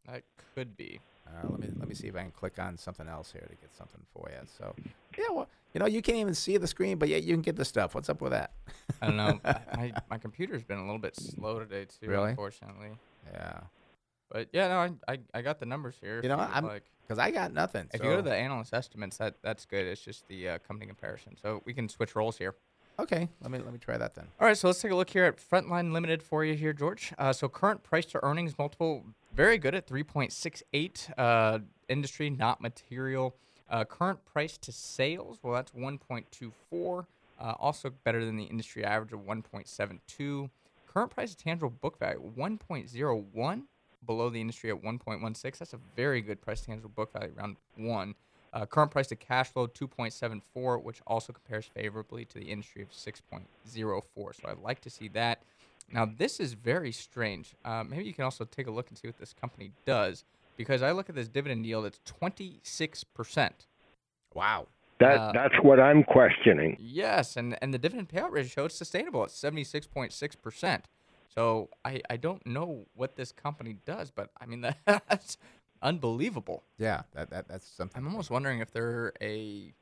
That 0.07 0.23
could 0.53 0.75
be. 0.77 0.99
Uh, 1.27 1.47
let 1.49 1.59
me 1.59 1.69
let 1.79 1.87
me 1.89 1.95
see 1.95 2.07
if 2.07 2.15
I 2.15 2.21
can 2.21 2.31
click 2.31 2.59
on 2.59 2.77
something 2.77 3.07
else 3.07 3.31
here 3.31 3.41
to 3.41 3.55
get 3.55 3.75
something 3.75 4.01
for 4.13 4.29
you. 4.29 4.37
So, 4.59 4.75
yeah, 5.17 5.25
well, 5.31 5.49
you 5.73 5.79
know, 5.79 5.87
you 5.87 6.03
can't 6.03 6.19
even 6.19 6.35
see 6.35 6.57
the 6.57 6.67
screen, 6.67 6.99
but 6.99 7.09
yet 7.09 7.23
you 7.23 7.33
can 7.33 7.41
get 7.41 7.55
the 7.55 7.65
stuff. 7.65 7.95
What's 7.95 8.09
up 8.09 8.21
with 8.21 8.31
that? 8.31 8.51
I 9.01 9.07
don't 9.07 9.17
know. 9.17 9.39
my, 9.75 9.91
my 10.11 10.17
computer's 10.19 10.63
been 10.63 10.77
a 10.77 10.83
little 10.83 10.99
bit 10.99 11.15
slow 11.15 11.57
today 11.59 11.85
too. 11.85 12.07
Really? 12.09 12.29
Unfortunately. 12.29 12.91
yeah, 13.33 13.59
But 14.29 14.49
yeah, 14.53 14.67
no, 14.67 14.75
I, 15.07 15.13
I, 15.13 15.19
I 15.33 15.41
got 15.41 15.59
the 15.59 15.65
numbers 15.65 15.95
here. 15.99 16.19
You 16.21 16.29
know, 16.29 16.37
you'd 16.37 16.43
I'm- 16.43 16.65
like. 16.65 16.83
because 17.01 17.17
I 17.17 17.31
got 17.31 17.51
nothing. 17.51 17.87
If 17.91 18.03
you 18.03 18.09
go 18.11 18.17
to 18.17 18.21
the 18.21 18.35
analyst 18.35 18.71
estimates, 18.75 19.17
that 19.17 19.33
that's 19.41 19.65
good. 19.65 19.87
It's 19.87 20.01
just 20.01 20.27
the 20.27 20.49
uh, 20.49 20.57
company 20.59 20.85
comparison. 20.85 21.35
So 21.41 21.63
we 21.65 21.73
can 21.73 21.89
switch 21.89 22.15
roles 22.15 22.37
here. 22.37 22.53
Okay, 22.99 23.29
let 23.41 23.51
me 23.51 23.59
let 23.59 23.73
me 23.73 23.79
try 23.79 23.97
that 23.97 24.15
then. 24.15 24.27
All 24.39 24.47
right, 24.47 24.57
so 24.57 24.67
let's 24.67 24.81
take 24.81 24.91
a 24.91 24.95
look 24.95 25.09
here 25.09 25.25
at 25.25 25.37
Frontline 25.37 25.91
Limited 25.91 26.21
for 26.23 26.43
you 26.43 26.55
here, 26.55 26.73
George. 26.73 27.13
Uh, 27.17 27.33
so 27.33 27.47
current 27.47 27.83
price 27.83 28.05
to 28.07 28.23
earnings 28.23 28.57
multiple, 28.57 29.05
very 29.33 29.57
good 29.57 29.75
at 29.75 29.87
3.68. 29.87 31.11
Uh, 31.17 31.59
industry, 31.89 32.29
not 32.29 32.61
material. 32.61 33.35
Uh, 33.69 33.83
current 33.83 34.23
price 34.25 34.57
to 34.59 34.71
sales, 34.71 35.39
well, 35.41 35.53
that's 35.53 35.71
1.24. 35.71 37.05
Uh, 37.37 37.53
also 37.59 37.89
better 38.03 38.23
than 38.23 38.37
the 38.37 38.43
industry 38.43 38.85
average 38.85 39.11
of 39.11 39.19
1.72. 39.19 40.49
Current 40.87 41.11
price 41.11 41.35
to 41.35 41.43
tangible 41.43 41.69
book 41.69 41.99
value, 41.99 42.21
1.01, 42.37 43.63
below 44.05 44.29
the 44.29 44.39
industry 44.39 44.69
at 44.69 44.81
1.16. 44.81 45.57
That's 45.57 45.73
a 45.73 45.79
very 45.95 46.21
good 46.21 46.41
price 46.41 46.61
to 46.61 46.67
tangible 46.67 46.91
book 46.95 47.11
value, 47.11 47.33
around 47.37 47.57
1. 47.75 48.15
Uh, 48.55 48.65
current 48.65 48.89
price 48.89 49.07
to 49.07 49.17
cash 49.17 49.49
flow 49.49 49.67
2.74, 49.67 50.81
which 50.81 51.01
also 51.05 51.33
compares 51.33 51.65
favorably 51.65 52.23
to 52.23 52.39
the 52.39 52.45
industry 52.45 52.81
of 52.81 52.89
6.04. 52.89 54.05
So 54.15 54.47
I'd 54.47 54.59
like 54.59 54.79
to 54.81 54.89
see 54.89 55.09
that. 55.09 55.41
Now 55.91 56.05
this 56.05 56.39
is 56.39 56.53
very 56.53 56.93
strange. 56.93 57.53
Uh, 57.65 57.83
maybe 57.83 58.05
you 58.05 58.13
can 58.13 58.23
also 58.23 58.45
take 58.45 58.67
a 58.67 58.71
look 58.71 58.87
and 58.87 58.97
see 58.97 59.09
what 59.09 59.17
this 59.17 59.33
company 59.33 59.71
does, 59.85 60.23
because 60.55 60.81
I 60.81 60.91
look 60.91 61.09
at 61.09 61.15
this 61.15 61.27
dividend 61.27 61.65
yield. 61.65 61.85
It's 61.85 61.99
26 62.05 63.03
percent. 63.03 63.67
Wow. 64.33 64.67
That 64.99 65.19
Uh, 65.19 65.31
that's 65.33 65.55
what 65.61 65.81
I'm 65.81 66.03
questioning. 66.03 66.77
Yes, 66.79 67.35
and 67.35 67.57
and 67.61 67.73
the 67.73 67.77
dividend 67.77 68.07
payout 68.07 68.31
ratio 68.31 68.65
is 68.65 68.73
sustainable 68.73 69.23
at 69.23 69.29
76.6 69.31 70.41
percent. 70.41 70.87
So 71.27 71.69
I 71.83 72.01
I 72.09 72.15
don't 72.15 72.45
know 72.47 72.85
what 72.95 73.17
this 73.17 73.33
company 73.33 73.75
does, 73.85 74.11
but 74.11 74.29
I 74.39 74.45
mean 74.45 74.61
that's 74.85 75.37
unbelievable. 75.85 76.63
Yeah, 76.77 77.03
that, 77.13 77.29
that 77.29 77.47
that's 77.47 77.67
something. 77.67 77.97
I'm 77.97 78.07
almost 78.07 78.29
wondering 78.29 78.59
if 78.59 78.71
they're 78.71 79.13
a 79.21 79.73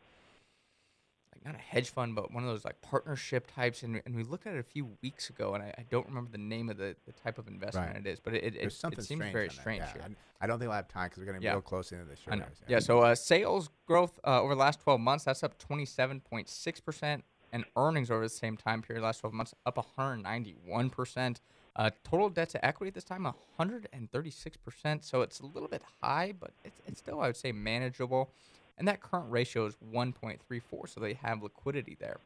like 1.34 1.46
not 1.46 1.56
a 1.56 1.64
hedge 1.64 1.90
fund, 1.90 2.14
but 2.14 2.32
one 2.32 2.44
of 2.44 2.50
those 2.50 2.66
like 2.66 2.80
partnership 2.82 3.50
types. 3.54 3.82
And, 3.82 4.02
and 4.06 4.16
we 4.16 4.24
looked 4.24 4.46
at 4.46 4.54
it 4.54 4.60
a 4.60 4.64
few 4.64 4.90
weeks 5.02 5.30
ago, 5.30 5.56
and 5.56 5.64
I, 5.64 5.74
I 5.78 5.86
don't 5.90 6.06
remember 6.08 6.30
the 6.32 6.38
name 6.38 6.70
of 6.70 6.78
the, 6.78 6.96
the 7.06 7.14
type 7.14 7.38
of 7.38 7.48
investment 7.48 7.88
Right. 7.88 7.98
it 7.98 8.08
is, 8.08 8.20
but 8.20 8.36
it 8.36 8.44
it, 8.44 8.56
it, 8.56 8.74
something 8.74 9.00
it 9.00 9.04
seems 9.04 9.26
very 9.32 9.50
strange 9.50 9.80
yeah. 9.80 9.94
here. 9.94 10.02
And 10.06 10.16
I 10.42 10.48
don't 10.48 10.60
think 10.60 10.68
we'll 10.68 10.76
have 10.76 10.90
time 10.90 11.06
because 11.06 11.20
we're 11.20 11.26
going 11.26 11.36
getting 11.38 11.48
Yeah. 11.48 11.54
real 11.54 11.62
close 11.62 11.92
into 11.92 12.06
the 12.06 12.16
show. 12.16 12.32
I 12.32 12.36
know. 12.36 12.44
guys, 12.44 12.62
Yeah. 12.68 12.80
So 12.80 13.00
uh, 13.00 13.16
sales 13.16 13.70
growth 13.88 14.20
uh, 14.26 14.42
over 14.42 14.54
the 14.54 14.60
last 14.60 14.82
12 14.82 15.00
months 15.00 15.24
that's 15.26 15.42
up 15.44 15.58
27.6 15.58 16.84
percent, 16.84 17.24
and 17.52 17.66
earnings 17.78 18.12
over 18.12 18.24
the 18.24 18.30
same 18.30 18.58
time 18.58 18.82
period, 18.82 19.04
last 19.04 19.20
12 19.20 19.34
months, 19.34 19.54
up 19.66 19.78
191 19.78 20.90
percent. 20.90 21.40
Uh, 21.76 21.90
total 22.04 22.30
debt 22.30 22.50
to 22.50 22.64
equity 22.64 22.90
at 22.90 22.94
this 22.94 23.04
time 23.04 23.24
136 23.24 24.58
percent. 24.58 25.04
So 25.04 25.22
it's 25.22 25.40
a 25.40 25.46
little 25.46 25.68
bit 25.68 25.82
high, 26.02 26.34
but 26.40 26.52
it's, 26.64 26.80
it's 26.86 27.00
still 27.00 27.20
I 27.20 27.28
would 27.28 27.38
say 27.38 27.52
manageable. 27.52 28.30
And 28.78 28.88
that 28.88 29.02
current 29.02 29.32
ratio 29.32 29.68
is 29.68 29.76
1.34, 29.94 30.90
so 30.90 31.00
they 31.00 31.14
have 31.14 31.44
liquidity 31.44 31.96
there. 32.00 32.18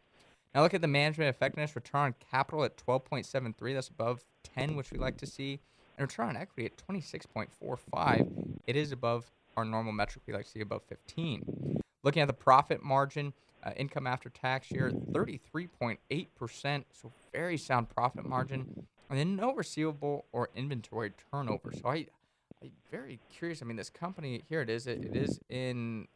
Now 0.56 0.62
look 0.64 0.74
at 0.74 0.82
the 0.82 0.88
management 0.88 1.30
effectiveness 1.30 1.76
return 1.76 2.02
on 2.02 2.16
capital 2.32 2.64
at 2.64 2.78
12.73. 2.78 3.74
That's 3.74 3.90
above 3.90 4.24
10, 4.56 4.76
which 4.76 4.92
we 4.92 4.98
like 4.98 5.18
to 5.18 5.26
see. 5.26 5.60
And 5.98 6.10
return 6.10 6.30
on 6.30 6.38
equity 6.38 6.66
at 6.66 6.78
26.45. 6.88 8.60
It 8.66 8.76
is 8.76 8.92
above 8.92 9.30
our 9.58 9.66
normal 9.66 9.92
metric 9.92 10.24
we 10.26 10.34
like 10.34 10.46
to 10.46 10.52
see 10.52 10.62
above 10.62 10.84
15. 10.84 11.82
Looking 12.04 12.22
at 12.22 12.28
the 12.28 12.34
profit 12.34 12.84
margin, 12.84 13.34
uh, 13.64 13.72
income 13.76 14.08
after 14.08 14.30
tax 14.30 14.68
here, 14.68 14.92
33.8%. 15.12 16.84
So 16.94 17.12
very 17.34 17.58
sound 17.58 17.90
profit 17.90 18.26
margin. 18.26 18.88
And 19.10 19.18
then 19.18 19.36
no 19.36 19.54
receivable 19.54 20.26
or 20.32 20.50
inventory 20.56 21.14
turnover. 21.32 21.72
So 21.74 21.90
I, 21.90 22.08
I'm 22.62 22.72
very 22.92 23.20
curious. 23.30 23.62
I 23.62 23.66
mean, 23.66 23.78
this 23.78 23.90
company 23.90 24.44
here 24.50 24.62
it 24.62 24.70
is. 24.70 24.88
It, 24.88 25.04
it 25.06 25.16
is 25.16 25.40
in 25.50 26.08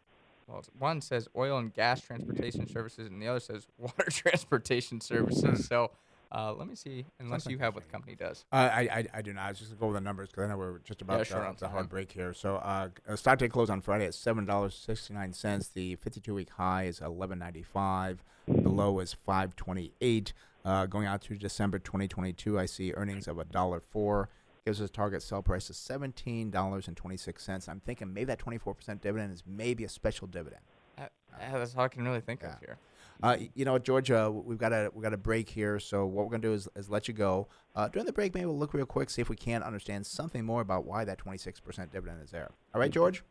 well, 0.47 0.63
one 0.77 1.01
says 1.01 1.27
oil 1.35 1.57
and 1.57 1.73
gas 1.73 2.01
transportation 2.01 2.67
services, 2.67 3.07
and 3.07 3.21
the 3.21 3.27
other 3.27 3.39
says 3.39 3.67
water 3.77 4.09
transportation 4.09 4.99
services. 4.99 5.65
So, 5.67 5.91
uh, 6.31 6.53
let 6.53 6.67
me 6.67 6.75
see, 6.75 7.05
unless 7.19 7.45
you 7.45 7.57
have 7.59 7.73
what 7.75 7.83
the 7.85 7.89
company 7.89 8.15
does. 8.15 8.45
Uh, 8.51 8.69
I, 8.73 8.81
I 8.81 9.07
I 9.15 9.21
do 9.21 9.33
not. 9.33 9.45
I 9.45 9.49
was 9.49 9.59
just 9.59 9.71
gonna 9.71 9.79
go 9.79 9.85
over 9.87 9.93
the 9.93 10.01
numbers 10.01 10.29
because 10.29 10.45
I 10.45 10.47
know 10.47 10.57
we're 10.57 10.79
just 10.79 11.01
about 11.01 11.19
Yeah, 11.19 11.23
sure, 11.23 11.45
on 11.45 11.55
the 11.59 11.69
hard 11.69 11.89
break 11.89 12.11
here. 12.11 12.33
So 12.33 12.55
uh, 12.57 12.89
uh, 13.07 13.15
stock 13.15 13.39
day 13.39 13.47
closed 13.49 13.71
on 13.71 13.81
Friday 13.81 14.05
at 14.05 14.13
seven 14.13 14.45
dollars 14.45 14.75
sixty 14.75 15.13
nine 15.13 15.33
cents. 15.33 15.69
The 15.69 15.95
fifty 15.95 16.19
two 16.19 16.33
week 16.33 16.49
high 16.51 16.85
is 16.85 16.99
eleven 17.01 17.39
ninety 17.39 17.63
five. 17.63 18.23
The 18.47 18.69
low 18.69 18.99
is 18.99 19.13
five 19.13 19.55
twenty 19.55 19.93
eight. 20.01 20.33
Uh, 20.63 20.85
going 20.85 21.07
out 21.07 21.21
to 21.23 21.35
December 21.35 21.79
twenty 21.79 22.07
twenty 22.07 22.33
two, 22.33 22.59
I 22.59 22.65
see 22.65 22.93
earnings 22.93 23.27
of 23.27 23.39
a 23.39 23.45
dollar 23.45 23.79
four. 23.79 24.29
Gives 24.65 24.79
us 24.79 24.89
a 24.89 24.91
target 24.93 25.23
sell 25.23 25.41
price 25.41 25.69
of 25.71 25.75
seventeen 25.75 26.51
dollars 26.51 26.87
and 26.87 26.95
twenty 26.95 27.17
six 27.17 27.43
cents. 27.43 27.67
I'm 27.67 27.79
thinking 27.79 28.13
maybe 28.13 28.25
that 28.25 28.39
twenty 28.39 28.57
four 28.59 28.75
percent 28.75 29.01
dividend 29.01 29.33
is 29.33 29.43
maybe 29.47 29.83
a 29.85 29.89
special 29.89 30.27
dividend. 30.27 30.61
Uh, 30.99 31.05
yeah, 31.39 31.57
that's 31.57 31.75
all 31.75 31.83
I 31.83 31.87
can 31.87 32.03
really 32.03 32.21
think 32.21 32.41
Yeah. 32.43 32.53
of 32.53 32.59
here. 32.59 32.77
Uh, 33.23 33.37
you 33.55 33.65
know, 33.65 33.77
Georgia, 33.79 34.29
we've 34.31 34.57
got 34.59 34.71
a 34.71 34.91
we 34.93 35.01
got 35.01 35.13
a 35.13 35.17
break 35.17 35.49
here. 35.49 35.79
So 35.79 36.05
what 36.05 36.25
we're 36.25 36.31
gonna 36.31 36.41
do 36.43 36.53
is, 36.53 36.67
is 36.75 36.89
let 36.89 37.07
you 37.07 37.13
go. 37.15 37.47
Uh, 37.75 37.87
during 37.87 38.05
the 38.05 38.13
break, 38.13 38.33
maybe 38.35 38.45
we'll 38.45 38.57
look 38.57 38.73
real 38.75 38.85
quick, 38.85 39.09
see 39.09 39.21
if 39.21 39.29
we 39.29 39.35
can 39.35 39.63
understand 39.63 40.05
something 40.05 40.43
more 40.45 40.61
about 40.61 40.85
why 40.85 41.05
that 41.05 41.17
26% 41.17 41.91
dividend 41.91 42.21
is 42.23 42.29
there. 42.31 42.51
All 42.75 42.81
right, 42.81 42.91
George. 42.91 43.23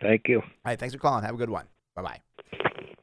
Thank 0.00 0.28
you. 0.28 0.38
All 0.40 0.44
right, 0.64 0.78
thanks 0.78 0.94
for 0.94 1.00
calling. 1.00 1.24
Have 1.24 1.34
a 1.34 1.38
good 1.38 1.50
one. 1.50 1.66
Bye 1.94 2.02
bye. 2.02 2.20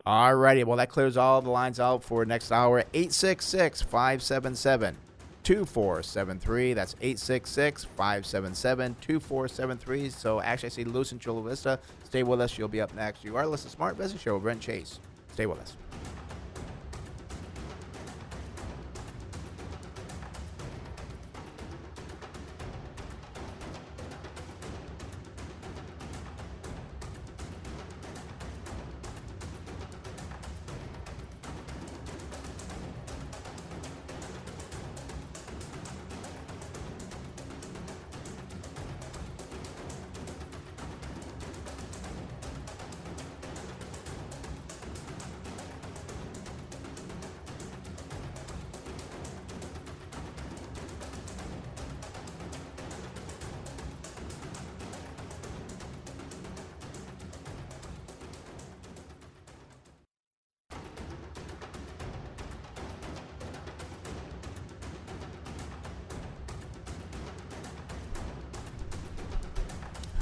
All 0.06 0.34
righty. 0.36 0.64
Well, 0.64 0.78
that 0.78 0.90
clears 0.90 1.16
all 1.16 1.42
the 1.42 1.52
lines 1.52 1.80
out 1.80 2.04
for 2.04 2.26
next 2.26 2.52
hour. 2.52 2.80
866 2.94 3.82
577 3.84 4.98
2473. 5.44 6.74
That's 6.74 6.96
866 7.02 7.84
577 7.84 8.96
2473. 9.00 10.10
So 10.10 10.42
actually, 10.42 10.68
I 10.68 10.70
see 10.70 10.84
Luce 10.84 11.12
in 11.12 11.20
Chula 11.20 11.44
Vista. 11.44 11.80
Stay 12.04 12.24
with 12.24 12.42
us. 12.42 12.58
You'll 12.58 12.68
be 12.68 12.82
up 12.82 12.94
next. 12.96 13.24
You 13.24 13.38
are 13.38 13.46
listening 13.46 13.70
to 13.70 13.76
Smart 13.76 13.98
Business 13.98 14.22
Show 14.22 14.40
Brent 14.40 14.62
Chase. 14.62 15.00
Stay 15.34 15.46
with 15.46 15.60
us. 15.60 15.76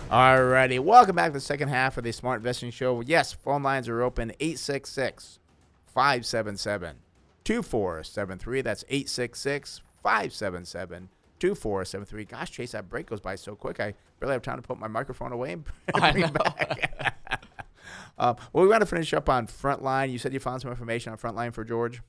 Alrighty, 0.10 0.80
welcome 0.80 1.16
back 1.16 1.28
to 1.28 1.34
the 1.34 1.40
second 1.40 1.68
half 1.68 1.96
of 2.00 2.04
the 2.04 2.12
Smart 2.12 2.40
Investing 2.40 2.72
Show. 2.72 3.02
Yes, 3.02 3.32
phone 3.32 3.62
lines 3.62 3.88
are 3.88 4.02
open 4.02 4.32
866 4.40 5.38
577 5.86 6.96
2473. 7.44 8.62
That's 8.62 8.84
866 8.90 9.82
577 10.02 11.10
2473. 11.38 12.26
Gosh, 12.26 12.50
Chase, 12.50 12.72
that 12.72 12.90
break 12.90 13.06
goes 13.06 13.20
by 13.20 13.36
so 13.36 13.54
quick. 13.54 13.80
I 13.80 13.94
barely 14.20 14.34
have 14.34 14.42
time 14.42 14.56
to 14.56 14.64
put 14.64 14.80
my 14.80 14.88
microphone 14.88 15.32
away 15.32 15.52
and 15.52 15.64
bring 15.94 16.24
it 16.24 16.34
back. 16.34 17.46
uh, 18.18 18.34
well, 18.52 18.64
we 18.64 18.68
want 18.68 18.82
to 18.82 18.88
finish 18.88 19.14
up 19.14 19.30
on 19.30 19.46
Frontline. 19.46 20.12
You 20.12 20.18
said 20.18 20.34
you 20.34 20.40
found 20.40 20.64
some 20.64 20.72
information 20.72 21.12
on 21.12 21.20
Frontline 21.20 21.54
for 21.54 21.64
George. 21.64 22.02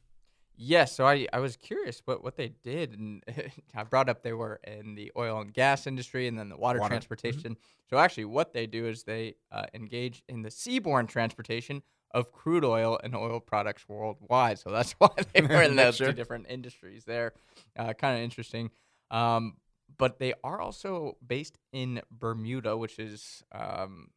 Yes, 0.62 0.94
so 0.94 1.06
I, 1.06 1.26
I 1.32 1.38
was 1.38 1.56
curious 1.56 2.02
what, 2.04 2.22
what 2.22 2.36
they 2.36 2.48
did, 2.62 2.92
and 2.92 3.24
I 3.74 3.82
brought 3.84 4.10
up 4.10 4.22
they 4.22 4.34
were 4.34 4.60
in 4.62 4.94
the 4.94 5.10
oil 5.16 5.40
and 5.40 5.50
gas 5.54 5.86
industry 5.86 6.28
and 6.28 6.38
then 6.38 6.50
the 6.50 6.56
water, 6.58 6.78
Water, 6.80 6.90
mhm. 6.90 6.98
transportation. 6.98 7.56
So 7.88 7.96
actually, 7.96 8.26
what 8.26 8.52
they 8.52 8.66
do 8.66 8.86
is 8.86 9.04
they 9.04 9.36
uh, 9.50 9.64
engage 9.72 10.22
in 10.28 10.42
the 10.42 10.50
seaborne 10.50 11.08
transportation 11.08 11.80
of 12.10 12.30
crude 12.30 12.62
oil 12.62 13.00
and 13.02 13.16
oil 13.16 13.40
products 13.40 13.88
worldwide. 13.88 14.58
So 14.58 14.70
that's 14.70 14.92
why 14.98 15.08
they 15.32 15.40
were 15.40 15.62
in 15.62 15.76
those 15.76 15.96
Sure. 15.96 16.08
two 16.08 16.12
different 16.12 16.44
industries 16.50 17.04
there. 17.06 17.32
Uh, 17.74 17.94
kind 17.94 18.18
of 18.18 18.22
interesting. 18.22 18.70
Um, 19.10 19.56
but 19.96 20.18
they 20.18 20.34
are 20.44 20.60
also 20.60 21.16
based 21.26 21.56
in 21.72 22.02
Bermuda, 22.10 22.76
which 22.76 22.98
is 22.98 23.42
um, 23.50 24.08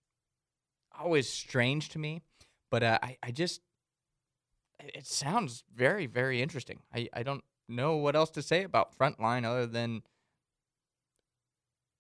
always 1.00 1.30
strange 1.30 1.88
to 1.90 2.00
me. 2.00 2.22
But 2.70 2.84
uh, 2.84 3.00
I, 3.02 3.18
I 3.24 3.32
just 3.32 3.62
it 4.80 4.92
it 4.96 5.08
sounds 5.08 5.64
very, 5.74 6.06
very 6.06 6.42
interesting. 6.42 6.80
I, 6.94 7.10
I 7.14 7.24
don't 7.24 7.44
know 7.68 7.96
what 7.96 8.16
else 8.16 8.30
to 8.32 8.42
say 8.42 8.64
about 8.64 8.98
Frontline 8.98 9.46
other 9.46 9.66
than 9.66 10.04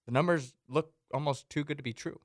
the 0.06 0.12
numbers 0.12 0.54
look 0.68 0.92
almost 1.14 1.50
too 1.50 1.64
good 1.64 1.78
to 1.78 1.84
be 1.84 1.94
true. 1.94 2.20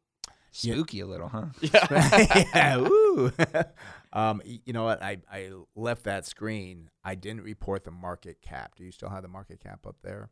Spooky 0.51 1.01
a 1.01 1.07
little, 1.07 1.29
huh? 1.29 1.47
yeah, 1.61 2.79
ooh. 2.79 3.31
um, 4.13 4.41
you 4.45 4.73
know 4.73 4.85
what? 4.85 5.03
I, 5.03 5.19
I 5.31 5.51
left 5.77 6.05
that 6.05 6.27
screen. 6.27 6.91
I 7.05 7.15
didn't 7.15 7.43
report 7.43 7.85
the 7.85 7.91
market 7.91 8.41
cap. 8.41 8.75
Do 8.75 8.83
you 8.83 8.91
still 8.91 9.11
have 9.11 9.23
the 9.23 9.29
market 9.29 9.61
cap 9.61 9.87
up 9.87 9.97
there? 10.03 10.31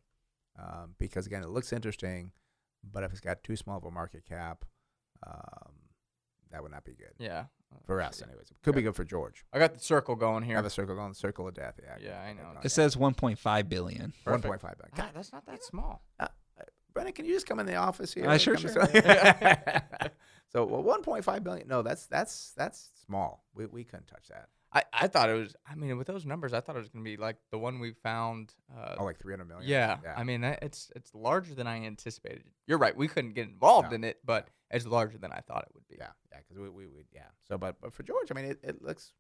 Um, 0.58 0.94
because 0.98 1.26
again, 1.26 1.42
it 1.42 1.50
looks 1.50 1.72
interesting, 1.72 2.32
but 2.82 3.02
if 3.02 3.12
it's 3.12 3.20
got 3.20 3.44
too 3.44 3.56
small 3.56 3.76
of 3.76 3.84
a 3.84 3.90
market 3.90 4.24
cap, 4.26 4.64
um, 5.26 5.72
that 6.56 6.62
would 6.62 6.72
not 6.72 6.84
be 6.86 6.94
good 6.94 7.12
Yeah. 7.18 7.44
for 7.84 8.00
us, 8.00 8.22
anyways. 8.22 8.50
It 8.50 8.56
could 8.62 8.74
be 8.74 8.80
good 8.80 8.96
for 8.96 9.04
George. 9.04 9.44
I 9.52 9.58
got 9.58 9.74
the 9.74 9.80
circle 9.80 10.16
going 10.16 10.42
here. 10.42 10.54
I 10.54 10.58
have 10.58 10.64
a 10.64 10.70
circle 10.70 10.94
going, 10.96 11.12
circle 11.12 11.46
of 11.46 11.52
death. 11.54 11.78
Yeah, 11.82 11.96
Yeah, 12.00 12.20
I 12.22 12.32
know. 12.32 12.60
It 12.64 12.70
says 12.70 12.96
1.5 12.96 13.68
billion. 13.68 14.14
one 14.24 14.40
point 14.40 14.60
five 14.62 14.76
billion. 14.78 14.94
Ah, 14.98 15.10
that's 15.14 15.32
not 15.32 15.44
that 15.44 15.62
small. 15.62 16.02
Uh, 16.18 16.28
uh, 16.58 16.62
Brennan, 16.94 17.12
can 17.12 17.26
you 17.26 17.34
just 17.34 17.46
come 17.46 17.60
in 17.60 17.66
the 17.66 17.76
office 17.76 18.14
here? 18.14 18.26
Uh, 18.26 18.38
sure, 18.38 18.56
Come 18.56 18.72
sure. 18.72 18.86
to- 18.86 19.82
so, 20.52 20.64
well, 20.64 20.82
one 20.82 21.02
point 21.02 21.24
five 21.24 21.44
billion. 21.44 21.68
No, 21.68 21.82
that's 21.82 22.06
that's 22.06 22.52
that's 22.56 22.88
small. 23.06 23.44
We 23.54 23.66
we 23.66 23.84
couldn't 23.84 24.06
touch 24.06 24.28
that. 24.28 24.48
I, 24.72 24.82
I 24.92 25.06
thought 25.08 25.30
it 25.30 25.34
was, 25.34 25.54
I 25.66 25.74
mean, 25.74 25.96
with 25.96 26.06
those 26.08 26.26
numbers, 26.26 26.52
I 26.52 26.60
thought 26.60 26.76
it 26.76 26.80
was 26.80 26.88
going 26.90 27.02
to 27.02 27.08
be 27.10 27.16
like 27.16 27.36
the 27.50 27.58
one 27.58 27.78
we 27.78 27.92
found. 27.92 28.52
Uh, 28.76 28.96
Oh, 28.98 29.04
like 29.04 29.18
three 29.18 29.32
hundred 29.32 29.48
million. 29.48 29.68
yeah, 29.68 29.98
I 30.16 30.24
mean, 30.24 30.40
that- 30.42 30.58
it's 30.62 30.90
it's 30.96 31.14
larger 31.14 31.54
than 31.54 31.66
I 31.66 31.84
anticipated. 31.84 32.44
You're 32.66 32.78
right. 32.78 32.96
We 32.96 33.08
couldn't 33.08 33.34
get 33.34 33.46
involved 33.48 33.90
No. 33.90 33.94
in 33.96 34.04
it, 34.04 34.18
but 34.24 34.48
it's 34.70 34.86
larger 34.86 35.18
than 35.18 35.32
I 35.32 35.40
thought 35.40 35.62
it 35.68 35.74
would 35.74 35.86
be. 35.88 35.96
Yeah, 35.98 36.08
yeah, 36.30 36.38
because 36.38 36.58
we, 36.60 36.68
we, 36.68 36.86
we, 36.86 37.02
yeah. 37.12 37.28
So, 37.48 37.56
but, 37.58 37.76
but 37.80 37.92
for 37.92 38.02
George, 38.02 38.28
I 38.30 38.34
mean, 38.34 38.46
it, 38.46 38.58
it 38.62 38.82
looks 38.82 39.12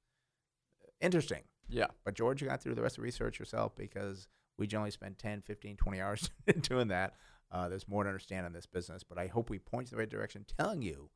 interesting. 1.00 1.42
Yeah. 1.68 1.86
But 2.04 2.14
George, 2.14 2.40
you 2.42 2.48
got 2.48 2.60
to 2.62 2.68
do 2.68 2.74
the 2.74 2.82
rest 2.82 2.94
of 2.94 3.02
the 3.02 3.04
research 3.04 3.38
yourself 3.38 3.74
because 3.76 4.28
we 4.58 4.66
generally 4.66 4.90
spend 4.90 5.18
10, 5.18 5.42
15, 5.42 5.76
20 5.76 6.00
hours 6.00 6.30
doing 6.62 6.88
that. 6.88 7.14
Uh, 7.50 7.68
there's 7.68 7.86
more 7.88 8.02
to 8.02 8.08
understand 8.08 8.46
in 8.46 8.52
this 8.52 8.66
business, 8.66 9.02
but 9.04 9.18
I 9.18 9.26
hope 9.28 9.50
we 9.50 9.58
point 9.58 9.90
you 9.90 9.94
in 9.94 9.98
the 9.98 10.02
right 10.02 10.10
direction, 10.10 10.44
telling 10.58 10.82
you 10.82 11.10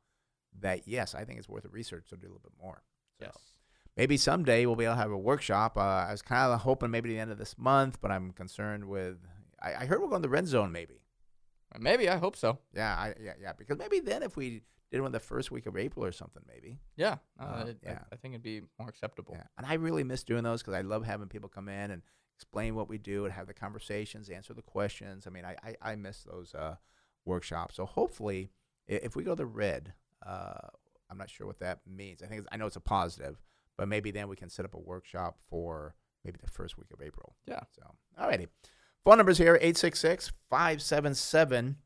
that, 0.59 0.87
yes, 0.87 1.13
I 1.15 1.23
think 1.25 1.39
it's 1.39 1.49
worth 1.49 1.63
the 1.63 1.69
research, 1.69 2.05
so 2.09 2.15
do 2.15 2.27
a 2.27 2.29
little 2.29 2.41
bit 2.41 2.53
more. 2.61 2.83
So 3.19 3.25
Yes. 3.25 3.37
maybe 3.97 4.17
someday 4.17 4.65
we'll 4.65 4.75
be 4.75 4.85
able 4.85 4.95
to 4.95 5.01
have 5.01 5.11
a 5.11 5.17
workshop. 5.17 5.77
Uh, 5.77 5.81
I 6.07 6.11
was 6.11 6.21
kind 6.21 6.51
of 6.51 6.61
hoping 6.61 6.89
maybe 6.91 7.09
the 7.09 7.19
end 7.19 7.31
of 7.31 7.37
this 7.37 7.57
month, 7.57 7.99
but 8.01 8.11
I'm 8.11 8.31
concerned 8.31 8.85
with, 8.85 9.17
I, 9.61 9.73
I 9.75 9.85
heard 9.85 9.99
we're 10.01 10.07
going 10.07 10.21
to 10.21 10.27
the 10.27 10.29
red 10.29 10.47
zone 10.47 10.71
maybe. 10.71 11.01
Maybe. 11.79 12.09
I 12.09 12.17
hope 12.17 12.35
so. 12.35 12.57
Yeah, 12.73 12.93
I, 12.95 13.13
yeah, 13.21 13.33
yeah, 13.41 13.53
because 13.57 13.77
maybe 13.77 13.99
then 13.99 14.23
if 14.23 14.35
we 14.35 14.61
did 14.91 15.01
one 15.01 15.11
the 15.11 15.19
first 15.19 15.51
week 15.51 15.65
of 15.67 15.77
April 15.77 16.03
or 16.03 16.11
something, 16.11 16.43
maybe. 16.47 16.77
Yeah. 16.97 17.17
Uh, 17.39 17.43
Uh, 17.43 17.65
it- 17.67 17.77
I- 17.85 17.89
yeah. 17.91 17.99
I, 18.11 18.15
think 18.17 18.33
it'd 18.33 18.43
be 18.43 18.61
more 18.77 18.89
acceptable. 18.89 19.35
Yeah, 19.37 19.43
and 19.57 19.65
I 19.65 19.75
really 19.75 20.03
miss 20.03 20.23
doing 20.23 20.43
those 20.43 20.61
because 20.61 20.73
I 20.73 20.81
love 20.81 21.05
having 21.05 21.27
people 21.27 21.49
come 21.49 21.69
in 21.69 21.91
and 21.91 22.01
explain 22.35 22.75
what 22.75 22.89
we 22.89 22.97
do 22.97 23.25
and 23.25 23.33
have 23.33 23.47
the 23.47 23.53
conversations, 23.53 24.29
answer 24.29 24.53
the 24.53 24.61
questions. 24.61 25.27
I 25.27 25.29
mean, 25.29 25.45
I 25.45 25.55
I, 25.63 25.91
I 25.91 25.95
miss 25.95 26.23
those 26.23 26.53
uh, 26.53 26.75
workshops. 27.25 27.75
So 27.75 27.85
hopefully, 27.85 28.49
if 28.87 29.15
we 29.15 29.23
go 29.23 29.35
the 29.35 29.45
red, 29.45 29.93
uh, 30.25 30.67
I'm 31.09 31.17
not 31.17 31.29
sure 31.29 31.47
what 31.47 31.59
that 31.59 31.79
means. 31.87 32.21
I 32.21 32.27
think 32.27 32.39
it's, 32.39 32.47
I 32.51 32.57
know 32.57 32.65
it's 32.65 32.75
a 32.75 32.81
positive, 32.81 33.39
but 33.77 33.87
maybe 33.87 34.11
then 34.11 34.27
we 34.27 34.35
can 34.35 34.49
set 34.49 34.65
up 34.65 34.73
a 34.73 34.79
workshop 34.79 35.37
for 35.49 35.95
maybe 36.25 36.37
the 36.41 36.49
first 36.51 36.77
week 36.77 36.91
of 36.91 37.01
April. 37.01 37.35
Yeah. 37.45 37.61
So, 37.71 37.83
alrighty. 38.19 38.47
Phone 39.05 39.17
numbers 39.17 39.37
here 39.37 39.55
866 39.55 40.31
577 40.49 41.77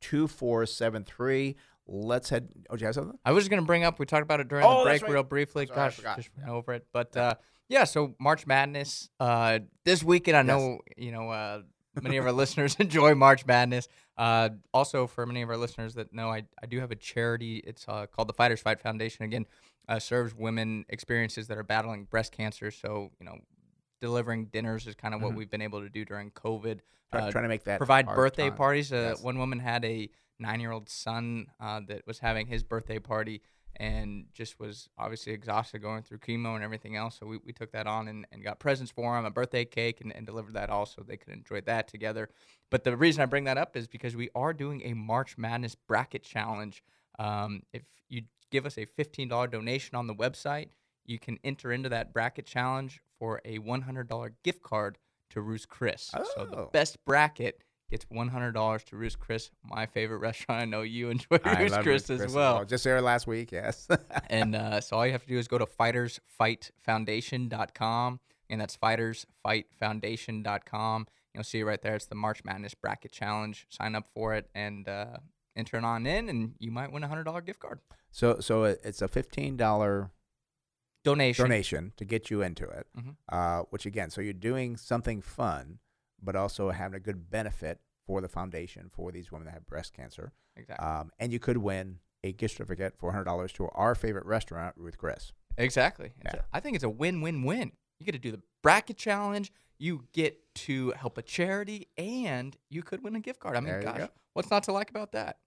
2473. 0.00 1.56
Let's 1.86 2.30
head. 2.30 2.48
Oh, 2.70 2.76
do 2.76 2.80
you 2.80 2.86
have 2.86 2.94
something? 2.94 3.18
I 3.24 3.32
was 3.32 3.44
just 3.44 3.50
going 3.50 3.62
to 3.62 3.66
bring 3.66 3.84
up, 3.84 3.98
we 3.98 4.06
talked 4.06 4.22
about 4.22 4.40
it 4.40 4.48
during 4.48 4.64
Oh, 4.64 4.78
the 4.78 4.84
break 4.84 5.02
right. 5.02 5.10
real 5.10 5.22
briefly. 5.24 5.66
Sorry, 5.66 5.78
I 5.80 5.84
Gosh, 5.86 5.96
forgot. 5.96 6.16
just 6.16 6.30
went 6.36 6.48
Yeah. 6.48 6.54
over 6.54 6.72
it. 6.74 6.86
But 6.92 7.16
uh, 7.16 7.34
yeah, 7.68 7.84
so 7.84 8.14
March 8.20 8.46
Madness 8.46 9.10
uh, 9.20 9.58
this 9.84 10.02
weekend. 10.02 10.36
I 10.36 10.40
Yes. 10.40 10.46
know, 10.46 10.78
you 10.96 11.12
know, 11.12 11.28
uh, 11.30 11.62
many 12.00 12.16
of 12.16 12.24
our 12.24 12.32
listeners 12.32 12.76
enjoy 12.78 13.14
March 13.14 13.44
Madness. 13.44 13.88
Uh, 14.16 14.50
also, 14.72 15.06
for 15.06 15.26
many 15.26 15.42
of 15.42 15.50
our 15.50 15.56
listeners 15.56 15.94
that 15.94 16.12
know, 16.14 16.28
I, 16.30 16.44
I 16.62 16.66
do 16.66 16.80
have 16.80 16.90
a 16.92 16.96
charity. 16.96 17.58
It's 17.66 17.84
uh, 17.88 18.06
called 18.06 18.28
the 18.28 18.34
Fighters 18.34 18.60
Fight 18.60 18.80
Foundation. 18.80 19.24
Again, 19.24 19.46
uh, 19.88 19.98
serves 19.98 20.34
women 20.34 20.84
experiences 20.88 21.48
that 21.48 21.58
are 21.58 21.64
battling 21.64 22.04
breast 22.04 22.32
cancer. 22.32 22.70
So, 22.70 23.10
you 23.18 23.26
know, 23.26 23.36
delivering 24.02 24.46
dinners 24.46 24.86
is 24.86 24.94
kind 24.94 25.14
of 25.14 25.22
what 25.22 25.32
Mhm. 25.32 25.36
we've 25.36 25.50
been 25.50 25.62
able 25.62 25.80
to 25.80 25.88
do 25.88 26.04
during 26.04 26.30
COVID. 26.32 26.80
Uh, 27.12 27.30
trying 27.30 27.44
to 27.44 27.48
make 27.48 27.64
that 27.64 27.78
provide 27.78 28.06
birthday 28.06 28.48
time. 28.48 28.56
parties. 28.56 28.92
Uh, 28.92 28.96
Yes. 29.12 29.22
One 29.22 29.38
woman 29.38 29.60
had 29.60 29.84
a 29.84 30.10
nine-year-old 30.38 30.88
son 30.88 31.46
uh, 31.60 31.80
that 31.86 32.06
was 32.06 32.18
having 32.18 32.46
his 32.48 32.62
birthday 32.62 32.98
party 32.98 33.42
and 33.76 34.26
just 34.32 34.58
was 34.58 34.88
obviously 34.98 35.32
exhausted 35.32 35.78
going 35.80 36.02
through 36.02 36.18
chemo 36.18 36.54
and 36.54 36.64
everything 36.64 36.96
else. 36.96 37.18
So 37.18 37.26
we, 37.26 37.38
we 37.38 37.52
took 37.52 37.70
that 37.72 37.86
on 37.86 38.08
and, 38.08 38.26
and 38.32 38.42
got 38.42 38.58
presents 38.58 38.90
for 38.90 39.16
him, 39.18 39.24
a 39.24 39.30
birthday 39.30 39.64
cake, 39.64 40.00
and, 40.00 40.14
and 40.14 40.26
delivered 40.26 40.54
that 40.54 40.68
all 40.68 40.84
so 40.84 41.02
they 41.02 41.16
could 41.16 41.32
enjoy 41.32 41.60
that 41.62 41.86
together. 41.88 42.28
But 42.70 42.84
the 42.84 42.96
reason 42.96 43.22
I 43.22 43.26
bring 43.26 43.44
that 43.44 43.56
up 43.58 43.76
is 43.76 43.86
because 43.86 44.16
we 44.16 44.28
are 44.34 44.52
doing 44.52 44.82
a 44.84 44.94
March 44.94 45.38
Madness 45.38 45.74
bracket 45.74 46.22
challenge. 46.22 46.82
Um, 47.18 47.62
if 47.72 47.82
you 48.08 48.22
give 48.50 48.66
us 48.66 48.76
a 48.78 48.84
$15 48.86 49.46
donation 49.50 49.96
on 49.96 50.06
the 50.06 50.14
website, 50.14 50.68
you 51.04 51.18
can 51.18 51.38
enter 51.44 51.72
into 51.72 51.88
that 51.88 52.12
bracket 52.12 52.46
challenge 52.46 53.00
for 53.18 53.40
a 53.44 53.58
$100 53.58 54.30
gift 54.44 54.62
card 54.62 54.98
to 55.30 55.40
Ruth's 55.40 55.66
Chris. 55.66 56.10
Oh. 56.16 56.24
So 56.34 56.44
the 56.44 56.56
Oh. 56.56 56.70
best 56.72 57.04
bracket 57.04 57.62
gets 57.90 58.04
$100 58.06 58.84
to 58.84 58.96
Ruth's 58.96 59.16
Chris, 59.16 59.50
my 59.64 59.86
favorite 59.86 60.18
restaurant. 60.18 60.62
I 60.62 60.64
know 60.64 60.82
you 60.82 61.10
enjoy 61.10 61.38
I 61.44 61.62
Ruth's 61.62 61.76
Chris, 61.78 62.08
as 62.10 62.32
well. 62.34 62.64
Just 62.64 62.84
there 62.84 63.00
last 63.02 63.26
week, 63.26 63.50
yes. 63.52 63.86
and 64.30 64.54
uh, 64.56 64.80
so 64.80 64.96
all 64.96 65.04
you 65.06 65.12
have 65.12 65.22
to 65.22 65.28
do 65.28 65.38
is 65.38 65.48
go 65.48 65.58
to 65.58 65.66
fightersfightfoundation.com, 65.66 68.20
and 68.50 68.60
that's 68.60 68.76
fightersfightfoundation.com. 68.76 71.06
You'll 71.34 71.44
see 71.44 71.60
it 71.60 71.64
right 71.64 71.80
there. 71.80 71.94
It's 71.96 72.06
the 72.06 72.14
March 72.14 72.44
Madness 72.44 72.74
Bracket 72.74 73.10
Challenge. 73.12 73.66
Sign 73.70 73.94
up 73.94 74.06
for 74.14 74.34
it 74.34 74.48
and 74.54 74.86
uh, 74.88 75.16
enter 75.56 75.78
it 75.78 75.84
on 75.84 76.06
in, 76.06 76.28
and 76.28 76.54
you 76.58 76.70
might 76.70 76.92
win 76.92 77.02
a 77.04 77.08
$100 77.08 77.44
gift 77.46 77.60
card. 77.60 77.80
so 78.10 78.38
so 78.40 78.64
it's 78.64 79.00
a 79.00 79.08
fifteen 79.08 79.56
dollar 79.56 80.10
Donation. 81.04 81.44
donation 81.44 81.92
to 81.96 82.04
get 82.04 82.30
you 82.30 82.42
into 82.42 82.64
it. 82.68 82.86
Mhm. 82.96 83.16
Uh, 83.28 83.62
which 83.70 83.86
again, 83.86 84.10
so 84.10 84.20
you're 84.20 84.32
doing 84.32 84.76
something 84.76 85.20
fun, 85.20 85.78
but 86.22 86.36
also 86.36 86.70
having 86.70 86.96
a 86.96 87.00
good 87.00 87.28
benefit 87.30 87.80
for 88.06 88.20
the 88.20 88.28
foundation 88.28 88.88
for 88.92 89.10
these 89.12 89.30
women 89.32 89.46
that 89.46 89.52
have 89.54 89.66
breast 89.66 89.92
cancer. 89.92 90.32
Exactly. 90.56 90.86
Um, 90.86 91.10
and 91.18 91.32
you 91.32 91.38
could 91.38 91.56
win 91.58 91.98
a 92.24 92.32
gift 92.32 92.56
certificate 92.56 92.96
for 92.96 93.10
hundred 93.12 93.24
dollars 93.24 93.52
to 93.54 93.68
our 93.70 93.94
favorite 93.94 94.26
restaurant, 94.26 94.74
Ruth 94.76 94.98
Chris. 94.98 95.32
Exactly. 95.58 96.12
Yeah. 96.24 96.42
I 96.52 96.60
think 96.60 96.76
it's 96.76 96.84
a 96.84 96.88
win-win-win. 96.90 97.72
You 97.98 98.06
get 98.06 98.12
to 98.12 98.18
do 98.18 98.30
the 98.32 98.42
bracket 98.62 98.96
challenge, 98.96 99.52
you 99.78 100.04
get 100.12 100.38
to 100.54 100.90
help 100.92 101.18
a 101.18 101.22
charity, 101.22 101.88
and 101.98 102.56
you 102.70 102.82
could 102.82 103.02
win 103.02 103.16
a 103.16 103.20
gift 103.20 103.40
card. 103.40 103.56
I 103.56 103.60
mean, 103.60 103.80
gosh, 103.82 103.98
go. 103.98 104.08
what's 104.34 104.50
not 104.50 104.62
to 104.64 104.72
like 104.72 104.90
about 104.90 105.12
that? 105.12 105.38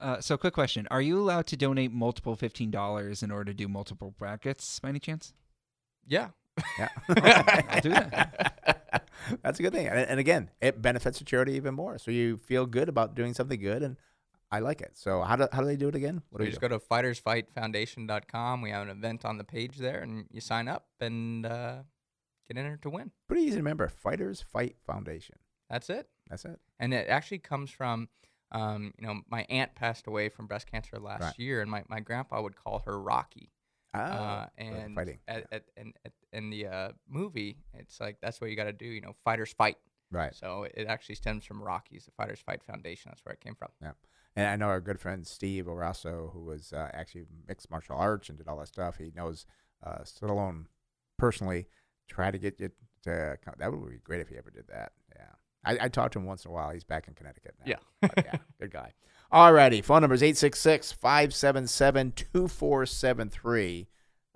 Uh, 0.00 0.20
so, 0.20 0.36
quick 0.36 0.54
question: 0.54 0.88
Are 0.90 1.02
you 1.02 1.18
allowed 1.18 1.46
to 1.48 1.56
donate 1.56 1.92
multiple 1.92 2.36
fifteen 2.36 2.70
dollars 2.70 3.22
in 3.22 3.30
order 3.30 3.52
to 3.52 3.54
do 3.54 3.68
multiple 3.68 4.14
brackets 4.18 4.80
by 4.80 4.88
any 4.88 4.98
chance? 4.98 5.32
Yeah. 6.06 6.28
Yeah, 6.78 6.88
I'll 7.08 7.80
do 7.80 7.90
that. 7.90 9.06
That's 9.42 9.60
a 9.60 9.62
good 9.62 9.72
thing, 9.72 9.86
and, 9.86 9.98
and 9.98 10.20
again, 10.20 10.50
it 10.60 10.82
benefits 10.82 11.18
the 11.18 11.24
charity 11.24 11.52
even 11.54 11.74
more. 11.74 11.96
So 11.98 12.10
you 12.10 12.36
feel 12.38 12.66
good 12.66 12.88
about 12.88 13.14
doing 13.14 13.32
something 13.34 13.58
good, 13.60 13.82
and 13.82 13.96
I 14.50 14.58
like 14.58 14.80
it. 14.80 14.92
So 14.94 15.22
how 15.22 15.36
do 15.36 15.48
how 15.52 15.60
do 15.60 15.66
they 15.66 15.76
do 15.76 15.88
it 15.88 15.94
again? 15.94 16.22
What 16.30 16.38
do 16.38 16.44
you 16.44 16.48
we 16.48 16.50
just 16.50 16.60
do? 16.60 16.68
go 16.68 16.76
to 16.76 16.84
fightersfightfoundation.com. 16.84 18.62
We 18.62 18.70
have 18.70 18.82
an 18.82 18.90
event 18.90 19.24
on 19.24 19.38
the 19.38 19.44
page 19.44 19.76
there, 19.78 20.00
and 20.00 20.26
you 20.30 20.40
sign 20.40 20.68
up 20.68 20.86
and 21.00 21.46
uh, 21.46 21.76
get 22.48 22.58
entered 22.58 22.82
to 22.82 22.90
win. 22.90 23.12
Pretty 23.28 23.42
easy 23.42 23.52
to 23.52 23.58
remember. 23.58 23.88
Fighters 23.88 24.42
Fight 24.42 24.76
Foundation. 24.84 25.36
That's 25.70 25.88
it. 25.88 26.08
That's 26.28 26.44
it. 26.44 26.58
And 26.78 26.92
it 26.92 27.08
actually 27.08 27.38
comes 27.38 27.70
from 27.70 28.08
Um, 28.52 28.92
you 28.98 29.06
know, 29.06 29.20
my 29.30 29.46
aunt 29.48 29.74
passed 29.74 30.06
away 30.06 30.28
from 30.28 30.46
breast 30.46 30.66
cancer 30.66 30.98
last 30.98 31.22
Right. 31.22 31.38
year, 31.38 31.60
and 31.62 31.70
my, 31.70 31.84
my 31.88 32.00
grandpa 32.00 32.42
would 32.42 32.56
call 32.56 32.82
her 32.86 33.00
Rocky. 33.00 33.50
Oh, 33.94 33.98
uh, 33.98 34.46
and 34.56 34.94
fighting. 34.94 35.18
At, 35.26 35.46
at, 35.52 35.64
and 35.76 35.94
at, 36.04 36.12
in 36.32 36.50
the 36.50 36.66
uh, 36.66 36.88
movie, 37.08 37.58
it's 37.74 38.00
like 38.00 38.18
that's 38.20 38.40
what 38.40 38.50
you 38.50 38.56
got 38.56 38.64
to 38.64 38.72
do. 38.72 38.86
You 38.86 39.00
know, 39.00 39.14
fighters 39.24 39.52
fight. 39.52 39.78
Right. 40.12 40.34
So 40.34 40.66
it 40.74 40.86
actually 40.88 41.14
stems 41.16 41.44
from 41.44 41.62
Rockies, 41.62 42.04
the 42.04 42.12
Fighters 42.12 42.40
Fight 42.40 42.62
Foundation. 42.64 43.10
That's 43.10 43.24
where 43.24 43.32
it 43.32 43.40
came 43.40 43.54
from. 43.54 43.68
Yeah. 43.80 43.92
And 44.36 44.46
I 44.46 44.56
know 44.56 44.66
our 44.66 44.80
good 44.80 45.00
friend 45.00 45.26
Steve 45.26 45.66
Orasso, 45.66 46.32
who 46.32 46.44
was 46.44 46.72
uh, 46.72 46.88
actually 46.92 47.26
mixed 47.48 47.70
martial 47.70 47.96
arts 47.96 48.28
and 48.28 48.38
did 48.38 48.48
all 48.48 48.58
that 48.58 48.68
stuff. 48.68 48.96
He 48.96 49.12
knows 49.14 49.46
uh, 49.84 49.98
Stallone 50.04 50.66
personally. 51.18 51.66
Try 52.08 52.30
to 52.30 52.38
get 52.38 52.58
you 52.60 52.70
to. 53.02 53.38
Come. 53.44 53.54
That 53.58 53.72
would 53.72 53.90
be 53.90 53.98
great 54.02 54.20
if 54.20 54.28
he 54.28 54.36
ever 54.36 54.50
did 54.50 54.66
that. 54.68 54.92
Yeah. 55.64 55.72
I, 55.72 55.84
I 55.84 55.88
talk 55.88 56.12
to 56.12 56.18
him 56.18 56.26
once 56.26 56.44
in 56.44 56.50
a 56.50 56.54
while. 56.54 56.70
He's 56.70 56.84
back 56.84 57.08
in 57.08 57.14
Connecticut 57.14 57.54
now. 57.58 57.64
Yeah. 57.70 57.76
But 58.14 58.24
yeah, 58.24 58.36
good 58.60 58.70
guy. 58.70 58.92
All 59.32 59.52
righty. 59.52 59.82
Phone 59.82 60.00
number 60.00 60.14
is 60.14 60.22
866 60.22 60.92
577 60.92 62.12
2473. 62.12 63.86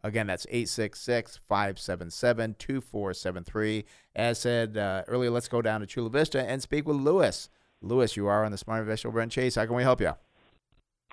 Again, 0.04 0.26
that's 0.26 0.46
866 0.50 1.40
577 1.48 2.56
2473. 2.58 3.84
As 4.14 4.38
said 4.38 4.76
uh, 4.76 5.02
earlier, 5.08 5.30
let's 5.30 5.48
go 5.48 5.62
down 5.62 5.80
to 5.80 5.86
Chula 5.86 6.10
Vista 6.10 6.42
and 6.42 6.60
speak 6.60 6.86
with 6.86 6.98
Lewis. 6.98 7.48
Lewis, 7.80 8.16
you 8.16 8.26
are 8.26 8.44
on 8.44 8.52
the 8.52 8.58
Smart 8.58 8.82
Investor 8.82 9.10
Brent 9.10 9.32
Chase. 9.32 9.54
How 9.54 9.64
can 9.64 9.74
we 9.74 9.82
help 9.82 10.00
you? 10.00 10.12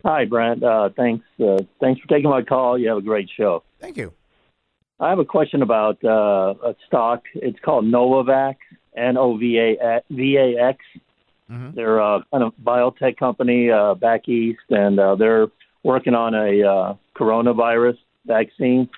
Hi, 0.03 0.25
Brent. 0.25 0.61
Uh, 0.63 0.89
thanks. 0.95 1.25
Uh, 1.39 1.59
thanks 1.79 2.01
for 2.01 2.07
taking 2.07 2.29
my 2.29 2.41
call. 2.41 2.77
You 2.77 2.89
have 2.89 2.97
a 2.97 3.01
great 3.01 3.29
show. 3.35 3.63
Thank 3.79 3.97
you. 3.97 4.13
I 4.99 5.09
have 5.09 5.19
a 5.19 5.25
question 5.25 5.61
about 5.61 6.03
uh, 6.03 6.53
a 6.63 6.75
stock. 6.85 7.23
It's 7.33 7.59
called 7.63 7.85
Novavax, 7.85 8.57
N 8.95 9.17
O 9.17 9.37
V 9.37 9.57
A 9.59 10.01
V 10.09 10.37
A 10.37 10.63
X. 10.69 10.79
Mhm. 11.49 11.75
They're 11.75 11.99
a 11.99 12.25
kind 12.31 12.43
of 12.43 12.53
biotech 12.63 13.17
company 13.17 13.69
uh, 13.69 13.93
back 13.95 14.29
east, 14.29 14.59
and 14.69 14.99
uh, 14.99 15.15
they're 15.15 15.47
working 15.83 16.13
on 16.13 16.33
a 16.33 16.63
uh, 16.63 16.93
coronavirus 17.15 17.97
vaccine, 18.25 18.89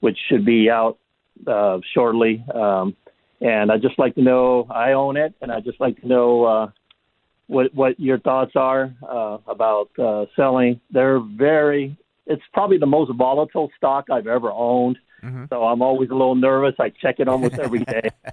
which 0.00 0.18
should 0.28 0.44
be 0.44 0.68
out 0.70 0.98
uh, 1.46 1.78
shortly. 1.94 2.44
Um, 2.52 2.96
and 3.40 3.70
I'd 3.70 3.82
just 3.82 3.98
like 3.98 4.14
to 4.16 4.22
know. 4.22 4.66
I 4.70 4.92
own 4.92 5.16
it, 5.16 5.34
and 5.40 5.50
I'd 5.52 5.64
just 5.64 5.80
like 5.80 6.00
to 6.00 6.08
know 6.08 6.44
uh, 6.44 6.70
what 7.46 7.74
what 7.74 7.98
your 7.98 8.18
thoughts 8.18 8.52
are 8.56 8.92
uh, 9.08 9.38
about 9.46 9.90
uh, 9.98 10.26
selling. 10.36 10.80
They're 10.90 11.20
very. 11.20 11.96
It's 12.26 12.42
probably 12.52 12.78
the 12.78 12.86
most 12.86 13.10
volatile 13.16 13.70
stock 13.76 14.06
I've 14.10 14.26
ever 14.26 14.50
owned. 14.52 14.98
Mhm. 15.22 15.48
So 15.48 15.64
I'm 15.64 15.82
always 15.82 16.10
a 16.10 16.14
little 16.14 16.34
nervous. 16.34 16.74
I 16.78 16.90
check 16.90 17.16
it 17.18 17.28
almost 17.28 17.58
every 17.58 17.80
day. 17.80 18.10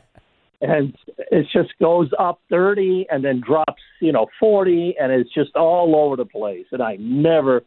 and 0.62 0.96
it 1.32 1.48
just 1.54 1.78
goes 1.80 2.10
up 2.18 2.42
30 2.50 3.08
and 3.10 3.24
then 3.24 3.42
drops, 3.46 3.82
you 4.02 4.12
know, 4.12 4.28
40 4.40 4.96
and 5.00 5.12
it's 5.12 5.34
just 5.34 5.56
all 5.56 5.96
over 5.96 6.16
the 6.16 6.26
place. 6.26 6.66
And 6.72 6.82
I 6.82 6.98
never 7.00 7.64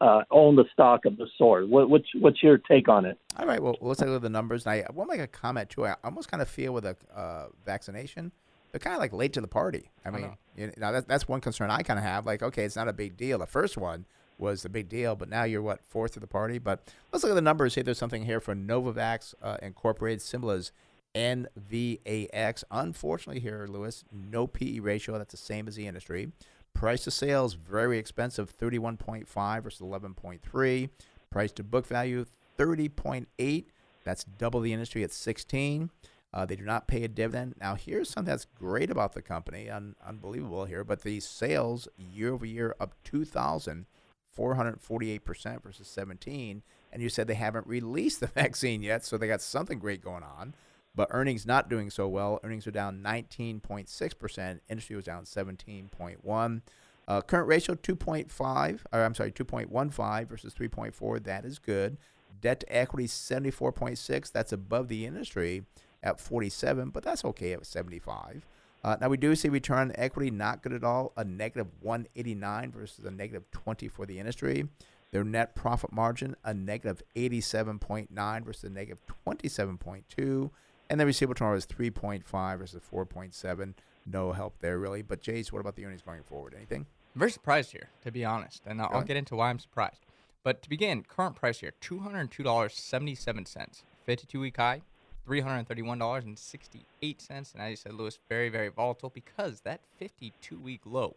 uh, 0.00 0.22
own 0.30 0.56
the 0.56 0.64
stock 0.72 1.04
of 1.04 1.16
the 1.16 1.26
sort. 1.36 1.68
What, 1.68 1.90
what's, 1.90 2.08
what's 2.14 2.42
your 2.42 2.58
take 2.58 2.88
on 2.88 3.04
it? 3.04 3.18
All 3.38 3.46
right. 3.46 3.62
Well, 3.62 3.76
let's 3.80 4.00
look 4.00 4.10
at 4.10 4.22
the 4.22 4.30
numbers. 4.30 4.64
And 4.64 4.72
I 4.72 4.92
want 4.92 5.10
to 5.10 5.16
make 5.16 5.24
a 5.24 5.28
comment 5.28 5.70
too. 5.70 5.86
I 5.86 5.96
almost 6.04 6.30
kind 6.30 6.40
of 6.40 6.48
feel 6.48 6.72
with 6.72 6.84
a 6.84 6.96
uh, 7.14 7.46
vaccination, 7.66 8.32
they're 8.70 8.78
kind 8.78 8.94
of 8.94 9.00
like 9.00 9.12
late 9.12 9.32
to 9.32 9.40
the 9.40 9.48
party. 9.48 9.90
I 10.04 10.10
mean, 10.10 10.22
know. 10.22 10.36
you 10.56 10.72
know, 10.76 10.92
that, 10.92 11.08
that's 11.08 11.26
one 11.26 11.40
concern 11.40 11.70
I 11.70 11.82
kind 11.82 11.98
of 11.98 12.04
have. 12.04 12.26
Like, 12.26 12.42
okay, 12.42 12.64
it's 12.64 12.76
not 12.76 12.86
a 12.86 12.92
big 12.92 13.16
deal. 13.16 13.38
The 13.38 13.46
first 13.46 13.76
one 13.76 14.06
was 14.38 14.62
the 14.62 14.68
big 14.68 14.88
deal, 14.88 15.16
but 15.16 15.28
now 15.28 15.42
you're 15.44 15.60
what 15.60 15.84
fourth 15.84 16.16
of 16.16 16.20
the 16.22 16.28
party. 16.28 16.58
But 16.58 16.92
let's 17.12 17.22
look 17.22 17.32
at 17.32 17.34
the 17.34 17.42
numbers. 17.42 17.74
See, 17.74 17.80
if 17.80 17.84
there's 17.84 17.98
something 17.98 18.24
here 18.24 18.40
for 18.40 18.54
Novavax 18.54 19.34
uh, 19.42 19.56
Incorporated, 19.60 20.22
symbol 20.22 20.50
is 20.50 20.72
NVAX. 21.14 22.64
Unfortunately, 22.70 23.40
here, 23.40 23.66
Lewis, 23.68 24.04
no 24.12 24.46
PE 24.46 24.78
ratio. 24.80 25.18
That's 25.18 25.32
the 25.32 25.36
same 25.36 25.68
as 25.68 25.76
the 25.76 25.86
industry. 25.86 26.32
Price 26.74 27.04
to 27.04 27.10
sales 27.10 27.54
very 27.54 27.98
expensive, 27.98 28.56
31.5 28.56 29.62
versus 29.62 29.80
11.3. 29.80 30.90
Price 31.30 31.52
to 31.52 31.64
book 31.64 31.86
value 31.86 32.24
30.8. 32.58 33.64
That's 34.04 34.24
double 34.24 34.60
the 34.60 34.72
industry 34.72 35.04
at 35.04 35.12
16. 35.12 35.90
Uh, 36.32 36.46
they 36.46 36.54
do 36.54 36.64
not 36.64 36.86
pay 36.86 37.02
a 37.02 37.08
dividend. 37.08 37.56
Now, 37.60 37.74
here's 37.74 38.08
something 38.08 38.30
that's 38.30 38.44
great 38.44 38.88
about 38.90 39.14
the 39.14 39.22
company, 39.22 39.68
un- 39.68 39.96
unbelievable 40.06 40.64
here, 40.64 40.84
but 40.84 41.02
the 41.02 41.18
sales 41.18 41.88
year 41.96 42.32
over 42.32 42.46
year 42.46 42.76
up 42.78 42.94
2,448% 43.04 45.62
versus 45.62 45.88
17. 45.88 46.62
And 46.92 47.02
you 47.02 47.08
said 47.08 47.26
they 47.26 47.34
haven't 47.34 47.66
released 47.66 48.20
the 48.20 48.26
vaccine 48.28 48.80
yet, 48.82 49.04
so 49.04 49.18
they 49.18 49.26
got 49.26 49.42
something 49.42 49.80
great 49.80 50.02
going 50.02 50.22
on. 50.22 50.54
But 50.94 51.08
earnings 51.10 51.46
not 51.46 51.68
doing 51.68 51.90
so 51.90 52.08
well. 52.08 52.40
Earnings 52.42 52.66
are 52.66 52.72
down 52.72 53.02
19.6%. 53.02 54.60
Industry 54.68 54.96
was 54.96 55.04
down 55.04 55.24
17.1. 55.24 56.62
Uh, 57.08 57.20
current 57.22 57.48
ratio 57.48 57.74
2.5, 57.74 58.80
or 58.92 59.04
I'm 59.04 59.14
sorry, 59.14 59.32
2.15 59.32 60.28
versus 60.28 60.54
3.4. 60.54 61.24
That 61.24 61.44
is 61.44 61.58
good. 61.58 61.96
Debt 62.40 62.60
to 62.60 62.76
equity 62.76 63.06
74.6. 63.06 64.32
That's 64.32 64.52
above 64.52 64.88
the 64.88 65.06
industry 65.06 65.64
at 66.02 66.20
47, 66.20 66.90
but 66.90 67.02
that's 67.02 67.24
okay 67.24 67.52
at 67.52 67.66
75. 67.66 68.46
Uh, 68.82 68.96
now 69.00 69.08
we 69.08 69.16
do 69.16 69.34
see 69.36 69.48
return 69.48 69.78
on 69.78 69.92
equity 69.96 70.30
not 70.30 70.62
good 70.62 70.72
at 70.72 70.84
all, 70.84 71.12
a 71.16 71.24
negative 71.24 71.66
189 71.80 72.72
versus 72.72 73.04
a 73.04 73.10
negative 73.10 73.50
20 73.50 73.88
for 73.88 74.06
the 74.06 74.18
industry. 74.18 74.68
Their 75.10 75.24
net 75.24 75.54
profit 75.54 75.92
margin 75.92 76.36
a 76.44 76.54
negative 76.54 77.02
87.9 77.16 78.44
versus 78.44 78.64
a 78.64 78.70
negative 78.70 79.02
27.2, 79.26 80.50
and 80.90 81.00
the 81.00 81.06
receivable 81.06 81.34
turnover 81.34 81.56
is 81.56 81.66
3.5 81.66 82.58
versus 82.58 82.82
4.7. 82.92 83.74
No 84.06 84.32
help 84.32 84.58
there 84.60 84.78
really. 84.78 85.00
But 85.02 85.22
Jace, 85.22 85.50
what 85.52 85.60
about 85.60 85.76
the 85.76 85.84
earnings 85.86 86.02
going 86.02 86.22
forward? 86.22 86.54
Anything? 86.56 86.86
I'm 87.14 87.18
very 87.18 87.30
surprised 87.30 87.72
here, 87.72 87.88
to 88.04 88.10
be 88.12 88.24
honest, 88.24 88.62
and 88.66 88.80
I'll, 88.80 88.90
I'll 88.92 89.02
get 89.02 89.16
into 89.16 89.36
why 89.36 89.50
I'm 89.50 89.58
surprised. 89.58 90.00
But 90.42 90.62
to 90.62 90.68
begin, 90.68 91.02
current 91.02 91.36
price 91.36 91.60
here: 91.60 91.72
two 91.80 91.98
hundred 92.00 92.30
two 92.30 92.42
dollars 92.42 92.74
seventy-seven 92.74 93.46
cents. 93.46 93.84
Fifty-two 94.04 94.40
week 94.40 94.56
high, 94.56 94.82
three 95.26 95.40
hundred 95.40 95.68
thirty-one 95.68 95.98
dollars 95.98 96.24
and 96.24 96.38
sixty-eight 96.38 97.20
cents. 97.20 97.52
And 97.52 97.62
as 97.62 97.70
you 97.70 97.76
said, 97.76 97.94
Lewis, 97.94 98.18
very 98.28 98.48
very 98.48 98.68
volatile 98.68 99.10
because 99.10 99.60
that 99.62 99.80
fifty-two 99.98 100.58
week 100.58 100.80
low. 100.84 101.16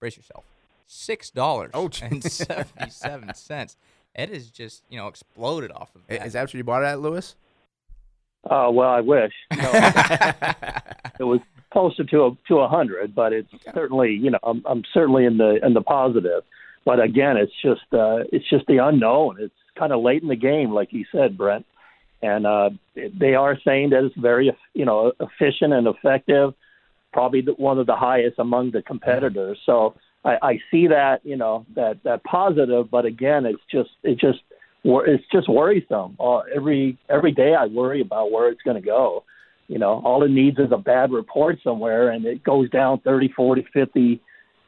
Brace 0.00 0.16
yourself. 0.16 0.44
Six 0.86 1.30
dollars 1.30 1.70
Oh, 1.74 1.90
and 2.02 2.22
seventy-seven 2.24 3.34
cents. 3.34 3.76
It 4.18 4.30
has 4.30 4.48
just 4.48 4.82
you 4.88 4.96
know 4.96 5.08
exploded 5.08 5.70
off 5.72 5.94
of 5.94 6.00
that. 6.06 6.24
Is 6.24 6.32
that 6.32 6.40
what 6.44 6.54
you 6.54 6.64
bought 6.64 6.82
it 6.82 6.86
at, 6.86 7.00
Lewis? 7.00 7.36
Uh, 8.48 8.70
well, 8.72 8.90
I 8.90 9.00
wish. 9.00 9.32
No, 11.18 11.24
it 11.24 11.24
was 11.24 11.40
closer 11.72 12.04
to 12.04 12.24
a, 12.24 12.36
to 12.48 12.58
a 12.58 12.68
hundred, 12.68 13.14
but 13.14 13.32
it's 13.32 13.48
certainly, 13.74 14.12
you 14.12 14.30
know, 14.30 14.38
I'm, 14.42 14.62
I'm 14.66 14.82
certainly 14.92 15.24
in 15.24 15.38
the 15.38 15.58
in 15.64 15.72
the 15.72 15.80
positive. 15.80 16.42
But 16.84 17.00
again, 17.00 17.36
it's 17.36 17.52
just 17.62 17.92
uh, 17.92 18.24
it's 18.32 18.48
just 18.48 18.66
the 18.66 18.78
unknown. 18.78 19.36
It's 19.40 19.54
kind 19.78 19.92
of 19.92 20.02
late 20.02 20.22
in 20.22 20.28
the 20.28 20.36
game, 20.36 20.72
like 20.72 20.92
you 20.92 21.04
said, 21.10 21.36
Brent. 21.36 21.66
And 22.22 22.46
uh, 22.46 22.70
they 22.94 23.34
are 23.34 23.58
saying 23.64 23.90
that 23.90 24.04
it's 24.04 24.16
very, 24.16 24.56
you 24.74 24.84
know, 24.84 25.12
efficient 25.20 25.72
and 25.72 25.86
effective. 25.86 26.54
Probably 27.12 27.40
the, 27.40 27.52
one 27.52 27.78
of 27.78 27.86
the 27.86 27.96
highest 27.96 28.38
among 28.38 28.70
the 28.72 28.82
competitors. 28.82 29.58
So 29.64 29.94
I, 30.24 30.36
I 30.42 30.58
see 30.70 30.88
that, 30.88 31.20
you 31.24 31.36
know, 31.36 31.66
that 31.74 32.02
that 32.04 32.24
positive. 32.24 32.90
But 32.90 33.04
again, 33.04 33.46
it's 33.46 33.62
just 33.70 33.90
it 34.02 34.18
just 34.18 34.40
it's 34.86 35.24
just 35.32 35.48
worrisome. 35.48 36.16
Uh, 36.20 36.38
every 36.54 36.98
every 37.08 37.32
day 37.32 37.54
I 37.54 37.66
worry 37.66 38.00
about 38.00 38.30
where 38.30 38.48
it's 38.48 38.62
going 38.62 38.80
to 38.80 38.86
go. 38.86 39.24
You 39.68 39.78
know, 39.78 40.00
all 40.04 40.22
it 40.22 40.30
needs 40.30 40.58
is 40.58 40.70
a 40.70 40.78
bad 40.78 41.10
report 41.10 41.58
somewhere, 41.64 42.10
and 42.10 42.24
it 42.24 42.44
goes 42.44 42.70
down 42.70 43.00
thirty, 43.00 43.28
forty, 43.28 43.66
fifty 43.72 44.20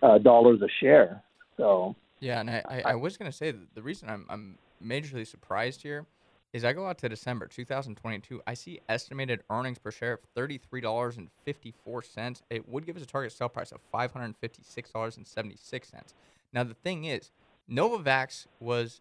uh, 0.03 0.19
dollars 0.19 0.61
a 0.61 0.69
share. 0.81 1.23
So 1.57 1.95
Yeah, 2.21 2.41
and 2.41 2.51
I, 2.51 2.63
I, 2.69 2.83
I 2.87 2.95
was 2.97 3.17
gonna 3.17 3.33
say 3.33 3.53
that 3.53 3.75
the 3.75 3.83
reason 3.83 4.09
I'm 4.09 4.27
I'm 4.29 4.59
majorly 4.85 5.27
surprised 5.27 5.83
here 5.83 6.07
is 6.53 6.65
I 6.65 6.73
go 6.73 6.87
out 6.87 6.99
to 6.99 7.09
December 7.09 7.47
2022. 7.47 8.41
I 8.47 8.55
see 8.55 8.81
estimated 8.89 9.43
earnings 9.51 9.79
per 9.79 9.91
share 9.91 10.15
of 10.15 10.21
thirty-three 10.35 10.81
dollars 10.81 11.17
and 11.17 11.29
fifty-four 11.45 12.03
cents. 12.03 12.43
It 12.51 12.69
would 12.69 12.87
give 12.87 12.97
us 12.97 13.03
a 13.03 13.07
target 13.07 13.33
sell 13.33 13.49
price 13.49 13.71
of 13.71 13.81
five 13.93 14.13
hundred 14.13 14.35
fifty-six 14.41 14.91
dollars 14.91 15.17
and 15.17 15.27
seventy-six 15.27 15.89
cents. 15.89 16.15
Now 16.53 16.65
the 16.65 16.75
thing 16.75 17.05
is, 17.05 17.31
Novavax 17.71 18.47
was 18.59 19.01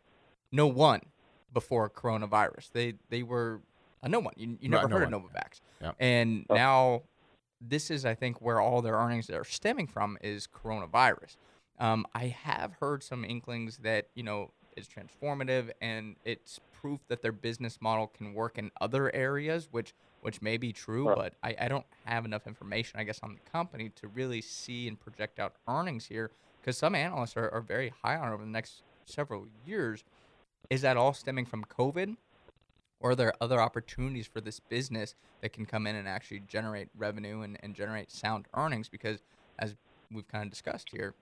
no 0.51 0.67
one 0.67 1.01
before 1.53 1.89
coronavirus. 1.89 2.71
They 2.71 2.93
they 3.09 3.23
were 3.23 3.61
a 4.03 4.09
no 4.09 4.19
one. 4.19 4.33
You, 4.37 4.57
you 4.61 4.69
Right, 4.69 4.81
never 4.81 4.87
no 4.87 4.97
heard 4.97 5.11
one, 5.11 5.13
of 5.13 5.21
Novavax, 5.23 5.61
Yep. 5.81 5.95
and 5.99 6.45
now 6.49 7.03
this 7.61 7.89
is 7.89 8.05
I 8.05 8.13
think 8.15 8.41
where 8.41 8.59
all 8.61 8.81
their 8.81 8.95
earnings 8.95 9.29
are 9.29 9.43
stemming 9.43 9.87
from 9.87 10.17
is 10.21 10.47
coronavirus. 10.47 11.35
Um, 11.79 12.05
I 12.13 12.27
have 12.27 12.73
heard 12.79 13.03
some 13.03 13.23
inklings 13.23 13.77
that 13.79 14.07
you 14.15 14.23
know 14.23 14.51
it's 14.75 14.87
transformative 14.87 15.71
and 15.81 16.15
it's 16.23 16.59
proof 16.71 16.99
that 17.07 17.23
their 17.23 17.31
business 17.31 17.79
model 17.81 18.05
can 18.07 18.33
work 18.35 18.59
in 18.59 18.69
other 18.79 19.13
areas, 19.15 19.67
which 19.71 19.93
which 20.21 20.41
may 20.41 20.57
be 20.57 20.73
true, 20.73 21.07
Right. 21.07 21.15
but 21.15 21.33
I, 21.43 21.65
I 21.65 21.67
don't 21.67 21.85
have 22.05 22.25
enough 22.25 22.47
information, 22.47 22.99
I 22.99 23.03
guess, 23.03 23.19
on 23.23 23.33
the 23.33 23.49
company 23.51 23.89
to 23.95 24.07
really 24.07 24.41
see 24.41 24.87
and 24.87 24.99
project 24.99 25.39
out 25.39 25.53
earnings 25.67 26.05
here 26.07 26.31
because 26.59 26.77
some 26.77 26.95
analysts 26.95 27.37
are, 27.37 27.49
are 27.49 27.61
very 27.61 27.93
high 28.03 28.17
on 28.17 28.29
it 28.29 28.33
over 28.33 28.43
the 28.43 28.49
next 28.49 28.81
several 29.05 29.45
years. 29.65 30.03
Is 30.69 30.81
that 30.81 30.97
all 30.97 31.13
stemming 31.13 31.45
from 31.45 31.63
COVID? 31.65 32.17
Or 32.99 33.11
are 33.11 33.15
there 33.15 33.33
other 33.39 33.61
opportunities 33.61 34.25
for 34.25 34.41
this 34.41 34.59
business 34.59 35.13
that 35.41 35.53
can 35.53 35.67
come 35.67 35.85
in 35.85 35.95
and 35.95 36.07
actually 36.07 36.41
generate 36.47 36.89
revenue 36.97 37.41
and, 37.41 37.57
and 37.61 37.75
generate 37.75 38.11
sound 38.11 38.47
earnings? 38.55 38.89
Because 38.89 39.21
as 39.59 39.75
we've 40.11 40.27
kind 40.27 40.43
of 40.45 40.49
discussed 40.49 40.89
here, 40.91 41.13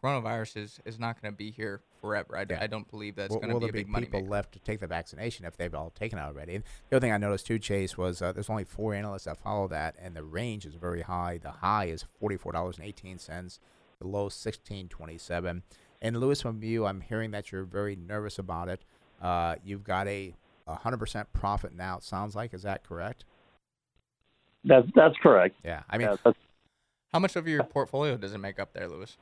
coronavirus 0.00 0.56
is, 0.58 0.80
is 0.84 0.98
not 1.00 1.20
going 1.20 1.32
to 1.32 1.36
be 1.36 1.50
here 1.50 1.80
forever. 2.00 2.36
I, 2.36 2.46
Yeah. 2.48 2.58
I 2.60 2.68
don't 2.68 2.88
believe 2.88 3.16
that's 3.16 3.30
will, 3.30 3.40
going 3.40 3.52
to 3.52 3.56
be 3.56 3.60
there 3.62 3.70
a 3.70 3.72
big 3.72 3.86
be 3.86 3.92
money 3.92 4.06
people 4.06 4.20
maker. 4.20 4.30
left 4.30 4.52
to 4.52 4.60
take 4.60 4.78
the 4.78 4.86
vaccination 4.86 5.44
if 5.44 5.56
they've 5.56 5.74
all 5.74 5.90
taken 5.90 6.20
it 6.20 6.22
already? 6.22 6.54
And 6.54 6.64
the 6.88 6.96
other 6.96 7.04
thing 7.04 7.12
I 7.12 7.16
noticed 7.16 7.46
too, 7.48 7.58
Chase, 7.58 7.98
was 7.98 8.22
uh, 8.22 8.32
there's 8.32 8.50
only 8.50 8.64
four 8.64 8.94
analysts 8.94 9.24
that 9.24 9.38
follow 9.38 9.66
that, 9.68 9.96
and 10.00 10.14
the 10.14 10.22
range 10.22 10.64
is 10.66 10.74
very 10.74 11.02
high. 11.02 11.38
The 11.42 11.50
high 11.50 11.86
is 11.86 12.04
forty-four 12.20 12.52
dollars 12.52 12.78
and 12.78 12.86
eighteen 12.86 13.18
cents. 13.18 13.58
The 14.00 14.06
low 14.06 14.28
sixteen 14.28 14.88
twenty-seven. 14.88 15.64
And 16.00 16.20
Lewis, 16.20 16.42
from 16.42 16.62
you, 16.62 16.84
I'm 16.86 17.00
hearing 17.00 17.30
that 17.30 17.50
you're 17.50 17.64
very 17.64 17.96
nervous 17.96 18.38
about 18.38 18.68
it. 18.68 18.84
Uh, 19.24 19.56
you've 19.64 19.82
got 19.84 20.06
a 20.06 20.34
100% 20.68 21.24
profit 21.32 21.74
now. 21.74 21.96
It 21.96 22.02
sounds 22.04 22.36
like 22.36 22.52
is 22.52 22.62
that 22.62 22.86
correct? 22.86 23.24
That's 24.64 24.86
that's 24.94 25.14
correct. 25.22 25.56
Yeah. 25.64 25.82
I 25.90 25.98
mean, 25.98 26.08
Yeah, 26.24 26.32
How 27.12 27.18
much 27.18 27.34
of 27.36 27.48
your 27.48 27.64
portfolio 27.64 28.16
does 28.16 28.34
it 28.34 28.38
make 28.38 28.58
up 28.58 28.72
there, 28.74 28.86
Lewis? 28.88 29.16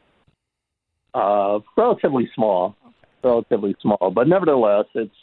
uh, 1.15 1.59
relatively 1.77 2.29
small, 2.35 2.75
relatively 3.23 3.77
small, 3.83 4.11
but 4.15 4.27
nevertheless, 4.29 4.87
it's 4.95 5.15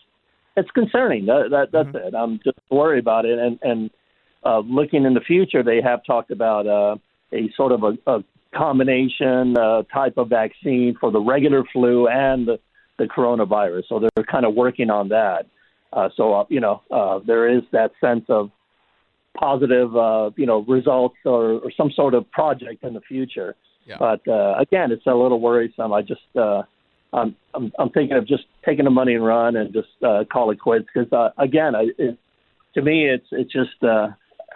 it's 0.55 0.69
concerning. 0.71 1.25
That, 1.25 1.47
that 1.51 1.71
that's 1.71 1.87
Mm-hmm. 1.89 2.07
it. 2.07 2.15
I'm 2.15 2.39
just 2.43 2.57
worried 2.69 2.99
about 2.99 3.25
it, 3.25 3.39
and 3.39 3.59
and 3.63 3.89
uh, 4.45 4.59
looking 4.59 5.03
in 5.05 5.13
the 5.13 5.21
future, 5.21 5.63
they 5.63 5.81
have 5.81 6.03
talked 6.05 6.31
about 6.31 6.67
uh, 6.67 6.95
a 7.33 7.49
sort 7.57 7.71
of 7.71 7.83
a, 7.83 7.97
a 8.07 8.23
combination 8.55 9.57
uh, 9.57 9.83
type 9.93 10.17
of 10.17 10.29
vaccine 10.29 10.95
for 10.99 11.11
the 11.11 11.19
regular 11.21 11.63
flu 11.73 12.07
and 12.07 12.47
the, 12.47 12.59
the 12.99 13.05
coronavirus. 13.05 13.83
So 13.89 13.99
they're 13.99 14.25
kind 14.25 14.45
of 14.45 14.53
working 14.53 14.91
on 14.91 15.09
that. 15.09 15.47
Uh, 15.91 16.09
so 16.15 16.33
uh, 16.35 16.45
you 16.49 16.59
know, 16.59 16.83
uh, 16.91 17.19
there 17.25 17.49
is 17.49 17.63
that 17.71 17.91
sense 17.99 18.25
of 18.29 18.51
positive, 19.37 19.95
uh, 19.95 20.29
you 20.35 20.45
know, 20.45 20.59
results 20.67 21.15
or, 21.25 21.59
or 21.63 21.71
some 21.75 21.91
sort 21.95 22.13
of 22.13 22.29
project 22.31 22.83
in 22.83 22.93
the 22.93 23.01
future. 23.01 23.55
Yeah. 23.85 23.95
But 23.97 24.27
uh, 24.27 24.55
again, 24.59 24.91
it's 24.91 25.05
a 25.07 25.15
little 25.15 25.39
worrisome. 25.39 25.93
I 25.93 26.01
just, 26.01 26.21
uh, 26.35 26.63
I'm, 27.13 27.35
I'm, 27.53 27.71
I'm 27.79 27.89
thinking 27.89 28.17
of 28.17 28.27
just 28.27 28.43
taking 28.65 28.85
the 28.85 28.91
money 28.91 29.15
and 29.15 29.25
run 29.25 29.55
and 29.55 29.73
just 29.73 29.87
uh, 30.05 30.25
call 30.31 30.51
it 30.51 30.59
quits 30.59 30.85
because, 30.93 31.11
uh, 31.11 31.29
again, 31.41 31.75
I, 31.75 31.87
it, 31.97 32.17
to 32.75 32.81
me, 32.81 33.07
it's, 33.09 33.25
it's 33.31 33.51
just, 33.51 33.81
uh, 33.83 34.09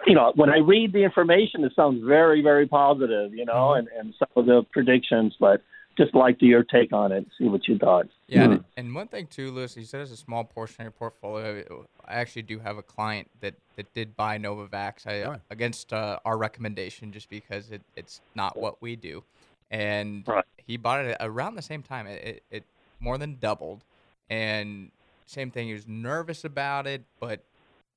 you 0.06 0.14
know, 0.14 0.32
when 0.36 0.50
I 0.50 0.58
read 0.58 0.92
the 0.92 1.02
information, 1.02 1.64
it 1.64 1.72
sounds 1.74 2.04
very, 2.04 2.42
very 2.42 2.66
positive, 2.66 3.34
you 3.34 3.44
know, 3.44 3.72
and, 3.72 3.88
and 3.98 4.14
some 4.18 4.28
of 4.36 4.46
the 4.46 4.62
predictions, 4.70 5.34
but 5.40 5.62
just 5.96 6.14
like 6.14 6.38
to 6.40 6.46
your 6.46 6.64
take 6.64 6.92
on 6.92 7.12
it, 7.12 7.26
see 7.38 7.44
what 7.48 7.66
you 7.68 7.78
thought. 7.78 8.06
Yeah, 8.28 8.44
Mm-hmm. 8.44 8.52
and, 8.52 8.64
and 8.76 8.94
one 8.94 9.08
thing 9.08 9.26
too, 9.26 9.50
Lewis, 9.50 9.76
you 9.76 9.84
said 9.84 10.00
it's 10.00 10.10
a 10.10 10.16
small 10.16 10.44
portion 10.44 10.80
of 10.80 10.84
your 10.86 10.90
portfolio. 10.92 11.86
I 12.06 12.14
actually 12.14 12.42
do 12.42 12.58
have 12.58 12.78
a 12.78 12.82
client 12.82 13.30
that, 13.40 13.54
that 13.76 13.92
did 13.94 14.16
buy 14.16 14.38
Novavax 14.38 15.06
I, 15.06 15.22
Oh. 15.24 15.36
against 15.50 15.92
uh, 15.92 16.18
our 16.24 16.36
recommendation, 16.38 17.12
just 17.12 17.28
because 17.28 17.70
it, 17.70 17.82
it's 17.96 18.20
not 18.34 18.56
what 18.56 18.80
we 18.80 18.96
do, 18.96 19.22
and 19.70 20.26
Right. 20.26 20.44
he 20.66 20.76
bought 20.76 21.04
it 21.04 21.16
around 21.20 21.54
the 21.54 21.62
same 21.62 21.82
time. 21.82 22.06
It, 22.06 22.24
it, 22.24 22.42
it 22.50 22.64
more 23.00 23.18
than 23.18 23.36
doubled, 23.40 23.84
and 24.30 24.90
same 25.26 25.50
thing. 25.50 25.68
He 25.68 25.74
was 25.74 25.86
nervous 25.86 26.44
about 26.44 26.86
it, 26.86 27.02
but 27.20 27.40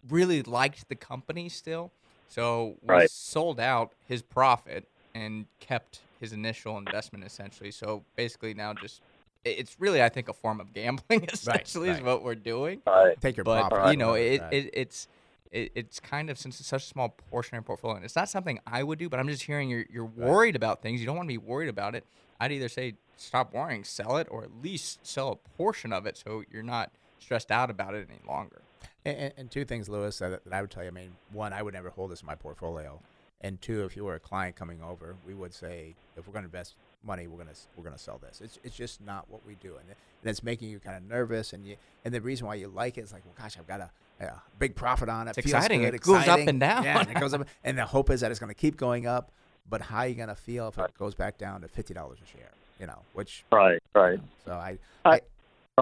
really 0.10 0.44
liked 0.44 0.90
the 0.90 0.96
company 0.96 1.50
still. 1.50 1.92
So 2.28 2.76
we 2.82 2.94
Right. 2.94 3.10
sold 3.10 3.60
out 3.60 3.94
his 4.08 4.22
profit 4.22 4.88
and 5.16 5.46
kept 5.60 6.02
his 6.20 6.34
initial 6.34 6.78
investment 6.78 7.24
essentially. 7.26 7.72
So 7.72 8.04
basically 8.16 8.54
now 8.54 8.74
just 8.74 9.02
it's 9.46 9.78
really 9.80 10.04
I 10.04 10.10
think 10.10 10.28
a 10.30 10.34
form 10.34 10.60
of 10.60 10.74
gambling 10.74 11.24
essentially 11.32 11.90
is 11.90 11.98
right. 11.98 12.06
what 12.06 12.24
we're 12.24 12.36
doing. 12.36 12.82
Right. 12.86 13.20
take 13.22 13.38
your 13.38 13.44
But 13.44 13.70
profit. 13.70 13.92
you 13.92 13.98
know 13.98 14.14
it, 14.14 14.42
Right. 14.42 14.54
it 14.54 14.70
it's 14.74 15.08
it, 15.52 15.72
it's 15.76 16.00
kind 16.02 16.30
of 16.30 16.38
since 16.38 16.60
it's 16.60 16.68
such 16.68 16.84
a 16.84 16.88
small 16.88 17.10
portion 17.32 17.56
of 17.56 17.60
your 17.62 17.66
portfolio, 17.68 17.96
and 17.96 18.04
it's 18.04 18.18
not 18.18 18.28
something 18.28 18.60
I 18.68 18.84
would 18.84 19.00
do. 19.00 19.08
But 19.08 19.20
I'm 19.22 19.30
just 19.30 19.44
hearing 19.44 19.70
you're 19.70 19.86
you're 19.90 20.04
worried 20.06 20.56
about 20.58 20.82
things. 20.82 21.00
You 21.00 21.06
don't 21.06 21.16
want 21.16 21.28
to 21.28 21.34
be 21.34 21.38
worried 21.38 21.70
about 21.70 21.96
it. 21.96 22.04
I'd 22.40 22.52
either 22.52 22.68
say 22.68 22.96
stop 23.16 23.54
worrying, 23.54 23.84
sell 23.86 24.18
it, 24.18 24.28
or 24.30 24.44
at 24.44 24.50
least 24.62 25.06
sell 25.08 25.32
a 25.32 25.36
portion 25.58 25.94
of 25.94 26.06
it 26.06 26.18
so 26.18 26.44
you're 26.52 26.64
not 26.64 26.92
stressed 27.20 27.50
out 27.50 27.70
about 27.70 27.96
it 27.96 28.08
any 28.10 28.20
longer. 28.28 28.62
And, 29.06 29.18
and, 29.18 29.34
and 29.38 29.52
two 29.52 29.64
things, 29.66 29.88
Lewis, 29.88 30.20
that, 30.20 30.44
that 30.44 30.54
I 30.54 30.60
would 30.62 30.70
tell 30.70 30.84
you. 30.84 30.90
I 30.90 30.92
mean, 30.92 31.12
one, 31.32 31.54
I 31.54 31.62
would 31.64 31.74
never 31.74 31.90
hold 31.90 32.12
this 32.12 32.20
in 32.22 32.28
my 32.28 32.36
portfolio, 32.36 33.00
and 33.42 33.62
two, 33.62 33.86
if 33.86 33.96
you 33.96 34.04
were 34.06 34.16
a 34.16 34.20
client 34.20 34.56
coming 34.56 34.82
over, 34.82 35.16
we 35.26 35.34
would 35.34 35.54
say, 35.54 35.96
if 36.16 36.26
we're 36.28 36.34
going 36.34 36.44
to 36.44 36.48
invest 36.48 36.76
money, 37.04 37.28
we're 37.28 37.36
going 37.36 37.48
to 37.54 37.60
we're 37.76 37.84
going 37.84 37.96
to 37.96 38.02
sell 38.02 38.18
this. 38.18 38.42
It's 38.44 38.60
it's 38.64 38.76
just 38.76 39.02
not 39.02 39.30
what 39.30 39.46
we 39.46 39.56
do, 39.56 39.76
and, 39.80 39.90
it, 39.90 39.98
and 40.22 40.30
it's 40.30 40.44
making 40.44 40.70
you 40.70 40.80
kind 40.80 40.98
of 40.98 41.04
nervous, 41.04 41.54
and 41.54 41.66
you 41.66 41.76
and 42.04 42.14
the 42.14 42.22
reason 42.22 42.48
why 42.48 42.56
you 42.56 42.68
like 42.68 42.98
it 42.98 43.02
is 43.02 43.14
like, 43.14 43.24
well, 43.26 43.36
gosh, 43.38 43.58
I've 43.58 43.68
got 43.68 43.82
a, 43.82 44.26
a 44.26 44.42
big 44.58 44.76
profit 44.76 45.10
on 45.10 45.28
it. 45.28 45.38
It's 45.38 45.46
feels 45.46 45.54
exciting. 45.56 45.82
good, 45.82 45.94
It 45.94 46.02
goes 46.02 46.28
up 46.28 46.40
and 46.40 46.60
down. 46.60 46.84
Yeah, 46.84 47.00
and 47.02 47.10
it 47.12 47.20
goes 47.20 47.34
up, 47.34 47.46
and 47.64 47.78
the 47.78 47.86
hope 47.86 48.10
is 48.10 48.22
that 48.22 48.32
it's 48.32 48.40
going 48.40 48.50
to 48.50 48.60
keep 48.60 48.78
going 48.78 49.06
up. 49.06 49.32
But 49.70 49.82
how 49.82 50.00
are 50.00 50.08
you 50.08 50.16
going 50.16 50.30
to 50.30 50.36
feel 50.36 50.70
if 50.70 50.78
it 50.78 50.98
goes 50.98 51.14
back 51.14 51.38
down 51.38 51.62
to 51.62 51.68
fifty 51.68 51.94
dollars 51.94 52.20
a 52.24 52.38
share? 52.38 52.52
You 52.80 52.88
know, 52.88 53.00
which 53.14 53.44
Right. 53.52 53.80
Right. 53.94 54.20
so 54.46 54.54
I, 54.54 54.78
I- 55.06 55.22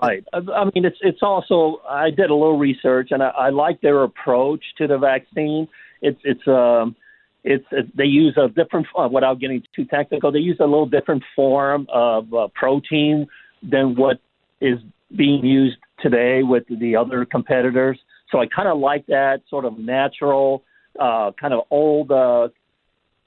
Right. 0.02 0.26
I, 0.34 0.40
I 0.40 0.66
mean, 0.66 0.84
it's 0.84 0.98
it's 1.00 1.24
also 1.24 1.80
I 1.90 2.10
did 2.10 2.30
a 2.30 2.36
little 2.36 2.58
research 2.58 3.12
and 3.12 3.24
I, 3.24 3.30
I 3.30 3.50
like 3.50 3.80
their 3.80 4.04
approach 4.04 4.62
to 4.78 4.88
the 4.88 4.98
vaccine. 4.98 5.70
It's 6.02 6.20
it's 6.26 6.46
um 6.50 6.98
it's 7.46 7.66
they 7.96 8.06
use 8.06 8.38
a 8.38 8.48
different 8.50 8.88
uh, 8.98 9.08
without 9.08 9.40
getting 9.40 9.62
too 9.76 9.86
technical. 9.86 10.32
They 10.32 10.40
use 10.40 10.58
a 10.60 10.66
little 10.66 10.88
different 10.88 11.24
form 11.36 11.86
of 11.94 12.34
uh, 12.34 12.48
protein 12.56 13.28
than 13.62 13.96
what 13.96 14.20
is 14.60 14.80
being 15.16 15.46
used 15.46 15.78
today 16.02 16.42
with 16.44 16.64
the 16.68 16.96
other 16.96 17.24
competitors. 17.24 18.00
So 18.32 18.40
I 18.40 18.48
kind 18.48 18.68
of 18.68 18.80
like 18.80 19.06
that 19.08 19.42
sort 19.50 19.66
of 19.66 19.78
natural, 19.78 20.64
uh, 21.00 21.32
kind 21.40 21.54
of 21.54 21.62
old, 21.70 22.12
uh, 22.12 22.50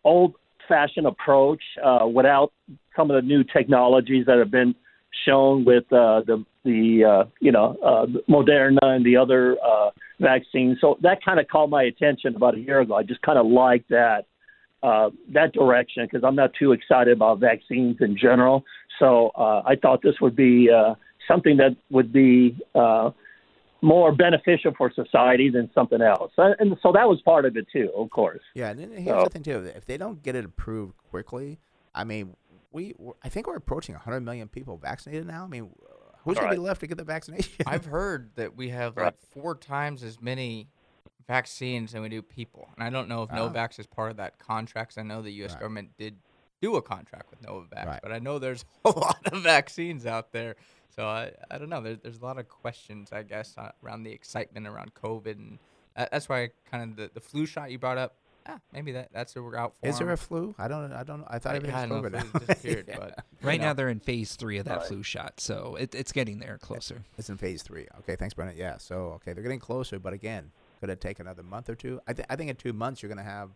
old 0.04 0.34
fashioned 0.66 1.06
approach 1.06 1.62
uh, 1.82 2.06
without 2.06 2.52
some 2.96 3.10
of 3.10 3.22
the 3.22 3.26
new 3.26 3.44
technologies 3.44 4.26
that 4.26 4.38
have 4.38 4.50
been 4.50 4.74
shown 5.24 5.64
with 5.64 5.84
uh, 5.92 6.22
the 6.26 6.44
the 6.64 7.04
uh, 7.04 7.30
you 7.40 7.52
know 7.52 7.76
uh, 7.84 8.06
Moderna 8.28 8.82
and 8.82 9.06
the 9.06 9.16
other 9.16 9.56
uh, 9.64 9.90
vaccines. 10.20 10.78
So 10.80 10.98
that 11.02 11.24
kind 11.24 11.38
of 11.40 11.48
caught 11.48 11.70
my 11.70 11.82
attention 11.84 12.34
about 12.36 12.54
a 12.54 12.60
year 12.60 12.80
ago. 12.80 12.94
I 12.94 13.02
just 13.02 13.22
kind 13.22 13.38
of 13.38 13.46
like 13.46 13.86
that 13.88 14.26
uh, 14.82 15.10
that 15.32 15.52
direction 15.52 16.04
because 16.06 16.22
I'm 16.24 16.36
not 16.36 16.52
too 16.58 16.72
excited 16.72 17.12
about 17.12 17.40
vaccines 17.40 17.96
in 18.00 18.16
general. 18.16 18.64
So 18.98 19.30
uh, 19.34 19.62
I 19.66 19.74
thought 19.76 20.02
this 20.02 20.14
would 20.20 20.36
be 20.36 20.68
uh, 20.70 20.94
something 21.26 21.56
that 21.56 21.76
would 21.90 22.12
be 22.12 22.56
uh, 22.74 23.10
more 23.82 24.12
beneficial 24.12 24.72
for 24.76 24.92
society 24.92 25.50
than 25.50 25.70
something 25.74 26.00
else. 26.00 26.32
And 26.36 26.54
and 26.58 26.76
so 26.82 26.92
that 26.92 27.08
was 27.08 27.20
part 27.22 27.44
of 27.44 27.56
it 27.56 27.66
too, 27.72 27.90
of 27.96 28.10
course. 28.10 28.40
Yeah, 28.54 28.70
and 28.70 28.78
then 28.80 28.90
here's 28.92 29.18
So- 29.18 29.24
the 29.24 29.30
thing 29.30 29.42
too: 29.42 29.70
if 29.74 29.84
they 29.86 29.96
don't 29.96 30.22
get 30.22 30.34
it 30.36 30.44
approved 30.44 30.94
quickly, 31.10 31.58
I 31.94 32.04
mean, 32.04 32.36
we 32.72 32.94
I 33.22 33.28
think 33.28 33.46
we're 33.46 33.56
approaching 33.56 33.94
100 33.94 34.20
million 34.20 34.48
people 34.48 34.76
vaccinated 34.76 35.26
now. 35.26 35.44
I 35.44 35.48
mean, 35.48 35.70
who's 36.24 36.36
gonna 36.38 36.50
be 36.50 36.56
left 36.56 36.80
to 36.80 36.86
get 36.86 36.98
the 36.98 37.04
vaccination? 37.04 37.52
I've 37.66 37.84
heard 37.84 38.30
that 38.36 38.56
we 38.56 38.68
have 38.70 38.96
Right. 38.96 39.04
like 39.06 39.18
four 39.18 39.54
times 39.54 40.02
as 40.02 40.20
many 40.20 40.68
vaccines 41.26 41.92
than 41.92 42.02
we 42.02 42.08
do 42.08 42.22
people, 42.22 42.68
and 42.74 42.82
I 42.84 42.90
don't 42.90 43.08
know 43.08 43.22
if 43.22 43.30
Oh. 43.32 43.34
Novavax 43.34 43.78
is 43.78 43.86
part 43.86 44.10
of 44.10 44.16
that 44.16 44.38
contract. 44.38 44.90
'cause 44.94 44.98
I 44.98 45.02
know 45.02 45.20
the 45.22 45.30
U.S. 45.34 45.52
Right. 45.52 45.60
government 45.60 45.90
did 45.98 46.18
do 46.60 46.76
a 46.76 46.82
contract 46.82 47.30
with 47.30 47.40
Novavax, 47.42 47.86
Right. 47.86 48.00
but 48.02 48.12
I 48.12 48.18
know 48.18 48.38
there's 48.38 48.64
a 48.84 48.90
lot 48.90 49.26
of 49.32 49.42
vaccines 49.42 50.06
out 50.06 50.32
there. 50.32 50.56
So 50.90 51.06
I, 51.06 51.32
I 51.50 51.58
don't 51.58 51.68
know. 51.68 51.80
There's 51.80 51.98
there's 52.00 52.18
a 52.18 52.24
lot 52.24 52.38
of 52.38 52.48
questions, 52.48 53.12
I 53.12 53.22
guess, 53.22 53.56
uh, 53.58 53.70
around 53.84 54.02
the 54.02 54.10
excitement 54.12 54.66
around 54.66 54.94
COVID, 54.94 55.32
and 55.36 55.58
that's 55.94 56.28
why 56.28 56.50
kind 56.70 56.90
of 56.90 56.96
the, 56.96 57.10
the 57.14 57.20
flu 57.20 57.46
shot 57.46 57.70
you 57.70 57.78
brought 57.78 57.98
up. 57.98 58.16
Ah, 58.50 58.58
maybe 58.72 58.92
that 58.92 59.12
that's 59.12 59.36
a 59.36 59.40
route 59.42 59.74
for 59.80 59.86
Is 59.88 59.98
there 59.98 60.08
'em. 60.08 60.14
a 60.14 60.16
flu? 60.16 60.54
I 60.58 60.68
don't. 60.68 60.90
I 60.92 61.02
don't. 61.04 61.24
I 61.28 61.38
thought 61.38 61.52
I- 61.52 61.56
everything's 61.56 61.78
I 61.82 61.86
don't 61.86 62.02
COVID. 62.02 62.12
now. 62.12 62.24
it 62.40 62.46
disappeared, 62.46 62.84
Yeah. 62.88 62.96
but 62.98 63.24
Right 63.42 63.60
know. 63.60 63.66
now 63.68 63.72
they're 63.74 63.88
in 63.90 64.00
phase 64.00 64.36
three 64.36 64.56
of 64.58 64.64
that 64.64 64.78
Right. 64.78 64.86
flu 64.86 65.02
shot, 65.02 65.38
so 65.40 65.76
it, 65.76 65.94
it's 65.94 66.12
getting 66.12 66.38
there 66.38 66.56
closer. 66.58 67.02
It's 67.18 67.28
in 67.28 67.36
phase 67.36 67.62
three. 67.62 67.86
Okay, 68.00 68.16
thanks, 68.16 68.34
Brennan. 68.34 68.56
Yeah. 68.56 68.78
So 68.78 69.12
okay, 69.16 69.32
they're 69.34 69.42
getting 69.42 69.60
closer, 69.60 69.98
but 69.98 70.12
again, 70.14 70.50
could 70.80 70.88
it 70.90 71.00
take 71.00 71.20
another 71.20 71.42
month 71.42 71.68
or 71.68 71.74
two? 71.74 72.00
I, 72.08 72.12
th- 72.14 72.26
I 72.30 72.36
think 72.36 72.48
in 72.50 72.56
two 72.56 72.72
months 72.72 73.02
you're 73.02 73.08
going 73.12 73.24
to 73.24 73.30
have 73.30 73.50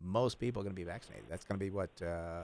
most 0.00 0.38
people 0.38 0.62
going 0.62 0.72
to 0.74 0.76
be 0.80 0.84
vaccinated. 0.84 1.24
That's 1.28 1.44
going 1.44 1.58
to 1.58 1.64
be 1.64 1.70
what 1.70 1.90
uh, 2.00 2.42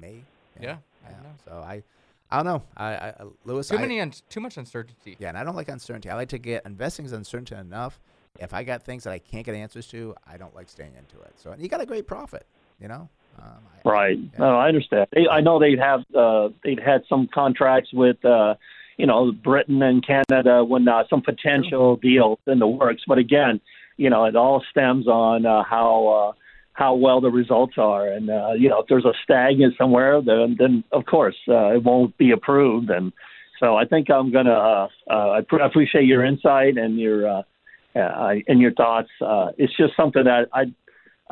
May. 0.00 0.22
Yeah, 0.60 0.76
I 1.04 1.10
don't 1.10 1.22
know. 1.24 1.34
So 1.44 1.52
I, 1.54 1.82
I 2.30 2.36
don't 2.36 2.46
know. 2.46 2.62
I, 2.76 2.86
I 2.94 3.08
uh, 3.10 3.24
Lewis. 3.44 3.68
too 3.68 3.76
I- 3.76 3.80
many 3.80 4.00
un- 4.00 4.12
too 4.28 4.40
much 4.40 4.56
uncertainty. 4.56 5.16
Yeah, 5.18 5.30
and 5.30 5.36
I 5.38 5.42
don't 5.42 5.56
like 5.56 5.68
uncertainty. 5.68 6.10
I 6.10 6.14
like 6.14 6.28
to 6.28 6.38
get 6.38 6.64
investing 6.64 7.04
is 7.06 7.12
uncertain 7.12 7.58
enough. 7.58 7.98
If 8.40 8.52
I 8.52 8.64
got 8.64 8.82
things 8.82 9.04
that 9.04 9.12
I 9.12 9.18
can't 9.18 9.46
get 9.46 9.54
answers 9.54 9.86
to, 9.88 10.14
I 10.26 10.36
don't 10.36 10.54
like 10.54 10.68
staying 10.68 10.92
into 10.98 11.22
it. 11.24 11.34
So 11.36 11.54
you 11.56 11.68
got 11.68 11.80
a 11.80 11.86
great 11.86 12.06
profit, 12.06 12.46
you 12.80 12.88
know. 12.88 13.08
Um, 13.38 13.48
I- 13.84 13.88
Right. 13.88 14.18
yeah. 14.18 14.38
No, 14.38 14.56
I 14.58 14.68
understand. 14.68 15.06
They, 15.12 15.26
I 15.30 15.40
know 15.40 15.58
they'd 15.58 15.78
have 15.78 16.04
uh, 16.14 16.48
they'd 16.64 16.80
had 16.80 17.02
some 17.08 17.28
contracts 17.32 17.92
with 17.92 18.24
uh, 18.24 18.54
you 18.96 19.06
know 19.06 19.32
Britain 19.32 19.82
and 19.82 20.04
Canada 20.06 20.64
when 20.64 20.86
uh, 20.88 21.04
some 21.08 21.20
potential 21.22 21.96
deals 21.96 22.38
in 22.46 22.58
the 22.58 22.66
works. 22.66 23.02
But 23.06 23.18
again, 23.18 23.60
you 23.96 24.10
know, 24.10 24.24
it 24.24 24.36
all 24.36 24.62
stems 24.70 25.06
on 25.06 25.46
uh, 25.46 25.62
how 25.64 26.06
uh, 26.08 26.32
how 26.72 26.94
well 26.94 27.20
the 27.20 27.30
results 27.30 27.74
are, 27.76 28.06
and 28.08 28.30
uh, 28.30 28.52
you 28.56 28.68
know, 28.68 28.80
if 28.80 28.86
there's 28.88 29.04
a 29.04 29.14
stagnant 29.22 29.74
somewhere, 29.78 30.20
then 30.20 30.56
then 30.58 30.82
of 30.92 31.06
course 31.06 31.36
uh, 31.48 31.74
it 31.74 31.82
won't 31.84 32.16
be 32.18 32.30
approved. 32.32 32.88
And 32.90 33.12
so 33.60 33.76
I 33.76 33.84
think 33.84 34.10
I'm 34.10 34.30
gonna. 34.32 34.52
Uh, 34.52 34.88
uh, 35.10 35.30
I 35.38 35.40
pr- 35.42 35.60
appreciate 35.60 36.04
your 36.06 36.24
insight 36.24 36.78
and 36.78 36.98
your 36.98 37.28
uh, 37.28 37.42
uh, 37.94 38.34
and 38.46 38.60
your 38.60 38.72
thoughts. 38.72 39.10
Uh, 39.20 39.48
it's 39.58 39.76
just 39.76 39.94
something 39.96 40.24
that 40.24 40.48
I. 40.52 40.64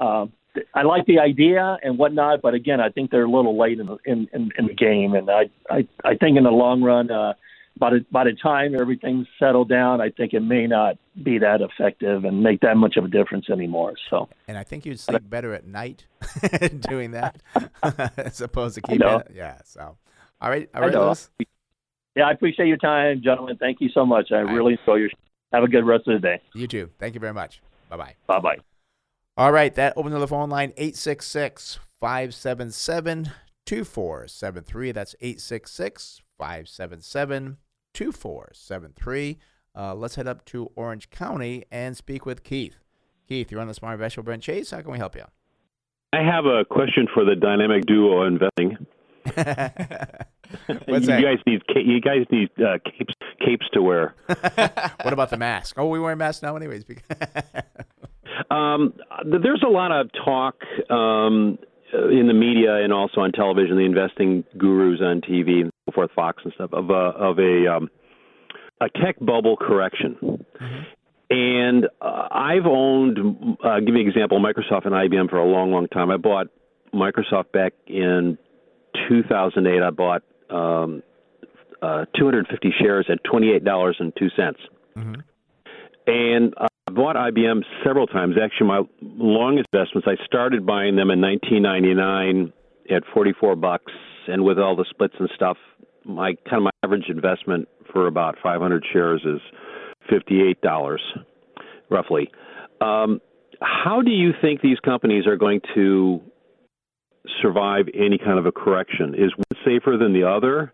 Uh, 0.02 0.26
I 0.74 0.82
like 0.82 1.06
the 1.06 1.18
idea 1.18 1.78
and 1.82 1.96
whatnot, 1.96 2.42
but 2.42 2.52
again, 2.52 2.78
I 2.78 2.90
think 2.90 3.10
they're 3.10 3.24
a 3.24 3.30
little 3.30 3.58
late 3.58 3.80
in 3.80 3.86
the 3.86 3.96
in, 4.04 4.28
in, 4.34 4.50
in 4.58 4.66
the 4.66 4.74
game, 4.74 5.14
and 5.14 5.30
I, 5.30 5.48
I 5.70 5.88
I 6.04 6.14
think 6.14 6.36
in 6.36 6.44
the 6.44 6.50
long 6.50 6.82
run, 6.82 7.10
uh, 7.10 7.32
by 7.78 7.90
the 7.90 8.04
by 8.10 8.24
the 8.24 8.34
time 8.34 8.74
everything's 8.78 9.26
settled 9.38 9.68
down, 9.68 10.00
I 10.00 10.10
think 10.10 10.34
it 10.34 10.40
may 10.40 10.66
not 10.66 10.98
be 11.22 11.38
that 11.38 11.60
effective 11.60 12.24
and 12.24 12.42
make 12.42 12.60
that 12.60 12.76
much 12.76 12.96
of 12.96 13.04
a 13.04 13.08
difference 13.08 13.48
anymore. 13.50 13.94
So, 14.10 14.28
And 14.46 14.58
I 14.58 14.62
think 14.62 14.84
you'd 14.84 15.00
sleep 15.00 15.28
better 15.28 15.54
at 15.54 15.66
night 15.66 16.06
doing 16.88 17.12
that 17.12 17.40
as 18.16 18.40
opposed 18.40 18.74
to 18.76 18.82
keeping 18.82 19.06
it. 19.06 19.32
Yeah. 19.34 19.58
So, 19.64 19.96
all 20.40 20.50
right, 20.50 20.68
all 20.74 20.84
I. 20.84 20.88
Lewis. 20.88 21.30
yeah, 22.14 22.24
I 22.24 22.32
appreciate 22.32 22.68
your 22.68 22.76
time, 22.76 23.22
gentlemen. 23.22 23.56
Thank 23.56 23.80
you 23.80 23.88
so 23.94 24.04
much. 24.04 24.32
I 24.32 24.42
right. 24.42 24.54
really 24.54 24.78
enjoy 24.78 24.96
your. 24.96 25.10
Have 25.52 25.64
a 25.64 25.68
good 25.68 25.84
rest 25.84 26.08
of 26.08 26.20
the 26.20 26.26
day. 26.26 26.40
You 26.54 26.66
too. 26.66 26.90
Thank 26.98 27.14
you 27.14 27.20
very 27.20 27.34
much. 27.34 27.60
Bye 27.88 27.96
bye. 27.96 28.14
Bye 28.26 28.40
bye. 28.40 28.58
All 29.36 29.52
right, 29.52 29.74
that 29.74 29.94
opens 29.96 30.14
the 30.14 30.28
phone 30.28 30.50
line 30.50 30.72
866 30.76 31.78
577 32.00 33.30
2473. 33.64 34.92
That's 34.92 35.14
866 35.20 36.20
577 36.38 37.56
2473. 37.94 39.38
Uh, 39.74 39.94
Let's 39.94 40.16
head 40.16 40.26
up 40.26 40.44
to 40.46 40.70
Orange 40.76 41.10
County 41.10 41.64
and 41.70 41.96
speak 41.96 42.26
with 42.26 42.44
Keith. 42.44 42.76
Keith, 43.26 43.50
you're 43.50 43.60
on 43.60 43.68
the 43.68 43.74
Smart 43.74 43.94
Investor 43.94 44.22
Brent 44.22 44.42
Chase. 44.42 44.70
How 44.70 44.82
can 44.82 44.92
we 44.92 44.98
help 44.98 45.14
you? 45.16 45.24
I 46.12 46.22
have 46.22 46.44
a 46.44 46.64
question 46.66 47.08
for 47.14 47.24
the 47.24 47.34
dynamic 47.34 47.86
duo 47.86 48.26
investing. 48.26 48.76
What's 50.86 51.06
you 51.06 51.06
that? 51.06 51.22
guys 51.22 51.38
need 51.46 51.62
you 51.74 52.00
guys 52.00 52.26
need 52.30 52.50
uh, 52.60 52.78
capes 52.84 53.14
capes 53.44 53.66
to 53.72 53.82
wear. 53.82 54.14
what 54.26 55.12
about 55.12 55.30
the 55.30 55.36
mask? 55.36 55.76
Oh, 55.78 55.88
we 55.88 55.98
wear 55.98 56.16
masks 56.16 56.42
now, 56.42 56.56
anyways. 56.56 56.84
Um, 58.50 58.94
there's 59.24 59.62
a 59.64 59.70
lot 59.70 59.92
of 59.92 60.10
talk 60.24 60.56
um, 60.90 61.58
uh, 61.92 62.08
in 62.08 62.26
the 62.28 62.34
media 62.34 62.76
and 62.76 62.92
also 62.92 63.20
on 63.20 63.32
television, 63.32 63.76
the 63.76 63.84
investing 63.84 64.44
gurus 64.56 65.00
on 65.02 65.20
TV 65.20 65.62
and 65.62 65.70
so 65.86 65.92
forth, 65.94 66.10
Fox 66.14 66.42
and 66.44 66.52
stuff, 66.54 66.72
of 66.72 66.90
a 66.90 66.92
of 66.92 67.38
a 67.38 67.76
um, 67.76 67.90
a 68.80 68.88
tech 68.88 69.16
bubble 69.20 69.56
correction. 69.56 70.44
And 71.30 71.86
uh, 72.00 72.28
I've 72.30 72.66
owned, 72.66 73.18
uh, 73.64 73.80
give 73.80 73.94
you 73.94 74.00
an 74.00 74.08
example, 74.08 74.38
Microsoft 74.38 74.84
and 74.84 74.92
IBM 74.92 75.30
for 75.30 75.38
a 75.38 75.46
long, 75.46 75.72
long 75.72 75.88
time. 75.88 76.10
I 76.10 76.18
bought 76.18 76.48
Microsoft 76.92 77.52
back 77.52 77.72
in 77.86 78.36
2008. 79.08 79.82
I 79.82 79.90
bought 79.90 80.22
um, 80.50 81.02
uh, 81.80 82.04
250 82.16 82.72
shares 82.80 83.06
at 83.08 83.22
$28.02. 83.24 84.54
And 86.06 86.54
uh, 86.56 86.66
I 86.88 86.92
bought 86.92 87.16
IBM 87.16 87.62
several 87.84 88.06
times. 88.06 88.36
Actually, 88.42 88.66
my 88.66 88.82
longest 89.00 89.68
investments, 89.72 90.08
I 90.08 90.24
started 90.24 90.66
buying 90.66 90.96
them 90.96 91.10
in 91.10 91.20
1999 91.20 92.52
at 92.90 93.02
44 93.14 93.56
bucks, 93.56 93.92
and 94.28 94.44
with 94.44 94.58
all 94.58 94.76
the 94.76 94.84
splits 94.90 95.14
and 95.18 95.30
stuff, 95.34 95.56
my 96.04 96.34
kind 96.48 96.56
of 96.58 96.62
my 96.64 96.70
average 96.82 97.08
investment 97.08 97.68
for 97.92 98.06
about 98.06 98.36
500 98.42 98.84
shares 98.92 99.24
is 99.24 99.40
$58 100.10 100.96
roughly. 101.90 102.30
Um, 102.80 103.20
how 103.60 104.02
do 104.02 104.10
you 104.10 104.32
think 104.40 104.60
these 104.60 104.80
companies 104.80 105.26
are 105.26 105.36
going 105.36 105.60
to 105.74 106.20
survive 107.40 107.86
any 107.94 108.18
kind 108.18 108.38
of 108.38 108.46
a 108.46 108.52
correction? 108.52 109.14
Is 109.14 109.32
one 109.36 109.62
safer 109.64 109.96
than 109.96 110.12
the 110.12 110.24
other? 110.28 110.72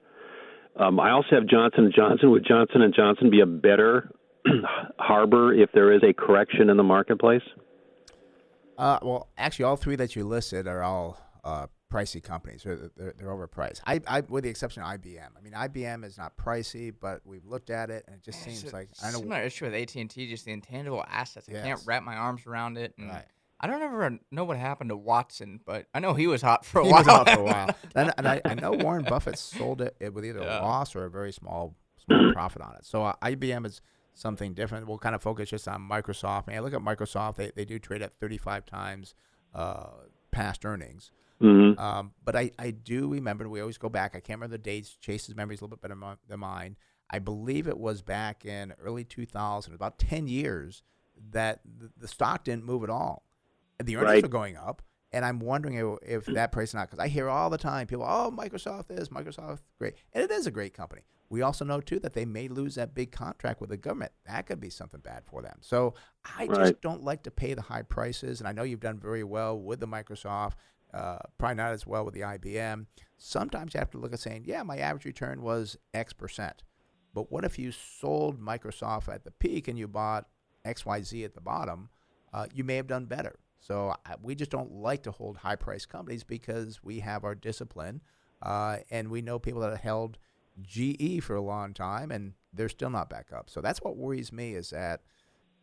Um, 0.77 1.01
I 1.01 1.11
also 1.11 1.29
have 1.33 1.47
Johnson 1.47 1.85
and 1.87 1.95
Johnson. 1.95 2.31
Would 2.31 2.45
Johnson 2.47 2.83
and 2.83 2.95
Johnson 2.95 3.31
be 3.31 3.41
a 3.41 3.47
better 3.47 4.11
harbor 4.99 5.53
if 5.53 5.71
there 5.73 5.93
is 5.93 6.03
a 6.03 6.13
correction 6.13 6.71
in 6.71 6.77
the 6.77 6.83
marketplace? 6.85 7.43
Uh, 8.77 8.99
well, 9.03 9.29
actually, 9.37 9.65
all 9.65 9.77
three 9.77 9.97
that 9.97 10.15
you 10.15 10.25
listed 10.25 10.69
are 10.69 10.83
all 10.85 11.19
uh, 11.43 11.67
pricey 11.93 12.23
companies. 12.23 12.63
They're, 12.63 12.77
they're, 12.97 13.13
they're 13.19 13.29
overpriced. 13.29 13.81
I, 13.87 14.01
I, 14.07 14.21
with 14.21 14.45
the 14.45 14.51
exception 14.51 14.85
of 14.85 14.89
IBM. 14.89 15.31
I 15.37 15.41
mean, 15.43 15.53
IBM 15.53 16.05
is 16.05 16.17
not 16.17 16.37
pricey, 16.37 16.93
but 16.99 17.23
we've 17.25 17.45
looked 17.45 17.71
at 17.71 17.91
it, 17.91 18.05
and 18.07 18.15
it 18.17 18.23
just 18.23 18.41
seems 18.43 18.63
It's 18.63 18.73
a 18.73 18.77
like 18.77 18.89
I 19.03 19.11
know. 19.11 19.19
similar 19.19 19.43
issue 19.43 19.65
with 19.65 19.75
AT 19.75 19.97
and 19.97 20.09
T, 20.09 20.29
just 20.29 20.45
the 20.45 20.53
intangible 20.53 21.05
assets. 21.11 21.49
I 21.49 21.55
can't 21.55 21.81
wrap 21.87 22.05
my 22.05 22.15
arms 22.15 22.47
around 22.47 22.79
it. 22.79 22.95
And 22.99 23.09
Right. 23.11 23.25
I 23.61 23.67
don't 23.67 23.83
ever 23.83 24.19
know 24.31 24.45
what 24.45 24.57
happened 24.57 24.91
to 24.91 24.97
Watson, 24.97 25.61
but 25.67 25.87
I 25.93 26.01
know 26.01 26.15
he 26.15 26.27
was 26.27 26.43
hot 26.43 26.65
for 26.65 26.81
a 26.81 26.85
He 26.87 26.91
while. 26.93 27.01
was 27.01 27.09
out 27.09 27.29
for 27.29 27.41
a 27.41 27.45
while, 27.45 27.71
and, 27.97 28.13
and 28.17 28.29
I, 28.29 28.41
I 28.45 28.55
know 28.55 28.73
Warren 28.73 29.05
Buffett 29.05 29.39
sold 29.39 29.81
it, 29.81 29.97
it 30.01 30.15
with 30.15 30.25
either 30.25 30.41
Yeah. 30.41 30.61
a 30.61 30.63
loss 30.63 30.95
or 30.95 31.05
a 31.05 31.11
very 31.11 31.33
small 31.33 31.75
small 32.07 32.33
profit 32.33 32.63
on 32.63 32.75
it. 32.77 32.85
So 32.85 33.05
uh, 33.05 33.15
IBM 33.23 33.67
is 33.67 33.81
something 34.15 34.55
different. 34.55 34.87
We'll 34.87 34.99
kind 34.99 35.15
of 35.15 35.23
focus 35.23 35.51
just 35.51 35.67
on 35.69 35.81
Microsoft. 35.89 36.45
I 36.49 36.53
mean, 36.53 36.63
look 36.63 36.75
at 36.75 36.81
Microsoft; 36.81 37.37
they 37.37 37.51
they 37.55 37.65
do 37.65 37.79
trade 37.79 38.03
at 38.03 38.13
35 38.21 38.65
times 38.67 39.15
uh, 39.55 39.89
past 40.31 40.65
earnings. 40.65 41.11
Mhm. 41.43 41.79
Um, 41.79 42.13
but 42.25 42.35
I, 42.35 42.51
I 42.59 42.73
do 42.73 43.09
remember 43.09 43.49
we 43.49 43.61
always 43.61 43.79
go 43.79 43.89
back. 43.89 44.17
I 44.17 44.21
can't 44.21 44.39
remember 44.41 44.57
the 44.57 44.63
dates. 44.63 44.97
Chase's 45.01 45.37
memory 45.37 45.55
is 45.55 45.61
a 45.61 45.65
little 45.65 45.77
bit 45.77 45.83
better 45.83 45.95
mo- 45.97 46.17
than 46.29 46.41
mine. 46.41 46.77
I 47.11 47.21
believe 47.21 47.69
it 47.69 47.79
was 47.79 48.03
back 48.03 48.45
in 48.45 48.75
early 48.83 49.05
2000, 49.05 49.73
about 49.73 49.99
10 50.01 50.27
years, 50.27 50.83
that 51.31 51.61
the, 51.65 51.91
the 51.97 52.09
stock 52.09 52.43
didn't 52.45 52.65
move 52.65 52.83
at 52.83 52.91
all. 52.91 53.23
The 53.83 53.97
earnings 53.97 54.13
Right. 54.15 54.23
were 54.23 54.29
going 54.29 54.57
up. 54.57 54.83
And 55.11 55.25
I'm 55.25 55.39
wondering 55.41 55.75
if, 55.77 56.27
if 56.27 56.27
that 56.35 56.53
price 56.53 56.69
is 56.71 56.75
not 56.75 56.89
because 56.89 56.99
I 56.99 57.09
hear 57.09 57.29
all 57.29 57.49
the 57.51 57.59
time 57.59 57.87
people, 57.87 58.05
oh, 58.07 58.31
Microsoft 58.37 58.91
is 58.91 59.09
Microsoft 59.09 59.61
great, 59.79 59.95
and 60.13 60.23
it 60.23 60.31
is 60.31 60.47
a 60.47 60.51
great 60.51 60.75
company. 60.75 61.03
We 61.31 61.43
also 61.43 61.65
know 61.65 61.81
too 61.81 61.99
that 62.01 62.15
they 62.15 62.25
may 62.25 62.49
lose 62.49 62.75
that 62.77 62.95
big 62.95 63.13
contract 63.13 63.61
with 63.61 63.69
the 63.71 63.77
government. 63.77 64.13
That 64.27 64.47
could 64.47 64.61
be 64.61 64.71
something 64.71 65.01
bad 65.01 65.25
for 65.27 65.43
them. 65.43 65.59
So 65.61 65.95
I 66.39 66.47
just 66.47 66.81
don't 66.81 67.03
like 67.05 67.23
to 67.25 67.31
pay 67.31 67.53
the 67.55 67.61
high 67.63 67.83
prices. 67.83 68.41
And 68.41 68.49
I 68.49 68.53
know 68.53 68.63
you've 68.63 68.81
done 68.81 68.99
very 68.99 69.25
well 69.25 69.59
with 69.59 69.81
the 69.81 69.87
Microsoft, 69.87 70.53
uh, 70.95 71.19
probably 71.37 71.57
not 71.57 71.73
as 71.73 71.87
well 71.87 72.05
with 72.07 72.15
the 72.15 72.23
IBM. 72.23 72.87
Sometimes 73.19 73.75
you 73.75 73.79
have 73.81 73.91
to 73.91 73.99
look 73.99 74.15
at 74.15 74.21
saying, 74.21 74.45
yeah, 74.47 74.63
my 74.63 74.79
average 74.79 75.05
return 75.05 75.43
was 75.43 75.77
X 75.93 76.15
percent. 76.15 76.63
But 77.13 77.31
what 77.31 77.45
if 77.45 77.59
you 77.59 77.73
sold 77.73 78.41
Microsoft 78.41 79.13
at 79.13 79.25
the 79.25 79.31
peak 79.31 79.69
and 79.69 79.79
you 79.79 79.87
bought 79.89 80.27
XYZ 80.65 81.25
at 81.27 81.35
the 81.35 81.41
bottom? 81.43 81.91
Uh, 82.33 82.47
you 82.55 82.65
may 82.65 82.77
have 82.77 82.87
done 82.87 83.05
better. 83.07 83.39
So 83.61 83.95
I, 84.07 84.15
we 84.23 84.35
just 84.35 84.51
don't 84.51 84.73
like 84.73 85.03
to 85.05 85.11
hold 85.11 85.39
high 85.39 85.57
priced 85.57 85.89
companies 85.89 86.25
because 86.25 86.83
we 86.83 87.01
have 87.01 87.25
our 87.25 87.35
discipline. 87.35 88.03
Uh, 88.41 88.79
and 88.91 89.11
we 89.11 89.21
know 89.21 89.39
people 89.39 89.61
that 89.63 89.71
have 89.71 89.81
held 89.81 90.19
GE 90.63 91.23
for 91.23 91.35
a 91.35 91.41
long 91.41 91.75
time 91.75 92.11
and 92.11 92.35
they're 92.53 92.69
still 92.69 92.91
not 92.91 93.11
back 93.11 93.33
up. 93.33 93.51
So 93.51 93.61
that's 93.61 93.81
what 93.83 93.97
worries 93.97 94.33
me 94.33 94.55
is 94.55 94.71
that 94.71 95.03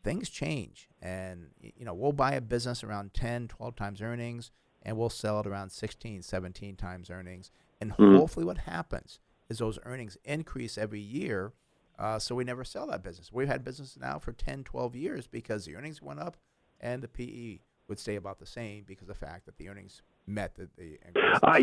things 0.04 0.30
change 0.30 0.88
and 1.02 1.48
you 1.60 1.84
know 1.84 1.94
we'll 1.96 2.12
buy 2.12 2.34
a 2.34 2.42
business 2.42 2.84
around 2.84 3.12
10 3.16 3.48
12 3.48 3.76
times 3.76 4.04
earnings 4.04 4.52
and 4.84 4.96
we'll 4.96 5.10
sell 5.10 5.40
it 5.40 5.48
around 5.48 5.72
16 5.72 6.22
17 6.22 6.76
times 6.76 7.10
earnings 7.10 7.50
and 7.82 7.92
Mhm. 7.92 8.16
hopefully 8.16 8.46
what 8.46 8.60
happens 8.60 9.20
is 9.50 9.58
those 9.58 9.80
earnings 9.84 10.16
increase 10.24 10.78
every 10.78 11.00
year 11.00 11.54
uh, 11.98 12.20
so 12.20 12.36
we 12.36 12.44
never 12.44 12.64
sell 12.64 12.86
that 12.86 13.02
business 13.02 13.32
we've 13.34 13.48
had 13.48 13.64
business 13.64 13.98
now 14.00 14.20
for 14.20 14.32
10 14.32 14.64
12 14.64 14.96
years 14.96 15.26
because 15.26 15.66
the 15.66 15.76
earnings 15.76 16.04
went 16.04 16.20
up 16.20 16.38
and 16.80 17.02
the 17.02 17.08
pe 17.08 17.58
would 17.88 18.00
stay 18.00 18.16
about 18.16 18.40
the 18.40 18.46
same 18.46 18.84
because 18.88 19.04
of 19.04 19.20
the 19.20 19.26
fact 19.26 19.46
that 19.46 19.58
the 19.58 19.70
earnings 19.70 20.02
met 20.28 20.56
the, 20.56 20.68
the. 20.78 20.98
I, 21.44 21.58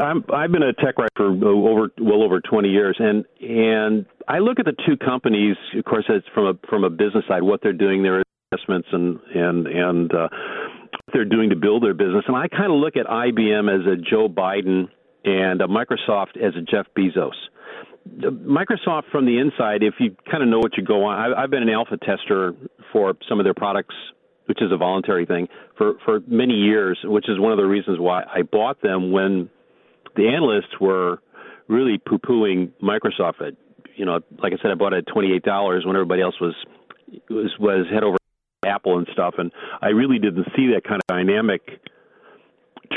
I'm, 0.00 0.24
I've 0.32 0.52
been 0.52 0.62
a 0.62 0.72
tech 0.72 0.98
writer 0.98 1.10
for 1.16 1.26
over 1.26 1.90
well 2.00 2.22
over 2.22 2.40
20 2.40 2.68
years, 2.68 2.96
and 2.98 3.24
and 3.40 4.06
I 4.28 4.38
look 4.38 4.58
at 4.58 4.66
the 4.66 4.76
two 4.86 4.96
companies. 4.96 5.56
Of 5.76 5.84
course, 5.84 6.04
it's 6.08 6.26
from 6.34 6.46
a 6.46 6.54
from 6.68 6.84
a 6.84 6.90
business 6.90 7.24
side, 7.28 7.42
what 7.42 7.60
they're 7.62 7.72
doing, 7.72 8.02
their 8.02 8.22
investments, 8.52 8.88
and 8.92 9.18
and 9.34 9.66
and 9.66 10.14
uh, 10.14 10.28
what 10.30 11.14
they're 11.14 11.24
doing 11.24 11.50
to 11.50 11.56
build 11.56 11.82
their 11.82 11.94
business. 11.94 12.24
And 12.26 12.36
I 12.36 12.48
kind 12.48 12.72
of 12.72 12.78
look 12.78 12.96
at 12.96 13.06
IBM 13.06 13.72
as 13.72 13.86
a 13.86 13.96
Joe 13.96 14.28
Biden 14.28 14.88
and 15.24 15.62
uh, 15.62 15.66
Microsoft 15.66 16.36
as 16.36 16.54
a 16.56 16.62
Jeff 16.62 16.86
Bezos. 16.96 17.32
Microsoft 18.04 19.04
from 19.12 19.26
the 19.26 19.38
inside, 19.38 19.84
if 19.84 19.94
you 20.00 20.16
kind 20.28 20.42
of 20.42 20.48
know 20.48 20.58
what 20.58 20.76
you 20.76 20.82
go 20.82 21.04
on, 21.04 21.16
I, 21.16 21.42
I've 21.44 21.50
been 21.50 21.62
an 21.62 21.70
alpha 21.70 21.96
tester 21.96 22.52
for 22.92 23.14
some 23.28 23.38
of 23.38 23.44
their 23.44 23.54
products 23.54 23.94
which 24.46 24.60
is 24.60 24.72
a 24.72 24.76
voluntary 24.76 25.26
thing, 25.26 25.48
for, 25.76 25.94
for 26.04 26.20
many 26.26 26.54
years, 26.54 26.98
which 27.04 27.28
is 27.28 27.38
one 27.38 27.52
of 27.52 27.58
the 27.58 27.64
reasons 27.64 27.98
why 27.98 28.22
I 28.22 28.42
bought 28.42 28.82
them 28.82 29.12
when 29.12 29.50
the 30.16 30.28
analysts 30.28 30.80
were 30.80 31.20
really 31.68 31.98
poo 31.98 32.18
pooing 32.18 32.70
Microsoft. 32.82 33.46
At, 33.46 33.54
you 33.96 34.04
know, 34.04 34.20
like 34.38 34.52
I 34.52 34.56
said, 34.60 34.70
I 34.70 34.74
bought 34.74 34.92
it 34.92 35.06
at 35.08 35.14
$28 35.14 35.86
when 35.86 35.96
everybody 35.96 36.22
else 36.22 36.34
was, 36.40 36.54
was, 37.30 37.52
was 37.58 37.86
head 37.92 38.02
over 38.02 38.16
Apple 38.64 38.98
and 38.98 39.06
stuff. 39.12 39.34
And 39.38 39.52
I 39.80 39.88
really 39.88 40.18
didn't 40.18 40.46
see 40.56 40.72
that 40.74 40.82
kind 40.84 41.00
of 41.00 41.06
dynamic 41.06 41.62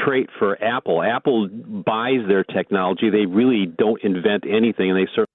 trait 0.06 0.30
for 0.40 0.62
Apple. 0.62 1.02
Apple 1.02 1.48
buys 1.48 2.28
their 2.28 2.44
technology. 2.44 3.10
They 3.10 3.26
really 3.26 3.66
don't 3.66 4.04
invent 4.04 4.44
anything, 4.46 4.90
and 4.92 5.00
they 5.00 5.08
certainly 5.12 5.26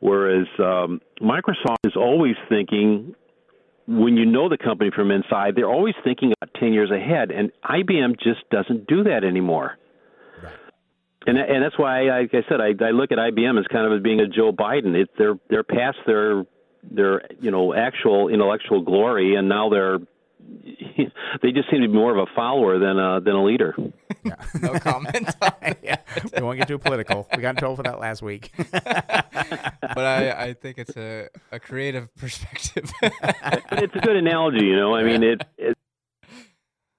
Whereas 0.00 0.46
um, 0.58 1.00
Microsoft 1.20 1.84
is 1.84 1.94
always 1.96 2.36
thinking, 2.48 3.14
when 3.88 4.18
you 4.18 4.26
know 4.26 4.50
the 4.50 4.58
company 4.58 4.90
from 4.94 5.10
inside, 5.10 5.54
they're 5.56 5.70
always 5.70 5.94
thinking 6.04 6.32
about 6.38 6.54
10 6.60 6.74
years 6.74 6.90
ahead, 6.90 7.30
and 7.30 7.50
IBM 7.64 8.20
just 8.20 8.48
doesn't 8.50 8.86
do 8.86 9.04
that 9.04 9.24
anymore. 9.24 9.78
And 11.26 11.36
and 11.36 11.62
that's 11.62 11.78
why, 11.78 12.04
like 12.04 12.30
I 12.32 12.48
said, 12.48 12.60
I, 12.60 12.68
I 12.86 12.90
look 12.92 13.12
at 13.12 13.18
IBM 13.18 13.58
as 13.58 13.66
kind 13.66 13.86
of 13.86 13.92
as 13.92 14.02
being 14.02 14.20
a 14.20 14.28
Joe 14.28 14.52
Biden. 14.52 14.94
It, 14.94 15.10
they're 15.18 15.34
they're 15.50 15.64
past 15.64 15.98
their 16.06 16.44
their 16.82 17.22
you 17.40 17.50
know 17.50 17.74
actual 17.74 18.28
intellectual 18.28 18.82
glory, 18.82 19.34
and 19.34 19.48
now 19.48 19.68
they're 19.68 19.98
they 21.42 21.52
just 21.52 21.70
seem 21.70 21.82
to 21.82 21.88
be 21.88 21.94
more 21.94 22.16
of 22.16 22.28
a 22.28 22.30
follower 22.34 22.78
than 22.78 22.98
a 22.98 23.20
than 23.20 23.34
a 23.34 23.44
leader. 23.44 23.74
no 24.60 24.78
comment. 24.78 25.28
yeah, 25.82 25.96
we 26.36 26.42
won't 26.42 26.58
get 26.58 26.68
too 26.68 26.78
political. 26.78 27.28
We 27.36 27.42
got 27.42 27.50
in 27.50 27.56
trouble 27.56 27.76
for 27.76 27.82
that 27.84 27.98
last 28.00 28.22
week. 28.22 28.50
but 28.72 29.98
I, 29.98 30.30
I 30.48 30.54
think 30.54 30.78
it's 30.78 30.96
a, 30.96 31.28
a 31.52 31.60
creative 31.60 32.14
perspective. 32.16 32.90
but 33.00 33.82
it's 33.82 33.94
a 33.94 34.00
good 34.00 34.16
analogy, 34.16 34.64
you 34.64 34.76
know. 34.76 34.94
I 34.94 35.02
mean, 35.04 35.22
it, 35.22 35.42
it 35.56 35.76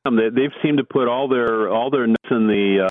um, 0.05 0.15
they- 0.15 0.30
they've 0.30 0.53
seemed 0.63 0.77
to 0.77 0.84
put 0.84 1.07
all 1.07 1.27
their 1.27 1.69
all 1.69 1.89
their 1.89 2.07
nuts 2.07 2.30
in 2.31 2.47
the 2.47 2.85
uh, 2.85 2.89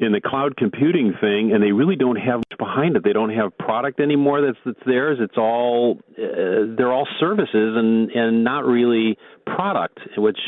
in 0.00 0.12
the 0.12 0.20
cloud 0.20 0.56
computing 0.56 1.12
thing, 1.20 1.52
and 1.52 1.62
they 1.62 1.72
really 1.72 1.96
don't 1.96 2.16
have 2.16 2.38
much 2.38 2.58
behind 2.58 2.96
it. 2.96 3.02
They 3.04 3.12
don't 3.12 3.34
have 3.34 3.56
product 3.58 4.00
anymore 4.00 4.40
that's 4.40 4.58
that's 4.64 4.86
theirs. 4.86 5.18
It's 5.20 5.36
all 5.36 5.98
uh, 6.12 6.74
they're 6.76 6.92
all 6.92 7.08
services 7.18 7.74
and 7.76 8.10
and 8.10 8.44
not 8.44 8.64
really 8.64 9.18
product, 9.46 9.98
which 10.16 10.38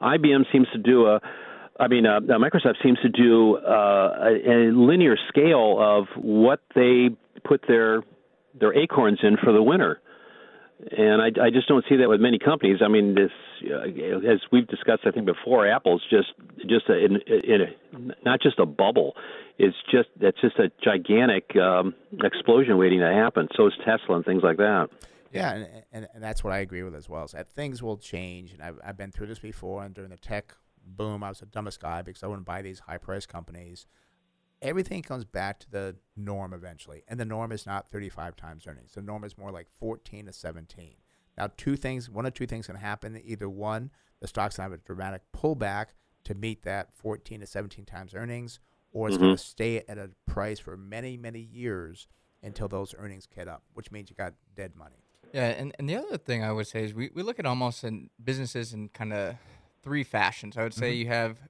IBM 0.00 0.44
seems 0.52 0.68
to 0.72 0.78
do 0.78 1.06
a. 1.06 1.20
I 1.78 1.88
mean, 1.88 2.04
uh, 2.04 2.18
uh, 2.18 2.38
Microsoft 2.38 2.82
seems 2.82 2.98
to 3.00 3.08
do 3.08 3.56
uh, 3.56 3.70
a, 3.70 4.50
a 4.50 4.58
linear 4.72 5.16
scale 5.28 5.78
of 5.80 6.04
what 6.22 6.60
they 6.74 7.08
put 7.44 7.62
their 7.66 8.02
their 8.58 8.74
acorns 8.74 9.20
in 9.22 9.36
for 9.42 9.52
the 9.52 9.62
winter 9.62 10.00
and 10.96 11.20
I, 11.20 11.46
I 11.46 11.50
just 11.50 11.68
don't 11.68 11.84
see 11.88 11.96
that 11.96 12.08
with 12.08 12.20
many 12.20 12.38
companies. 12.38 12.78
I 12.84 12.88
mean, 12.88 13.14
this, 13.14 13.30
uh, 13.70 14.30
as 14.30 14.40
we've 14.50 14.66
discussed, 14.66 15.02
I 15.04 15.10
think 15.10 15.26
before, 15.26 15.68
Apple's 15.68 16.02
just 16.08 16.28
just 16.68 16.88
a, 16.88 16.96
in, 16.96 17.18
in 17.26 17.60
a, 17.62 18.14
not 18.24 18.40
just 18.40 18.58
a 18.58 18.66
bubble. 18.66 19.14
It's 19.58 19.76
just 19.90 20.08
that's 20.20 20.40
just 20.40 20.58
a 20.58 20.70
gigantic 20.82 21.54
um, 21.56 21.94
explosion 22.22 22.78
waiting 22.78 23.00
to 23.00 23.12
happen. 23.12 23.48
So 23.56 23.66
is 23.66 23.74
Tesla 23.84 24.16
and 24.16 24.24
things 24.24 24.42
like 24.42 24.56
that. 24.56 24.88
Yeah, 25.32 25.52
and, 25.52 25.68
and, 25.92 26.08
and 26.14 26.22
that's 26.22 26.42
what 26.42 26.52
I 26.52 26.58
agree 26.58 26.82
with 26.82 26.94
as 26.94 27.08
well. 27.08 27.24
Is 27.24 27.32
that 27.32 27.48
things 27.48 27.82
will 27.82 27.96
change, 27.96 28.52
and 28.52 28.62
I've, 28.62 28.80
I've 28.84 28.96
been 28.96 29.12
through 29.12 29.26
this 29.28 29.38
before. 29.38 29.84
And 29.84 29.94
during 29.94 30.10
the 30.10 30.16
tech 30.16 30.54
boom, 30.84 31.22
I 31.22 31.28
was 31.28 31.40
the 31.40 31.46
dumbest 31.46 31.80
guy 31.80 32.02
because 32.02 32.22
I 32.22 32.26
wouldn't 32.26 32.46
buy 32.46 32.62
these 32.62 32.80
high 32.80 32.98
price 32.98 33.26
companies. 33.26 33.86
Everything 34.62 35.02
comes 35.02 35.24
back 35.24 35.58
to 35.60 35.70
the 35.70 35.96
norm 36.16 36.52
eventually, 36.52 37.02
and 37.08 37.18
the 37.18 37.24
norm 37.24 37.50
is 37.52 37.64
not 37.66 37.90
35 37.90 38.36
times 38.36 38.66
earnings. 38.66 38.92
The 38.92 39.02
norm 39.02 39.24
is 39.24 39.38
more 39.38 39.50
like 39.50 39.68
14 39.78 40.26
to 40.26 40.32
17. 40.32 40.96
Now, 41.38 41.48
two 41.56 41.76
things, 41.76 42.10
one 42.10 42.26
or 42.26 42.30
two 42.30 42.46
things 42.46 42.66
can 42.66 42.76
happen. 42.76 43.20
Either 43.24 43.48
one, 43.48 43.90
the 44.20 44.28
stock's 44.28 44.56
going 44.58 44.68
to 44.68 44.72
have 44.72 44.80
a 44.80 44.84
dramatic 44.84 45.22
pullback 45.34 45.86
to 46.24 46.34
meet 46.34 46.62
that 46.64 46.92
14 46.94 47.40
to 47.40 47.46
17 47.46 47.86
times 47.86 48.14
earnings, 48.14 48.60
or 48.92 49.08
it's 49.08 49.16
going 49.16 49.30
Mhm. 49.32 49.38
to 49.38 49.42
stay 49.42 49.78
at 49.88 49.96
a 49.96 50.10
price 50.26 50.58
for 50.58 50.76
many, 50.76 51.16
many 51.16 51.40
years 51.40 52.06
until 52.42 52.68
those 52.68 52.94
earnings 52.98 53.26
get 53.26 53.48
up, 53.48 53.62
which 53.72 53.90
means 53.90 54.10
you 54.10 54.16
got 54.16 54.34
dead 54.54 54.76
money. 54.76 54.96
Yeah, 55.32 55.48
and, 55.50 55.74
and 55.78 55.88
the 55.88 55.96
other 55.96 56.18
thing 56.18 56.42
I 56.44 56.52
would 56.52 56.66
say 56.66 56.84
is 56.84 56.92
we, 56.92 57.08
we 57.14 57.22
look 57.22 57.38
at 57.38 57.46
almost 57.46 57.84
in 57.84 58.10
businesses 58.22 58.74
in 58.74 58.88
kind 58.90 59.12
of 59.14 59.36
three 59.82 60.04
fashions. 60.04 60.58
I 60.58 60.64
would 60.64 60.74
say 60.74 60.92
Mhm. 60.94 60.98
you 60.98 61.06
have 61.06 61.40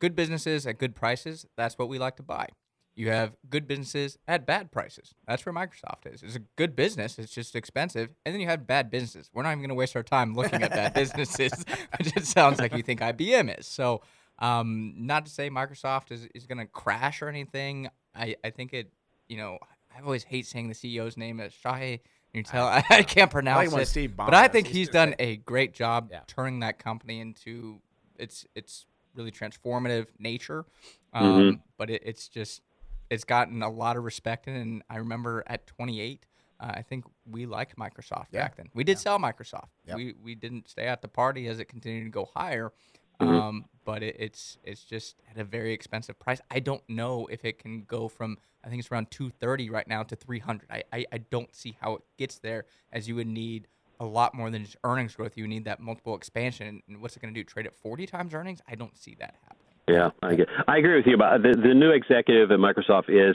good 0.00 0.16
businesses 0.16 0.66
at 0.66 0.78
good 0.78 0.94
prices. 0.96 1.46
That's 1.56 1.78
what 1.78 1.88
we 1.88 1.98
like 1.98 2.16
to 2.16 2.22
buy. 2.22 2.48
You 2.96 3.08
have 3.10 3.36
good 3.48 3.68
businesses 3.68 4.18
at 4.26 4.46
bad 4.46 4.72
prices. 4.72 5.14
That's 5.26 5.46
where 5.46 5.54
Microsoft 5.54 6.12
is. 6.12 6.22
It's 6.22 6.34
a 6.36 6.42
good 6.56 6.74
business. 6.74 7.18
It's 7.18 7.32
just 7.32 7.54
expensive. 7.54 8.10
And 8.26 8.34
then 8.34 8.40
you 8.40 8.48
have 8.48 8.66
bad 8.66 8.90
businesses. 8.90 9.30
We're 9.32 9.44
not 9.44 9.50
even 9.50 9.60
going 9.60 9.68
to 9.70 9.74
waste 9.76 9.94
our 9.96 10.02
time 10.02 10.34
looking 10.34 10.62
at 10.62 10.70
bad 10.70 10.92
businesses, 10.94 11.52
which 11.98 12.16
it 12.16 12.26
sounds 12.26 12.58
like 12.58 12.74
you 12.76 12.82
think 12.82 13.00
IBM 13.00 13.58
is. 13.58 13.66
So, 13.66 14.02
um, 14.40 14.94
not 14.96 15.24
to 15.26 15.30
say 15.32 15.48
Microsoft 15.50 16.10
is, 16.10 16.26
is 16.34 16.46
going 16.46 16.58
to 16.58 16.66
crash 16.66 17.22
or 17.22 17.28
anything. 17.28 17.88
I, 18.14 18.36
I 18.44 18.50
think 18.50 18.72
it, 18.74 18.92
you 19.28 19.36
know, 19.36 19.58
I 19.96 20.02
always 20.02 20.24
hate 20.24 20.46
saying 20.46 20.68
the 20.68 20.74
CEO's 20.74 21.16
name 21.16 21.40
is 21.40 21.54
Shahi. 21.64 22.00
You 22.32 22.42
tell 22.42 22.66
I, 22.66 22.82
I 22.90 23.02
can't 23.02 23.30
pronounce 23.30 23.72
it, 23.72 23.88
Steve 23.88 24.16
but 24.16 24.34
I 24.34 24.48
think 24.48 24.66
He's 24.66 24.76
he's 24.76 24.88
done 24.88 25.14
a 25.18 25.36
great 25.36 25.74
job 25.74 26.08
Yeah. 26.12 26.20
turning 26.26 26.60
that 26.60 26.78
company 26.78 27.20
into 27.20 27.80
its 28.18 28.46
its 28.54 28.86
really 29.14 29.30
transformative 29.30 30.06
nature. 30.18 30.64
Um, 31.12 31.62
But 31.76 31.90
it, 31.90 32.02
it's 32.04 32.28
just 32.28 32.62
it's 33.10 33.24
gotten 33.24 33.62
a 33.62 33.68
lot 33.70 33.96
of 33.96 34.04
respect, 34.04 34.46
and 34.46 34.82
I 34.88 34.98
remember 34.98 35.42
at 35.46 35.66
28. 35.66 36.26
Uh, 36.60 36.72
I 36.76 36.82
think 36.82 37.04
we 37.24 37.46
liked 37.46 37.76
Microsoft 37.76 38.26
Yeah. 38.32 38.42
back 38.42 38.56
then. 38.56 38.68
We 38.74 38.84
did 38.84 38.98
sell 38.98 39.18
Microsoft. 39.18 39.70
Yep. 39.86 39.96
We 39.96 40.14
we 40.22 40.34
didn't 40.34 40.68
stay 40.68 40.86
at 40.86 41.00
the 41.02 41.08
party 41.08 41.48
as 41.48 41.58
it 41.58 41.64
continued 41.66 42.04
to 42.04 42.10
go 42.10 42.26
higher. 42.34 42.72
Mhm. 43.20 43.28
Um, 43.28 43.64
but 43.84 44.02
it, 44.02 44.16
it's 44.18 44.58
it's 44.62 44.84
just 44.84 45.16
at 45.30 45.38
a 45.38 45.44
very 45.44 45.72
expensive 45.72 46.18
price. 46.18 46.40
I 46.50 46.60
don't 46.60 46.82
know 46.88 47.26
if 47.26 47.44
it 47.44 47.58
can 47.58 47.82
go 47.84 48.08
from 48.08 48.36
I 48.62 48.68
think 48.68 48.80
it's 48.80 48.90
around 48.92 49.10
230 49.10 49.70
right 49.70 49.88
now 49.88 50.02
to 50.02 50.14
300. 50.14 50.66
I, 50.70 50.82
I 50.92 51.06
I 51.12 51.18
don't 51.18 51.52
see 51.54 51.76
how 51.80 51.94
it 51.94 52.02
gets 52.18 52.38
there 52.38 52.66
as 52.92 53.08
you 53.08 53.14
would 53.16 53.26
need 53.26 53.66
a 54.00 54.04
lot 54.04 54.34
more 54.34 54.50
than 54.50 54.64
just 54.64 54.76
earnings 54.82 55.14
growth. 55.14 55.36
You 55.36 55.46
need 55.46 55.64
that 55.66 55.78
multiple 55.78 56.16
expansion. 56.16 56.82
And 56.88 57.00
what's 57.00 57.16
it 57.16 57.20
going 57.22 57.32
to 57.32 57.38
do? 57.38 57.44
Trade 57.44 57.66
at 57.66 57.76
40 57.76 58.06
times 58.06 58.34
earnings? 58.34 58.60
I 58.68 58.74
don't 58.74 58.96
see 58.96 59.14
that 59.20 59.34
happening. 59.42 59.56
Yeah, 59.88 60.10
I 60.22 60.34
get, 60.36 60.48
I 60.68 60.78
agree 60.78 60.96
with 60.96 61.06
you 61.06 61.14
about 61.14 61.42
the 61.42 61.48
the 61.50 61.74
new 61.74 61.90
executive 61.90 62.50
at 62.52 62.58
Microsoft 62.60 63.08
is 63.08 63.34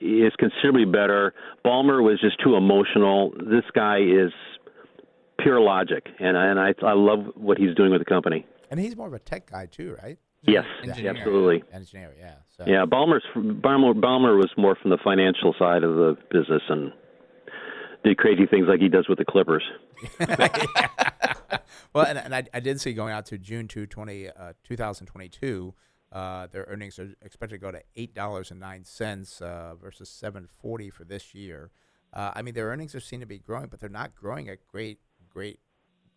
is 0.00 0.32
considerably 0.38 0.86
better. 0.86 1.34
Ballmer 1.66 2.02
was 2.02 2.18
just 2.20 2.40
too 2.42 2.54
emotional. 2.56 3.32
This 3.36 3.64
guy 3.74 3.98
is 3.98 4.32
pure 5.38 5.60
logic, 5.60 6.06
and 6.18 6.38
I- 6.38 6.46
and 6.46 6.58
I 6.58 6.74
I 6.82 6.92
love 6.94 7.32
what 7.36 7.58
he's 7.58 7.74
doing 7.74 7.90
with 7.90 8.00
the 8.00 8.06
company. 8.06 8.46
And 8.70 8.80
he's 8.80 8.96
more 8.96 9.06
of 9.06 9.12
a 9.12 9.18
tech 9.18 9.50
guy 9.50 9.66
too, 9.66 9.96
right? 10.02 10.18
Yes, 10.44 10.64
Engineer. 10.82 11.10
absolutely. 11.10 11.62
Engineer, 11.72 12.14
yeah. 12.18 12.34
So. 12.56 12.64
Yeah, 12.66 12.84
Ballmer's 12.86 13.24
Ballmer 13.36 13.92
Ballmer 13.92 14.38
was 14.38 14.50
more 14.56 14.74
from 14.80 14.90
the 14.90 14.98
financial 15.04 15.54
side 15.58 15.82
of 15.84 15.94
the 15.96 16.16
business 16.30 16.62
and 16.70 16.92
did 18.04 18.18
crazy 18.18 18.46
things 18.46 18.66
like 18.68 18.80
he 18.80 18.88
does 18.88 19.08
with 19.08 19.18
the 19.18 19.24
Clippers. 19.24 19.62
well, 21.92 22.06
and, 22.06 22.18
and 22.18 22.34
I, 22.34 22.44
I 22.52 22.60
did 22.60 22.80
see 22.80 22.92
going 22.92 23.12
out 23.12 23.26
to 23.26 23.38
June 23.38 23.68
2, 23.68 23.86
20, 23.86 24.28
uh, 24.28 24.52
2022, 24.64 25.74
uh, 26.12 26.46
their 26.48 26.66
earnings 26.68 26.98
are 26.98 27.14
expected 27.22 27.56
to 27.56 27.58
go 27.58 27.72
to 27.72 27.82
eight 27.96 28.14
dollars 28.14 28.50
and 28.50 28.60
nine 28.60 28.84
cents 28.84 29.40
uh, 29.40 29.74
versus 29.74 30.10
seven 30.10 30.46
forty 30.46 30.90
for 30.90 31.04
this 31.04 31.34
year. 31.34 31.70
Uh, 32.12 32.30
I 32.34 32.42
mean, 32.42 32.52
their 32.52 32.66
earnings 32.66 32.94
are 32.94 33.00
seen 33.00 33.20
to 33.20 33.26
be 33.26 33.38
growing, 33.38 33.68
but 33.68 33.80
they're 33.80 33.88
not 33.88 34.14
growing 34.14 34.50
at 34.50 34.66
great, 34.68 34.98
great 35.30 35.60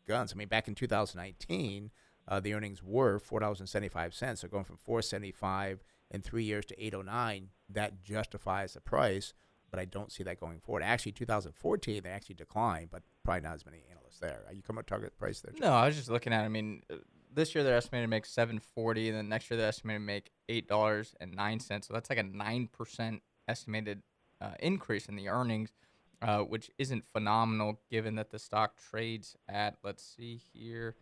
guns. 0.05 0.33
I 0.33 0.35
mean, 0.35 0.49
back 0.49 0.67
in 0.67 0.75
2019, 0.75 1.91
uh, 2.27 2.39
the 2.41 2.53
earnings 2.53 2.83
were 2.83 3.19
four 3.19 3.39
dollars 3.39 3.61
and 3.61 3.69
seventy 3.69 3.87
five 3.87 4.13
cents. 4.13 4.41
So 4.41 4.49
going 4.49 4.65
from 4.65 4.77
four 4.77 5.01
seventy 5.01 5.31
five 5.31 5.81
in 6.11 6.21
three 6.21 6.43
years 6.43 6.65
to 6.65 6.83
eight 6.83 6.93
oh 6.93 7.01
nine, 7.01 7.49
that 7.69 8.03
justifies 8.03 8.73
the 8.73 8.81
price. 8.81 9.33
But 9.75 9.81
I 9.81 9.85
don't 9.85 10.09
see 10.09 10.23
that 10.23 10.39
going 10.39 10.61
forward. 10.61 10.83
Actually, 10.83 11.11
2014 11.11 12.01
they 12.01 12.09
actually 12.09 12.35
declined, 12.35 12.91
but 12.91 13.03
probably 13.25 13.41
not 13.41 13.55
as 13.55 13.65
many 13.65 13.83
analysts 13.91 14.19
there. 14.19 14.43
Are 14.47 14.53
you 14.53 14.61
come 14.61 14.77
up 14.77 14.85
target 14.85 15.17
price 15.17 15.41
there? 15.41 15.51
No, 15.59 15.73
I 15.73 15.85
was 15.85 15.97
just 15.97 16.09
looking 16.09 16.31
at. 16.31 16.45
I 16.45 16.47
mean, 16.47 16.81
uh, 16.89 16.95
this 17.33 17.53
year 17.53 17.61
they're 17.61 17.75
estimated 17.75 18.05
to 18.05 18.09
make 18.09 18.25
740, 18.25 19.09
and 19.09 19.17
then 19.17 19.27
next 19.27 19.51
year 19.51 19.57
they're 19.57 19.67
estimated 19.67 19.99
to 20.01 20.05
make 20.05 20.31
eight 20.47 20.69
dollars 20.69 21.13
and 21.19 21.33
nine 21.33 21.59
cents. 21.59 21.87
So 21.89 21.93
that's 21.93 22.09
like 22.09 22.19
a 22.19 22.23
nine 22.23 22.69
percent 22.71 23.21
estimated 23.49 24.01
uh, 24.39 24.51
increase 24.61 25.07
in 25.07 25.17
the 25.17 25.27
earnings, 25.27 25.73
uh, 26.21 26.39
which 26.39 26.71
isn't 26.77 27.05
phenomenal 27.05 27.81
given 27.91 28.15
that 28.15 28.31
the 28.31 28.39
stock 28.39 28.77
trades 28.77 29.35
at. 29.49 29.75
Let's 29.83 30.05
see 30.05 30.39
here. 30.53 30.95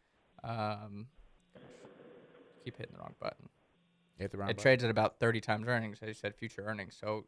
Um, 0.44 1.06
keep 2.66 2.76
hitting 2.78 2.94
the 2.96 3.00
wrong 3.02 3.14
button. 3.20 3.50
Hit 4.18 4.32
the 4.32 4.40
wrong 4.40 4.50
it 4.50 4.54
button. 4.54 4.64
trades 4.64 4.84
at 4.84 4.90
about 4.90 5.20
30 5.20 5.42
times 5.42 5.68
earnings, 5.68 6.00
as 6.02 6.08
you 6.08 6.14
said, 6.16 6.34
future 6.34 6.64
earnings. 6.66 6.98
So 7.00 7.26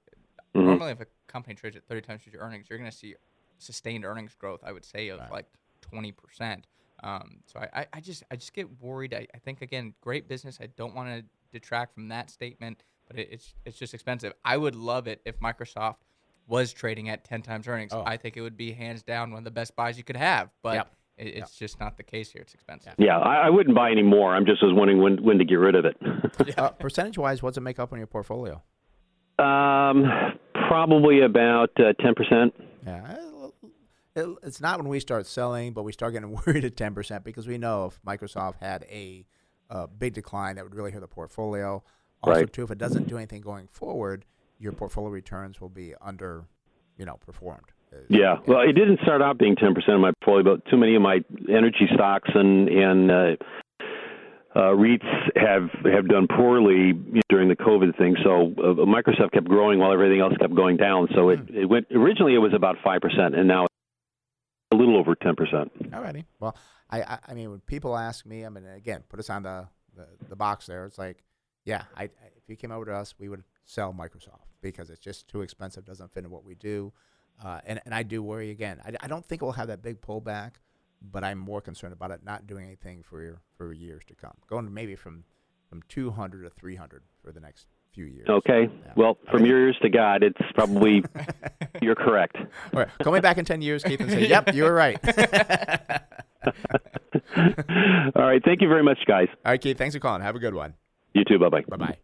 Mhm. 0.56 0.65
normally, 0.65 0.91
if 0.91 1.02
a 1.02 1.07
company 1.27 1.56
trades 1.56 1.76
at 1.76 1.84
30 1.86 2.02
times 2.02 2.22
future 2.22 2.40
earnings, 2.40 2.68
you're 2.69 2.80
going 2.80 2.90
to 2.90 2.95
see 2.95 3.15
sustained 3.57 4.06
earnings 4.06 4.36
growth. 4.36 4.61
I 4.64 4.72
would 4.72 4.86
say 4.86 5.10
of 5.10 5.19
Right. 5.19 5.32
like 5.32 5.45
20 5.82 6.11
percent. 6.11 6.68
Um, 7.03 7.40
so 7.45 7.60
I, 7.60 7.82
I, 7.82 7.86
I 7.94 7.99
just 7.99 8.23
I 8.32 8.36
just 8.36 8.53
get 8.53 8.82
worried. 8.82 9.14
I, 9.14 9.27
I 9.36 9.38
think 9.40 9.61
again, 9.61 9.94
great 10.02 10.27
business. 10.27 10.60
I 10.61 10.68
don't 10.68 10.95
want 10.95 11.10
to 11.10 11.26
detract 11.52 11.94
from 11.94 12.07
that 12.10 12.30
statement, 12.30 12.84
but 13.07 13.19
it, 13.19 13.30
it's 13.32 13.53
it's 13.65 13.77
just 13.77 13.94
expensive. 13.94 14.34
I 14.45 14.57
would 14.57 14.76
love 14.76 15.07
it 15.07 15.22
if 15.26 15.40
Microsoft 15.40 15.98
was 16.48 16.72
trading 16.73 17.10
at 17.10 17.23
10 17.26 17.41
times 17.41 17.68
earnings. 17.68 17.91
Oh. 17.94 18.03
I 18.06 18.18
think 18.18 18.38
it 18.38 18.41
would 18.41 18.56
be 18.56 18.72
hands 18.72 19.02
down 19.03 19.32
one 19.32 19.40
of 19.40 19.44
the 19.45 19.52
best 19.52 19.76
buys 19.76 19.98
you 19.98 20.03
could 20.03 20.15
have. 20.15 20.52
But 20.61 20.76
Yep. 20.76 20.95
it, 21.18 21.27
it's 21.38 21.56
just 21.56 21.80
not 21.80 21.98
the 21.98 22.03
case 22.03 22.32
here. 22.32 22.41
It's 22.44 22.53
expensive. 22.53 22.94
Yeah, 22.99 23.18
I, 23.18 23.48
I 23.48 23.49
wouldn't 23.49 23.76
buy 23.76 23.90
any 23.91 24.03
more. 24.03 24.36
I'm 24.36 24.45
just 24.45 24.61
as 24.64 24.72
wondering 24.72 25.02
when 25.02 25.22
when 25.23 25.38
to 25.40 25.45
get 25.45 25.56
rid 25.56 25.76
of 25.76 25.86
it. 25.86 25.98
Uh, 26.57 26.69
percentage 26.69 27.18
wise, 27.18 27.41
what's 27.44 27.57
it 27.57 27.61
make 27.61 27.80
up 27.80 27.91
on 27.91 27.98
your 27.98 28.07
portfolio? 28.07 28.61
um, 29.40 30.06
probably 30.76 31.22
about 31.22 31.70
uh, 31.80 31.94
ten 32.02 32.14
percent. 32.16 32.54
Yeah, 32.86 33.16
it- 34.16 34.38
it's 34.44 34.62
not 34.62 34.78
when 34.80 34.88
we 34.88 35.00
start 35.00 35.26
selling, 35.26 35.74
but 35.74 35.84
we 35.84 35.92
start 35.92 36.14
getting 36.14 36.38
worried 36.46 36.66
at 36.66 36.76
ten 36.76 36.94
percent 36.94 37.24
because 37.24 37.48
we 37.48 37.58
know 37.58 37.86
if 37.86 38.00
Microsoft 38.06 38.56
had 38.62 38.84
a 38.90 39.26
uh, 39.70 39.88
big 39.88 40.14
decline, 40.14 40.56
that 40.56 40.64
would 40.66 40.76
really 40.76 40.92
hurt 40.92 41.02
the 41.02 41.08
portfolio. 41.08 41.84
Also, 42.24 42.40
Right. 42.42 42.54
too, 42.54 42.64
if 42.64 42.72
it 42.72 42.78
doesn't 42.78 43.08
do 43.08 43.18
anything 43.18 43.42
going 43.42 43.68
forward, 43.68 44.26
your 44.60 44.72
portfolio 44.74 45.10
returns 45.12 45.60
will 45.62 45.70
be 45.70 45.94
under, 46.02 46.46
you 46.98 47.06
know, 47.06 47.18
performed. 47.18 47.66
Yeah, 48.10 48.40
well, 48.48 48.60
it 48.62 48.74
didn't 48.74 49.00
start 49.04 49.22
out 49.22 49.38
being 49.38 49.56
ten 49.56 49.74
percent 49.74 49.96
of 49.96 50.02
my 50.02 50.12
portfolio, 50.22 50.56
but 50.58 50.70
too 50.70 50.76
many 50.78 50.96
of 50.96 51.02
my 51.02 51.20
energy 51.50 51.88
stocks 51.94 52.30
and 52.34 52.68
and 52.68 53.12
uh, 53.12 53.36
uh, 54.56 54.72
REITs 54.72 55.06
have 55.36 55.69
have 55.91 56.07
done 56.07 56.27
poorly 56.27 56.94
during 57.30 57.49
the 57.49 57.56
COVID 57.56 57.98
thing. 57.98 58.15
So 58.23 58.53
uh, 58.57 58.86
Microsoft 58.86 59.34
kept 59.34 59.48
growing 59.48 59.80
while 59.80 59.91
everything 59.91 60.22
else 60.22 60.34
kept 60.40 60.56
going 60.56 60.77
down. 60.77 61.10
So 61.14 61.30
it, 61.30 61.40
it 61.53 61.65
went 61.65 61.88
originally 61.91 62.36
it 62.36 62.40
was 62.40 62.53
about 62.53 62.77
five 62.84 63.02
percent, 63.02 63.36
and 63.36 63.48
now 63.48 63.65
it's 63.65 63.73
a 64.72 64.76
little 64.76 64.98
over 64.98 65.15
ten 65.15 65.36
percent. 65.36 65.72
Alrighty. 65.91 66.26
Well, 66.40 66.56
I, 66.90 67.02
I, 67.02 67.19
I 67.30 67.34
mean, 67.34 67.52
when 67.52 67.60
people 67.61 67.98
ask 67.98 68.26
me, 68.26 68.45
I 68.45 68.49
mean, 68.49 68.65
again, 68.65 69.03
put 69.10 69.19
us 69.19 69.30
on 69.30 69.44
the, 69.44 69.68
the, 69.95 70.07
the 70.30 70.36
box 70.36 70.68
there. 70.68 70.86
It's 70.86 70.98
like, 70.98 71.23
yeah, 71.65 71.84
I, 71.95 72.03
I, 72.03 72.10
if 72.38 72.48
you 72.48 72.56
came 72.56 72.72
over 72.72 72.86
to 72.86 72.94
us, 72.94 73.15
we 73.18 73.27
would 73.27 73.44
sell 73.65 73.94
Microsoft 73.94 74.45
because 74.61 74.90
it's 74.90 74.99
just 74.99 75.27
too 75.27 75.41
expensive, 75.41 75.84
doesn't 75.84 76.14
fit 76.14 76.23
in 76.23 76.30
what 76.30 76.44
we 76.45 76.56
do. 76.56 76.94
Uh, 77.44 77.60
and, 77.65 77.82
and 77.86 77.94
I 77.94 78.03
do 78.03 78.23
worry 78.23 78.52
again. 78.52 78.80
I, 78.86 78.94
I 79.02 79.07
don't 79.07 79.26
think 79.26 79.41
we'll 79.41 79.53
have 79.53 79.68
that 79.68 79.82
big 79.82 79.99
pullback, 79.99 80.52
but 81.11 81.23
I'm 81.23 81.38
more 81.38 81.61
concerned 81.61 81.94
about 81.94 82.11
it 82.11 82.22
not 82.23 82.48
doing 82.48 82.65
anything 82.65 83.03
for 83.03 83.40
for 83.57 83.73
years 83.73 84.03
to 84.07 84.15
come. 84.15 84.34
Going 84.48 84.73
maybe 84.73 84.95
from 84.95 85.23
from 85.69 85.82
200 85.90 86.44
to 86.44 86.49
300 86.49 87.03
for 87.23 87.32
the 87.32 87.40
next 87.40 87.68
few 87.94 88.06
years. 88.06 88.27
Okay. 88.27 88.64
Yeah. 88.64 88.94
Well, 88.95 89.18
from 89.32 89.45
your 89.45 89.60
ears 89.60 89.77
to 89.82 89.90
God, 89.90 90.22
it's 90.22 90.38
probably 90.53 91.03
you're 91.82 91.95
correct. 91.95 92.38
All 92.38 92.82
right. 92.82 92.90
Call 93.02 93.14
me 93.14 93.19
back 93.22 93.38
in 93.38 93.45
10 93.45 93.61
years, 93.61 93.84
Keith, 93.84 93.99
and 93.99 94.11
say, 94.11 94.27
yep, 94.27 94.53
you 94.53 94.64
were 94.64 94.73
right. 94.73 94.99
All 98.15 98.22
right. 98.22 98.41
Thank 98.44 98.61
you 98.61 98.68
very 98.68 98.84
much, 98.84 98.99
guys. 99.07 99.27
All 99.45 99.52
right, 99.52 99.61
Keith, 99.61 99.77
thanks 99.77 99.95
for 99.95 99.99
calling. 99.99 100.22
Have 100.22 100.36
a 100.36 100.40
good 100.40 100.53
one. 100.53 100.76
You 101.14 101.23
too. 101.23 101.40
Bye 101.40 101.49
bye. 101.49 101.64
Bye 101.68 101.77
bye. 101.77 101.98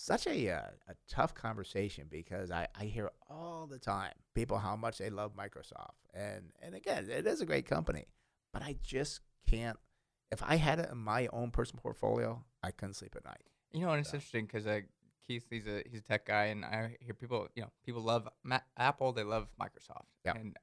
Such 0.00 0.26
a 0.26 0.50
uh, 0.50 0.60
a 0.88 0.94
tough 1.08 1.34
conversation 1.34 2.06
because 2.10 2.50
I, 2.50 2.68
I 2.78 2.84
hear 2.84 3.10
all 3.28 3.66
the 3.66 3.78
time 3.78 4.12
people 4.34 4.58
how 4.58 4.76
much 4.76 4.98
they 4.98 5.10
love 5.10 5.34
Microsoft 5.36 5.96
and 6.14 6.52
and 6.62 6.74
again 6.74 7.08
it 7.10 7.26
is 7.26 7.40
a 7.40 7.46
great 7.46 7.66
company, 7.66 8.04
but 8.52 8.62
I 8.62 8.76
just 8.82 9.20
can't. 9.48 9.76
If 10.30 10.42
I 10.42 10.56
had 10.56 10.78
it 10.78 10.88
in 10.92 10.98
my 10.98 11.26
own 11.32 11.50
personal 11.50 11.80
portfolio, 11.82 12.44
I 12.62 12.70
couldn't 12.70 12.94
sleep 12.94 13.16
at 13.16 13.24
night. 13.24 13.42
You 13.72 13.80
know, 13.86 13.90
and 13.92 14.00
it's 14.00 14.14
interesting 14.14 14.46
because 14.46 14.66
uh, 14.66 14.80
Keith, 15.26 15.46
he's 15.50 15.66
a 15.66 15.82
he's 15.90 16.00
a 16.00 16.04
tech 16.04 16.26
guy, 16.26 16.44
and 16.46 16.64
I 16.64 16.96
hear 17.00 17.14
people, 17.14 17.48
you 17.54 17.62
know, 17.62 17.70
people 17.84 18.02
love 18.02 18.28
Ma- 18.44 18.60
Apple, 18.76 19.12
they 19.12 19.24
love 19.24 19.48
Microsoft, 19.60 20.06
Yep. 20.24 20.36
and 20.36 20.56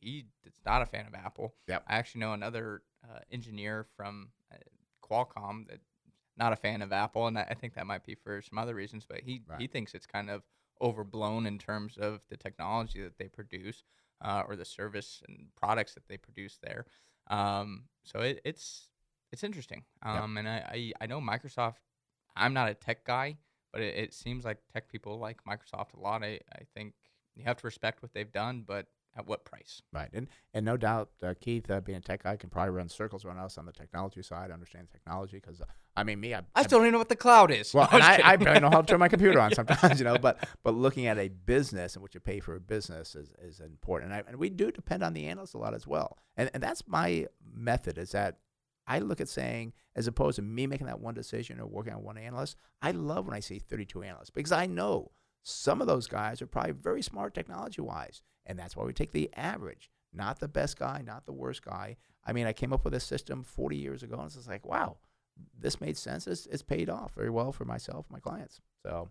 he 0.00 0.24
is 0.44 0.54
not 0.66 0.82
a 0.82 0.86
fan 0.86 1.06
of 1.06 1.14
Apple. 1.14 1.54
Yep. 1.68 1.84
I 1.86 1.96
actually 1.96 2.22
know 2.22 2.32
another 2.32 2.82
uh, 3.04 3.20
engineer 3.30 3.86
from 3.96 4.30
uh, 4.52 4.56
Qualcomm 5.02 5.68
that 5.68 5.80
not 6.36 6.52
a 6.52 6.56
fan 6.56 6.82
of 6.82 6.92
Apple, 6.92 7.26
and 7.26 7.38
I, 7.38 7.54
think 7.58 7.74
that 7.74 7.86
might 7.86 8.04
be 8.04 8.14
for 8.14 8.40
some 8.42 8.58
other 8.58 8.74
reasons, 8.74 9.04
but 9.08 9.20
he 9.20 9.42
he 9.58 9.66
thinks 9.66 9.94
it's 9.94 10.06
kind 10.06 10.30
of 10.30 10.42
overblown 10.80 11.46
in 11.46 11.58
terms 11.58 11.96
of 11.98 12.20
the 12.30 12.36
technology 12.36 13.02
that 13.02 13.18
they 13.18 13.28
produce 13.28 13.84
uh, 14.22 14.42
or 14.48 14.56
the 14.56 14.64
service 14.64 15.22
and 15.28 15.48
products 15.56 15.94
that 15.94 16.08
they 16.08 16.16
produce 16.16 16.58
there. 16.62 16.86
Um, 17.28 17.84
so 18.04 18.20
it, 18.20 18.40
it's 18.44 18.88
it's 19.32 19.44
interesting, 19.44 19.84
Yep. 20.04 20.22
um, 20.22 20.36
and 20.36 20.48
I, 20.48 20.92
I 21.00 21.04
I 21.04 21.06
know 21.06 21.20
Microsoft. 21.20 21.76
I'm 22.36 22.54
not 22.54 22.68
a 22.68 22.74
tech 22.74 23.04
guy, 23.04 23.38
but 23.72 23.82
it, 23.82 23.96
it 23.96 24.14
seems 24.14 24.44
like 24.44 24.58
tech 24.72 24.90
people 24.90 25.18
like 25.18 25.44
Microsoft 25.44 25.94
a 25.94 26.00
lot. 26.00 26.22
I, 26.22 26.40
I 26.52 26.62
think 26.74 26.94
you 27.34 27.44
have 27.44 27.56
to 27.58 27.66
respect 27.66 28.02
what 28.02 28.12
they've 28.12 28.32
done, 28.32 28.64
but 28.66 28.86
at 29.16 29.26
what 29.26 29.44
price? 29.44 29.82
Right, 29.92 30.08
and 30.12 30.28
and 30.54 30.64
no 30.64 30.76
doubt, 30.76 31.10
uh, 31.22 31.34
Keith, 31.40 31.70
uh, 31.70 31.80
being 31.80 31.98
a 31.98 32.00
tech 32.00 32.22
guy, 32.22 32.36
can 32.36 32.50
probably 32.50 32.70
run 32.70 32.88
circles 32.88 33.24
around 33.24 33.38
us 33.38 33.58
on 33.58 33.66
the 33.66 33.72
technology 33.72 34.22
side, 34.22 34.50
understand 34.50 34.88
technology. 34.90 35.36
Because 35.36 35.62
I 35.96 36.04
mean, 36.04 36.20
me, 36.20 36.34
I, 36.34 36.42
I 36.54 36.62
still 36.62 36.78
don't 36.78 36.86
even 36.86 36.92
know 36.92 36.98
what 36.98 37.08
the 37.08 37.16
cloud 37.16 37.50
is. 37.50 37.74
Well, 37.74 37.88
I'm 37.92 38.02
I, 38.02 38.20
I 38.24 38.36
barely 38.36 38.60
know 38.60 38.70
how 38.70 38.82
to 38.82 38.86
turn 38.86 39.00
my 39.00 39.08
computer 39.08 39.40
on 39.40 39.52
sometimes, 39.54 39.98
you 39.98 40.04
know. 40.04 40.18
But 40.18 40.48
but 40.62 40.74
looking 40.74 41.06
at 41.06 41.18
a 41.18 41.28
business 41.28 41.94
and 41.94 42.02
what 42.02 42.14
you 42.14 42.20
pay 42.20 42.40
for 42.40 42.54
a 42.54 42.60
business 42.60 43.14
is, 43.14 43.32
is 43.42 43.60
important, 43.60 44.12
and, 44.12 44.22
I, 44.22 44.28
and 44.28 44.38
we 44.38 44.50
do 44.50 44.70
depend 44.70 45.02
on 45.02 45.12
the 45.12 45.26
analysts 45.26 45.54
a 45.54 45.58
lot 45.58 45.74
as 45.74 45.86
well. 45.86 46.18
And 46.36 46.50
and 46.54 46.62
that's 46.62 46.86
my 46.86 47.26
method 47.52 47.98
is 47.98 48.12
that 48.12 48.38
I 48.86 48.98
look 48.98 49.20
at 49.20 49.28
saying 49.28 49.72
as 49.96 50.06
opposed 50.06 50.36
to 50.36 50.42
me 50.42 50.66
making 50.66 50.86
that 50.86 51.00
one 51.00 51.14
decision 51.14 51.60
or 51.60 51.66
working 51.66 51.92
on 51.92 52.02
one 52.02 52.16
analyst, 52.16 52.56
I 52.80 52.92
love 52.92 53.26
when 53.26 53.36
I 53.36 53.40
see 53.40 53.58
32 53.58 54.02
analysts 54.02 54.30
because 54.30 54.52
I 54.52 54.66
know 54.66 55.10
some 55.42 55.80
of 55.80 55.86
those 55.86 56.06
guys 56.06 56.40
are 56.42 56.46
probably 56.46 56.72
very 56.72 57.02
smart 57.02 57.34
technology 57.34 57.80
wise, 57.80 58.22
and 58.46 58.58
that's 58.58 58.76
why 58.76 58.84
we 58.84 58.92
take 58.92 59.12
the 59.12 59.30
average, 59.34 59.90
not 60.12 60.40
the 60.40 60.48
best 60.48 60.78
guy, 60.78 61.02
not 61.04 61.26
the 61.26 61.32
worst 61.32 61.64
guy. 61.64 61.96
I 62.24 62.32
mean, 62.32 62.46
I 62.46 62.52
came 62.52 62.72
up 62.72 62.84
with 62.84 62.94
a 62.94 63.00
system 63.00 63.42
40 63.42 63.76
years 63.76 64.02
ago, 64.02 64.16
and 64.16 64.26
it's 64.26 64.34
just 64.34 64.48
like, 64.48 64.66
wow, 64.66 64.96
this 65.58 65.80
made 65.80 65.96
sense. 65.96 66.26
It's, 66.26 66.46
it's 66.46 66.62
paid 66.62 66.90
off 66.90 67.14
very 67.14 67.30
well 67.30 67.52
for 67.52 67.64
myself, 67.64 68.06
my 68.10 68.20
clients. 68.20 68.60
So, 68.82 69.10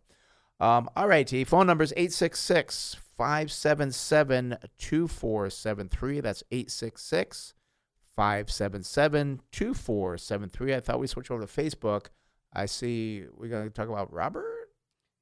um, 0.59 0.89
all 0.95 1.07
right, 1.07 1.25
T. 1.25 1.43
Phone 1.43 1.67
number 1.67 1.83
is 1.83 1.93
866 1.93 2.97
577 3.17 4.57
2473. 4.77 6.19
That's 6.19 6.43
866 6.51 7.53
577 8.15 9.41
2473. 9.51 10.75
I 10.75 10.79
thought 10.79 10.99
we 10.99 11.07
switched 11.07 11.31
over 11.31 11.45
to 11.45 11.47
Facebook. 11.47 12.07
I 12.53 12.65
see 12.65 13.23
we're 13.33 13.47
going 13.47 13.63
to 13.65 13.69
talk 13.69 13.87
about 13.87 14.11
Robert. 14.11 14.69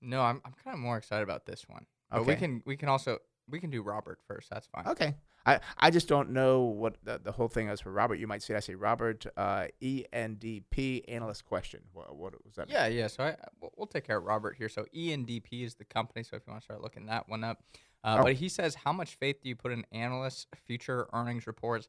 No, 0.02 0.22
I'm 0.22 0.42
I'm 0.46 0.54
kind 0.64 0.74
of 0.74 0.80
more 0.80 0.98
excited 0.98 1.24
about 1.24 1.46
this 1.46 1.66
one. 1.68 1.86
But 2.10 2.26
we 2.26 2.36
can 2.36 2.64
we 2.66 2.78
can 2.78 2.90
also 2.90 3.20
we 3.50 3.60
can 3.60 3.70
do 3.70 3.82
Robert 3.82 4.20
first. 4.28 4.50
That's 4.50 4.68
fine. 4.68 4.88
Okay. 4.88 5.16
I, 5.46 5.60
I 5.78 5.92
just 5.92 6.10
don't 6.10 6.32
know 6.32 6.64
what 6.64 6.98
the, 7.04 7.22
the 7.24 7.32
whole 7.32 7.48
thing 7.48 7.70
is 7.70 7.80
for 7.80 7.92
Robert. 7.92 8.16
You 8.16 8.28
might 8.28 8.44
see, 8.44 8.54
I 8.54 8.60
say 8.60 8.76
Robert, 8.76 9.26
uh, 9.38 9.68
ENDP 9.82 11.06
analyst 11.08 11.46
question. 11.46 11.82
What, 11.94 12.16
what 12.16 12.34
was 12.46 12.56
that? 12.56 12.68
mean? 12.68 12.76
Yeah, 12.76 12.88
yeah. 12.88 13.08
So 13.08 13.24
I 13.24 13.36
we'll, 13.62 13.72
we'll 13.78 13.88
take 13.88 14.06
care 14.06 14.18
of 14.18 14.26
Robert 14.26 14.56
here. 14.58 14.68
So 14.70 14.86
ENDP 14.96 15.64
is 15.64 15.76
the 15.76 15.86
company. 15.86 16.24
So 16.24 16.36
if 16.36 16.44
you 16.46 16.52
want 16.52 16.62
to 16.62 16.66
start 16.66 16.82
looking 16.82 17.06
that 17.06 17.30
one 17.30 17.44
up, 17.44 17.64
uh, 18.04 18.18
Oh. 18.20 18.24
but 18.24 18.34
he 18.34 18.50
says, 18.50 18.76
how 18.76 18.92
much 18.94 19.16
faith 19.16 19.42
do 19.42 19.50
you 19.50 19.56
put 19.56 19.72
in 19.72 19.86
analysts' 19.92 20.48
future 20.66 21.08
earnings 21.14 21.48
reports? 21.48 21.88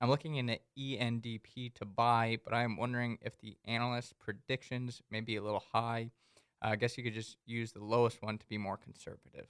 I'm 0.00 0.08
looking 0.08 0.36
into 0.36 0.58
ENDP 0.78 1.74
to 1.74 1.84
buy, 1.84 2.38
but 2.44 2.54
I'm 2.54 2.76
wondering 2.76 3.18
if 3.20 3.38
the 3.38 3.56
analyst 3.66 4.18
predictions 4.18 5.02
may 5.10 5.20
be 5.20 5.36
a 5.36 5.42
little 5.42 5.62
high. 5.72 6.10
Uh, 6.64 6.68
I 6.68 6.76
guess 6.76 6.96
you 6.96 7.04
could 7.04 7.12
just 7.14 7.36
use 7.44 7.72
the 7.72 7.84
lowest 7.84 8.22
one 8.22 8.38
to 8.38 8.46
be 8.46 8.56
more 8.56 8.76
conservative. 8.78 9.46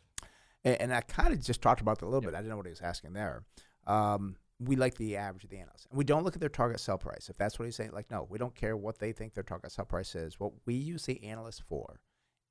And, 0.65 0.81
and 0.81 0.95
I 0.95 1.01
kind 1.01 1.33
of 1.33 1.43
just 1.43 1.63
talked 1.63 1.81
about 1.81 1.99
that 1.99 2.07
a 2.07 2.09
little 2.09 2.21
bit. 2.21 2.35
I 2.35 2.39
didn't 2.39 2.51
know 2.51 2.57
what 2.57 2.67
he 2.67 2.71
was 2.71 2.81
asking 2.81 3.13
there. 3.13 3.45
Um, 3.87 4.37
we 4.59 4.77
like 4.77 4.97
the 4.97 5.17
average 5.17 5.45
of 5.45 5.51
the 5.51 5.59
analysts. 5.59 5.87
And 5.91 5.97
we 5.97 6.05
don't 6.05 6.23
look 6.23 6.35
at 6.35 6.41
their 6.41 6.51
target 6.51 6.81
sell 6.81 6.99
price. 6.99 7.29
If 7.31 7.39
that's 7.39 7.59
what 7.59 7.65
he's 7.65 7.77
saying, 7.77 7.93
like, 7.93 8.11
no, 8.11 8.27
we 8.29 8.39
don't 8.39 8.55
care 8.55 8.77
what 8.77 8.99
they 8.99 9.13
think 9.13 9.35
their 9.35 9.43
target 9.43 9.73
sell 9.73 9.87
price 9.87 10.15
is. 10.15 10.39
What 10.39 10.53
we 10.67 10.75
use 10.75 11.07
the 11.07 11.23
analyst 11.25 11.63
for 11.67 12.01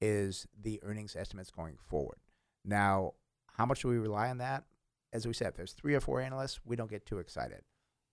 is 0.01 0.47
the 0.59 0.79
earnings 0.83 1.15
estimates 1.15 1.51
going 1.51 1.77
forward. 1.77 2.17
Now, 2.65 3.13
how 3.57 3.65
much 3.65 3.81
do 3.81 3.89
we 3.89 3.97
rely 3.97 4.29
on 4.29 4.39
that? 4.39 4.63
As 5.13 5.27
we 5.27 5.33
said, 5.33 5.49
if 5.49 5.55
there's 5.55 5.73
three 5.73 5.93
or 5.93 5.99
four 5.99 6.21
analysts, 6.21 6.59
we 6.65 6.75
don't 6.75 6.89
get 6.89 7.05
too 7.05 7.19
excited. 7.19 7.61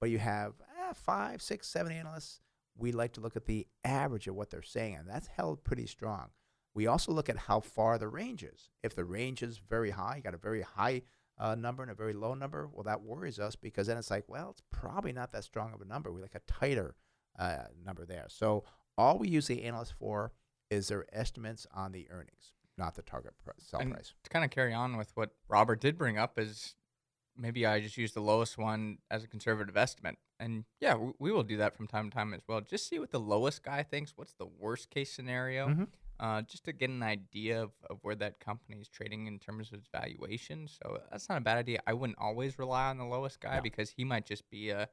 But 0.01 0.11
you 0.11 0.19
have 0.19 0.55
eh, 0.61 0.93
five, 0.95 1.41
six, 1.41 1.69
seven 1.69 1.93
analysts. 1.93 2.41
We 2.77 2.93
like 2.93 3.13
to 3.15 3.21
look 3.21 3.37
at 3.37 3.47
the 3.47 3.67
average 3.85 4.29
of 4.29 4.35
what 4.35 4.51
they're 4.51 4.63
saying, 4.63 4.97
and 4.97 5.09
that's 5.09 5.29
held 5.29 5.65
pretty 5.65 5.87
strong. 5.87 6.29
We 6.77 6.87
also 6.87 7.11
look 7.11 7.29
at 7.31 7.37
how 7.39 7.61
far 7.61 7.97
the 7.99 8.07
range 8.07 8.43
is. 8.45 8.69
If 8.83 8.95
the 8.95 9.05
range 9.05 9.43
is 9.43 9.59
very 9.59 9.91
high, 9.91 10.17
you 10.17 10.23
got 10.23 10.35
a 10.35 10.39
very 10.39 10.61
high 10.61 11.03
uh, 11.39 11.55
number 11.55 11.83
and 11.83 11.91
a 11.91 11.95
very 11.95 12.13
low 12.13 12.35
number, 12.35 12.69
well, 12.73 12.83
that 12.85 13.01
worries 13.03 13.39
us 13.39 13.57
because 13.57 13.87
then 13.87 13.97
it's 13.97 14.11
like, 14.11 14.25
well, 14.29 14.51
it's 14.51 14.63
probably 14.71 15.13
not 15.13 15.33
that 15.33 15.43
strong 15.45 15.73
of 15.73 15.81
a 15.81 15.87
number. 15.87 16.13
We 16.13 16.21
like 16.21 16.35
a 16.35 16.41
tighter 16.47 16.95
uh, 17.39 17.65
number 17.85 18.05
there. 18.05 18.27
So 18.29 18.65
all 18.99 19.19
we 19.19 19.29
use 19.29 19.47
the 19.47 19.63
analyst 19.65 19.95
for 19.99 20.33
is 20.71 20.89
their 20.89 21.07
estimates 21.13 21.67
on 21.75 21.93
the 21.93 22.09
earnings, 22.11 22.53
not 22.77 22.95
the 22.95 23.03
target 23.03 23.33
pr- 23.43 23.51
sell 23.59 23.81
And 23.81 23.93
price. 23.93 24.13
To 24.25 24.31
kind 24.31 24.45
of 24.45 24.51
carry 24.51 24.75
on 24.75 24.97
with 24.99 25.13
what 25.15 25.31
Robert 25.49 25.81
did 25.81 25.97
bring 25.97 26.19
up 26.19 26.39
is 26.39 26.75
maybe 27.39 27.65
I 27.67 27.81
just 27.81 27.97
use 27.97 28.13
the 28.13 28.21
lowest 28.21 28.59
one 28.59 28.99
as 29.11 29.25
a 29.25 29.29
conservative 29.29 29.77
estimate. 29.77 30.17
And 30.39 30.65
yeah, 30.81 30.95
we, 30.95 31.13
we 31.19 31.33
will 31.33 31.43
do 31.43 31.57
that 31.59 31.75
from 31.75 31.87
time 31.87 32.11
to 32.11 32.15
time 32.15 32.35
as 32.35 32.43
well. 32.47 32.61
Just 32.61 32.87
see 32.89 32.99
what 32.99 33.11
the 33.13 33.21
lowest 33.21 33.63
guy 33.63 33.83
thinks. 33.83 34.13
What's 34.17 34.35
the 34.35 34.47
worst 34.47 34.91
case 34.91 35.11
scenario? 35.13 35.69
Mhm. 35.69 35.89
Uh, 36.19 36.41
just 36.43 36.65
to 36.65 36.73
get 36.73 36.89
an 36.89 37.03
idea 37.03 37.63
of, 37.63 37.71
of 37.91 37.99
where 38.03 38.15
that 38.15 38.41
company 38.41 38.79
is 38.81 38.89
trading 38.89 39.27
in 39.27 39.39
terms 39.39 39.69
of 39.73 39.79
its 39.81 39.89
valuation. 39.93 40.67
So 40.67 40.99
that's 41.11 41.29
not 41.29 41.39
a 41.39 41.41
bad 41.43 41.59
idea. 41.59 41.81
I 41.87 41.93
wouldn't 41.93 42.19
always 42.19 42.59
rely 42.59 42.87
on 42.89 42.97
the 42.99 43.05
lowest 43.05 43.41
guy 43.41 43.57
No. 43.57 43.63
because 43.63 43.91
he 43.91 44.05
might 44.05 44.25
just 44.27 44.49
be 44.51 44.71
a 44.71 44.89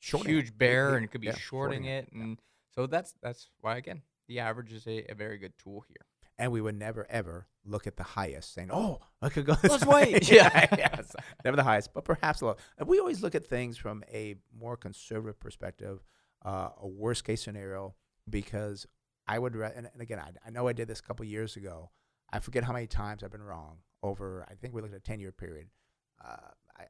Shorting 0.00 0.30
it. 0.30 0.34
huge 0.34 0.58
bear 0.58 0.90
Yeah, 0.92 0.96
and 0.96 1.10
could 1.10 1.20
be 1.20 1.28
yeah, 1.28 1.34
shorting, 1.36 1.84
shorting 1.84 1.84
it. 1.84 2.08
it. 2.08 2.12
And 2.12 2.38
so 2.74 2.86
that's 2.88 3.14
that's 3.22 3.50
why 3.60 3.76
again 3.76 4.02
the 4.26 4.40
average 4.40 4.72
is 4.72 4.84
a, 4.88 5.04
a 5.10 5.14
very 5.14 5.38
good 5.38 5.52
tool 5.58 5.84
here. 5.86 6.04
And 6.38 6.50
we 6.50 6.60
would 6.60 6.74
never 6.76 7.06
ever 7.08 7.46
look 7.64 7.86
at 7.86 7.96
the 7.96 8.02
highest, 8.02 8.52
saying, 8.52 8.70
"Oh, 8.72 8.98
I 9.20 9.28
could 9.28 9.46
go." 9.46 9.54
Let's 9.62 9.86
way." 9.86 10.14
wait. 10.14 10.28
yeah, 10.32 10.66
yes, 10.76 11.14
never 11.44 11.56
the 11.56 11.62
highest, 11.62 11.92
but 11.94 12.04
perhaps 12.04 12.40
a 12.40 12.46
low. 12.46 12.56
We 12.84 12.98
always 12.98 13.22
look 13.22 13.36
at 13.36 13.46
things 13.46 13.76
from 13.78 14.02
a 14.12 14.34
more 14.52 14.76
conservative 14.76 15.38
perspective, 15.38 16.02
uh, 16.44 16.70
a 16.80 16.88
worst 16.88 17.22
case 17.24 17.42
scenario, 17.42 17.94
because 18.28 18.86
I 19.26 19.38
would. 19.38 19.54
Re- 19.56 19.72
and, 19.74 19.88
again, 20.00 20.18
I, 20.18 20.30
I 20.46 20.50
know 20.50 20.68
I 20.68 20.72
did 20.72 20.88
this 20.88 21.00
a 21.00 21.02
couple 21.02 21.24
years 21.24 21.56
ago. 21.56 21.90
I 22.32 22.38
forget 22.40 22.64
how 22.64 22.72
many 22.72 22.86
times 22.86 23.22
I've 23.22 23.30
been 23.32 23.42
wrong 23.42 23.78
over. 24.02 24.46
I 24.50 24.54
think 24.54 24.74
we 24.74 24.80
looked 24.82 24.94
at 24.94 25.00
a 25.00 25.02
ten 25.02 25.20
year 25.20 25.32
period. 25.32 25.68
Uh, 26.24 26.36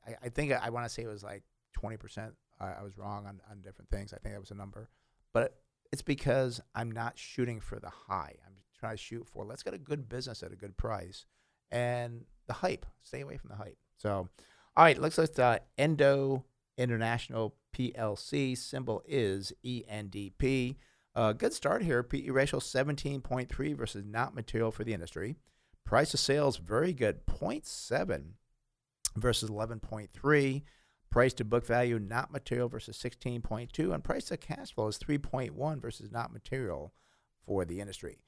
I, 0.07 0.15
I- 0.25 0.29
think 0.29 0.53
I 0.53 0.71
want 0.71 0.87
to 0.87 0.89
say 0.89 1.03
it 1.03 1.09
was 1.09 1.23
like 1.23 1.43
twenty 1.73 1.97
percent. 1.97 2.35
I, 2.61 2.75
I 2.81 2.83
was 2.83 2.97
wrong 2.97 3.27
on, 3.27 3.41
on 3.51 3.61
different 3.61 3.91
things. 3.91 4.13
I 4.13 4.19
think 4.19 4.35
that 4.35 4.41
was 4.41 4.51
a 4.51 4.55
number, 4.55 4.89
but 5.35 5.57
it's 5.93 6.03
because 6.03 6.61
I'm 6.75 6.91
not 6.91 7.19
shooting 7.19 7.61
for 7.61 7.79
the 7.79 7.91
high. 7.91 8.37
I'm 8.47 8.55
trying 8.79 8.97
to 8.97 9.03
shoot 9.03 9.27
for 9.27 9.45
let's 9.45 9.63
get 9.63 9.75
a 9.75 9.79
good 9.79 10.09
business 10.09 10.43
at 10.43 10.53
a 10.53 10.57
good 10.57 10.77
price, 10.77 11.27
and 11.71 12.25
the 12.47 12.55
hype. 12.55 12.87
Stay 13.03 13.21
away 13.21 13.37
from 13.37 13.51
the 13.51 13.57
hype. 13.57 13.77
So, 13.99 14.29
all 14.77 14.85
right, 14.85 14.99
let's 14.99 15.19
let's 15.19 15.39
uh, 15.39 15.59
Endo 15.77 16.45
International 16.79 17.55
PLC 17.77 18.57
symbol 18.57 19.03
is 19.07 19.53
ENDP. 19.65 20.77
Uh, 21.15 21.33
good 21.33 21.53
start 21.53 21.83
here. 21.83 22.03
PE 22.03 22.31
ratio 22.31 22.59
17.3 22.59 23.77
versus 23.77 24.05
not 24.05 24.35
material 24.35 24.71
for 24.71 24.85
the 24.85 24.95
industry. 24.95 25.37
Price 25.85 26.15
of 26.15 26.21
sales 26.21 26.57
very 26.57 26.93
good, 26.93 27.27
0.7 27.27 28.23
versus 29.17 29.51
11.3. 29.51 30.63
Price 31.11 31.35
to 31.35 31.45
book 31.45 31.67
value 31.67 31.99
not 31.99 32.33
material 32.33 32.69
versus 32.69 32.97
16.2, 32.97 33.93
and 33.93 34.03
price 34.03 34.25
to 34.27 34.39
cash 34.39 34.75
flow 34.75 34.87
is 34.87 34.99
3.1 34.99 35.83
versus 35.83 36.11
not 36.11 36.33
material 36.33 36.95
for 37.45 37.67
the 37.67 37.81
industry. 37.81 38.19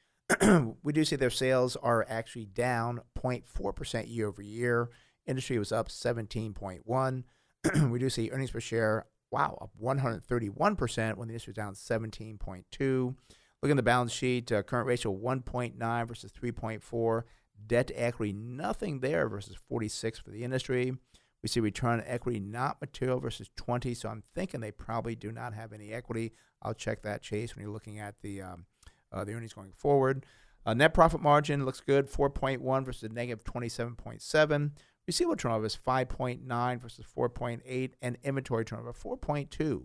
we 0.83 0.93
do 0.93 1.05
see 1.05 1.17
their 1.17 1.31
sales 1.31 1.77
are 1.77 2.05
actually 2.09 2.45
down 2.45 3.01
0.4% 3.19 4.05
year 4.09 4.29
over 4.29 4.43
year. 4.43 4.91
Industry 5.27 5.59
was 5.59 5.73
up 5.73 5.89
17.1. 5.89 7.25
we 7.91 7.99
do 7.99 8.11
see 8.11 8.31
earnings 8.31 8.51
per 8.51 8.61
share, 8.61 9.07
wow, 9.35 9.59
up 9.61 9.71
131% 9.83 11.17
when 11.17 11.27
the 11.27 11.35
industry 11.35 11.51
was 11.51 11.57
down 11.57 11.75
17.2. 11.75 13.15
Look 13.61 13.71
at 13.71 13.77
the 13.77 13.83
balance 13.83 14.13
sheet, 14.13 14.53
uh, 14.53 14.63
current 14.63 14.87
ratio 14.87 15.13
1.9 15.13 16.07
versus 16.07 16.31
3.4. 16.31 17.23
Debt 17.67 17.89
to 17.89 17.95
equity, 17.95 18.33
nothing 18.33 19.01
there 19.01 19.29
versus 19.29 19.57
46 19.69 20.21
for 20.21 20.31
the 20.31 20.45
industry. 20.45 20.93
We 21.43 21.49
see 21.49 21.59
return 21.59 21.99
on 21.99 22.05
equity 22.07 22.39
not 22.39 22.81
material 22.81 23.19
versus 23.19 23.51
20, 23.57 23.95
so 23.95 24.09
I'm 24.09 24.23
thinking 24.37 24.61
they 24.61 24.71
probably 24.71 25.17
do 25.17 25.33
not 25.33 25.53
have 25.53 25.73
any 25.73 25.93
equity. 25.93 26.33
I'll 26.63 26.73
check 26.73 27.03
that, 27.03 27.21
Chase, 27.21 27.57
when 27.57 27.65
you're 27.65 27.73
looking 27.73 27.99
at 27.99 28.15
the 28.23 28.41
um, 28.43 28.67
uh, 29.13 29.25
the 29.25 29.33
earnings 29.33 29.53
going 29.53 29.73
forward. 29.73 30.27
Uh, 30.65 30.75
net 30.75 30.95
profit 30.95 31.21
margin 31.21 31.65
looks 31.65 31.81
good, 31.81 32.11
4.1 32.11 32.85
versus 32.85 33.11
negative 33.13 33.45
27.7. 33.45 34.71
Receivable 35.07 35.37
turnover 35.37 35.67
is 35.67 35.77
5.9 35.77 36.81
versus 36.81 37.05
4.8, 37.17 37.93
and 38.01 38.17
inventory 38.25 38.65
turnover 38.65 38.93
4.2, 38.93 39.85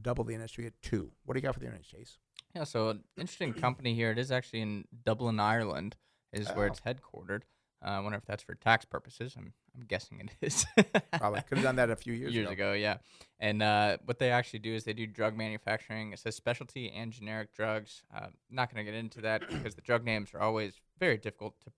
double 0.00 0.24
the 0.24 0.34
industry 0.34 0.66
at 0.66 0.72
two. 0.82 1.12
What 1.24 1.34
do 1.34 1.38
you 1.38 1.42
got 1.42 1.54
for 1.54 1.60
the 1.60 1.66
earnings, 1.66 1.86
Chase? 1.86 2.18
Yeah, 2.54 2.64
so 2.64 2.88
an 2.90 3.04
interesting 3.18 3.52
company 3.52 3.94
here. 3.94 4.10
It 4.10 4.18
is 4.18 4.30
actually 4.32 4.60
in 4.62 4.84
Dublin, 5.04 5.38
Ireland, 5.40 5.96
is 6.32 6.48
where 6.50 6.66
Oh. 6.66 6.72
it's 6.72 6.80
headquartered. 6.80 7.42
Uh, 7.84 7.88
I 7.88 8.00
wonder 8.00 8.16
if 8.16 8.24
that's 8.24 8.42
for 8.42 8.54
tax 8.54 8.86
purposes. 8.86 9.34
I'm, 9.36 9.52
I'm 9.76 9.82
guessing 9.86 10.18
it 10.20 10.30
is. 10.40 10.64
Probably 11.18 11.42
could 11.42 11.58
have 11.58 11.64
done 11.64 11.76
that 11.76 11.90
a 11.90 11.96
few 11.96 12.14
years, 12.14 12.32
years 12.32 12.48
ago. 12.48 12.72
Yeah, 12.72 12.96
and 13.40 13.62
uh, 13.62 13.98
what 14.06 14.18
they 14.18 14.30
actually 14.30 14.60
do 14.60 14.72
is 14.74 14.84
they 14.84 14.94
do 14.94 15.06
drug 15.06 15.36
manufacturing. 15.36 16.12
It 16.14 16.20
says 16.20 16.34
specialty 16.36 16.90
and 16.90 17.12
generic 17.12 17.52
drugs. 17.52 18.02
Uh, 18.16 18.28
not 18.50 18.72
going 18.72 18.82
to 18.86 18.90
get 18.90 18.96
into 18.98 19.20
that 19.22 19.46
because 19.50 19.74
the 19.74 19.82
drug 19.82 20.02
names 20.04 20.32
are 20.32 20.40
always 20.40 20.80
very 20.98 21.18
difficult 21.18 21.60
to 21.64 21.72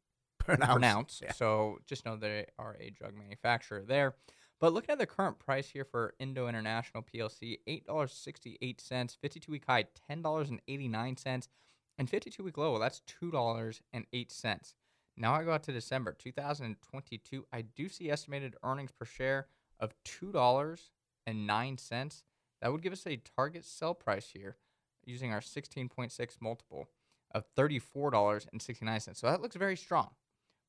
Pronounce, 0.59 0.73
pronounce. 0.73 1.21
yeah. 1.23 1.33
So 1.33 1.79
just 1.87 2.05
know 2.07 2.17
they 2.17 2.47
are 2.59 2.77
a 2.81 2.91
drug 2.91 3.15
manufacturer 3.17 3.83
there. 3.87 4.15
But 4.59 4.73
looking 4.73 4.93
at 4.93 4.99
the 4.99 5.07
current 5.07 5.39
price 5.39 5.69
here 5.69 5.85
for 5.85 6.15
Endo 6.19 6.49
International 6.49 7.03
PLC, 7.03 7.59
eight 7.67 7.87
dollars 7.87 8.13
sixty 8.13 8.57
eight 8.63 8.81
cents. 8.81 9.17
Fifty 9.21 9.39
two 9.41 9.53
week 9.53 9.65
high, 9.67 9.85
ten 10.09 10.23
dollars 10.23 10.49
and 10.49 10.61
eighty 10.67 10.89
nine 10.89 11.17
cents, 11.17 11.49
and 11.99 12.09
fifty 12.09 12.31
two 12.31 12.43
week 12.45 12.57
low. 12.57 12.71
Well, 12.73 12.81
that's 12.81 13.03
two 13.07 13.31
dollars 13.31 13.83
and 13.93 14.07
eight 14.13 14.33
cents. 14.33 14.75
Now 15.19 15.35
I 15.35 15.45
go 15.45 15.53
out 15.53 15.63
to 15.65 15.73
December 15.73 16.13
2022. 16.13 17.47
I 17.53 17.63
do 17.63 17.89
see 17.89 18.11
estimated 18.11 18.55
earnings 18.63 18.93
per 18.93 19.05
share 19.07 19.47
of 19.81 19.95
two 20.05 20.33
dollars 20.33 20.91
and 21.27 21.47
nine 21.47 21.79
cents. 21.79 22.23
That 22.63 22.73
would 22.73 22.83
give 22.83 22.93
us 22.93 23.07
a 23.07 23.17
target 23.37 23.65
sell 23.65 23.95
price 23.95 24.31
here, 24.35 24.57
using 25.05 25.33
our 25.33 25.41
16.6 25.41 26.11
multiple 26.41 26.89
of 27.33 27.45
$34.69. 27.57 29.17
So 29.17 29.27
that 29.27 29.43
looks 29.43 29.57
very 29.57 29.77
strong. 29.77 30.11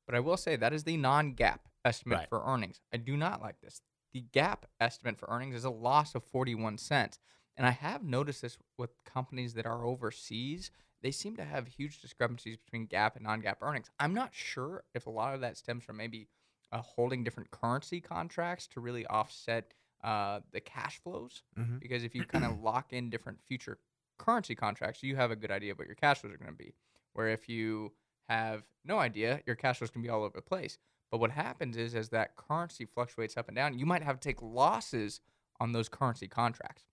But 0.08 0.14
I 0.16 0.20
will 0.20 0.38
say 0.38 0.56
that 0.56 0.72
is 0.72 0.84
the 0.84 0.96
non 0.96 1.34
GAAP 1.34 1.58
estimate 1.84 2.18
Right. 2.20 2.28
for 2.30 2.42
earnings. 2.46 2.80
I 2.92 2.96
do 2.96 3.14
not 3.16 3.42
like 3.42 3.60
this. 3.60 3.82
The 4.14 4.22
GAAP 4.32 4.62
estimate 4.80 5.18
for 5.18 5.28
earnings 5.28 5.54
is 5.54 5.64
a 5.64 5.70
loss 5.70 6.14
of 6.14 6.24
41 6.24 6.78
cents. 6.78 7.18
And 7.58 7.66
I 7.66 7.72
have 7.72 8.02
noticed 8.02 8.40
this 8.40 8.56
with 8.78 9.04
companies 9.04 9.52
that 9.54 9.66
are 9.66 9.84
overseas. 9.84 10.70
They 11.02 11.10
seem 11.10 11.36
to 11.36 11.44
have 11.44 11.68
huge 11.68 12.00
discrepancies 12.00 12.56
between 12.56 12.86
GAAP 12.88 13.16
and 13.16 13.24
non 13.24 13.42
GAAP 13.42 13.56
earnings. 13.60 13.90
I'm 14.00 14.14
not 14.14 14.34
sure 14.34 14.84
if 14.94 15.06
a 15.06 15.10
lot 15.10 15.34
of 15.34 15.42
that 15.42 15.58
stems 15.58 15.84
from 15.84 15.98
maybe 15.98 16.28
uh, 16.72 16.80
holding 16.80 17.22
different 17.22 17.50
currency 17.50 18.00
contracts 18.00 18.66
to 18.68 18.80
really 18.80 19.06
offset 19.06 19.74
uh, 20.02 20.40
the 20.52 20.60
cash 20.60 20.98
flows. 21.02 21.42
Mhm. 21.58 21.80
Because 21.80 22.02
if 22.04 22.14
you 22.14 22.24
kind 22.24 22.44
of 22.46 22.60
lock 22.60 22.92
in 22.94 23.10
different 23.10 23.42
future 23.42 23.78
currency 24.16 24.54
contracts, 24.54 25.02
you 25.02 25.16
have 25.16 25.30
a 25.30 25.36
good 25.36 25.50
idea 25.50 25.72
of 25.72 25.78
what 25.78 25.86
your 25.86 25.96
cash 25.96 26.20
flows 26.20 26.32
are 26.32 26.38
going 26.38 26.50
to 26.50 26.56
be. 26.56 26.72
Where 27.12 27.28
if 27.28 27.48
you 27.48 27.92
have 28.28 28.62
no 28.84 28.98
idea, 28.98 29.40
your 29.46 29.56
cash 29.56 29.78
flows 29.78 29.90
can 29.90 30.02
be 30.02 30.08
all 30.08 30.22
over 30.24 30.32
the 30.34 30.42
place. 30.42 30.78
But 31.10 31.20
what 31.20 31.30
happens 31.30 31.76
is, 31.76 31.94
as 31.94 32.10
that 32.10 32.36
currency 32.36 32.84
fluctuates 32.84 33.36
up 33.36 33.48
and 33.48 33.56
down, 33.56 33.78
you 33.78 33.86
might 33.86 34.02
have 34.02 34.20
to 34.20 34.28
take 34.28 34.42
losses 34.42 35.20
on 35.60 35.72
those 35.72 35.88
currency 35.88 36.28
contracts. 36.28 36.84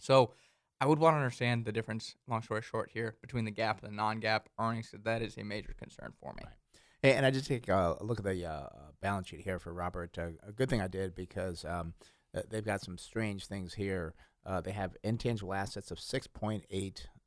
So 0.00 0.32
I 0.80 0.86
would 0.86 0.98
want 0.98 1.14
to 1.14 1.18
understand 1.18 1.64
the 1.64 1.72
difference, 1.72 2.16
long 2.26 2.42
story 2.42 2.62
short, 2.62 2.90
here 2.92 3.16
between 3.20 3.44
the 3.44 3.52
GAAP 3.52 3.82
and 3.82 3.92
the 3.92 3.96
non-GAAP 3.96 4.46
earnings. 4.58 4.90
'cause 4.90 5.00
That 5.02 5.22
is 5.22 5.36
a 5.36 5.44
major 5.44 5.74
concern 5.74 6.12
for 6.20 6.32
me. 6.34 6.42
Hey, 7.02 7.12
and 7.12 7.26
I 7.26 7.30
just 7.30 7.46
take 7.46 7.68
a 7.68 7.98
look 8.00 8.18
at 8.18 8.24
the 8.24 8.46
uh, 8.46 8.68
balance 9.02 9.28
sheet 9.28 9.40
here 9.42 9.58
for 9.58 9.72
Robert. 9.74 10.16
Uh, 10.18 10.30
a 10.42 10.52
good 10.52 10.70
thing 10.70 10.80
I 10.80 10.88
did 10.88 11.14
because 11.14 11.64
um, 11.66 11.92
uh, 12.34 12.42
they've 12.50 12.64
got 12.64 12.80
some 12.80 12.98
strange 12.98 13.46
things 13.46 13.74
here. 13.74 14.14
Uh, 14.46 14.60
they 14.60 14.72
have 14.72 14.96
intangible 15.02 15.54
assets 15.54 15.90
of 15.90 15.98
6.8, 15.98 16.62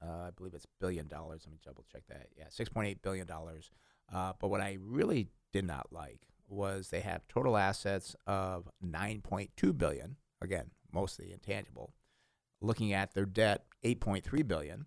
uh, 0.02 0.06
I 0.06 0.30
believe 0.36 0.54
it's 0.54 0.68
billion 0.80 1.08
dollars. 1.08 1.44
Let 1.46 1.52
me 1.52 1.60
double 1.66 1.86
check 1.92 2.04
that. 2.10 2.28
Yeah, 2.38 2.46
6.8 2.46 3.02
billion 3.02 3.26
dollars. 3.26 3.72
Uh, 4.14 4.34
but 4.40 4.50
what 4.50 4.62
I 4.62 4.78
really 4.80 5.30
did 5.52 5.66
not 5.66 5.88
like 5.92 6.22
was 6.48 6.90
they 6.90 7.02
have 7.02 7.28
total 7.28 7.58
assets 7.58 8.16
of 8.26 8.70
9.2 8.86 9.78
billion. 9.78 10.18
Again, 10.42 10.72
mostly 10.94 11.34
intangible. 11.34 11.94
Looking 12.62 12.94
at 12.94 13.14
their 13.14 13.26
debt, 13.26 13.66
8.3 13.84 14.48
billion. 14.48 14.86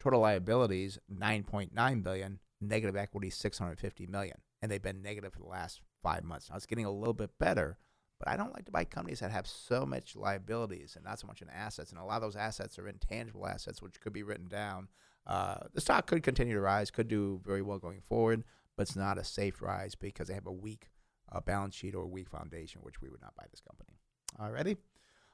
Total 0.00 0.20
liabilities, 0.20 0.98
9.9 1.12 2.02
billion. 2.02 2.38
Negative 2.60 2.96
equity, 2.96 3.30
650 3.30 4.06
million. 4.06 4.38
And 4.60 4.70
they've 4.70 4.82
been 4.82 5.02
negative 5.02 5.32
for 5.32 5.40
the 5.40 5.46
last 5.46 5.80
five 6.02 6.24
months. 6.24 6.50
Now 6.50 6.56
it's 6.56 6.66
getting 6.66 6.84
a 6.84 6.90
little 6.90 7.14
bit 7.14 7.30
better, 7.38 7.78
but 8.20 8.28
I 8.28 8.36
don't 8.36 8.52
like 8.52 8.66
to 8.66 8.70
buy 8.70 8.84
companies 8.84 9.20
that 9.20 9.32
have 9.32 9.46
so 9.46 9.84
much 9.86 10.14
liabilities 10.14 10.94
and 10.94 11.04
not 11.04 11.18
so 11.18 11.26
much 11.26 11.40
in 11.40 11.48
assets. 11.48 11.90
And 11.90 11.98
a 11.98 12.04
lot 12.04 12.16
of 12.16 12.22
those 12.22 12.36
assets 12.36 12.78
are 12.78 12.86
intangible 12.86 13.46
assets, 13.46 13.80
which 13.80 13.98
could 14.00 14.12
be 14.12 14.22
written 14.22 14.46
down. 14.46 14.88
Uh, 15.26 15.56
the 15.72 15.80
stock 15.80 16.06
could 16.06 16.22
continue 16.22 16.54
to 16.54 16.60
rise, 16.60 16.90
could 16.90 17.08
do 17.08 17.40
very 17.44 17.62
well 17.62 17.78
going 17.78 18.02
forward, 18.02 18.44
but 18.76 18.82
it's 18.82 18.94
not 18.94 19.18
a 19.18 19.24
safe 19.24 19.62
rise 19.62 19.94
because 19.94 20.28
they 20.28 20.34
have 20.34 20.46
a 20.46 20.52
weak 20.52 20.90
uh, 21.32 21.40
balance 21.40 21.74
sheet 21.74 21.94
or 21.94 22.04
a 22.04 22.08
weak 22.08 22.28
foundation, 22.28 22.82
which 22.82 23.00
we 23.00 23.08
would 23.08 23.22
not 23.22 23.34
buy 23.36 23.44
this 23.50 23.60
company. 23.60 23.96
All 24.38 24.50
righty. 24.52 24.76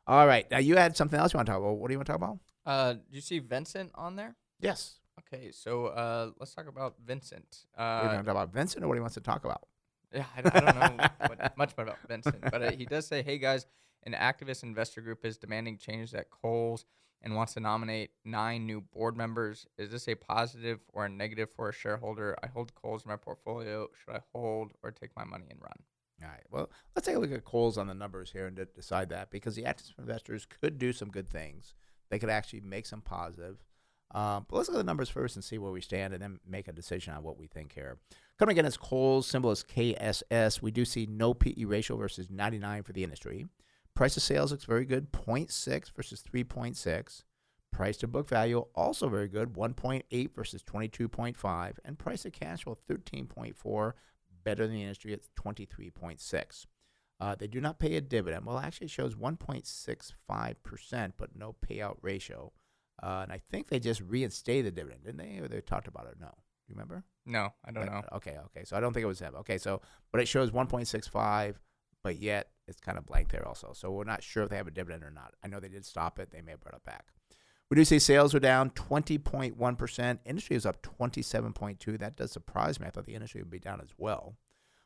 All 0.06 0.26
right. 0.26 0.48
Now 0.50 0.58
you 0.58 0.76
had 0.76 0.96
something 0.96 1.18
else 1.18 1.32
you 1.32 1.38
want 1.38 1.46
to 1.46 1.52
talk 1.52 1.60
about. 1.60 1.78
What 1.78 1.88
do 1.88 1.94
you 1.94 1.98
want 1.98 2.06
to 2.06 2.12
talk 2.12 2.22
about? 2.22 2.38
Uh, 2.64 2.92
do 2.94 3.00
you 3.10 3.20
see 3.20 3.40
Vincent 3.40 3.90
on 3.96 4.14
there? 4.16 4.36
Yes. 4.60 5.00
Okay, 5.20 5.50
so 5.50 5.86
uh, 5.86 6.30
let's 6.38 6.54
talk 6.54 6.68
about 6.68 6.94
Vincent. 7.04 7.64
Uh, 7.76 8.02
going 8.02 8.10
to 8.10 8.16
talk 8.18 8.28
about 8.28 8.52
Vincent 8.52 8.84
or 8.84 8.88
what 8.88 8.94
he 8.94 9.00
wants 9.00 9.14
to 9.14 9.20
talk 9.20 9.44
about? 9.44 9.62
Yeah, 10.12 10.24
I, 10.36 10.40
I 10.40 10.60
don't 10.60 10.98
know 10.98 11.08
what, 11.26 11.56
much 11.58 11.72
about 11.76 11.98
Vincent, 12.08 12.40
but 12.50 12.62
uh, 12.62 12.70
he 12.72 12.84
does 12.84 13.06
say, 13.06 13.22
"Hey 13.22 13.38
guys, 13.38 13.66
an 14.04 14.12
activist 14.12 14.62
investor 14.62 15.00
group 15.00 15.24
is 15.24 15.36
demanding 15.36 15.78
changes 15.78 16.14
at 16.14 16.30
Kohl's 16.30 16.84
and 17.22 17.34
wants 17.34 17.54
to 17.54 17.60
nominate 17.60 18.10
nine 18.24 18.66
new 18.66 18.80
board 18.80 19.16
members. 19.16 19.66
Is 19.78 19.90
this 19.90 20.08
a 20.08 20.14
positive 20.14 20.80
or 20.92 21.06
a 21.06 21.08
negative 21.08 21.50
for 21.50 21.68
a 21.68 21.72
shareholder? 21.72 22.36
I 22.42 22.46
hold 22.46 22.74
Kohl's 22.74 23.04
in 23.04 23.10
my 23.10 23.16
portfolio. 23.16 23.88
Should 24.04 24.14
I 24.14 24.20
hold 24.32 24.72
or 24.82 24.90
take 24.90 25.10
my 25.16 25.24
money 25.24 25.46
and 25.50 25.60
run?" 25.60 25.76
All 26.22 26.28
right. 26.28 26.44
Well, 26.50 26.70
let's 26.94 27.06
take 27.06 27.16
a 27.16 27.18
look 27.18 27.32
at 27.32 27.44
Kohl's 27.44 27.76
on 27.76 27.88
the 27.88 27.94
numbers 27.94 28.32
here 28.32 28.46
and 28.46 28.56
de- 28.56 28.64
decide 28.66 29.10
that 29.10 29.30
because 29.30 29.54
the 29.54 29.66
active 29.66 29.94
investors 29.98 30.46
could 30.46 30.78
do 30.78 30.92
some 30.92 31.10
good 31.10 31.28
things. 31.28 31.74
They 32.08 32.18
could 32.18 32.30
actually 32.30 32.60
make 32.60 32.86
some 32.86 33.02
positive. 33.02 33.58
Um, 34.12 34.46
but 34.48 34.56
let's 34.56 34.68
look 34.68 34.76
at 34.76 34.78
the 34.78 34.84
numbers 34.84 35.08
first 35.08 35.36
and 35.36 35.44
see 35.44 35.58
where 35.58 35.72
we 35.72 35.80
stand 35.80 36.12
and 36.14 36.22
then 36.22 36.38
make 36.46 36.68
a 36.68 36.72
decision 36.72 37.14
on 37.14 37.22
what 37.22 37.38
we 37.38 37.46
think 37.46 37.72
here. 37.72 37.98
Coming 38.38 38.52
again 38.52 38.66
as 38.66 38.76
Kohl's, 38.76 39.26
symbol 39.26 39.50
is 39.50 39.64
KSS. 39.64 40.62
We 40.62 40.70
do 40.70 40.84
see 40.84 41.06
no 41.06 41.34
PE 41.34 41.64
ratio 41.64 41.96
versus 41.96 42.30
99 42.30 42.82
for 42.82 42.92
the 42.92 43.02
industry. 43.02 43.46
Price 43.94 44.14
to 44.14 44.20
sales 44.20 44.52
looks 44.52 44.64
very 44.64 44.84
good, 44.84 45.10
0.6 45.10 45.92
versus 45.96 46.22
3.6. 46.22 47.22
Price 47.72 47.96
to 47.98 48.06
book 48.06 48.28
value 48.28 48.64
also 48.74 49.08
very 49.08 49.28
good, 49.28 49.54
1.8 49.54 50.34
versus 50.34 50.62
22.5. 50.62 51.78
And 51.84 51.98
price 51.98 52.22
to 52.22 52.30
cash 52.30 52.64
flow, 52.64 52.78
13.4, 52.88 53.92
better 54.44 54.66
than 54.66 54.76
the 54.76 54.82
industry 54.82 55.12
at 55.12 55.20
23.6. 55.42 56.66
Uh, 57.18 57.34
they 57.34 57.46
do 57.46 57.60
not 57.60 57.78
pay 57.78 57.96
a 57.96 58.00
dividend. 58.00 58.44
Well, 58.44 58.58
actually, 58.58 58.86
it 58.86 58.90
shows 58.90 59.14
1.65%, 59.14 61.12
but 61.16 61.36
no 61.36 61.56
payout 61.66 61.96
ratio. 62.02 62.52
Uh, 63.02 63.20
and 63.22 63.32
I 63.32 63.40
think 63.50 63.68
they 63.68 63.78
just 63.78 64.00
reinstated 64.00 64.74
the 64.74 64.80
dividend, 64.80 65.04
didn't 65.04 65.18
they? 65.18 65.38
Or 65.38 65.48
they 65.48 65.60
talked 65.60 65.88
about 65.88 66.06
it? 66.06 66.16
No. 66.20 66.28
Do 66.28 66.72
you 66.72 66.74
remember? 66.74 67.04
No, 67.24 67.52
I 67.64 67.70
don't 67.70 67.86
know. 67.86 68.02
Okay, 68.14 68.36
okay. 68.46 68.64
So 68.64 68.76
I 68.76 68.80
don't 68.80 68.92
think 68.92 69.04
it 69.04 69.08
was 69.08 69.18
them. 69.18 69.34
Okay, 69.36 69.58
so 69.58 69.80
but 70.12 70.20
it 70.20 70.26
shows 70.26 70.50
1.65, 70.50 71.54
but 72.02 72.20
yet 72.20 72.50
it's 72.66 72.80
kind 72.80 72.98
of 72.98 73.06
blank 73.06 73.30
there 73.30 73.46
also. 73.46 73.72
So 73.72 73.90
we're 73.90 74.04
not 74.04 74.22
sure 74.22 74.42
if 74.42 74.50
they 74.50 74.56
have 74.56 74.66
a 74.66 74.72
dividend 74.72 75.04
or 75.04 75.10
not. 75.10 75.34
I 75.44 75.48
know 75.48 75.60
they 75.60 75.68
did 75.68 75.84
stop 75.84 76.18
it. 76.18 76.30
They 76.30 76.40
may 76.40 76.52
have 76.52 76.60
brought 76.60 76.74
it 76.74 76.84
back. 76.84 77.12
We 77.70 77.74
do 77.74 77.84
see 77.84 77.98
sales 77.98 78.34
are 78.34 78.40
down 78.40 78.70
20.1%. 78.70 80.18
Industry 80.24 80.56
is 80.56 80.66
up 80.66 80.82
27.2. 80.82 81.98
That 81.98 82.16
does 82.16 82.30
surprise 82.30 82.78
me. 82.78 82.86
I 82.86 82.90
thought 82.90 83.06
the 83.06 83.14
industry 83.14 83.42
would 83.42 83.50
be 83.50 83.58
down 83.58 83.80
as 83.80 83.90
well. 83.98 84.36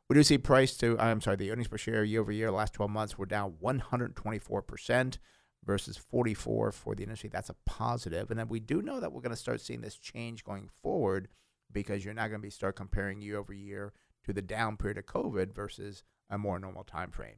We 0.09 0.15
do 0.15 0.23
see 0.23 0.39
price 0.39 0.77
to, 0.78 0.99
I'm 0.99 1.20
sorry, 1.20 1.37
the 1.37 1.51
earnings 1.51 1.69
per 1.69 1.78
share 1.78 2.05
year 2.05 2.20
over 2.20 2.32
year, 2.32 2.51
last 2.51 2.73
12 2.73 2.91
months, 2.91 3.19
were 3.19 3.27
down 3.27 3.55
124% 3.62 5.19
versus 5.65 5.97
44 5.97 6.73
for 6.73 6.95
the 6.95 7.03
industry. 7.03 7.31
That's 7.32 7.51
a 7.51 7.57
positive. 7.66 8.31
And 8.31 8.39
then 8.39 8.49
we 8.49 8.61
do 8.61 8.82
know 8.82 9.01
that 9.01 9.12
we're 9.12 9.20
going 9.20 9.31
to 9.31 9.37
start 9.37 9.61
seeing 9.61 9.81
this 9.81 9.97
change 9.97 10.45
going 10.45 10.69
forward 10.82 11.28
because 11.73 12.05
you're 12.05 12.15
not 12.15 12.28
going 12.28 12.41
to 12.41 12.47
be 12.47 12.51
start 12.51 12.77
comparing 12.77 13.20
year 13.20 13.39
over 13.39 13.53
year 13.53 13.93
to 14.24 14.32
the 14.32 14.43
down 14.43 14.77
period 14.77 14.99
of 14.99 15.07
COVID 15.07 15.55
versus 15.55 16.03
a 16.28 16.39
more 16.39 16.59
normal 16.59 16.85
time 16.85 17.11
frame. 17.11 17.37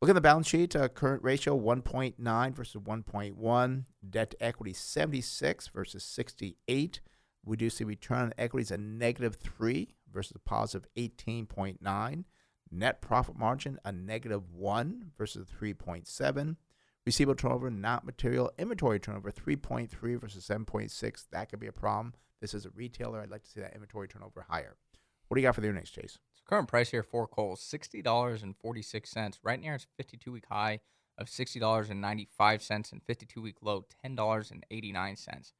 Look 0.00 0.10
at 0.10 0.14
the 0.14 0.20
balance 0.20 0.48
sheet. 0.48 0.76
Uh, 0.76 0.88
current 0.88 1.22
ratio 1.24 1.58
1.9 1.58 2.54
versus 2.54 2.80
1.1. 2.80 3.84
Debt 4.08 4.30
to 4.30 4.44
equity 4.44 4.72
76 4.72 5.68
versus 5.68 6.04
68. 6.04 7.00
We 7.44 7.56
do 7.56 7.68
see 7.70 7.84
return 7.84 8.18
on 8.18 8.34
equity 8.38 8.62
is 8.62 8.70
a 8.70 8.78
negative 8.78 9.36
3 9.36 9.94
versus 10.12 10.36
a 10.36 10.38
positive 10.38 10.88
18.9. 10.96 12.24
Net 12.70 13.00
profit 13.00 13.36
margin 13.36 13.78
a 13.84 13.90
negative 13.90 14.52
1 14.52 15.12
versus 15.16 15.48
3.7. 15.60 16.56
Receivable 17.08 17.36
turnover, 17.36 17.70
not 17.70 18.04
material. 18.04 18.52
Inventory 18.58 19.00
turnover, 19.00 19.32
3.3 19.32 20.20
versus 20.20 20.46
7.6. 20.46 21.24
That 21.32 21.48
could 21.48 21.58
be 21.58 21.66
a 21.66 21.72
problem. 21.72 22.12
This 22.42 22.52
is 22.52 22.66
a 22.66 22.70
retailer. 22.74 23.22
I'd 23.22 23.30
like 23.30 23.44
to 23.44 23.48
see 23.48 23.60
that 23.60 23.72
inventory 23.72 24.08
turnover 24.08 24.44
higher. 24.46 24.76
What 25.26 25.34
do 25.34 25.40
you 25.40 25.48
got 25.48 25.54
for 25.54 25.62
the 25.62 25.72
next, 25.72 25.92
Chase? 25.92 26.18
So 26.34 26.42
current 26.46 26.68
price 26.68 26.90
here 26.90 27.02
for 27.02 27.26
coal 27.26 27.56
$60.46. 27.56 29.38
Right 29.42 29.58
now, 29.58 29.72
it's 29.72 29.86
52 29.96 30.30
week 30.30 30.44
high 30.50 30.80
of 31.16 31.28
$60.95 31.28 32.92
and 32.92 33.02
52 33.02 33.40
week 33.40 33.56
low, 33.62 33.86
$10.89. 34.04 35.52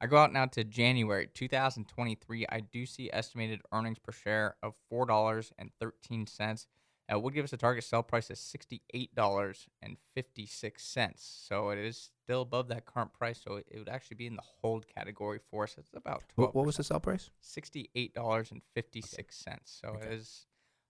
I 0.00 0.06
go 0.06 0.16
out 0.16 0.32
now 0.32 0.46
to 0.46 0.62
January 0.62 1.28
2023. 1.34 2.46
I 2.48 2.60
do 2.60 2.86
see 2.86 3.10
estimated 3.12 3.62
earnings 3.72 3.98
per 3.98 4.12
share 4.12 4.54
of 4.62 4.74
$4.13. 4.92 6.66
Uh, 7.12 7.18
would 7.18 7.34
give 7.34 7.44
us 7.44 7.52
a 7.52 7.58
target 7.58 7.84
sell 7.84 8.02
price 8.02 8.30
of 8.30 8.38
sixty-eight 8.38 9.14
dollars 9.14 9.66
and 9.82 9.98
fifty-six 10.14 10.82
cents. 10.82 11.44
So 11.48 11.68
it 11.68 11.78
is 11.78 12.10
still 12.24 12.40
above 12.40 12.68
that 12.68 12.86
current 12.86 13.12
price. 13.12 13.40
So 13.44 13.56
it, 13.56 13.66
it 13.70 13.78
would 13.78 13.90
actually 13.90 14.16
be 14.16 14.26
in 14.26 14.36
the 14.36 14.42
hold 14.62 14.86
category 14.88 15.38
for 15.50 15.64
us. 15.64 15.76
It's 15.76 15.90
about 15.94 16.22
What, 16.36 16.54
what 16.54 16.64
was 16.64 16.78
the 16.78 16.84
sell 16.84 17.00
price? 17.00 17.30
sixty-eight 17.40 18.14
dollars 18.14 18.50
and 18.50 18.62
fifty-six 18.74 19.36
cents. 19.36 19.78
So 19.82 19.98
it 20.00 20.12
is, 20.12 20.46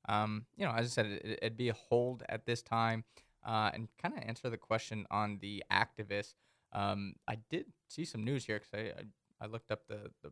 um, 0.08 0.46
you 0.56 0.64
know, 0.64 0.72
as 0.72 0.86
I 0.86 0.88
said, 0.88 1.06
it, 1.06 1.38
it'd 1.42 1.56
be 1.56 1.70
a 1.70 1.74
hold 1.74 2.22
at 2.28 2.46
this 2.46 2.62
time. 2.62 3.02
Uh, 3.44 3.70
and 3.74 3.88
kind 4.00 4.16
of 4.16 4.22
answer 4.22 4.48
the 4.48 4.56
question 4.56 5.06
on 5.10 5.38
the 5.42 5.64
activists. 5.70 6.34
Um, 6.72 7.14
I 7.28 7.38
did 7.50 7.66
see 7.88 8.04
some 8.04 8.24
news 8.24 8.46
here 8.46 8.60
because 8.60 8.72
I, 8.72 9.00
I 9.00 9.04
I 9.44 9.46
looked 9.46 9.72
up 9.72 9.88
the 9.88 10.12
the 10.22 10.30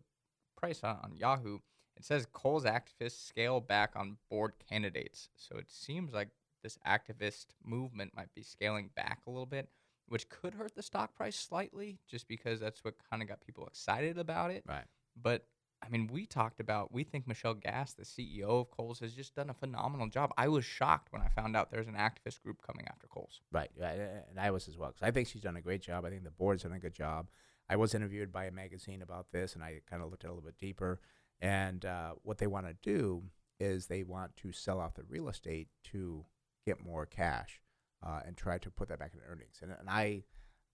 price 0.56 0.84
on, 0.84 0.96
on 1.02 1.16
Yahoo. 1.16 1.58
It 1.96 2.04
says 2.04 2.26
Kohl's 2.32 2.64
activists 2.64 3.26
scale 3.26 3.60
back 3.60 3.92
on 3.96 4.16
board 4.30 4.54
candidates. 4.68 5.28
So 5.36 5.56
it 5.56 5.70
seems 5.70 6.12
like 6.12 6.28
this 6.62 6.78
activist 6.86 7.46
movement 7.64 8.12
might 8.16 8.34
be 8.34 8.42
scaling 8.42 8.90
back 8.94 9.20
a 9.26 9.30
little 9.30 9.46
bit, 9.46 9.68
which 10.08 10.28
could 10.28 10.54
hurt 10.54 10.74
the 10.74 10.82
stock 10.82 11.14
price 11.14 11.36
slightly, 11.36 11.98
just 12.08 12.28
because 12.28 12.60
that's 12.60 12.84
what 12.84 12.94
kind 13.10 13.22
of 13.22 13.28
got 13.28 13.40
people 13.40 13.66
excited 13.66 14.18
about 14.18 14.50
it. 14.50 14.64
Right. 14.66 14.84
But 15.20 15.46
I 15.84 15.88
mean, 15.88 16.08
we 16.12 16.26
talked 16.26 16.60
about 16.60 16.92
we 16.92 17.02
think 17.02 17.26
Michelle 17.26 17.54
Gass, 17.54 17.92
the 17.94 18.04
CEO 18.04 18.60
of 18.60 18.70
Kohl's, 18.70 19.00
has 19.00 19.14
just 19.14 19.34
done 19.34 19.50
a 19.50 19.54
phenomenal 19.54 20.08
job. 20.08 20.32
I 20.36 20.48
was 20.48 20.64
shocked 20.64 21.12
when 21.12 21.22
I 21.22 21.28
found 21.28 21.56
out 21.56 21.70
there's 21.70 21.88
an 21.88 21.94
activist 21.94 22.40
group 22.42 22.62
coming 22.64 22.86
after 22.88 23.08
Kohl's. 23.08 23.40
Right, 23.50 23.70
right, 23.76 23.98
and 24.30 24.38
I 24.38 24.50
was 24.52 24.68
as 24.68 24.78
well 24.78 24.90
because 24.90 25.06
I 25.06 25.10
think 25.10 25.28
she's 25.28 25.42
done 25.42 25.56
a 25.56 25.60
great 25.60 25.82
job. 25.82 26.04
I 26.04 26.10
think 26.10 26.22
the 26.22 26.30
board's 26.30 26.62
done 26.62 26.72
a 26.72 26.78
good 26.78 26.94
job. 26.94 27.26
I 27.68 27.76
was 27.76 27.94
interviewed 27.94 28.32
by 28.32 28.44
a 28.44 28.50
magazine 28.50 29.02
about 29.02 29.32
this, 29.32 29.54
and 29.54 29.64
I 29.64 29.80
kind 29.88 30.02
of 30.02 30.10
looked 30.10 30.24
at 30.24 30.28
it 30.28 30.30
a 30.30 30.34
little 30.34 30.46
bit 30.46 30.58
deeper. 30.58 31.00
And 31.42 31.84
uh, 31.84 32.12
what 32.22 32.38
they 32.38 32.46
want 32.46 32.66
to 32.66 32.74
do 32.82 33.24
is 33.60 33.86
they 33.86 34.04
want 34.04 34.36
to 34.38 34.52
sell 34.52 34.80
off 34.80 34.94
the 34.94 35.02
real 35.02 35.28
estate 35.28 35.68
to 35.90 36.24
get 36.64 36.82
more 36.82 37.04
cash 37.04 37.60
uh, 38.06 38.20
and 38.24 38.36
try 38.36 38.58
to 38.58 38.70
put 38.70 38.88
that 38.88 39.00
back 39.00 39.12
in 39.12 39.20
earnings. 39.28 39.58
And, 39.60 39.72
and 39.72 39.90
I, 39.90 40.22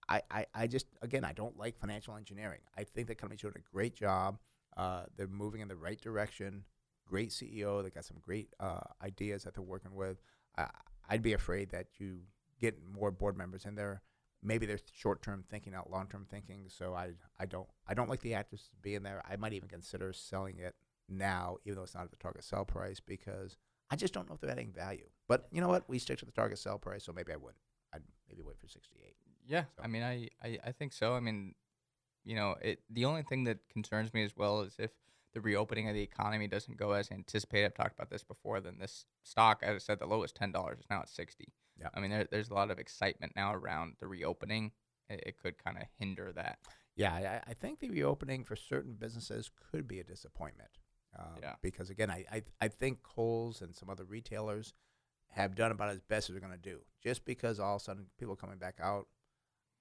I, 0.07 0.45
I, 0.55 0.67
just 0.67 0.87
again 1.03 1.23
I 1.23 1.33
don't 1.33 1.57
like 1.57 1.77
financial 1.77 2.15
engineering. 2.15 2.61
I 2.77 2.83
think 2.83 3.07
the 3.07 3.15
company's 3.15 3.41
doing 3.41 3.53
a 3.57 3.75
great 3.75 3.95
job. 3.95 4.39
Uh, 4.77 5.03
they're 5.17 5.27
moving 5.27 5.61
in 5.61 5.67
the 5.67 5.75
right 5.75 5.99
direction. 5.99 6.63
Great 7.05 7.29
CEO. 7.29 7.83
They 7.83 7.89
got 7.89 8.05
some 8.05 8.17
great 8.21 8.53
uh, 8.59 8.81
ideas 9.03 9.43
that 9.43 9.55
they're 9.55 9.63
working 9.63 9.93
with. 9.93 10.17
I'd 11.09 11.21
be 11.23 11.33
afraid 11.33 11.71
that 11.71 11.87
you 11.97 12.19
get 12.59 12.77
more 12.93 13.11
board 13.11 13.37
members 13.37 13.65
in 13.65 13.75
there. 13.75 14.01
Maybe 14.41 14.65
they're 14.65 14.79
short-term 14.93 15.43
thinking, 15.49 15.73
not 15.73 15.91
long-term 15.91 16.27
thinking. 16.29 16.65
So 16.67 16.93
I, 16.93 17.09
I 17.39 17.45
don't, 17.45 17.67
I 17.87 17.93
don't 17.93 18.09
like 18.09 18.21
the 18.21 18.33
actors 18.33 18.69
being 18.81 19.03
there. 19.03 19.21
I 19.29 19.35
might 19.35 19.53
even 19.53 19.67
consider 19.67 20.13
selling 20.13 20.59
it 20.59 20.75
now, 21.09 21.57
even 21.65 21.75
though 21.75 21.83
it's 21.83 21.95
not 21.95 22.05
at 22.05 22.11
the 22.11 22.17
target 22.17 22.43
sell 22.43 22.65
price, 22.65 22.99
because 22.99 23.57
I 23.91 23.95
just 23.95 24.13
don't 24.13 24.29
know 24.29 24.35
if 24.35 24.41
they're 24.41 24.51
adding 24.51 24.71
value. 24.71 25.07
But 25.27 25.47
you 25.51 25.61
know 25.61 25.67
what? 25.67 25.89
We 25.89 25.99
stick 25.99 26.19
to 26.19 26.25
the 26.25 26.31
target 26.31 26.59
sell 26.59 26.77
price, 26.77 27.03
so 27.03 27.11
maybe 27.11 27.33
I 27.33 27.37
wouldn't. 27.37 27.57
I'd 27.93 28.03
maybe 28.29 28.41
wait 28.43 28.59
for 28.59 28.67
68. 28.67 29.15
Yeah, 29.47 29.63
I 29.81 29.87
mean, 29.87 30.03
I, 30.03 30.29
I, 30.43 30.59
I 30.65 30.71
think 30.71 30.93
so. 30.93 31.15
I 31.15 31.19
mean, 31.19 31.55
you 32.23 32.35
know, 32.35 32.55
it. 32.61 32.79
The 32.89 33.05
only 33.05 33.23
thing 33.23 33.45
that 33.45 33.57
concerns 33.71 34.13
me 34.13 34.23
as 34.23 34.37
well 34.37 34.61
is 34.61 34.75
if 34.77 34.91
the 35.33 35.41
reopening 35.41 35.87
of 35.87 35.95
the 35.95 36.01
economy 36.01 36.47
doesn't 36.47 36.77
go 36.77 36.91
as 36.91 37.11
anticipated. 37.11 37.65
I've 37.65 37.73
talked 37.73 37.95
about 37.95 38.09
this 38.09 38.23
before. 38.23 38.61
Then 38.61 38.77
this 38.79 39.05
stock, 39.23 39.61
as 39.63 39.75
I 39.75 39.77
said, 39.79 39.99
the 39.99 40.05
lowest 40.05 40.35
ten 40.35 40.51
dollars. 40.51 40.77
It's 40.79 40.89
now 40.89 41.01
at 41.01 41.09
sixty. 41.09 41.53
Yeah. 41.79 41.89
I 41.93 41.99
mean, 41.99 42.11
there, 42.11 42.27
there's 42.29 42.49
a 42.49 42.53
lot 42.53 42.71
of 42.71 42.79
excitement 42.79 43.33
now 43.35 43.53
around 43.53 43.95
the 43.99 44.07
reopening. 44.07 44.71
It, 45.09 45.23
it 45.27 45.35
could 45.41 45.63
kind 45.63 45.77
of 45.77 45.83
hinder 45.97 46.31
that. 46.33 46.59
Yeah, 46.95 47.13
I, 47.13 47.51
I 47.51 47.53
think 47.53 47.79
the 47.79 47.89
reopening 47.89 48.43
for 48.43 48.55
certain 48.55 48.95
businesses 48.99 49.49
could 49.71 49.87
be 49.87 49.99
a 49.99 50.03
disappointment. 50.03 50.71
Um, 51.17 51.37
Yeah. 51.41 51.55
Because 51.61 51.89
again, 51.89 52.11
I, 52.11 52.25
I 52.31 52.43
I 52.61 52.67
think 52.67 53.01
Kohl's 53.03 53.61
and 53.61 53.75
some 53.75 53.89
other 53.89 54.03
retailers 54.03 54.73
have 55.29 55.55
done 55.55 55.71
about 55.71 55.89
as 55.89 55.99
best 55.99 56.29
as 56.29 56.33
they're 56.33 56.41
going 56.41 56.51
to 56.53 56.69
do. 56.69 56.79
Just 57.01 57.23
because 57.25 57.59
all 57.59 57.75
of 57.75 57.81
a 57.81 57.83
sudden 57.83 58.07
people 58.17 58.33
are 58.33 58.37
coming 58.37 58.57
back 58.57 58.79
out, 58.81 59.07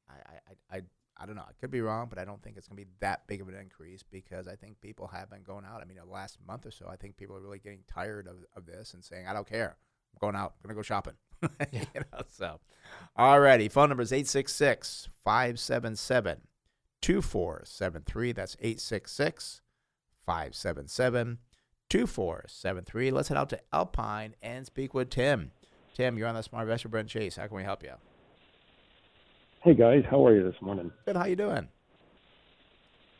I 0.09 0.15
I, 0.15 0.77
I, 0.77 0.83
I 1.21 1.27
don't 1.27 1.35
know. 1.35 1.43
I 1.49 1.53
could 1.61 1.71
be 1.73 1.81
wrong, 1.81 2.07
but 2.09 2.19
I 2.19 2.25
don't 2.25 2.41
think 2.43 2.57
it's 2.57 2.69
going 2.69 2.79
to 2.79 2.85
be 2.85 2.91
that 3.01 3.27
big 3.27 3.41
of 3.41 3.49
an 3.49 3.57
increase 3.57 4.05
because 4.05 4.47
I 4.47 4.55
think 4.55 4.81
people 4.81 5.09
have 5.09 5.29
been 5.29 5.43
going 5.43 5.65
out. 5.65 5.83
I 5.83 5.85
mean, 5.85 5.99
the 5.99 6.05
last 6.05 6.39
month 6.47 6.65
or 6.65 6.71
so, 6.71 6.87
I 6.89 6.97
think 6.97 7.17
people 7.17 7.37
are 7.37 7.41
really 7.41 7.59
getting 7.59 7.83
tired 7.89 8.29
of, 8.29 8.37
of 8.55 8.67
this 8.67 8.95
and 8.95 9.05
saying, 9.05 9.27
I 9.27 9.33
don't 9.33 9.49
care. 9.49 9.77
I'm 10.15 10.19
going 10.21 10.37
out. 10.37 10.55
I'm 10.57 10.69
going 10.69 10.77
to 10.77 10.79
go 10.79 10.83
shopping. 10.83 11.15
you 11.73 11.81
know, 11.95 12.23
so, 12.29 12.61
alrighty. 13.19 13.71
Phone 13.71 13.89
number 13.89 14.03
is 14.03 14.13
866 14.13 15.09
577 15.25 16.41
2473. 17.01 18.33
That's 18.33 18.57
866 18.61 19.61
577 20.27 21.39
2473. 21.89 23.11
Let's 23.11 23.29
head 23.29 23.39
out 23.39 23.51
to 23.51 23.61
Alpine 23.73 24.35
and 24.43 24.67
speak 24.67 24.95
with 24.95 25.11
Tim. 25.11 25.53
Tim, 25.95 26.19
you're 26.19 26.29
on 26.29 26.35
the 26.35 26.43
Smart 26.43 26.63
Investor 26.65 26.89
Brent 26.89 27.09
Chase. 27.09 27.37
How 27.37 27.47
can 27.47 27.57
we 27.57 27.63
help 27.63 27.83
you? 27.83 27.95
Hey 29.63 29.75
guys, 29.75 30.05
how 30.09 30.25
are 30.25 30.35
you 30.35 30.45
this 30.45 30.61
morning? 30.63 30.93
Good. 31.05 31.17
How 31.17 31.27
you 31.27 31.37
doing? 31.37 31.69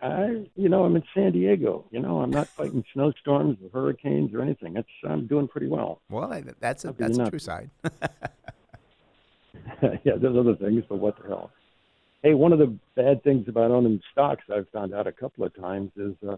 I, 0.01 0.45
you 0.55 0.69
know, 0.69 0.85
I'm 0.85 0.95
in 0.97 1.03
San 1.15 1.33
Diego. 1.33 1.87
You 1.91 2.01
know, 2.01 2.21
I'm 2.21 2.31
not 2.31 2.49
fighting 2.57 2.85
snowstorms 2.93 3.59
or 3.63 3.69
hurricanes 3.73 4.33
or 4.33 4.43
anything. 4.43 4.75
That's 4.75 4.87
I'm 5.09 5.27
doing 5.27 5.49
pretty 5.49 5.67
well. 5.67 6.01
Well, 6.09 6.33
I- 6.33 6.45
that's 6.61 6.85
a 6.85 6.93
that's 6.93 7.19
a 7.19 7.31
true 7.31 7.39
side. 7.39 7.71
yeah, 10.05 10.15
there's 10.21 10.37
other 10.37 10.57
things, 10.57 10.85
but 10.89 10.97
what 10.99 11.21
the 11.21 11.29
hell? 11.29 11.51
Hey, 12.23 12.35
one 12.35 12.53
of 12.53 12.59
the 12.59 12.77
bad 12.97 13.23
things 13.23 13.47
about 13.49 13.71
owning 13.71 14.01
stocks 14.13 14.43
I've 14.53 14.69
found 14.71 14.93
out 14.95 15.07
a 15.07 15.13
couple 15.13 15.45
of 15.45 15.55
times 15.55 15.91
is 15.97 16.15
uh, 16.29 16.37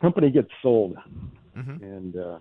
company 0.00 0.30
gets 0.30 0.48
sold 0.62 0.96
Mhm. 1.56 1.82
and 1.82 2.16
uh, 2.16 2.38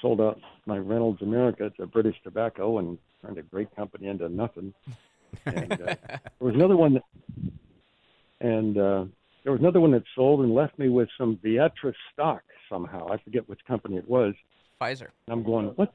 sold 0.00 0.20
out 0.20 0.40
my 0.66 0.78
Reynolds 0.78 1.22
America 1.22 1.70
to 1.78 1.86
British 1.86 2.16
Tobacco 2.22 2.78
and 2.78 2.98
turned 3.22 3.38
a 3.38 3.42
great 3.42 3.74
company 3.74 4.06
into 4.08 4.28
nothing. 4.28 4.72
And 5.46 5.72
uh, 5.72 5.76
there 5.76 6.20
was 6.40 6.54
another 6.54 6.76
one, 6.76 6.94
that, 6.94 7.02
and 8.40 8.78
uh, 8.78 9.04
there 9.48 9.54
was 9.54 9.62
another 9.62 9.80
one 9.80 9.92
that 9.92 10.02
sold 10.14 10.40
and 10.40 10.54
left 10.54 10.78
me 10.78 10.90
with 10.90 11.08
some 11.16 11.38
Viatris 11.42 11.94
stock 12.12 12.42
somehow. 12.68 13.08
I 13.08 13.16
forget 13.16 13.48
which 13.48 13.60
company 13.66 13.96
it 13.96 14.06
was. 14.06 14.34
Pfizer. 14.78 15.06
And 15.26 15.32
I'm 15.32 15.42
going, 15.42 15.68
what? 15.68 15.90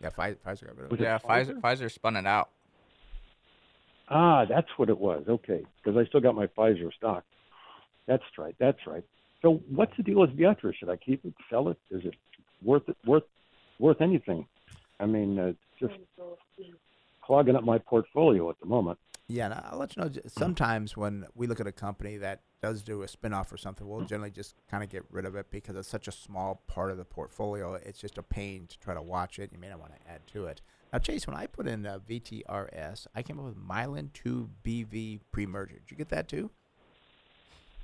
Yeah, 0.00 0.08
Pfizer, 0.10 0.36
Pfizer 0.44 0.66
got 0.66 0.76
rid 0.76 0.84
of 0.86 0.90
Was 0.90 0.98
it. 0.98 1.02
it 1.02 1.06
Yeah, 1.06 1.18
Pfizer. 1.18 1.60
Pfizer 1.60 1.88
spun 1.88 2.16
it 2.16 2.26
out. 2.26 2.48
Ah, 4.08 4.44
that's 4.44 4.66
what 4.76 4.88
it 4.88 4.98
was. 4.98 5.22
Okay, 5.28 5.64
because 5.84 5.96
I 5.96 6.04
still 6.08 6.18
got 6.18 6.34
my 6.34 6.48
Pfizer 6.48 6.92
stock. 6.94 7.22
That's 8.08 8.24
right. 8.36 8.56
That's 8.58 8.84
right. 8.88 9.04
So, 9.40 9.62
what's 9.70 9.96
the 9.96 10.02
deal 10.02 10.18
with 10.18 10.36
Viatris? 10.36 10.74
Should 10.80 10.88
I 10.88 10.96
keep 10.96 11.24
it, 11.24 11.34
sell 11.48 11.68
it? 11.68 11.78
Is 11.92 12.04
it 12.04 12.14
worth 12.60 12.88
it? 12.88 12.96
Worth 13.06 13.22
worth 13.78 14.00
anything? 14.00 14.48
I 14.98 15.06
mean, 15.06 15.38
uh, 15.38 15.52
just 15.78 15.94
clogging 17.24 17.54
up 17.54 17.62
my 17.62 17.78
portfolio 17.78 18.50
at 18.50 18.58
the 18.58 18.66
moment. 18.66 18.98
Yeah, 19.28 19.46
and 19.46 19.54
I'll 19.54 19.78
let 19.78 19.96
you 19.96 20.02
know. 20.02 20.10
Sometimes 20.26 20.96
when 20.96 21.26
we 21.34 21.46
look 21.46 21.60
at 21.60 21.66
a 21.66 21.72
company 21.72 22.16
that 22.18 22.42
does 22.60 22.82
do 22.82 23.02
a 23.02 23.06
spinoff 23.06 23.52
or 23.52 23.56
something, 23.56 23.86
we'll 23.88 24.04
generally 24.04 24.30
just 24.30 24.54
kind 24.70 24.82
of 24.84 24.90
get 24.90 25.04
rid 25.10 25.24
of 25.24 25.34
it 25.36 25.50
because 25.50 25.74
it's 25.76 25.88
such 25.88 26.06
a 26.06 26.12
small 26.12 26.62
part 26.66 26.90
of 26.90 26.96
the 26.98 27.04
portfolio. 27.04 27.74
It's 27.74 27.98
just 28.00 28.18
a 28.18 28.22
pain 28.22 28.66
to 28.66 28.78
try 28.78 28.94
to 28.94 29.02
watch 29.02 29.38
it. 29.38 29.50
You 29.52 29.58
may 29.58 29.68
not 29.68 29.80
want 29.80 29.92
to 29.94 30.10
add 30.10 30.26
to 30.28 30.46
it. 30.46 30.60
Now, 30.92 30.98
Chase, 30.98 31.26
when 31.26 31.36
I 31.36 31.46
put 31.46 31.66
in 31.66 31.86
uh, 31.86 31.98
VTRS, 32.06 33.06
I 33.14 33.22
came 33.22 33.38
up 33.38 33.46
with 33.46 33.56
Mylan 33.56 34.12
2 34.12 34.50
BV 34.64 35.20
pre-merger. 35.30 35.76
Did 35.76 35.90
you 35.90 35.96
get 35.96 36.10
that 36.10 36.28
too? 36.28 36.50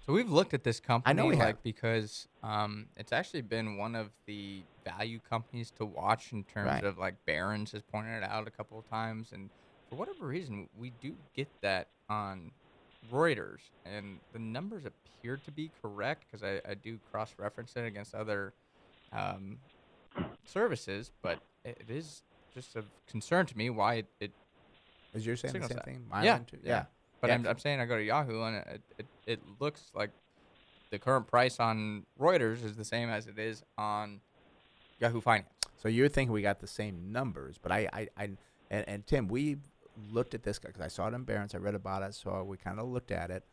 So 0.04 0.12
we've 0.12 0.30
looked 0.30 0.54
at 0.54 0.64
this 0.64 0.80
company 0.80 1.10
I 1.10 1.12
know 1.14 1.26
we 1.26 1.36
like 1.36 1.46
have. 1.46 1.62
because 1.62 2.28
um, 2.42 2.86
it's 2.96 3.12
actually 3.12 3.42
been 3.42 3.76
one 3.76 3.94
of 3.94 4.10
the 4.26 4.62
value 4.84 5.18
companies 5.28 5.70
to 5.72 5.84
watch 5.84 6.32
in 6.32 6.44
terms 6.44 6.66
Right. 6.66 6.84
of 6.84 6.98
like 6.98 7.14
Barron's 7.26 7.72
has 7.72 7.82
pointed 7.82 8.22
it 8.22 8.28
out 8.28 8.46
a 8.48 8.50
couple 8.50 8.78
of 8.78 8.88
times, 8.88 9.32
and 9.32 9.50
for 9.88 9.96
whatever 9.96 10.26
reason, 10.26 10.68
we 10.76 10.90
do 10.90 11.14
get 11.34 11.48
that 11.62 11.88
on 12.08 12.50
Reuters, 13.12 13.60
and 13.84 14.18
the 14.32 14.38
numbers 14.38 14.84
appear 14.84 15.38
to 15.44 15.50
be 15.50 15.70
correct 15.82 16.24
because 16.30 16.42
I, 16.44 16.60
I 16.70 16.74
do 16.74 16.98
cross-reference 17.10 17.74
it 17.76 17.86
against 17.86 18.14
other 18.14 18.52
um, 19.12 19.58
services, 20.44 21.10
but 21.22 21.40
it 21.64 21.86
is 21.88 22.22
just 22.54 22.76
of 22.76 22.84
concern 23.08 23.46
to 23.46 23.56
me 23.56 23.70
why 23.70 23.94
it. 23.94 24.06
it 24.20 24.30
Is 25.14 25.24
you're 25.26 25.36
saying 25.36 25.54
the 25.54 25.68
same 25.68 25.76
that. 25.76 25.84
thing? 25.84 26.06
Yeah, 26.22 26.38
too? 26.38 26.58
yeah. 26.62 26.70
Yeah. 26.70 26.84
But 27.20 27.28
Yeah. 27.28 27.34
I'm, 27.34 27.46
I'm 27.46 27.58
saying 27.58 27.80
I 27.80 27.86
go 27.86 27.96
to 27.96 28.02
Yahoo 28.04 28.42
and 28.42 28.56
it, 28.56 28.82
it 28.98 29.06
it 29.26 29.40
looks 29.60 29.90
like 29.94 30.10
the 30.90 30.98
current 30.98 31.26
price 31.26 31.60
on 31.60 32.04
Reuters 32.18 32.64
is 32.64 32.76
the 32.76 32.84
same 32.84 33.08
as 33.10 33.26
it 33.26 33.38
is 33.38 33.62
on 33.76 34.20
Yahoo 35.00 35.20
Finance. 35.20 35.48
So 35.76 35.88
you're 35.88 36.08
thinking 36.08 36.32
we 36.32 36.42
got 36.42 36.60
the 36.60 36.66
same 36.66 37.12
numbers, 37.12 37.56
but 37.60 37.70
I, 37.72 37.88
I, 37.92 38.08
I 38.16 38.30
and, 38.70 38.88
and 38.88 39.06
Tim, 39.06 39.28
we 39.28 39.56
looked 40.10 40.34
at 40.34 40.42
this 40.42 40.58
because 40.58 40.80
I 40.80 40.88
saw 40.88 41.08
it 41.08 41.14
in 41.14 41.24
Barron's. 41.24 41.54
I 41.54 41.58
read 41.58 41.74
about 41.74 42.02
it, 42.02 42.14
so 42.14 42.42
we 42.44 42.56
kind 42.56 42.78
of 42.78 42.88
looked 42.88 43.10
at 43.10 43.30
it. 43.30 43.44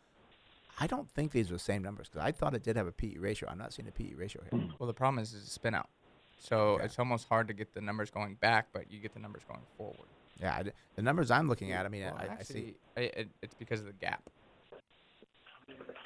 I 0.80 0.88
don't 0.88 1.09
think 1.09 1.31
these 1.31 1.49
are 1.49 1.53
the 1.53 1.59
same 1.59 1.81
numbers 1.81 2.09
because 2.09 2.26
I 2.26 2.31
thought 2.31 2.53
it 2.53 2.63
did 2.63 2.76
have 2.76 2.88
a 2.88 2.91
PE 2.91 3.17
ratio. 3.17 3.49
I'm 3.49 3.57
not 3.57 3.73
seeing 3.73 3.88
a 3.88 3.91
PE 3.91 4.13
ratio 4.15 4.41
here. 4.49 4.59
Hmm. 4.59 4.72
Well, 4.77 4.88
the 4.88 4.93
problem 4.93 5.22
is, 5.23 5.34
it's 5.34 5.47
a 5.47 5.49
spin 5.49 5.73
out, 5.73 5.89
so 6.38 6.77
it's 6.84 6.99
almost 6.99 7.27
hard 7.30 7.47
to 7.47 7.53
get 7.53 7.73
the 7.73 7.81
numbers 7.81 8.09
going 8.11 8.35
back, 8.35 8.67
but 8.73 8.91
you 8.91 8.99
get 8.99 9.13
the 9.13 9.19
numbers 9.22 9.43
going 9.47 9.61
forward. 9.77 10.07
Yeah, 10.41 10.55
I 10.57 10.63
d 10.63 10.72
the 10.95 11.01
numbers 11.01 11.31
I'm 11.31 11.47
looking 11.47 11.72
at. 11.72 11.85
I 11.85 11.89
mean, 11.89 12.03
Well, 12.03 12.17
I, 12.17 12.39
I 12.39 12.43
see. 12.43 12.76
It, 12.97 13.30
it's 13.41 13.53
because 13.53 13.80
of 13.80 13.85
the 13.85 13.93
GAAP. 13.93 14.17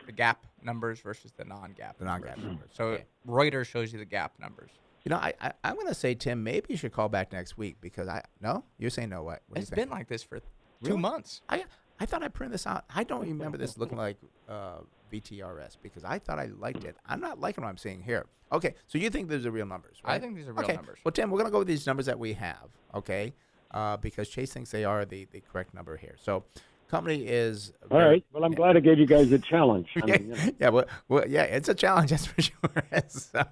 The 0.06 0.14
GAAP 0.14 0.36
numbers 0.64 1.00
versus 1.02 1.32
the 1.36 1.46
non-GAAP. 1.46 1.98
The 1.98 2.06
non 2.06 2.22
GAAP 2.22 2.38
numbers, 2.44 2.70
So 2.74 2.86
okay. 2.86 3.06
Reuters 3.28 3.66
shows 3.66 3.92
you 3.92 4.00
the 4.00 4.06
GAAP 4.06 4.30
numbers. 4.40 4.72
You 5.06 5.10
know, 5.12 5.18
I, 5.18 5.34
I 5.42 5.54
I'm 5.64 5.76
going 5.76 5.88
to 5.88 5.94
say 5.94 6.16
Tim, 6.16 6.44
maybe 6.44 6.68
you 6.70 6.78
should 6.78 6.92
call 6.92 7.10
back 7.10 7.32
next 7.32 7.58
week 7.58 7.78
because 7.82 8.08
I 8.08 8.24
no, 8.42 8.64
you're 8.78 8.90
saying 8.90 9.10
no. 9.10 9.24
What? 9.24 9.42
what 9.48 9.60
It's 9.60 9.70
been 9.70 9.90
like 9.90 10.08
this 10.08 10.24
for 10.24 10.40
two 10.40 10.46
Really? 10.82 11.00
months. 11.00 11.42
I 11.50 11.66
I 12.00 12.06
thought 12.06 12.24
I 12.24 12.28
printed 12.28 12.54
this 12.54 12.68
out. 12.68 12.86
I 12.94 13.04
don't 13.04 13.22
remember 13.22 13.58
this 13.58 13.78
looking 13.78 13.98
like 13.98 14.18
uh, 14.48 14.80
VTRS 15.12 15.78
because 15.82 16.04
I 16.04 16.20
thought 16.20 16.40
I 16.40 16.46
liked 16.58 16.84
it. 16.84 16.96
I'm 17.06 17.20
not 17.20 17.40
liking 17.40 17.64
what 17.64 17.70
I'm 17.70 17.78
seeing 17.78 18.02
here. 18.02 18.26
Okay, 18.52 18.74
so 18.88 18.98
you 18.98 19.10
think 19.10 19.30
these 19.30 19.46
are 19.46 19.52
real 19.52 19.68
numbers, 19.68 20.02
I 20.04 20.18
think 20.18 20.36
these 20.36 20.48
are 20.48 20.54
real 20.54 20.64
okay. 20.64 20.76
numbers. 20.76 20.98
Well, 21.04 21.12
Tim, 21.12 21.30
we're 21.30 21.38
gonna 21.38 21.52
go 21.52 21.60
with 21.60 21.68
these 21.68 21.86
numbers 21.86 22.08
that 22.08 22.18
we 22.18 22.34
have, 22.34 22.70
okay? 22.96 23.34
Uh, 23.72 23.98
because 23.98 24.28
Chase 24.28 24.52
thinks 24.52 24.72
they 24.72 24.84
are 24.84 25.06
the, 25.06 25.28
the 25.32 25.42
correct 25.42 25.76
number 25.76 25.98
here. 25.98 26.16
So, 26.20 26.46
company 26.90 27.26
is 27.26 27.72
All 27.90 28.00
right. 28.00 28.26
Well, 28.34 28.44
I'm 28.44 28.52
glad 28.52 28.76
I 28.76 28.80
gave 28.80 29.00
you 29.00 29.06
guys 29.06 29.32
a 29.32 29.40
challenge. 29.40 29.88
I 29.96 30.08
yeah, 30.08 30.18
mean, 30.18 30.28
you 30.30 30.36
know. 30.36 30.52
yeah, 30.60 30.70
well, 30.70 30.86
well, 31.08 31.24
yeah, 31.28 31.44
it's 31.44 31.70
a 31.70 31.76
challenge, 31.76 32.10
that's 32.12 32.26
for 32.26 32.42
sure. 32.42 32.60
so, 33.08 33.44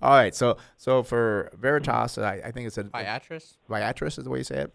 all 0.00 0.10
right, 0.10 0.34
so 0.34 0.56
so 0.76 1.02
for 1.02 1.50
Veritas, 1.58 2.18
I, 2.18 2.34
I 2.44 2.50
think 2.52 2.66
it's 2.66 2.78
a 2.78 2.84
Viatris? 2.84 3.56
Viatris 3.68 4.18
is 4.18 4.24
the 4.24 4.30
way 4.30 4.38
you 4.38 4.44
say 4.44 4.62
it. 4.62 4.74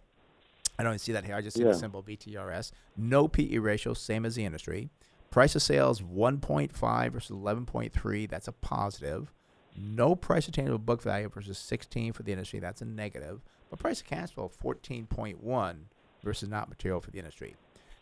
I 0.80 0.84
don't 0.84 0.92
even 0.92 1.00
see 1.00 1.12
that 1.14 1.26
here. 1.26 1.36
I 1.36 1.42
just 1.42 1.58
see 1.58 1.64
Yeah. 1.64 1.70
the 1.70 1.76
symbol 1.76 2.04
VTRS. 2.04 2.72
No 2.96 3.28
PE 3.28 3.58
ratio, 3.58 3.94
same 3.94 4.26
as 4.26 4.36
the 4.36 4.46
industry. 4.46 4.90
Price 5.32 5.56
of 5.56 5.62
sales 5.62 6.02
1.5 6.02 7.12
versus 7.12 7.36
11.3. 7.36 8.30
That's 8.30 8.48
a 8.48 8.52
positive. 8.52 9.34
No 9.76 10.16
price 10.16 10.46
to 10.46 10.52
tangible 10.52 10.78
book 10.78 11.02
value 11.02 11.30
versus 11.30 11.58
16 11.58 12.14
for 12.14 12.24
the 12.24 12.32
industry. 12.32 12.60
That's 12.60 12.82
a 12.82 12.86
negative. 12.86 13.42
But 13.70 13.80
price 13.80 14.02
of 14.02 14.08
cash 14.08 14.32
flow 14.32 14.50
14.1 14.64 15.76
versus 16.24 16.50
not 16.50 16.70
material 16.70 17.02
for 17.02 17.12
the 17.12 17.20
industry. 17.20 17.56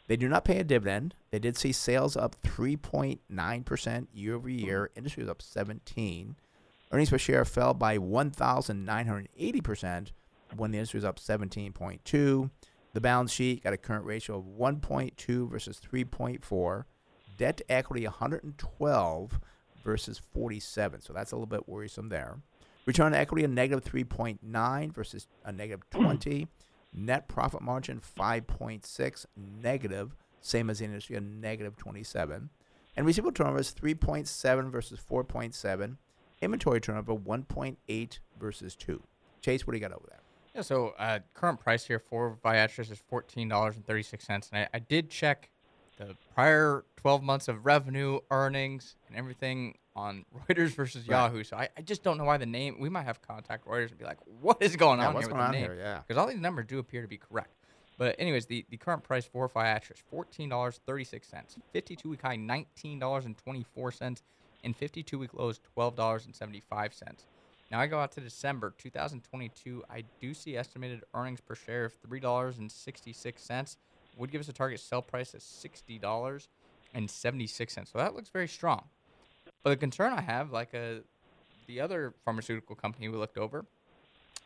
They 0.07 0.17
do 0.17 0.29
not 0.29 0.45
pay 0.45 0.59
a 0.59 0.63
dividend. 0.63 1.15
They 1.31 1.39
did 1.39 1.57
see 1.57 1.71
sales 1.71 2.15
up 2.15 2.35
3.9% 2.43 4.07
year 4.13 4.35
over 4.35 4.49
year. 4.49 4.91
Industry 4.95 5.23
was 5.23 5.31
up 5.31 5.41
17. 5.41 6.35
Earnings 6.91 7.09
per 7.09 7.17
share 7.17 7.43
fell 7.45 7.73
by 7.73 7.97
1,980% 7.97 10.11
when 10.55 10.69
the 10.71 10.77
industry 10.77 10.99
was 10.99 11.05
up 11.05 11.19
17.2. 11.19 12.51
The 12.93 13.01
balance 13.01 13.31
sheet 13.31 13.63
got 13.63 13.73
a 13.73 13.77
current 13.77 14.05
ratio 14.05 14.37
of 14.37 14.45
1.2 14.45 15.49
versus 15.49 15.81
3.4. 15.91 16.83
Debt 17.37 17.57
to 17.57 17.71
equity 17.71 18.03
112 18.05 19.39
versus 19.83 20.21
47. 20.33 21.01
So 21.01 21.13
that's 21.13 21.31
a 21.31 21.35
little 21.35 21.47
bit 21.47 21.67
worrisome 21.67 22.09
there. 22.09 22.37
Return 22.85 23.07
on 23.07 23.15
equity 23.15 23.43
a 23.43 23.47
negative 23.47 23.83
3.9 23.83 24.93
versus 24.93 25.27
a 25.43 25.51
negative 25.51 25.89
20. 25.99 26.47
Net 26.95 27.27
profit 27.27 27.61
margin 27.61 28.01
5.6 28.17 29.25
negative, 29.61 30.15
same 30.41 30.69
as 30.69 30.79
the 30.79 30.85
industry, 30.85 31.15
a 31.17 31.21
negative 31.21 31.75
27. 31.75 32.49
And 32.95 33.05
receivable 33.05 33.33
turnover 33.33 33.59
is 33.59 33.73
3.7 33.73 34.71
versus 34.71 34.99
4.7. 34.99 35.97
Inventory 36.41 36.79
turnover 36.79 37.13
1.8 37.13 38.19
versus 38.39 38.75
2. 38.75 39.01
Chase, 39.41 39.67
what 39.67 39.71
do 39.73 39.77
you 39.77 39.81
got 39.81 39.91
over 39.91 40.05
there? 40.07 40.21
Yeah, 40.55 40.61
so 40.61 40.95
uh, 40.97 41.19
current 41.33 41.59
price 41.59 41.85
here 41.85 41.99
for 41.99 42.37
Viatris 42.43 42.89
is 42.89 42.97
fourteen 43.09 43.49
dollars 43.49 43.75
and 43.75 43.85
I, 44.53 44.67
I 44.73 44.79
did 44.79 45.09
check 45.09 45.49
the 45.97 46.15
prior 46.33 46.85
twelve 46.95 47.21
months 47.21 47.49
of 47.49 47.65
revenue, 47.65 48.19
earnings, 48.31 48.95
and 49.07 49.17
everything 49.17 49.75
on 49.95 50.25
Reuters 50.49 50.69
versus 50.75 51.07
Right. 51.07 51.15
Yahoo. 51.15 51.43
So 51.43 51.57
I, 51.57 51.69
I 51.77 51.81
just 51.81 52.03
don't 52.03 52.17
know 52.17 52.23
why 52.25 52.37
the 52.37 52.45
name. 52.45 52.77
We 52.79 52.89
might 52.89 53.03
have 53.03 53.21
contact 53.21 53.65
Reuters 53.67 53.89
and 53.89 53.97
be 53.97 54.05
like, 54.05 54.17
"What 54.41 54.57
is 54.61 54.75
going 54.75 54.99
Yeah, 54.99 55.07
on 55.09 55.13
what's 55.13 55.27
here 55.27 55.33
going 55.33 55.39
with 55.39 55.45
on 55.47 55.51
the 55.53 55.57
name?" 55.59 55.71
here? 55.71 55.79
Yeah. 55.79 56.01
because 56.07 56.17
all 56.19 56.27
these 56.27 56.39
numbers 56.39 56.65
do 56.67 56.79
appear 56.79 57.01
to 57.01 57.07
be 57.07 57.17
correct. 57.17 57.55
But 57.97 58.17
anyways, 58.19 58.47
the, 58.47 58.65
the 58.69 58.75
current 58.77 59.03
price 59.03 59.25
for 59.25 59.47
Viatris 59.47 59.99
fourteen 60.11 60.49
dollars 60.49 60.79
thirty 60.85 61.03
six 61.05 61.27
cents, 61.29 61.57
fifty 61.71 61.95
two 61.95 62.09
week 62.09 62.21
high 62.21 62.35
nineteen 62.35 62.99
dollars 62.99 63.25
and 63.25 63.37
twenty 63.37 63.63
four 63.73 63.91
cents, 63.91 64.21
and 64.63 64.75
fifty 64.75 65.01
two 65.01 65.17
week 65.17 65.33
lows 65.33 65.59
twelve 65.73 65.95
dollars 65.95 66.25
and 66.25 66.35
seventy 66.35 66.59
five 66.59 66.93
cents. 66.93 67.25
Now 67.71 67.79
I 67.79 67.87
go 67.87 67.97
out 67.99 68.11
to 68.11 68.21
December 68.21 68.75
2022. 68.77 69.83
I 69.89 70.03
do 70.19 70.33
see 70.33 70.55
estimated 70.55 71.03
earnings 71.15 71.41
per 71.41 71.55
share 71.55 71.85
of 71.85 71.93
three 72.05 72.19
dollars 72.19 72.57
and 72.57 72.69
sixty 72.71 73.13
six 73.13 73.41
cents. 73.43 73.77
Would 74.17 74.31
give 74.31 74.41
us 74.41 74.49
a 74.49 74.53
target 74.53 74.79
sell 74.81 75.01
price 75.01 75.33
of 75.33 75.41
sixty 75.41 75.97
dollars 75.97 76.49
and 76.93 77.09
seventy 77.09 77.47
six 77.47 77.73
cents. 77.73 77.91
So 77.91 77.97
that 77.97 78.13
looks 78.13 78.29
very 78.29 78.47
strong. 78.47 78.83
But 79.65 79.71
the 79.71 79.77
concern 79.77 80.13
I 80.13 80.21
have, 80.21 80.51
like 80.51 80.75
a 80.75 81.01
the 81.65 81.81
other 81.81 82.13
pharmaceutical 82.23 82.75
company 82.75 83.09
we 83.09 83.17
looked 83.17 83.39
over, 83.39 83.65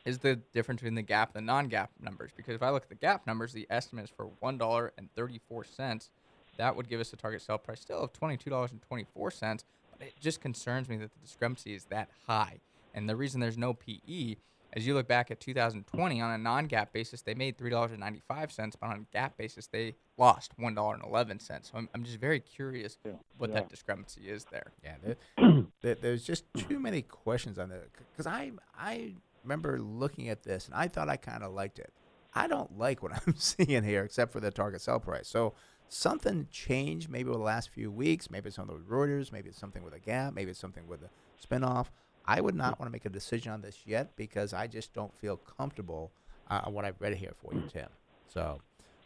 is 0.06 0.20
the 0.20 0.38
difference 0.54 0.80
between 0.80 0.96
the 0.96 1.04
GAAP 1.04 1.36
and 1.36 1.36
the 1.36 1.42
non-GAAP 1.42 1.90
numbers. 2.02 2.32
Because 2.38 2.56
if 2.56 2.64
I 2.64 2.70
look 2.70 2.84
at 2.84 2.90
the 2.90 2.96
GAAP 2.96 3.28
numbers, 3.28 3.52
the 3.52 3.68
estimate 3.70 4.06
is 4.06 4.10
for 4.10 4.30
one 4.40 4.58
dollar 4.58 4.94
and 4.98 5.14
thirty-four 5.16 5.66
cents. 5.66 6.10
That 6.56 6.78
would 6.78 6.88
give 6.88 7.02
us 7.02 7.12
a 7.12 7.18
target 7.18 7.42
sell 7.42 7.58
price 7.58 7.82
still 7.82 8.00
of 8.00 8.14
twenty-two 8.14 8.50
dollars 8.50 8.72
and 8.72 8.82
twenty-four 8.82 9.30
cents. 9.32 9.66
But 9.92 10.08
it 10.08 10.14
just 10.22 10.40
concerns 10.40 10.88
me 10.88 10.96
that 10.96 11.12
the 11.12 11.20
discrepancy 11.20 11.74
is 11.74 11.84
that 11.90 12.08
high. 12.26 12.62
And 12.94 13.10
the 13.10 13.18
reason 13.18 13.42
there's 13.42 13.58
no 13.58 13.74
PE, 13.74 14.38
as 14.74 14.86
you 14.86 14.94
look 14.94 15.08
back 15.08 15.32
at 15.32 15.40
2020 15.40 16.22
on 16.22 16.32
a 16.32 16.38
non-GAAP 16.38 16.92
basis, 16.94 17.22
they 17.22 17.34
made 17.34 17.58
three 17.58 17.70
dollars 17.70 17.92
and 17.92 18.00
ninety-five 18.00 18.52
cents, 18.52 18.76
but 18.76 18.88
on 18.88 19.06
a 19.14 19.18
GAAP 19.18 19.32
basis, 19.38 19.68
they 19.68 19.96
lost 20.18 20.52
one 20.58 20.76
dollar 20.76 20.94
and 20.96 21.04
eleven 21.04 21.40
cents. 21.40 21.72
So 21.72 21.78
I'm, 21.78 21.90
I'm 21.94 22.04
just 22.04 22.20
very 22.20 22.40
curious 22.40 22.98
what 23.38 23.50
Yeah. 23.50 23.56
that 23.56 23.70
discrepancy 23.70 24.30
is 24.30 24.46
there. 24.52 24.72
Yeah, 24.84 24.96
there, 25.04 25.64
there, 25.82 25.96
there's 25.96 26.24
just 26.24 26.44
too 26.56 26.80
many 26.80 27.02
questions 27.02 27.58
on 27.58 27.70
that 27.70 27.88
because 28.12 28.28
I 28.28 28.52
I 28.78 29.16
remember 29.44 29.80
looking 29.80 30.30
at 30.30 30.44
this 30.44 30.68
and 30.68 30.76
I 30.76 30.88
thought 30.88 31.10
I 31.10 31.18
kind 31.18 31.44
of 31.44 31.54
liked 31.54 31.80
it. 31.80 31.92
I 32.36 32.48
don't 32.48 32.78
like 32.78 33.02
what 33.02 33.12
I'm 33.28 33.36
seeing 33.38 33.84
here 33.84 34.04
except 34.04 34.32
for 34.32 34.40
the 34.40 34.52
target 34.52 34.82
sell 34.82 35.00
price. 35.00 35.28
So 35.28 35.54
something 35.88 36.48
changed 36.52 37.10
maybe 37.10 37.30
over 37.30 37.40
the 37.40 37.44
last 37.44 37.70
few 37.70 37.90
weeks. 37.90 38.30
Maybe 38.30 38.48
it's 38.48 38.56
something 38.56 38.76
with 38.76 38.88
Reuters. 38.88 39.32
Maybe 39.32 39.50
it's 39.50 39.58
something 39.58 39.82
with 39.84 39.96
a 39.96 40.00
GAAP. 40.00 40.34
Maybe 40.36 40.52
it's 40.52 40.60
something 40.60 40.88
with 40.88 41.02
a 41.02 41.10
spinoff. 41.44 41.88
I 42.30 42.42
would 42.42 42.54
not 42.54 42.80
want 42.80 42.88
to 42.88 42.92
make 42.92 43.06
a 43.06 43.10
decision 43.10 43.52
on 43.52 43.62
this 43.62 43.80
yet 43.88 44.16
because 44.16 44.54
I 44.54 44.68
just 44.68 44.94
don't 44.94 45.12
feel 45.16 45.38
comfortable 45.38 46.12
uh, 46.48 46.62
on 46.66 46.74
what 46.74 46.86
I've 46.86 47.02
read 47.02 47.16
here 47.16 47.34
for 47.42 47.56
you, 47.56 47.64
Tim. 47.74 47.88
So, 48.32 48.62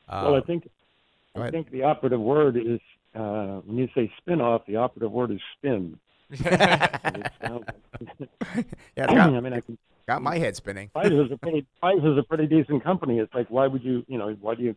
uh, 0.09 0.23
well, 0.25 0.35
I 0.35 0.41
think 0.41 0.67
I 1.33 1.49
think 1.49 1.71
the 1.71 1.83
operative 1.83 2.19
word 2.19 2.57
is 2.57 2.81
uh, 3.15 3.61
when 3.65 3.77
you 3.77 3.87
say 3.95 4.11
spin 4.17 4.41
off, 4.41 4.65
the 4.67 4.75
operative 4.75 5.13
word 5.13 5.31
is 5.31 5.39
spin. 5.57 5.97
Yeah, 8.97 9.05
got, 9.07 9.09
I 9.09 9.39
mean, 9.39 9.53
I 9.53 9.61
can, 9.61 9.77
got 10.05 10.21
my 10.21 10.37
head 10.37 10.55
spinning. 10.57 10.89
Pfizer's 10.93 11.31
a 11.31 11.37
pretty 11.37 11.65
Pfizer's 11.81 12.17
a 12.17 12.23
pretty 12.23 12.45
decent 12.45 12.83
company. 12.83 13.19
It's 13.19 13.33
like 13.33 13.47
why 13.49 13.67
would 13.67 13.83
you 13.83 14.03
you 14.09 14.17
know 14.17 14.35
why 14.41 14.55
do 14.55 14.63
you 14.63 14.75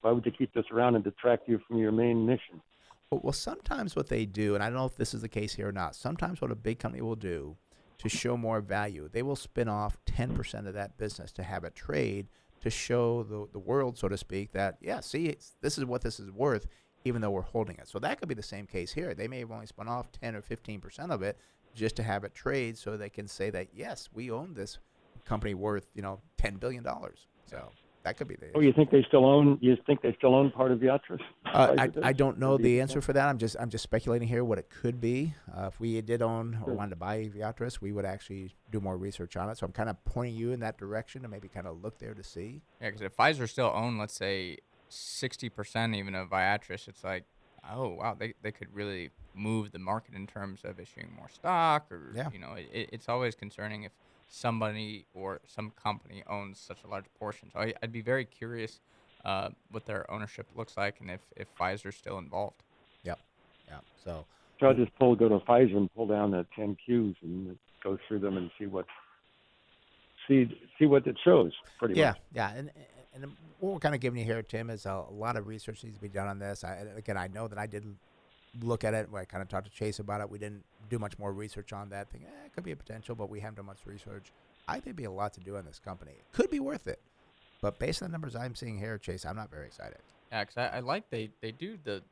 why 0.00 0.12
would 0.12 0.24
you 0.24 0.32
keep 0.32 0.54
this 0.54 0.64
around 0.72 0.94
and 0.94 1.04
detract 1.04 1.46
you 1.46 1.60
from 1.68 1.76
your 1.76 1.92
main 1.92 2.24
mission? 2.24 2.62
Well, 3.10 3.34
sometimes 3.34 3.94
what 3.94 4.08
they 4.08 4.24
do, 4.24 4.54
and 4.54 4.64
I 4.64 4.68
don't 4.68 4.76
know 4.76 4.86
if 4.86 4.96
this 4.96 5.12
is 5.12 5.20
the 5.20 5.28
case 5.28 5.52
here 5.54 5.68
or 5.68 5.72
not, 5.72 5.94
sometimes 5.94 6.40
what 6.40 6.50
a 6.50 6.54
big 6.54 6.78
company 6.78 7.02
will 7.02 7.16
do 7.16 7.58
to 8.02 8.08
show 8.08 8.36
more 8.36 8.60
value, 8.60 9.08
they 9.10 9.22
will 9.22 9.36
spin 9.36 9.68
off 9.68 9.96
10% 10.06 10.66
of 10.66 10.74
that 10.74 10.98
business 10.98 11.30
to 11.30 11.44
have 11.44 11.62
it 11.62 11.76
trade 11.76 12.26
to 12.60 12.68
show 12.68 13.22
the, 13.22 13.46
the 13.52 13.60
world, 13.60 13.96
so 13.96 14.08
to 14.08 14.16
speak, 14.16 14.50
that, 14.52 14.76
yeah, 14.80 14.98
see, 14.98 15.36
this 15.60 15.78
is 15.78 15.84
what 15.84 16.02
this 16.02 16.18
is 16.18 16.30
worth, 16.32 16.66
even 17.04 17.22
though 17.22 17.30
we're 17.30 17.42
holding 17.42 17.76
it. 17.76 17.88
So 17.88 18.00
that 18.00 18.18
could 18.18 18.28
be 18.28 18.34
the 18.34 18.42
same 18.42 18.66
case 18.66 18.92
here. 18.92 19.14
They 19.14 19.28
may 19.28 19.38
have 19.38 19.52
only 19.52 19.66
spun 19.66 19.86
off 19.86 20.10
10 20.10 20.34
or 20.34 20.42
15% 20.42 21.10
of 21.10 21.22
it 21.22 21.38
just 21.74 21.94
to 21.96 22.02
have 22.02 22.24
it 22.24 22.34
trade 22.34 22.76
so 22.76 22.96
they 22.96 23.08
can 23.08 23.28
say 23.28 23.50
that, 23.50 23.68
yes, 23.72 24.08
we 24.12 24.32
own 24.32 24.54
this 24.54 24.78
company 25.24 25.54
worth, 25.54 25.86
you 25.94 26.02
know, 26.02 26.20
$10 26.42 26.58
billion. 26.58 26.84
So 27.46 27.70
that 28.04 28.16
could 28.16 28.28
be 28.28 28.34
the 28.36 28.48
Oh, 28.54 28.60
you 28.60 28.72
think 28.72 28.90
they 28.90 29.04
still 29.08 29.24
own? 29.24 29.58
You 29.60 29.76
think 29.86 30.02
they 30.02 30.14
still 30.18 30.34
own 30.34 30.50
part 30.50 30.72
of 30.72 30.80
Viatris? 30.80 31.20
Uh, 31.46 31.74
I, 31.78 31.90
I 32.02 32.12
don't 32.12 32.38
know 32.38 32.56
the 32.56 32.80
answer 32.80 33.00
for 33.00 33.12
that. 33.12 33.28
I'm 33.28 33.38
just 33.38 33.56
I'm 33.60 33.70
just 33.70 33.82
speculating 33.84 34.26
here 34.28 34.42
what 34.44 34.58
it 34.58 34.68
could 34.70 35.00
be. 35.00 35.34
Uh, 35.56 35.66
if 35.66 35.78
we 35.80 36.00
did 36.00 36.22
own 36.22 36.56
or 36.62 36.66
Sure. 36.66 36.74
wanted 36.74 36.90
to 36.90 36.96
buy 36.96 37.30
Viatris, 37.34 37.80
we 37.80 37.92
would 37.92 38.04
actually 38.04 38.54
do 38.70 38.80
more 38.80 38.96
research 38.96 39.36
on 39.36 39.48
it. 39.50 39.58
So 39.58 39.66
I'm 39.66 39.72
kind 39.72 39.88
of 39.88 40.02
pointing 40.04 40.34
you 40.36 40.52
in 40.52 40.60
that 40.60 40.78
direction 40.78 41.22
to 41.22 41.28
maybe 41.28 41.48
kind 41.48 41.66
of 41.66 41.82
look 41.82 41.98
there 41.98 42.14
to 42.14 42.22
see. 42.24 42.62
Yeah, 42.80 42.88
because 42.88 43.02
if 43.02 43.16
Pfizer 43.16 43.48
still 43.48 43.70
owned, 43.74 43.98
let's 43.98 44.14
say, 44.14 44.58
sixty 44.88 45.48
percent 45.48 45.94
even 45.94 46.14
of 46.14 46.30
Viatris, 46.30 46.88
it's 46.88 47.04
like, 47.04 47.24
oh 47.72 47.88
wow, 47.90 48.14
they, 48.18 48.34
they 48.42 48.52
could 48.52 48.74
really 48.74 49.10
move 49.34 49.72
the 49.72 49.78
market 49.78 50.14
in 50.14 50.26
terms 50.26 50.60
of 50.64 50.78
issuing 50.80 51.10
more 51.16 51.28
stock, 51.28 51.86
or 51.90 52.10
Yeah. 52.14 52.28
you 52.32 52.38
know, 52.38 52.54
it, 52.54 52.90
it's 52.92 53.08
always 53.08 53.34
concerning 53.34 53.84
if 53.84 53.92
somebody 54.32 55.04
or 55.12 55.40
some 55.46 55.70
company 55.70 56.24
owns 56.26 56.58
such 56.58 56.78
a 56.84 56.88
large 56.88 57.04
portion. 57.18 57.50
So 57.52 57.60
I, 57.60 57.74
I'd 57.82 57.92
be 57.92 58.00
very 58.00 58.24
curious 58.24 58.80
uh, 59.24 59.50
what 59.70 59.84
their 59.84 60.10
ownership 60.10 60.46
looks 60.56 60.76
like 60.76 61.00
and 61.00 61.10
if 61.10 61.20
if 61.36 61.48
Pfizer's 61.56 61.96
still 61.96 62.18
involved. 62.18 62.62
Yep. 63.04 63.18
Yep. 63.68 63.84
So 64.02 64.24
So 64.58 64.66
I'll 64.66 64.74
just 64.74 64.94
pull, 64.98 65.14
go 65.14 65.28
to 65.28 65.38
Pfizer 65.40 65.76
and 65.76 65.92
pull 65.94 66.06
down 66.06 66.30
the 66.30 66.46
10 66.56 66.76
Qs 66.88 67.14
and 67.22 67.56
go 67.84 67.98
through 68.08 68.20
them 68.20 68.38
and 68.38 68.50
see 68.58 68.66
what, 68.66 68.86
see 70.26 70.46
see 70.78 70.86
what 70.86 71.06
it 71.06 71.16
shows. 71.22 71.52
Pretty 71.78 71.94
yeah, 71.94 72.08
much. 72.08 72.16
yeah, 72.32 72.52
Yeah. 72.52 72.58
and 72.58 72.70
and 73.14 73.32
what 73.60 73.74
we're 73.74 73.78
kind 73.78 73.94
of 73.94 74.00
giving 74.00 74.18
you 74.18 74.24
here, 74.24 74.42
Tim, 74.42 74.70
is 74.70 74.86
a, 74.86 75.04
a 75.08 75.12
lot 75.12 75.36
of 75.36 75.46
research 75.46 75.84
needs 75.84 75.96
to 75.96 76.02
be 76.02 76.08
done 76.08 76.28
on 76.28 76.38
this. 76.38 76.64
I, 76.64 76.86
again, 76.96 77.18
I 77.18 77.26
know 77.28 77.46
that 77.48 77.58
I 77.58 77.66
didn't 77.66 77.98
look 78.60 78.84
at 78.84 78.94
it. 78.94 79.08
I 79.14 79.24
kind 79.24 79.42
of 79.42 79.48
talked 79.48 79.66
to 79.66 79.72
Chase 79.72 79.98
about 79.98 80.20
it. 80.20 80.30
We 80.30 80.38
didn't 80.38 80.64
do 80.90 80.98
much 80.98 81.18
more 81.18 81.32
research 81.32 81.72
on 81.72 81.88
that. 81.90 82.10
Think 82.10 82.24
eh, 82.24 82.46
it 82.46 82.54
could 82.54 82.64
be 82.64 82.72
a 82.72 82.76
potential, 82.76 83.14
but 83.14 83.30
we 83.30 83.40
haven't 83.40 83.56
done 83.56 83.66
much 83.66 83.80
research. 83.86 84.32
I 84.68 84.80
think 84.80 84.96
be 84.96 85.04
a 85.04 85.10
lot 85.10 85.32
to 85.34 85.40
do 85.40 85.56
on 85.56 85.64
this 85.64 85.78
company. 85.78 86.12
It 86.12 86.24
could 86.32 86.50
be 86.50 86.60
worth 86.60 86.86
it, 86.86 87.00
but 87.60 87.78
based 87.78 88.02
on 88.02 88.08
the 88.08 88.12
numbers 88.12 88.36
I'm 88.36 88.54
seeing 88.54 88.78
here, 88.78 88.98
Chase, 88.98 89.24
I'm 89.24 89.36
not 89.36 89.50
very 89.50 89.66
excited. 89.66 89.98
Yeah, 90.30 90.44
'cause 90.44 90.56
I, 90.56 90.66
I 90.76 90.80
like 90.80 91.10
they 91.10 91.30
they 91.40 91.50
do 91.52 91.78
the 91.82 92.02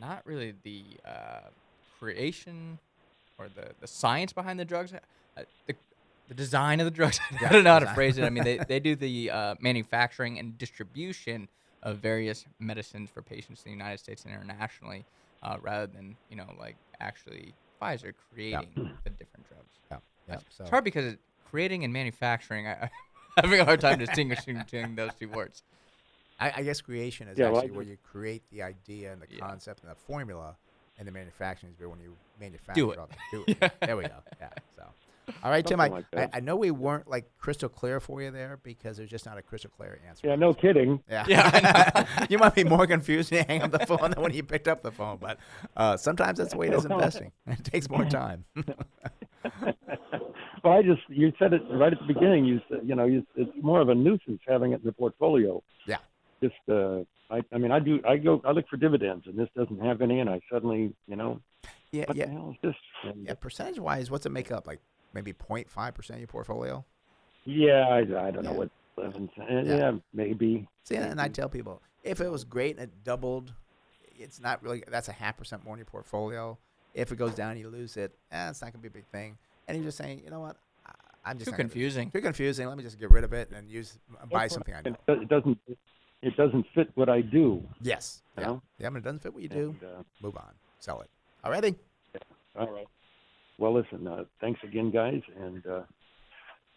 not 0.00 0.26
really 0.26 0.54
the 0.62 0.82
uh, 1.04 1.40
creation 1.98 2.78
or 3.38 3.48
the, 3.54 3.68
the 3.80 3.86
science 3.86 4.32
behind 4.32 4.58
the 4.58 4.64
drugs, 4.64 4.92
uh, 4.92 5.42
the 5.66 5.74
the 6.28 6.34
design 6.34 6.80
of 6.80 6.86
the 6.86 6.90
drugs. 6.90 7.20
I 7.40 7.48
don't 7.50 7.62
know 7.64 7.72
how 7.74 7.78
to 7.78 7.94
phrase 7.94 8.18
it. 8.18 8.24
I 8.24 8.30
mean, 8.30 8.42
they, 8.42 8.58
they 8.68 8.80
do 8.80 8.96
the 8.96 9.30
uh, 9.30 9.54
manufacturing 9.60 10.38
and 10.40 10.58
distribution 10.58 11.48
of 11.82 11.98
various 11.98 12.44
medicines 12.58 13.10
for 13.10 13.22
patients 13.22 13.62
in 13.64 13.70
the 13.72 13.76
United 13.76 13.98
States 13.98 14.24
and 14.24 14.32
internationally, 14.34 15.04
uh, 15.42 15.56
rather 15.60 15.86
than 15.86 16.16
you 16.28 16.36
know 16.36 16.52
like 16.58 16.76
actually 17.00 17.54
Pfizer 17.80 18.12
creating 18.32 18.72
the 19.04 19.10
different 19.10 19.46
drugs. 19.48 19.74
Yeah, 19.90 19.98
yeah. 20.28 20.38
It's 20.58 20.70
hard 20.70 20.84
because 20.84 21.16
creating 21.44 21.84
and 21.84 21.92
manufacturing, 21.92 22.66
I, 22.66 22.90
I'm 23.36 23.44
having 23.44 23.60
a 23.60 23.64
hard 23.64 23.80
time 23.80 23.98
distinguishing 23.98 24.56
between 24.58 24.96
those 24.96 25.12
two 25.18 25.28
words. 25.28 25.62
I, 26.38 26.52
I 26.56 26.62
guess 26.62 26.80
creation 26.80 27.28
is 27.28 27.38
Yeah, 27.38 27.48
well, 27.50 27.60
actually 27.62 27.76
where 27.76 27.84
you 27.86 27.96
create 28.02 28.42
the 28.50 28.62
idea 28.62 29.12
and 29.12 29.22
the 29.22 29.26
Yeah. 29.30 29.40
concept 29.40 29.82
and 29.82 29.90
the 29.90 29.94
formula, 29.94 30.56
and 30.98 31.06
the 31.06 31.12
manufacturing 31.12 31.72
is 31.72 31.78
where 31.78 31.88
when 31.88 32.00
you 32.00 32.16
manufacture 32.38 32.80
Do 32.80 32.90
it. 32.92 32.98
all 32.98 33.06
the- 33.08 33.16
Do 33.38 33.44
it. 33.46 33.72
There 33.82 33.96
we 33.96 34.04
go. 34.04 34.22
Yeah. 34.40 34.48
So, 34.74 34.82
all 35.42 35.50
right, 35.50 35.66
Tim. 35.66 35.80
I, 35.80 35.88
like 35.88 36.04
I. 36.16 36.28
I 36.34 36.40
know 36.40 36.56
we 36.56 36.70
weren't 36.70 37.08
like 37.08 37.30
crystal 37.38 37.68
clear 37.68 38.00
for 38.00 38.22
you 38.22 38.30
there 38.30 38.58
because 38.62 38.96
there's 38.96 39.10
just 39.10 39.26
not 39.26 39.38
a 39.38 39.42
crystal 39.42 39.70
clear 39.70 40.00
answer. 40.06 40.28
Yeah, 40.28 40.36
no 40.36 40.54
kidding. 40.54 41.02
Yeah. 41.10 41.24
Yeah, 41.28 42.26
you 42.30 42.38
might 42.38 42.54
be 42.54 42.64
more 42.64 42.86
confused 42.86 43.30
when 43.30 43.40
you 43.40 43.46
hang 43.48 43.62
up 43.62 43.72
the 43.72 43.86
phone 43.86 44.10
than 44.10 44.22
when 44.22 44.32
you 44.32 44.42
picked 44.42 44.68
up 44.68 44.82
the 44.82 44.92
phone, 44.92 45.18
but 45.20 45.38
uh, 45.76 45.96
sometimes 45.96 46.38
that's 46.38 46.52
the 46.52 46.58
way 46.58 46.68
it 46.68 46.74
is 46.74 46.84
investing. 46.84 47.32
It 47.46 47.64
takes 47.64 47.88
more 47.88 48.04
time. 48.04 48.44
well, 48.56 48.64
I 50.64 50.82
just 50.82 51.02
you 51.08 51.32
said 51.38 51.52
it 51.52 51.62
right 51.70 51.92
at 51.92 51.98
the 51.98 52.06
beginning. 52.06 52.44
You 52.44 52.60
said 52.68 52.80
you 52.84 52.94
know 52.94 53.04
you, 53.04 53.26
it's 53.34 53.50
more 53.60 53.80
of 53.80 53.88
a 53.88 53.94
nuisance 53.94 54.40
having 54.46 54.72
it 54.72 54.80
in 54.80 54.84
the 54.84 54.92
portfolio. 54.92 55.62
Yeah. 55.86 55.98
Just 56.42 56.54
uh, 56.68 57.00
I 57.30 57.42
I 57.52 57.58
mean 57.58 57.72
I 57.72 57.78
do 57.78 58.00
I 58.06 58.16
go 58.16 58.40
I 58.44 58.52
look 58.52 58.68
for 58.68 58.76
dividends 58.76 59.26
and 59.26 59.38
this 59.38 59.48
doesn't 59.56 59.80
have 59.80 60.02
any 60.02 60.20
and 60.20 60.30
I 60.30 60.40
suddenly 60.50 60.94
you 61.06 61.16
know 61.16 61.40
yeah, 61.92 62.04
what 62.06 62.16
yeah, 62.16 62.26
the 62.26 62.32
hell 62.32 62.50
is 62.50 62.56
this? 62.62 63.14
Yeah. 63.22 63.34
Percentage 63.34 63.78
wise, 63.78 64.10
what's 64.10 64.26
it 64.26 64.32
make 64.32 64.50
up? 64.50 64.66
Like 64.66 64.80
maybe 65.16 65.32
0.5 65.32 65.94
percent 65.94 66.16
of 66.16 66.20
your 66.20 66.28
portfolio. 66.28 66.84
Yeah, 67.44 67.86
I, 67.88 67.98
I 68.26 68.30
don't 68.30 68.44
know 68.44 68.52
what 68.52 68.70
eleven 68.98 69.28
cents. 69.36 69.66
Yeah. 69.68 69.76
Yeah. 69.76 69.92
maybe. 70.12 70.68
See, 70.84 70.96
and 70.96 71.20
I 71.20 71.28
tell 71.28 71.48
people 71.48 71.82
if 72.04 72.20
it 72.20 72.30
was 72.30 72.44
great 72.44 72.76
and 72.76 72.84
it 72.84 72.90
doubled, 73.04 73.52
it's 74.18 74.40
not 74.40 74.62
really 74.62 74.82
that's 74.88 75.08
a 75.08 75.12
half 75.12 75.36
percent 75.36 75.64
more 75.64 75.74
in 75.74 75.78
your 75.78 75.86
portfolio. 75.86 76.58
If 76.94 77.12
it 77.12 77.16
goes 77.16 77.34
down, 77.34 77.56
you 77.58 77.68
lose 77.68 77.96
it. 77.96 78.12
Eh, 78.32 78.48
it's 78.50 78.62
not 78.62 78.72
gonna 78.72 78.82
be 78.82 78.88
a 78.88 78.90
big 78.90 79.06
thing. 79.06 79.36
And 79.68 79.76
you're 79.76 79.84
just 79.86 79.98
saying, 79.98 80.22
you 80.24 80.30
know 80.30 80.40
what? 80.40 80.56
I, 80.86 80.92
I'm 81.24 81.36
just 81.38 81.46
Too 81.46 81.50
not 81.52 81.56
gonna- 81.58 81.68
confusing. 81.68 82.10
Too 82.10 82.20
confusing. 82.20 82.68
Let 82.68 82.76
me 82.76 82.82
just 82.84 82.98
get 82.98 83.10
rid 83.10 83.24
of 83.24 83.32
it 83.32 83.50
and 83.52 83.70
use 83.70 83.98
buy 84.30 84.48
something 84.48 84.74
I 84.74 84.80
know. 84.88 84.96
It, 85.08 85.22
it 85.22 85.28
doesn't 85.28 85.58
it 86.22 86.36
doesn't 86.36 86.66
fit 86.74 86.90
what 86.94 87.08
I 87.08 87.20
do. 87.20 87.62
Yes. 87.80 88.22
You 88.36 88.40
Yeah. 88.42 88.46
know? 88.48 88.62
Yeah. 88.78 88.90
But 88.90 88.98
it 88.98 89.04
doesn't 89.04 89.20
fit 89.22 89.34
what 89.34 89.42
you 89.42 89.48
do. 89.48 89.76
And, 89.80 89.90
uh, 89.90 90.02
Move 90.22 90.36
on. 90.36 90.52
Sell 90.80 91.00
it. 91.02 91.10
Alrighty. 91.44 91.76
all 92.58 92.68
right. 92.70 92.86
Well, 93.58 93.74
listen. 93.74 94.06
Uh, 94.06 94.24
thanks 94.40 94.60
again, 94.62 94.90
guys, 94.90 95.22
and 95.40 95.66
uh, 95.66 95.82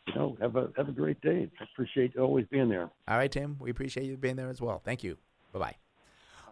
you 0.07 0.15
know 0.15 0.37
have 0.39 0.55
a 0.55 0.69
have 0.77 0.89
a 0.89 0.93
great 0.93 1.19
day. 1.21 1.49
I 1.59 1.63
appreciate 1.73 2.13
you 2.15 2.21
always 2.21 2.45
being 2.49 2.69
there. 2.69 2.89
All 3.07 3.17
right, 3.17 3.31
Tim. 3.31 3.57
We 3.59 3.69
appreciate 3.69 4.05
you 4.05 4.17
being 4.17 4.37
there 4.37 4.49
as 4.49 4.61
well. 4.61 4.81
Thank 4.83 5.03
you. 5.03 5.17
Bye 5.51 5.59
bye. 5.59 5.75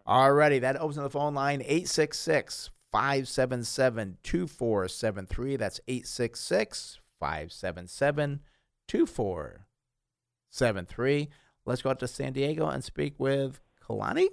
All 0.05 0.31
righty, 0.31 0.59
that 0.59 0.77
opens 0.77 0.97
on 0.97 1.03
the 1.03 1.09
phone 1.09 1.33
line 1.33 1.61
866 1.61 2.69
577 2.91 4.17
2473. 4.23 5.55
That's 5.57 5.79
866 5.87 6.99
577 7.19 8.41
2473. 8.87 11.29
Let's 11.65 11.81
go 11.81 11.89
out 11.89 11.99
to 11.99 12.07
San 12.07 12.31
Diego 12.31 12.67
and 12.67 12.83
speak 12.83 13.15
with 13.17 13.59
Kalani. 13.85 14.27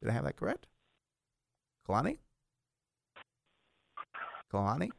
Did 0.00 0.10
I 0.10 0.12
have 0.12 0.24
that 0.24 0.36
correct? 0.36 0.66
Kalani? 1.88 2.18
Kalani? 4.52 4.90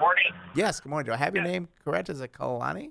Morning. 0.00 0.32
Yes, 0.54 0.80
good 0.80 0.88
morning. 0.88 1.06
Do 1.06 1.12
I 1.12 1.16
have 1.16 1.34
your 1.34 1.44
name 1.44 1.68
correct? 1.84 2.08
Is 2.08 2.22
it 2.22 2.32
Kalani? 2.32 2.90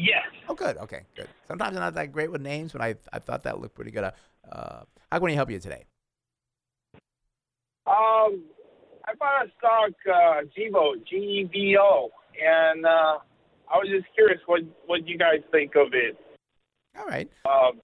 Yes. 0.00 0.24
Oh, 0.48 0.54
good. 0.54 0.76
Okay, 0.78 1.02
good. 1.14 1.28
Sometimes 1.46 1.76
I'm 1.76 1.82
not 1.82 1.94
that 1.94 2.10
great 2.10 2.30
with 2.30 2.42
names, 2.42 2.72
but 2.72 2.82
I 2.82 2.96
I 3.12 3.20
thought 3.20 3.44
that 3.44 3.60
looked 3.60 3.76
pretty 3.76 3.92
good. 3.92 4.02
Uh, 4.02 4.10
uh, 4.50 4.82
how 5.12 5.18
can 5.18 5.26
we 5.26 5.34
help 5.34 5.48
you 5.48 5.60
today? 5.60 5.84
Um, 7.86 8.42
I 9.06 9.14
bought 9.18 9.46
a 9.46 9.50
stock, 9.58 9.92
uh, 10.12 10.42
Gevo, 10.58 10.94
G 11.08 11.16
E 11.16 11.48
V 11.52 11.76
O, 11.80 12.10
and 12.44 12.84
uh, 12.84 13.18
I 13.72 13.76
was 13.76 13.88
just 13.88 14.12
curious 14.12 14.40
what 14.46 14.62
what 14.86 15.06
you 15.06 15.16
guys 15.16 15.40
think 15.52 15.76
of 15.76 15.88
it. 15.92 16.18
All 16.98 17.06
right. 17.06 17.30
Um, 17.44 17.80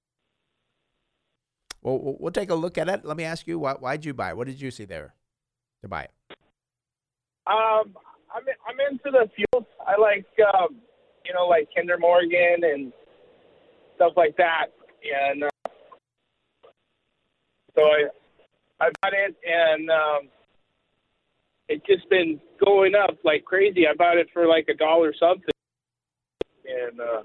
Well, 1.82 1.98
we'll 2.00 2.16
we'll 2.18 2.32
take 2.32 2.50
a 2.50 2.54
look 2.56 2.78
at 2.78 2.88
it. 2.88 3.04
Let 3.04 3.16
me 3.16 3.22
ask 3.24 3.46
you, 3.46 3.60
why 3.60 3.74
why'd 3.74 4.04
you 4.04 4.12
buy? 4.12 4.30
it? 4.30 4.36
What 4.36 4.48
did 4.48 4.60
you 4.60 4.72
see 4.72 4.86
there 4.86 5.14
to 5.82 5.88
buy 5.88 6.02
it? 6.02 6.10
Um, 7.46 7.96
I'm 8.34 8.44
I'm 8.66 8.78
into 8.90 9.10
the 9.10 9.28
fuels. 9.34 9.66
I 9.86 10.00
like 10.00 10.26
um, 10.54 10.76
you 11.24 11.34
know 11.34 11.46
like 11.46 11.68
Kinder 11.74 11.98
Morgan 11.98 12.62
and 12.62 12.92
stuff 13.96 14.12
like 14.16 14.36
that, 14.36 14.66
and 15.02 15.44
uh, 15.44 15.48
so 17.74 17.82
I 17.82 18.04
I 18.80 18.90
bought 19.02 19.12
it, 19.12 19.36
and 19.44 19.90
um, 19.90 20.28
it's 21.68 21.86
just 21.86 22.08
been 22.10 22.40
going 22.64 22.94
up 22.94 23.18
like 23.24 23.44
crazy. 23.44 23.86
I 23.86 23.94
bought 23.94 24.18
it 24.18 24.28
for 24.32 24.46
like 24.46 24.68
a 24.68 24.74
dollar 24.74 25.12
something, 25.18 25.48
and 26.66 27.00
uh, 27.00 27.22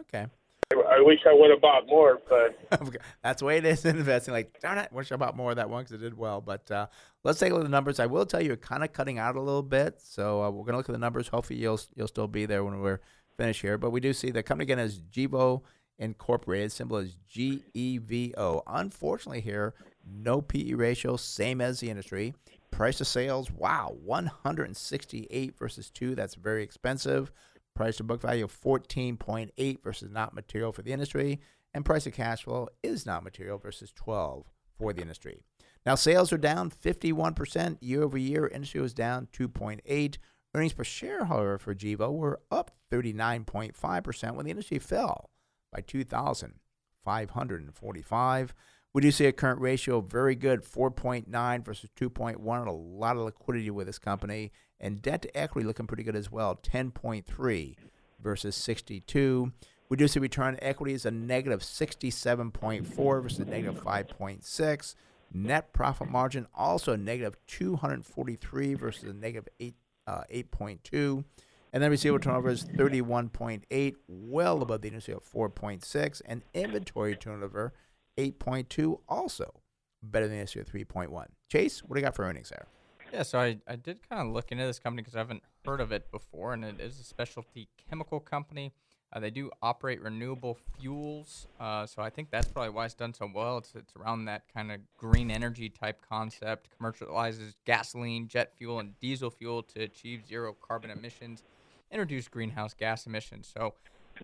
Okay. 0.00 0.26
I, 0.72 1.00
wish 1.00 1.20
I 1.28 1.32
would 1.32 1.50
have 1.50 1.60
bought 1.60 1.86
more, 1.88 2.20
but 2.28 2.56
That's 3.22 3.40
the 3.40 3.44
way 3.44 3.58
it 3.58 3.64
is 3.64 3.84
in 3.84 3.96
investing. 3.96 4.32
Like, 4.32 4.60
darn 4.60 4.78
it, 4.78 4.92
wish 4.92 5.10
I 5.10 5.16
bought 5.16 5.36
more 5.36 5.50
of 5.50 5.56
that 5.56 5.68
one 5.68 5.82
because 5.82 5.94
it 5.94 5.98
did 5.98 6.16
well. 6.16 6.40
But 6.40 6.70
uh, 6.70 6.86
let's 7.24 7.40
take 7.40 7.50
a 7.50 7.54
look 7.54 7.62
at 7.62 7.66
the 7.66 7.70
numbers. 7.70 7.98
I 7.98 8.06
will 8.06 8.24
tell 8.24 8.42
you, 8.42 8.56
kind 8.56 8.84
of 8.84 8.92
cutting 8.92 9.18
out 9.18 9.36
a 9.36 9.40
little 9.40 9.62
bit. 9.62 10.00
So 10.00 10.42
uh, 10.42 10.50
we're 10.50 10.64
going 10.64 10.72
to 10.72 10.76
look 10.76 10.88
at 10.88 10.92
the 10.92 10.98
numbers. 10.98 11.28
Hopefully, 11.28 11.58
you'll 11.58 11.80
you'll 11.96 12.08
still 12.08 12.28
be 12.28 12.46
there 12.46 12.62
when 12.62 12.80
we're 12.80 13.00
finished 13.36 13.62
here. 13.62 13.78
But 13.78 13.90
we 13.90 14.00
do 14.00 14.12
see 14.12 14.30
the 14.30 14.42
company 14.42 14.64
again 14.64 14.78
is 14.78 15.00
Gevo 15.00 15.62
Incorporated. 15.98 16.70
Symbol 16.70 16.98
is 16.98 17.16
G 17.28 17.64
E 17.74 17.98
V 17.98 18.34
O. 18.38 18.62
Unfortunately, 18.66 19.40
here 19.40 19.74
no 20.06 20.40
PE 20.40 20.74
ratio, 20.74 21.16
same 21.16 21.60
as 21.60 21.80
the 21.80 21.90
industry. 21.90 22.34
Price 22.70 22.98
to 22.98 23.04
sales, 23.04 23.50
wow, 23.50 23.96
168 24.04 25.58
versus 25.58 25.90
two. 25.90 26.14
That's 26.14 26.36
very 26.36 26.62
expensive. 26.62 27.32
Price 27.74 27.96
to 27.96 28.04
book 28.04 28.20
value 28.20 28.44
of 28.44 28.60
14.8 28.60 29.82
versus 29.82 30.10
not 30.10 30.34
material 30.34 30.72
for 30.72 30.82
the 30.82 30.92
industry. 30.92 31.40
And 31.72 31.84
price 31.84 32.02
to 32.04 32.10
cash 32.10 32.44
flow 32.44 32.68
is 32.82 33.06
not 33.06 33.24
material 33.24 33.58
versus 33.58 33.92
12 33.92 34.50
for 34.76 34.92
the 34.92 35.02
industry. 35.02 35.38
Now, 35.86 35.94
sales 35.94 36.32
are 36.32 36.38
down 36.38 36.70
51% 36.70 37.78
year 37.80 38.02
over 38.02 38.18
year. 38.18 38.48
Industry 38.48 38.80
was 38.80 38.92
down 38.92 39.28
2.8. 39.32 40.18
Earnings 40.54 40.72
per 40.72 40.84
share, 40.84 41.26
however, 41.26 41.58
for 41.58 41.74
Gevo 41.74 42.12
were 42.12 42.40
up 42.50 42.72
39.5% 42.90 44.34
when 44.34 44.44
the 44.44 44.50
industry 44.50 44.80
fell 44.80 45.30
by 45.72 45.80
2,545. 45.80 48.54
We 48.92 49.02
do 49.02 49.12
see 49.12 49.26
a 49.26 49.32
current 49.32 49.60
ratio 49.60 50.00
very 50.00 50.34
good, 50.34 50.64
4.9 50.64 51.64
versus 51.64 51.90
2.1. 51.96 52.58
and 52.58 52.68
A 52.68 52.72
lot 52.72 53.16
of 53.16 53.22
liquidity 53.22 53.70
with 53.70 53.86
this 53.86 54.00
company. 54.00 54.50
And 54.80 55.02
debt 55.02 55.22
to 55.22 55.36
equity 55.36 55.66
looking 55.66 55.86
pretty 55.86 56.02
good 56.02 56.16
as 56.16 56.30
well, 56.30 56.56
10.3 56.56 57.76
versus 58.22 58.56
62. 58.56 59.52
We 59.88 59.96
do 59.96 60.06
see 60.06 60.20
return 60.20 60.54
on 60.54 60.58
equity 60.62 60.94
is 60.94 61.04
a 61.04 61.10
negative 61.10 61.60
67.4 61.60 63.22
versus 63.22 63.46
negative 63.46 63.82
5.6. 63.82 64.94
Net 65.32 65.72
profit 65.72 66.08
margin 66.08 66.46
also 66.54 66.96
negative 66.96 67.36
243 67.46 68.74
versus 68.74 69.10
a 69.10 69.12
negative 69.12 69.48
8, 69.58 69.74
uh, 70.06 70.22
8.2. 70.32 71.24
And 71.72 71.82
then 71.82 71.90
receivable 71.90 72.20
turnover 72.20 72.50
is 72.50 72.64
31.8, 72.64 73.94
well 74.08 74.62
above 74.62 74.82
the 74.82 74.88
industry 74.88 75.14
of 75.14 75.24
4.6. 75.24 76.22
And 76.24 76.42
inventory 76.54 77.16
turnover, 77.16 77.74
8.2, 78.18 79.00
also 79.08 79.60
better 80.02 80.26
than 80.26 80.36
the 80.36 80.40
industry 80.40 80.62
of 80.62 80.68
3.1. 80.68 81.26
Chase, 81.48 81.82
what 81.84 81.94
do 81.94 82.00
you 82.00 82.04
got 82.04 82.16
for 82.16 82.24
earnings 82.24 82.50
there? 82.50 82.66
Yeah, 83.12 83.22
so 83.24 83.40
I, 83.40 83.58
I 83.66 83.76
did 83.76 84.08
kind 84.08 84.26
of 84.26 84.32
look 84.32 84.52
into 84.52 84.64
this 84.64 84.78
company 84.78 85.02
because 85.02 85.16
I 85.16 85.18
haven't 85.18 85.42
heard 85.64 85.80
of 85.80 85.90
it 85.90 86.10
before, 86.12 86.52
and 86.52 86.64
it 86.64 86.80
is 86.80 87.00
a 87.00 87.02
specialty 87.02 87.68
chemical 87.88 88.20
company. 88.20 88.72
Uh, 89.12 89.18
they 89.18 89.30
do 89.30 89.50
operate 89.60 90.00
renewable 90.00 90.56
fuels, 90.78 91.48
uh, 91.58 91.84
so 91.84 92.00
I 92.00 92.10
think 92.10 92.30
that's 92.30 92.46
probably 92.46 92.70
why 92.70 92.84
it's 92.84 92.94
done 92.94 93.12
so 93.12 93.28
well. 93.34 93.58
It's 93.58 93.72
it's 93.74 93.96
around 93.96 94.26
that 94.26 94.44
kind 94.54 94.70
of 94.70 94.78
green 94.96 95.32
energy 95.32 95.68
type 95.68 96.00
concept. 96.08 96.68
Commercializes 96.80 97.54
gasoline, 97.64 98.28
jet 98.28 98.52
fuel, 98.56 98.78
and 98.78 98.98
diesel 99.00 99.30
fuel 99.30 99.64
to 99.64 99.82
achieve 99.82 100.24
zero 100.28 100.54
carbon 100.60 100.90
emissions 100.90 101.42
and 101.90 101.98
reduce 101.98 102.28
greenhouse 102.28 102.72
gas 102.72 103.04
emissions. 103.06 103.52
So, 103.52 103.74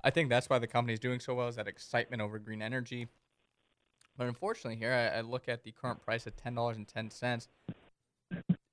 I 0.04 0.10
think 0.10 0.28
that's 0.28 0.48
why 0.48 0.60
the 0.60 0.68
company 0.68 0.92
is 0.92 1.00
doing 1.00 1.18
so 1.18 1.34
well. 1.34 1.48
Is 1.48 1.56
that 1.56 1.66
excitement 1.66 2.22
over 2.22 2.38
green 2.38 2.62
energy? 2.62 3.08
But 4.16 4.28
unfortunately, 4.28 4.76
here 4.76 4.92
I, 4.92 5.18
I 5.18 5.20
look 5.22 5.48
at 5.48 5.64
the 5.64 5.72
current 5.72 6.00
price 6.00 6.28
at 6.28 6.36
ten 6.36 6.54
dollars 6.54 6.76
and 6.76 6.86
ten 6.86 7.10
cents. 7.10 7.48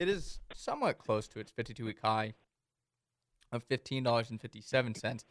It 0.03 0.09
is 0.09 0.39
somewhat 0.53 0.97
close 0.97 1.29
to 1.29 1.39
its 1.39 1.49
52-week 1.49 1.99
high 2.03 2.33
of 3.53 3.63
fifteen 3.63 4.03
dollars 4.03 4.31
and 4.31 4.41
fifty-seven 4.41 4.95
cents. 4.95 5.23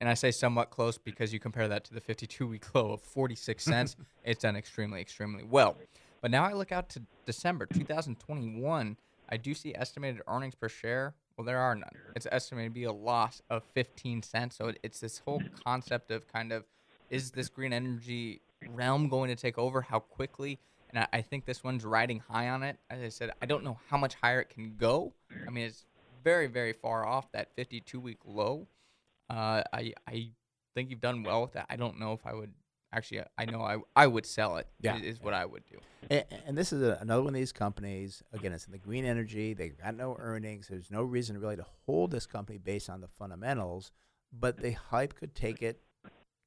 And 0.00 0.08
I 0.08 0.14
say 0.14 0.30
somewhat 0.30 0.70
close 0.70 0.98
because 0.98 1.32
you 1.32 1.40
compare 1.40 1.66
that 1.66 1.82
to 1.86 1.94
the 1.94 2.00
52 2.00 2.46
week 2.46 2.72
low 2.76 2.92
of 2.92 3.00
46 3.00 3.64
cents. 3.64 3.96
it's 4.24 4.42
done 4.42 4.54
extremely, 4.54 5.00
extremely 5.00 5.42
well. 5.42 5.76
But 6.20 6.30
now 6.30 6.44
I 6.44 6.52
look 6.52 6.70
out 6.70 6.90
to 6.90 7.02
December 7.26 7.66
2021. 7.66 8.96
I 9.28 9.36
do 9.36 9.52
see 9.52 9.74
estimated 9.74 10.22
earnings 10.28 10.54
per 10.54 10.68
share. 10.68 11.14
Well, 11.36 11.44
there 11.44 11.58
are 11.58 11.74
none. 11.74 11.90
It's 12.14 12.28
estimated 12.30 12.70
to 12.70 12.74
be 12.74 12.84
a 12.84 12.92
loss 12.92 13.42
of 13.50 13.64
15 13.74 14.22
cents. 14.22 14.54
So 14.54 14.72
it's 14.84 15.00
this 15.00 15.18
whole 15.18 15.42
concept 15.64 16.12
of 16.12 16.28
kind 16.28 16.52
of 16.52 16.66
is 17.10 17.32
this 17.32 17.48
green 17.48 17.72
energy 17.72 18.42
realm 18.68 19.08
going 19.08 19.28
to 19.28 19.36
take 19.36 19.58
over? 19.58 19.82
How 19.82 19.98
quickly? 19.98 20.60
And 20.92 21.06
I, 21.12 21.22
think 21.22 21.46
this 21.46 21.64
one's 21.64 21.84
riding 21.84 22.20
high 22.28 22.50
on 22.50 22.62
it. 22.62 22.78
As 22.90 23.02
I 23.02 23.08
said, 23.08 23.30
I 23.40 23.46
don't 23.46 23.64
know 23.64 23.78
how 23.88 23.96
much 23.96 24.14
higher 24.14 24.40
it 24.40 24.50
can 24.50 24.74
go. 24.76 25.14
I 25.46 25.50
mean, 25.50 25.64
it's 25.64 25.86
very, 26.22 26.46
very 26.46 26.72
far 26.72 27.06
off 27.06 27.32
that 27.32 27.54
52 27.56 27.98
week 27.98 28.18
low. 28.24 28.66
Uh, 29.30 29.62
I 29.72 29.94
I 30.06 30.30
think 30.74 30.90
you've 30.90 31.00
done 31.00 31.22
well 31.22 31.42
with 31.42 31.52
that. 31.52 31.66
I 31.70 31.76
don't 31.76 31.98
know 31.98 32.12
if 32.12 32.26
I 32.26 32.34
would 32.34 32.52
actually. 32.92 33.22
I 33.38 33.46
know 33.46 33.62
I 33.62 33.78
I 33.96 34.06
would 34.06 34.26
sell 34.26 34.58
it. 34.58 34.66
Yeah. 34.80 34.96
is, 34.96 35.16
is 35.16 35.20
what 35.22 35.32
I 35.32 35.46
would 35.46 35.64
do. 35.64 35.78
And, 36.10 36.24
and 36.46 36.58
this 36.58 36.72
is 36.72 36.82
a, 36.82 36.98
another 37.00 37.22
one 37.22 37.34
of 37.34 37.40
these 37.40 37.52
companies. 37.52 38.22
Again, 38.34 38.52
it's 38.52 38.66
in 38.66 38.72
the 38.72 38.78
green 38.78 39.06
energy. 39.06 39.54
They 39.54 39.70
got 39.70 39.96
no 39.96 40.16
earnings. 40.18 40.68
There's 40.68 40.90
no 40.90 41.02
reason 41.02 41.40
really 41.40 41.56
to 41.56 41.66
hold 41.86 42.10
this 42.10 42.26
company 42.26 42.58
based 42.58 42.90
on 42.90 43.00
the 43.00 43.08
fundamentals. 43.08 43.92
But 44.32 44.58
the 44.58 44.72
hype 44.72 45.14
could 45.14 45.34
take 45.34 45.62
it 45.62 45.80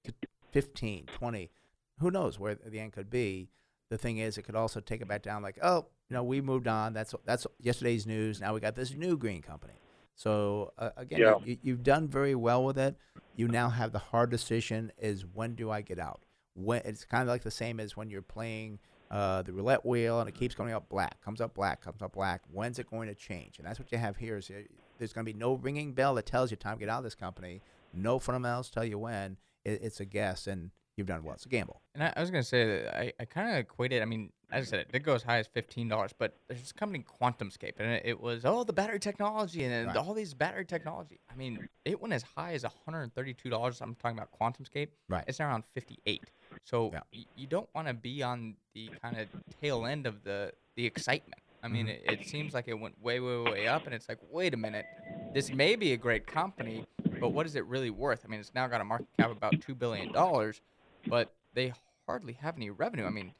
to 0.04 0.14
15, 0.52 1.08
20. 1.08 1.52
Who 2.00 2.12
knows 2.12 2.40
where 2.40 2.56
the 2.56 2.80
end 2.80 2.94
could 2.94 3.10
be? 3.10 3.50
The 3.90 3.98
thing 3.98 4.18
is, 4.18 4.38
it 4.38 4.44
could 4.44 4.56
also 4.56 4.80
take 4.80 5.02
it 5.02 5.08
back 5.08 5.22
down. 5.22 5.44
Like, 5.44 5.60
oh, 5.62 5.86
you 6.10 6.14
know, 6.16 6.24
we 6.24 6.42
moved 6.42 6.68
on. 6.68 6.94
That's 6.94 7.14
that's 7.26 7.46
yesterday's 7.60 8.08
news. 8.08 8.42
Now 8.42 8.54
we 8.54 8.60
got 8.60 8.76
this 8.76 8.94
new 8.94 9.18
green 9.18 9.42
company. 9.42 9.74
So 10.16 10.72
uh, 10.78 10.90
again, 10.98 11.20
Yeah. 11.20 11.36
you, 11.44 11.58
you've 11.62 11.84
done 11.84 12.08
very 12.08 12.36
well 12.36 12.64
with 12.64 12.78
it. 12.78 12.96
You 13.36 13.48
now 13.48 13.70
have 13.70 13.92
the 13.92 14.00
hard 14.00 14.30
decision: 14.32 14.92
is 14.98 15.26
when 15.26 15.56
do 15.56 15.70
I 15.70 15.82
get 15.82 16.00
out? 16.00 16.24
When 16.54 16.82
it's 16.86 17.04
kind 17.06 17.22
of 17.24 17.28
like 17.28 17.44
the 17.44 17.52
same 17.52 17.80
as 17.80 17.98
when 17.98 18.10
you're 18.10 18.22
playing 18.22 18.80
uh, 19.12 19.42
the 19.44 19.52
roulette 19.54 19.86
wheel 19.86 20.20
and 20.20 20.28
it 20.30 20.34
keeps 20.36 20.56
coming 20.56 20.74
up 20.74 20.88
black, 20.90 21.22
comes 21.22 21.42
up 21.42 21.54
black, 21.54 21.82
comes 21.82 22.02
up 22.02 22.14
black. 22.14 22.42
When's 22.52 22.80
it 22.80 22.90
going 22.90 23.08
to 23.10 23.14
change? 23.16 23.60
And 23.60 23.68
that's 23.68 23.78
what 23.78 23.92
you 23.92 23.98
have 23.98 24.16
here. 24.18 24.38
Is 24.38 24.50
uh, 24.50 24.62
there's 24.98 25.12
going 25.14 25.26
to 25.26 25.32
be 25.32 25.38
no 25.38 25.54
ringing 25.56 25.94
bell 25.94 26.16
that 26.16 26.26
tells 26.26 26.50
you 26.50 26.58
time 26.58 26.78
to 26.78 26.80
get 26.80 26.90
out 26.90 27.00
of 27.00 27.04
this 27.04 27.14
company. 27.16 27.62
No 27.94 28.18
fundamentals 28.20 28.70
tell 28.70 28.86
you 28.86 28.98
when. 28.98 29.38
It, 29.66 29.82
it's 29.84 30.00
a 30.00 30.06
guess, 30.06 30.48
and 30.48 30.72
you've 30.98 31.08
done 31.08 31.24
well. 31.24 31.34
It's 31.36 31.46
a 31.46 31.50
gamble. 31.50 31.82
And 31.94 32.04
I, 32.04 32.14
I 32.16 32.20
was 32.22 32.32
gonna 32.32 32.44
say 32.44 32.66
that 32.84 32.98
I, 32.98 33.14
I 33.20 33.26
kind 33.26 33.50
of 33.52 33.58
equated. 33.58 34.02
I 34.02 34.06
mean, 34.06 34.32
as 34.52 34.68
I 34.68 34.70
said, 34.70 34.80
it 34.80 34.92
did 34.92 35.04
go 35.04 35.14
as 35.16 35.24
high 35.24 35.40
as 35.40 35.48
fifteen 35.48 35.88
dollars, 35.88 36.12
but 36.18 36.38
there's 36.48 36.62
this 36.62 36.72
company 36.72 37.04
QuantumScape, 37.22 37.74
and 37.80 37.92
it, 37.92 38.04
it 38.06 38.20
was 38.22 38.46
oh 38.46 38.64
the 38.64 38.74
battery 38.74 39.00
technology 39.00 39.64
and 39.64 39.88
Right. 39.88 39.98
all 39.98 40.14
these 40.14 40.34
battery 40.34 40.66
technology. 40.66 41.20
I 41.32 41.36
mean, 41.36 41.68
it 41.84 42.00
went 42.02 42.14
as 42.14 42.24
high 42.24 42.54
as 42.54 42.64
one 42.64 42.72
hundred 42.86 43.02
and 43.04 43.14
thirty-two 43.14 43.50
dollars. 43.50 43.82
I'm 43.82 43.96
talking 43.96 44.18
about 44.18 44.30
QuantumScape. 44.40 44.90
Right. 45.10 45.24
It's 45.28 45.40
now 45.40 45.48
around 45.50 45.66
fifty-eight. 45.66 46.24
So 46.64 46.92
Yeah. 46.94 47.02
y- 47.14 47.26
you 47.36 47.48
don't 47.48 47.70
want 47.76 47.88
to 47.88 47.94
be 47.94 48.24
on 48.24 48.56
the 48.74 48.90
kind 49.02 49.18
of 49.18 49.28
tail 49.62 49.86
end 49.86 50.06
of 50.08 50.24
the 50.24 50.54
the 50.76 50.86
excitement. 50.86 51.42
I 51.64 51.68
mean, 51.68 51.88
Mhm. 51.88 51.90
it, 51.90 52.04
it 52.22 52.28
seems 52.28 52.54
like 52.54 52.68
it 52.68 52.76
went 52.76 53.02
way, 53.02 53.20
way, 53.20 53.38
way 53.42 53.68
up, 53.68 53.86
and 53.88 53.96
it's 53.96 54.08
like, 54.08 54.20
wait 54.30 54.54
a 54.54 54.58
minute, 54.58 54.86
this 55.34 55.52
may 55.52 55.76
be 55.76 55.94
a 55.94 55.98
great 55.98 56.28
company, 56.28 56.86
but 57.20 57.30
what 57.30 57.48
is 57.48 57.56
it 57.56 57.66
really 57.66 57.90
worth? 57.90 58.24
I 58.24 58.28
mean, 58.28 58.40
it's 58.40 58.54
now 58.54 58.68
got 58.68 58.82
a 58.82 58.84
market 58.84 59.08
cap 59.18 59.32
of 59.32 59.38
about 59.38 59.60
two 59.62 59.74
billion 59.74 60.12
dollars, 60.12 60.62
but 61.08 61.34
they 61.54 61.74
hardly 62.08 62.34
have 62.34 62.56
any 62.58 62.70
revenue. 62.70 63.06
I 63.06 63.10
mean, 63.10 63.34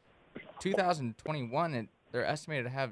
2021, 0.60 1.74
and 1.74 1.88
they're 2.12 2.26
estimated 2.26 2.66
to 2.66 2.70
have, 2.72 2.92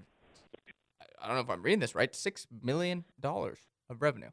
I 1.22 1.28
don't 1.28 1.36
know 1.36 1.41
if 1.41 1.50
I'm 1.50 1.62
reading 1.64 1.80
this 1.80 1.95
right, 1.95 2.14
six 2.16 2.48
million 2.62 3.06
dollars 3.20 3.60
of 3.90 4.02
revenue. 4.02 4.30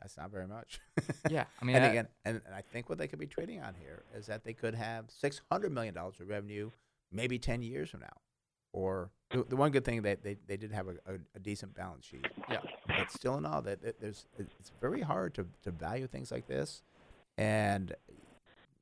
That's 0.00 0.16
not 0.16 0.30
very 0.30 0.46
much. 0.46 0.80
Yeah, 1.30 1.44
I 1.60 1.64
mean, 1.64 1.76
and 1.76 1.84
that- 1.84 1.90
again, 1.90 2.08
and, 2.24 2.40
and 2.46 2.54
I 2.54 2.62
think 2.62 2.88
what 2.88 2.98
they 2.98 3.06
could 3.08 3.18
be 3.18 3.26
trading 3.26 3.60
on 3.62 3.74
here 3.78 4.02
is 4.14 4.26
that 4.26 4.44
they 4.44 4.52
could 4.52 4.74
have 4.74 5.06
six 5.08 5.40
hundred 5.50 5.72
million 5.72 5.94
dollars 5.94 6.14
of 6.20 6.28
revenue, 6.28 6.70
maybe 7.12 7.38
ten 7.38 7.60
years 7.62 7.90
from 7.90 8.00
now. 8.00 8.16
Or 8.72 9.10
the, 9.30 9.44
the 9.44 9.56
one 9.56 9.70
good 9.72 9.84
thing 9.84 10.02
that 10.02 10.22
they, 10.22 10.36
they 10.46 10.56
did 10.56 10.72
have 10.72 10.88
a, 10.88 10.92
a, 11.06 11.14
a 11.34 11.38
decent 11.38 11.74
balance 11.74 12.04
sheet. 12.06 12.26
Yeah. 12.50 12.58
But 12.86 13.10
still 13.10 13.36
in 13.36 13.46
all, 13.46 13.62
that 13.62 13.82
that 13.82 14.00
there's 14.00 14.26
it's 14.38 14.70
very 14.80 15.00
hard 15.00 15.34
to, 15.34 15.46
to 15.64 15.70
value 15.70 16.06
things 16.06 16.30
like 16.30 16.46
this. 16.46 16.82
And 17.36 17.94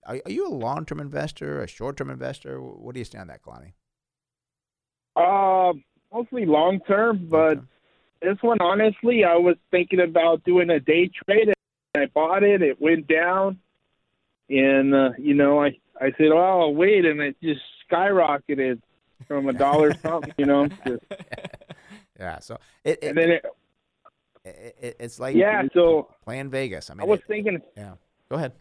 are, 0.07 0.21
are 0.25 0.31
you 0.31 0.47
a 0.47 0.51
long 0.55 0.85
term 0.87 1.01
investor, 1.01 1.63
a 1.63 1.67
short 1.69 1.97
term 1.97 2.11
investor? 2.11 2.61
What 2.61 2.95
do 2.95 3.01
you 3.01 3.05
stand 3.05 3.23
on 3.23 3.27
that, 3.29 3.43
Kalani? 3.43 3.73
Uh, 5.15 5.73
mostly 6.13 6.45
long 6.47 6.81
term, 6.87 7.27
but 7.31 7.59
this 8.23 8.37
one, 8.43 8.59
honestly, 8.61 9.25
I 9.25 9.37
was 9.37 9.57
thinking 9.71 10.01
about 10.01 10.43
doing 10.45 10.71
a 10.71 10.81
day 10.81 11.11
trade. 11.25 11.49
And 11.95 12.03
I 12.05 12.07
bought 12.07 12.43
it. 12.43 12.61
It 12.63 12.81
went 12.81 13.07
down, 13.09 13.59
and 14.51 14.95
uh, 14.95 15.11
you 15.19 15.35
know, 15.35 15.63
I 15.63 15.69
I 16.01 16.13
said, 16.19 16.29
"Oh, 16.33 16.61
I'll 16.63 16.75
wait," 16.75 17.05
and 17.07 17.21
it 17.21 17.37
just 17.43 17.61
skyrocketed 17.91 18.81
from 19.27 19.49
a 19.49 19.53
dollar 19.55 19.95
something. 20.03 20.33
You 20.37 20.47
know, 20.47 20.69
just, 20.87 21.03
Yeah. 22.19 22.39
So 22.41 22.59
it, 22.85 22.99
it, 23.03 23.09
and 23.09 23.19
then 23.19 23.31
it, 23.31 23.45
it, 24.45 24.77
it- 24.81 24.97
it's 25.01 25.19
like 25.19 25.37
yeah. 25.37 25.63
So 25.73 26.09
playing 26.25 26.51
Vegas. 26.51 26.91
I 26.91 26.95
mean, 26.95 27.03
I 27.03 27.05
was 27.05 27.21
thinking, 27.27 27.61
yeah. 27.77 27.95
Go 28.29 28.37
ahead. 28.37 28.53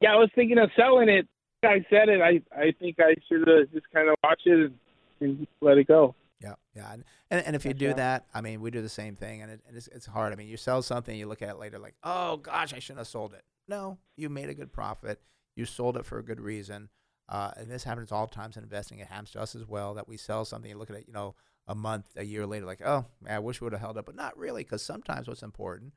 Yeah, 0.00 0.12
I 0.12 0.16
was 0.16 0.30
thinking 0.34 0.58
of 0.58 0.70
selling 0.76 1.08
it. 1.08 1.26
I 1.62 1.84
said 1.90 2.08
it. 2.08 2.20
I 2.20 2.40
I 2.56 2.72
think 2.78 2.96
I 3.00 3.14
should 3.28 3.46
have 3.48 3.70
just 3.72 3.86
kind 3.92 4.08
of 4.08 4.16
watch 4.22 4.42
it 4.44 4.52
and, 4.52 4.74
and 5.20 5.46
let 5.60 5.78
it 5.78 5.88
go. 5.88 6.14
Yeah, 6.40 6.54
yeah, 6.74 6.92
and, 6.92 7.04
and, 7.30 7.46
and 7.46 7.56
if 7.56 7.64
you 7.64 7.70
That's 7.70 7.80
do 7.80 7.86
right. 7.88 7.96
that, 7.96 8.26
I 8.34 8.42
mean, 8.42 8.60
we 8.60 8.70
do 8.70 8.82
the 8.82 8.90
same 8.90 9.16
thing, 9.16 9.40
and, 9.40 9.50
it, 9.50 9.62
and 9.66 9.74
it's, 9.74 9.88
it's 9.88 10.04
hard. 10.04 10.34
I 10.34 10.36
mean, 10.36 10.48
you 10.48 10.58
sell 10.58 10.82
something, 10.82 11.16
you 11.16 11.26
look 11.26 11.40
at 11.40 11.48
it 11.48 11.58
later, 11.58 11.78
like, 11.78 11.94
oh 12.04 12.36
gosh, 12.36 12.74
I 12.74 12.78
shouldn't 12.78 12.98
have 12.98 13.08
sold 13.08 13.32
it. 13.32 13.42
No, 13.68 13.98
you 14.16 14.28
made 14.28 14.50
a 14.50 14.54
good 14.54 14.70
profit. 14.70 15.20
You 15.56 15.64
sold 15.64 15.96
it 15.96 16.04
for 16.04 16.18
a 16.18 16.22
good 16.22 16.40
reason. 16.40 16.90
Uh, 17.28 17.50
and 17.56 17.70
this 17.70 17.84
happens 17.84 18.12
all 18.12 18.26
times 18.26 18.56
in 18.56 18.62
investing. 18.62 18.98
It 18.98 19.08
happens 19.08 19.30
to 19.32 19.40
us 19.40 19.56
as 19.56 19.66
well 19.66 19.94
that 19.94 20.06
we 20.06 20.16
sell 20.16 20.44
something, 20.44 20.70
you 20.70 20.76
look 20.76 20.90
at 20.90 20.96
it, 20.96 21.04
you 21.08 21.12
know, 21.12 21.34
a 21.66 21.74
month, 21.74 22.06
a 22.16 22.22
year 22.22 22.46
later, 22.46 22.66
like, 22.66 22.82
oh, 22.84 23.06
man, 23.20 23.34
I 23.34 23.38
wish 23.40 23.60
we 23.60 23.64
would 23.64 23.72
have 23.72 23.80
held 23.80 23.98
up, 23.98 24.06
but 24.06 24.14
not 24.14 24.38
really, 24.38 24.62
because 24.62 24.82
sometimes 24.82 25.26
what's 25.26 25.42
important 25.42 25.94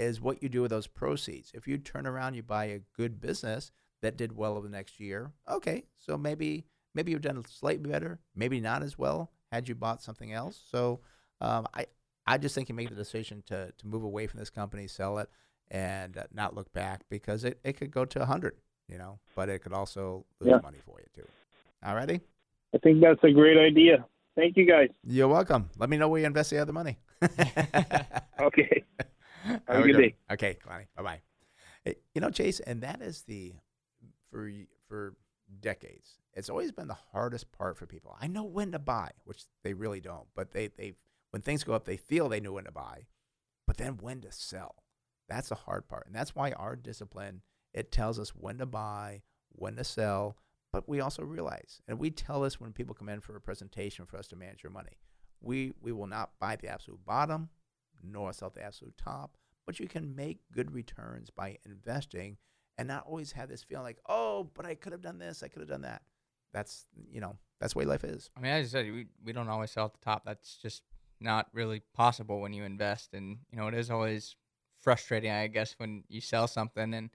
is 0.00 0.20
what 0.20 0.42
you 0.42 0.48
do 0.48 0.62
with 0.62 0.70
those 0.70 0.86
proceeds. 0.86 1.52
If 1.54 1.68
you 1.68 1.78
turn 1.78 2.06
around, 2.06 2.34
you 2.34 2.42
buy 2.42 2.64
a 2.64 2.80
good 2.96 3.20
business 3.20 3.70
that 4.02 4.16
did 4.16 4.34
well 4.34 4.52
over 4.56 4.66
the 4.66 4.72
next 4.76 4.98
year, 4.98 5.30
okay, 5.48 5.84
so 5.98 6.16
maybe 6.16 6.64
maybe 6.94 7.12
you've 7.12 7.20
done 7.20 7.44
slightly 7.46 7.88
better, 7.90 8.18
maybe 8.34 8.58
not 8.60 8.82
as 8.82 8.98
well 8.98 9.30
had 9.52 9.68
you 9.68 9.74
bought 9.74 10.02
something 10.02 10.32
else. 10.32 10.60
So 10.70 11.00
um, 11.40 11.66
I 11.74 11.86
I 12.26 12.38
just 12.38 12.54
think 12.54 12.68
you 12.68 12.74
make 12.74 12.88
the 12.88 12.94
decision 12.94 13.42
to 13.46 13.72
to 13.76 13.86
move 13.86 14.02
away 14.02 14.26
from 14.26 14.40
this 14.40 14.48
company, 14.50 14.86
sell 14.88 15.18
it, 15.18 15.28
and 15.70 16.16
uh, 16.16 16.24
not 16.32 16.54
look 16.54 16.72
back 16.72 17.02
because 17.10 17.44
it, 17.44 17.60
it 17.62 17.74
could 17.74 17.90
go 17.90 18.04
to 18.06 18.24
hundred, 18.24 18.56
you 18.88 18.96
know, 18.98 19.18
but 19.36 19.48
it 19.50 19.58
could 19.62 19.74
also 19.74 20.24
lose 20.40 20.50
Yeah. 20.50 20.60
money 20.62 20.78
for 20.84 20.98
you 20.98 21.06
too. 21.14 21.28
All 21.84 21.94
righty, 21.94 22.20
I 22.74 22.78
think 22.78 23.00
that's 23.02 23.22
a 23.22 23.30
great 23.32 23.58
idea. 23.58 24.06
Thank 24.36 24.56
you, 24.56 24.64
guys. 24.66 24.88
you're 25.04 25.28
welcome. 25.28 25.68
Let 25.76 25.90
me 25.90 25.98
know 25.98 26.08
where 26.08 26.20
you 26.20 26.26
invest 26.26 26.50
the 26.50 26.58
other 26.58 26.72
money. 26.72 26.98
Okay. 28.40 28.84
Have 29.44 29.62
a 29.68 29.82
good 29.82 29.96
day. 29.96 30.14
Okay, 30.30 30.56
Connie. 30.66 30.86
Bye 30.96 31.02
bye. 31.02 31.20
Eh, 31.86 31.94
you 32.14 32.20
know, 32.20 32.30
Chase, 32.30 32.60
and 32.60 32.82
that 32.82 33.00
is 33.00 33.22
the 33.22 33.54
for 34.30 34.50
for 34.88 35.14
decades. 35.60 36.18
It's 36.34 36.48
always 36.48 36.72
been 36.72 36.88
the 36.88 36.96
hardest 37.12 37.50
part 37.52 37.76
for 37.76 37.86
people. 37.86 38.16
I 38.20 38.26
know 38.26 38.44
when 38.44 38.72
to 38.72 38.78
buy, 38.78 39.10
which 39.24 39.44
they 39.64 39.74
really 39.74 40.00
don't, 40.00 40.26
but 40.34 40.52
they 40.52 40.68
they 40.68 40.94
when 41.30 41.42
things 41.42 41.64
go 41.64 41.72
up, 41.72 41.84
they 41.84 41.96
feel 41.96 42.28
they 42.28 42.40
know 42.40 42.52
when 42.52 42.64
to 42.64 42.72
buy, 42.72 43.06
but 43.66 43.76
then 43.76 43.98
when 44.00 44.20
to 44.22 44.32
sell. 44.32 44.76
That's 45.28 45.48
the 45.48 45.54
hard 45.54 45.88
part, 45.88 46.06
and 46.06 46.14
that's 46.14 46.34
why 46.34 46.52
our 46.52 46.76
discipline 46.76 47.42
it 47.72 47.92
tells 47.92 48.18
us 48.18 48.30
when 48.30 48.58
to 48.58 48.66
buy, 48.66 49.22
when 49.52 49.76
to 49.76 49.84
sell. 49.84 50.36
But 50.72 50.88
we 50.88 51.00
also 51.00 51.22
realize, 51.24 51.82
and 51.88 51.98
we 51.98 52.10
tell 52.10 52.42
this 52.42 52.60
when 52.60 52.72
people 52.72 52.94
come 52.94 53.08
in 53.08 53.20
for 53.20 53.34
a 53.34 53.40
presentation 53.40 54.06
for 54.06 54.16
us 54.16 54.28
to 54.28 54.36
manage 54.36 54.62
your 54.62 54.72
money, 54.72 54.98
we 55.40 55.72
we 55.80 55.92
will 55.92 56.06
not 56.06 56.30
buy 56.38 56.56
the 56.56 56.68
absolute 56.68 57.04
bottom, 57.04 57.48
nor 58.02 58.32
sell 58.32 58.48
at 58.48 58.54
the 58.54 58.62
absolute 58.62 58.96
top, 58.96 59.36
but 59.66 59.78
you 59.80 59.88
can 59.88 60.14
make 60.14 60.38
good 60.52 60.72
returns 60.72 61.30
by 61.30 61.58
investing 61.64 62.36
and 62.78 62.88
not 62.88 63.04
always 63.06 63.32
have 63.32 63.48
this 63.48 63.62
feeling 63.62 63.84
like, 63.84 63.98
oh, 64.08 64.50
but 64.54 64.64
I 64.66 64.74
could 64.74 64.92
have 64.92 65.02
done 65.02 65.18
this, 65.18 65.42
I 65.42 65.48
could 65.48 65.60
have 65.60 65.68
done 65.68 65.82
that. 65.82 66.02
That's 66.52 66.86
you 67.10 67.20
know, 67.20 67.36
that's 67.60 67.74
the 67.74 67.78
way 67.80 67.84
life 67.84 68.04
is. 68.04 68.30
I 68.36 68.40
mean, 68.40 68.52
as 68.52 68.66
I 68.66 68.68
said, 68.80 68.92
we, 68.92 69.06
we 69.24 69.32
don't 69.32 69.48
always 69.48 69.70
sell 69.70 69.84
at 69.86 69.92
the 69.92 70.00
top. 70.04 70.24
That's 70.24 70.56
just 70.56 70.82
not 71.20 71.48
really 71.52 71.82
possible 71.94 72.40
when 72.40 72.52
you 72.52 72.64
invest. 72.64 73.10
And 73.12 73.38
you 73.52 73.58
know, 73.58 73.68
it 73.68 73.74
is 73.74 73.90
always 73.90 74.34
frustrating, 74.80 75.30
I 75.30 75.46
guess, 75.46 75.74
when 75.78 76.04
you 76.08 76.20
sell 76.20 76.48
something 76.48 76.94
and 76.94 77.10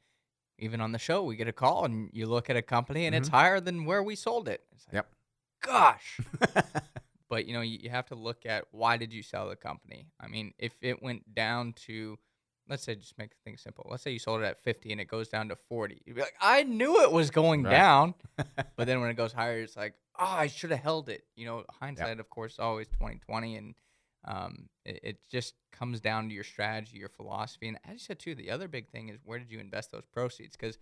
even 0.58 0.80
on 0.80 0.94
the 0.94 1.00
show 1.00 1.22
we 1.24 1.36
get 1.36 1.50
a 1.50 1.52
call 1.52 1.84
and 1.84 2.10
you 2.14 2.28
look 2.28 2.50
at 2.50 2.56
a 2.56 2.62
company 2.62 3.08
and 3.08 3.16
it's 3.16 3.28
Mhm. 3.28 3.34
higher 3.34 3.60
than 3.60 3.84
where 3.86 4.02
we 4.04 4.16
sold 4.16 4.48
it. 4.48 4.64
It's 4.72 4.88
like, 4.88 4.94
Yep. 4.94 5.12
Gosh. 5.62 6.20
but 7.36 7.48
you 7.48 7.54
know, 7.54 7.60
you, 7.60 7.80
you 7.82 7.90
have 7.90 8.06
to 8.06 8.16
look 8.16 8.46
at 8.46 8.64
why 8.72 8.96
did 8.96 9.12
you 9.12 9.22
sell 9.22 9.50
the 9.50 9.58
company? 9.58 10.08
I 10.22 10.28
mean, 10.28 10.54
if 10.58 10.72
it 10.82 11.04
went 11.04 11.36
down 11.36 11.74
to 11.88 12.18
let's 12.70 12.84
say 12.84 12.96
just 12.96 13.18
make 13.18 13.32
things 13.44 13.62
simple. 13.62 13.86
Let's 13.92 14.04
say 14.04 14.12
you 14.12 14.20
sold 14.20 14.42
it 14.42 14.46
at 14.46 14.58
50 14.64 14.94
and 14.94 15.02
it 15.02 15.10
goes 15.10 15.28
down 15.28 15.50
to 15.50 15.58
40. 15.68 16.02
You'd 16.06 16.16
be 16.16 16.22
like, 16.22 16.34
I 16.40 16.64
knew 16.64 17.04
it 17.04 17.12
was 17.12 17.30
going 17.30 17.62
Right. 17.62 17.72
down. 17.72 18.14
but 18.78 18.88
then 18.88 19.02
when 19.02 19.10
it 19.10 19.16
goes 19.18 19.34
higher, 19.34 19.60
it's 19.60 19.76
like, 19.76 19.96
oh, 20.18 20.26
I 20.26 20.48
should 20.48 20.72
have 20.72 20.80
held 20.80 21.10
it. 21.10 21.26
You 21.36 21.46
know, 21.46 21.66
hindsight, 21.82 22.22
of 22.22 22.30
course, 22.30 22.58
always 22.58 22.88
2020. 22.88 23.56
And 23.58 23.76
um, 24.24 24.70
it, 24.86 25.00
it 25.04 25.18
just 25.30 25.56
comes 25.74 26.00
down 26.00 26.30
to 26.30 26.34
your 26.34 26.46
strategy, 26.46 26.98
your 26.98 27.10
philosophy. 27.10 27.68
And 27.68 27.78
as 27.86 27.94
you 27.96 28.00
said, 28.00 28.20
too, 28.20 28.34
the 28.34 28.50
other 28.50 28.68
big 28.70 28.90
thing 28.90 29.10
is 29.10 29.20
where 29.26 29.38
did 29.38 29.52
you 29.52 29.60
invest 29.60 29.92
those 29.92 30.06
proceeds? 30.12 30.56
Because 30.56 30.80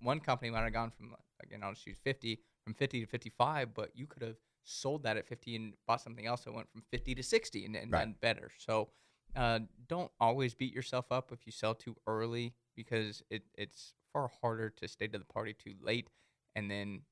one 0.00 0.20
company 0.20 0.50
might 0.50 0.62
have 0.62 0.72
gone 0.72 0.92
from, 0.96 1.14
again, 1.42 1.60
I'll 1.62 1.74
just 1.74 1.86
use 1.86 1.98
50, 2.02 2.40
from 2.64 2.74
50 2.74 3.00
to 3.00 3.06
55, 3.06 3.74
but 3.74 3.90
you 3.94 4.06
could 4.06 4.22
have 4.22 4.36
sold 4.68 5.02
that 5.04 5.16
at 5.16 5.26
50 5.26 5.56
and 5.56 5.72
bought 5.86 6.00
something 6.00 6.26
else 6.26 6.42
that 6.42 6.52
went 6.52 6.70
from 6.70 6.82
50 6.90 7.14
to 7.14 7.22
60 7.22 7.64
and, 7.64 7.76
and 7.76 7.92
Right. 7.92 8.00
done 8.00 8.14
better. 8.20 8.50
So 8.58 8.90
uh, 9.34 9.60
don't 9.88 10.10
always 10.20 10.54
beat 10.54 10.74
yourself 10.74 11.10
up 11.10 11.32
if 11.32 11.46
you 11.46 11.52
sell 11.52 11.74
too 11.74 11.96
early 12.06 12.54
because 12.76 13.22
it, 13.30 13.42
it's 13.54 13.94
far 14.12 14.30
harder 14.40 14.70
to 14.70 14.88
stay 14.88 15.06
to 15.08 15.18
the 15.18 15.24
party 15.24 15.54
too 15.54 15.74
late. 15.82 16.10
And 16.54 16.70
then 16.70 17.02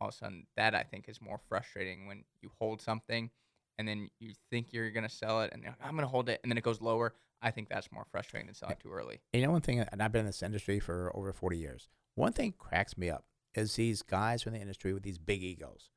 all 0.00 0.08
of 0.08 0.14
a 0.14 0.16
sudden, 0.16 0.46
that 0.56 0.74
I 0.74 0.82
think 0.82 1.08
is 1.08 1.20
more 1.20 1.38
frustrating 1.48 2.06
when 2.06 2.24
you 2.42 2.50
hold 2.58 2.80
something 2.82 3.30
and 3.78 3.86
then 3.88 4.10
you 4.18 4.32
think 4.50 4.72
you're 4.72 4.90
going 4.90 5.08
to 5.08 5.14
sell 5.14 5.42
it 5.42 5.50
and 5.52 5.62
like, 5.62 5.74
I'm 5.82 5.92
going 5.92 6.02
to 6.02 6.08
hold 6.08 6.28
it 6.28 6.40
and 6.42 6.50
then 6.50 6.58
it 6.58 6.64
goes 6.64 6.80
lower. 6.80 7.14
I 7.42 7.50
think 7.50 7.68
that's 7.68 7.92
more 7.92 8.06
frustrating 8.10 8.46
than 8.46 8.54
selling 8.54 8.76
too 8.82 8.90
early. 8.90 9.20
You 9.32 9.42
know, 9.42 9.50
one 9.50 9.60
thing, 9.60 9.80
and 9.80 10.02
I've 10.02 10.12
been 10.12 10.20
in 10.20 10.26
this 10.26 10.42
industry 10.42 10.80
for 10.80 11.14
over 11.14 11.32
40 11.32 11.58
years. 11.58 11.88
One 12.14 12.32
thing 12.32 12.54
cracks 12.56 12.96
me 12.96 13.10
up 13.10 13.24
is 13.54 13.76
these 13.76 14.02
guys 14.02 14.42
from 14.42 14.54
the 14.54 14.60
industry 14.60 14.94
with 14.94 15.02
these 15.02 15.18
big 15.18 15.42
egos. 15.42 15.90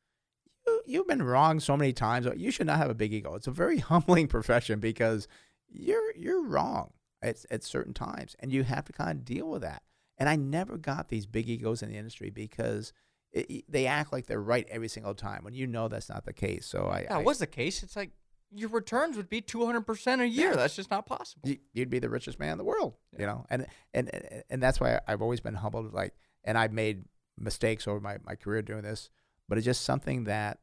You, 0.87 0.93
you've 0.93 1.07
been 1.07 1.23
wrong 1.23 1.59
so 1.59 1.75
many 1.77 1.93
times. 1.93 2.25
Uh, 2.27 2.33
you 2.35 2.51
should 2.51 2.67
not 2.67 2.77
have 2.77 2.89
a 2.89 2.95
big 2.95 3.13
ego. 3.13 3.35
It's 3.35 3.47
a 3.47 3.51
very 3.51 3.79
humbling 3.91 4.27
profession 4.27 4.79
because 4.79 5.27
you're 5.69 6.15
you're 6.15 6.43
wrong 6.45 6.91
at, 7.21 7.45
at 7.51 7.63
certain 7.63 7.93
times, 7.93 8.35
and 8.39 8.51
you 8.51 8.63
have 8.63 8.85
to 8.85 8.93
kind 8.93 9.11
of 9.11 9.25
deal 9.25 9.49
with 9.49 9.61
that. 9.63 9.83
And 10.17 10.27
I 10.27 10.35
never 10.35 10.77
got 10.77 11.09
these 11.09 11.25
big 11.27 11.47
egos 11.49 11.83
in 11.83 11.89
the 11.89 11.95
industry 11.97 12.29
because 12.31 12.91
it, 13.31 13.65
they 13.71 13.85
act 13.85 14.11
like 14.11 14.25
they're 14.25 14.41
right 14.41 14.67
every 14.69 14.87
single 14.87 15.13
time 15.13 15.43
when 15.43 15.53
you 15.53 15.67
know 15.67 15.87
that's 15.87 16.09
not 16.09 16.25
the 16.25 16.33
case. 16.33 16.65
So 16.65 16.87
I, 16.87 17.01
That 17.03 17.11
I 17.11 17.17
was 17.23 17.37
the 17.39 17.45
case. 17.47 17.83
It's 17.83 17.95
like 17.95 18.11
your 18.55 18.69
returns 18.69 19.17
would 19.17 19.29
be 19.29 19.41
200% 19.41 20.21
a 20.21 20.27
year. 20.27 20.55
That's 20.55 20.75
just 20.75 20.89
not 20.89 21.05
possible. 21.05 21.49
you- 21.49 21.59
you'd 21.73 21.89
be 21.89 21.99
the 21.99 22.09
richest 22.09 22.39
man 22.39 22.53
in 22.53 22.57
the 22.57 22.63
world, 22.63 22.95
you 23.19 23.25
know. 23.25 23.45
And 23.49 23.67
and 23.93 24.09
and- 24.13 24.43
and 24.49 24.63
that's 24.63 24.79
why 24.79 24.99
I've 25.07 25.21
always 25.21 25.41
been 25.41 25.55
humbled. 25.55 25.93
Like, 25.93 26.13
and 26.45 26.57
I've 26.57 26.71
made 26.71 27.03
mistakes 27.37 27.87
over 27.87 27.99
my, 27.99 28.17
my 28.25 28.35
career 28.35 28.61
doing 28.61 28.83
this, 28.83 29.09
but 29.49 29.57
it's 29.57 29.65
just 29.65 29.81
something 29.83 30.23
that 30.23 30.59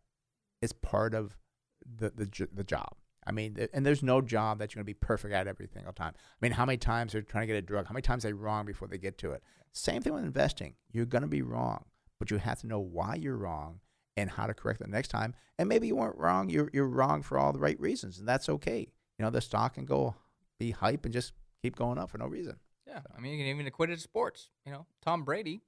is 0.65 0.73
part 0.73 1.15
of 1.15 1.37
the 1.85 2.11
the 2.11 2.49
the 2.53 2.65
job. 2.65 2.97
I 3.27 3.33
mean, 3.33 3.57
and 3.73 3.87
there's 3.87 4.03
no 4.03 4.21
job 4.21 4.59
that 4.59 4.75
you're 4.75 4.81
gonna 4.81 4.87
be 4.87 4.95
perfect 4.95 5.33
at 5.33 5.47
every 5.47 5.67
single 5.73 5.93
time. 5.93 6.13
I 6.17 6.39
mean, 6.41 6.53
how 6.53 6.67
many 6.67 6.77
times 6.77 7.13
they're 7.13 7.23
trying 7.23 7.43
to 7.43 7.47
get 7.47 7.57
a 7.57 7.63
drug? 7.63 7.87
How 7.87 7.93
many 7.93 8.03
times 8.03 8.23
they're 8.23 8.35
wrong 8.35 8.67
before 8.67 8.89
they 8.89 8.99
get 8.99 9.17
to 9.19 9.33
it? 9.33 9.43
Same 9.73 10.03
thing 10.03 10.13
with 10.13 10.25
investing. 10.25 10.75
You're 10.93 11.07
gonna 11.07 11.27
be 11.29 11.43
wrong, 11.43 11.85
but 12.19 12.31
you 12.31 12.39
have 12.39 12.61
to 12.61 12.67
know 12.67 12.81
why 12.81 13.15
you're 13.15 13.37
wrong 13.37 13.81
and 14.17 14.31
how 14.31 14.47
to 14.47 14.55
correct 14.55 14.81
it 14.81 14.89
next 14.89 15.09
time. 15.09 15.35
And 15.59 15.69
maybe 15.69 15.87
you 15.87 15.97
weren't 15.97 16.19
wrong. 16.19 16.51
You're 16.51 16.71
you're 16.73 16.89
wrong 16.89 17.23
for 17.23 17.39
all 17.39 17.53
the 17.53 17.59
right 17.59 17.81
reasons, 17.81 18.19
and 18.19 18.29
that's 18.29 18.49
okay. 18.49 18.81
You 19.19 19.25
know, 19.25 19.31
the 19.31 19.41
stock 19.41 19.75
can 19.75 19.85
go 19.85 20.15
be 20.59 20.73
hype 20.73 21.05
and 21.05 21.13
just 21.13 21.33
keep 21.63 21.77
going 21.77 21.99
up 21.99 22.11
for 22.11 22.19
no 22.19 22.27
reason. 22.27 22.57
Yeah, 22.87 23.01
I 23.17 23.21
mean, 23.21 23.33
you 23.33 23.39
can 23.39 23.47
even 23.47 23.67
equate 23.67 23.91
it 23.91 23.97
to 23.97 24.01
sports. 24.01 24.51
You 24.67 24.73
know, 24.73 24.87
Tom 25.03 25.25
Brady, 25.25 25.63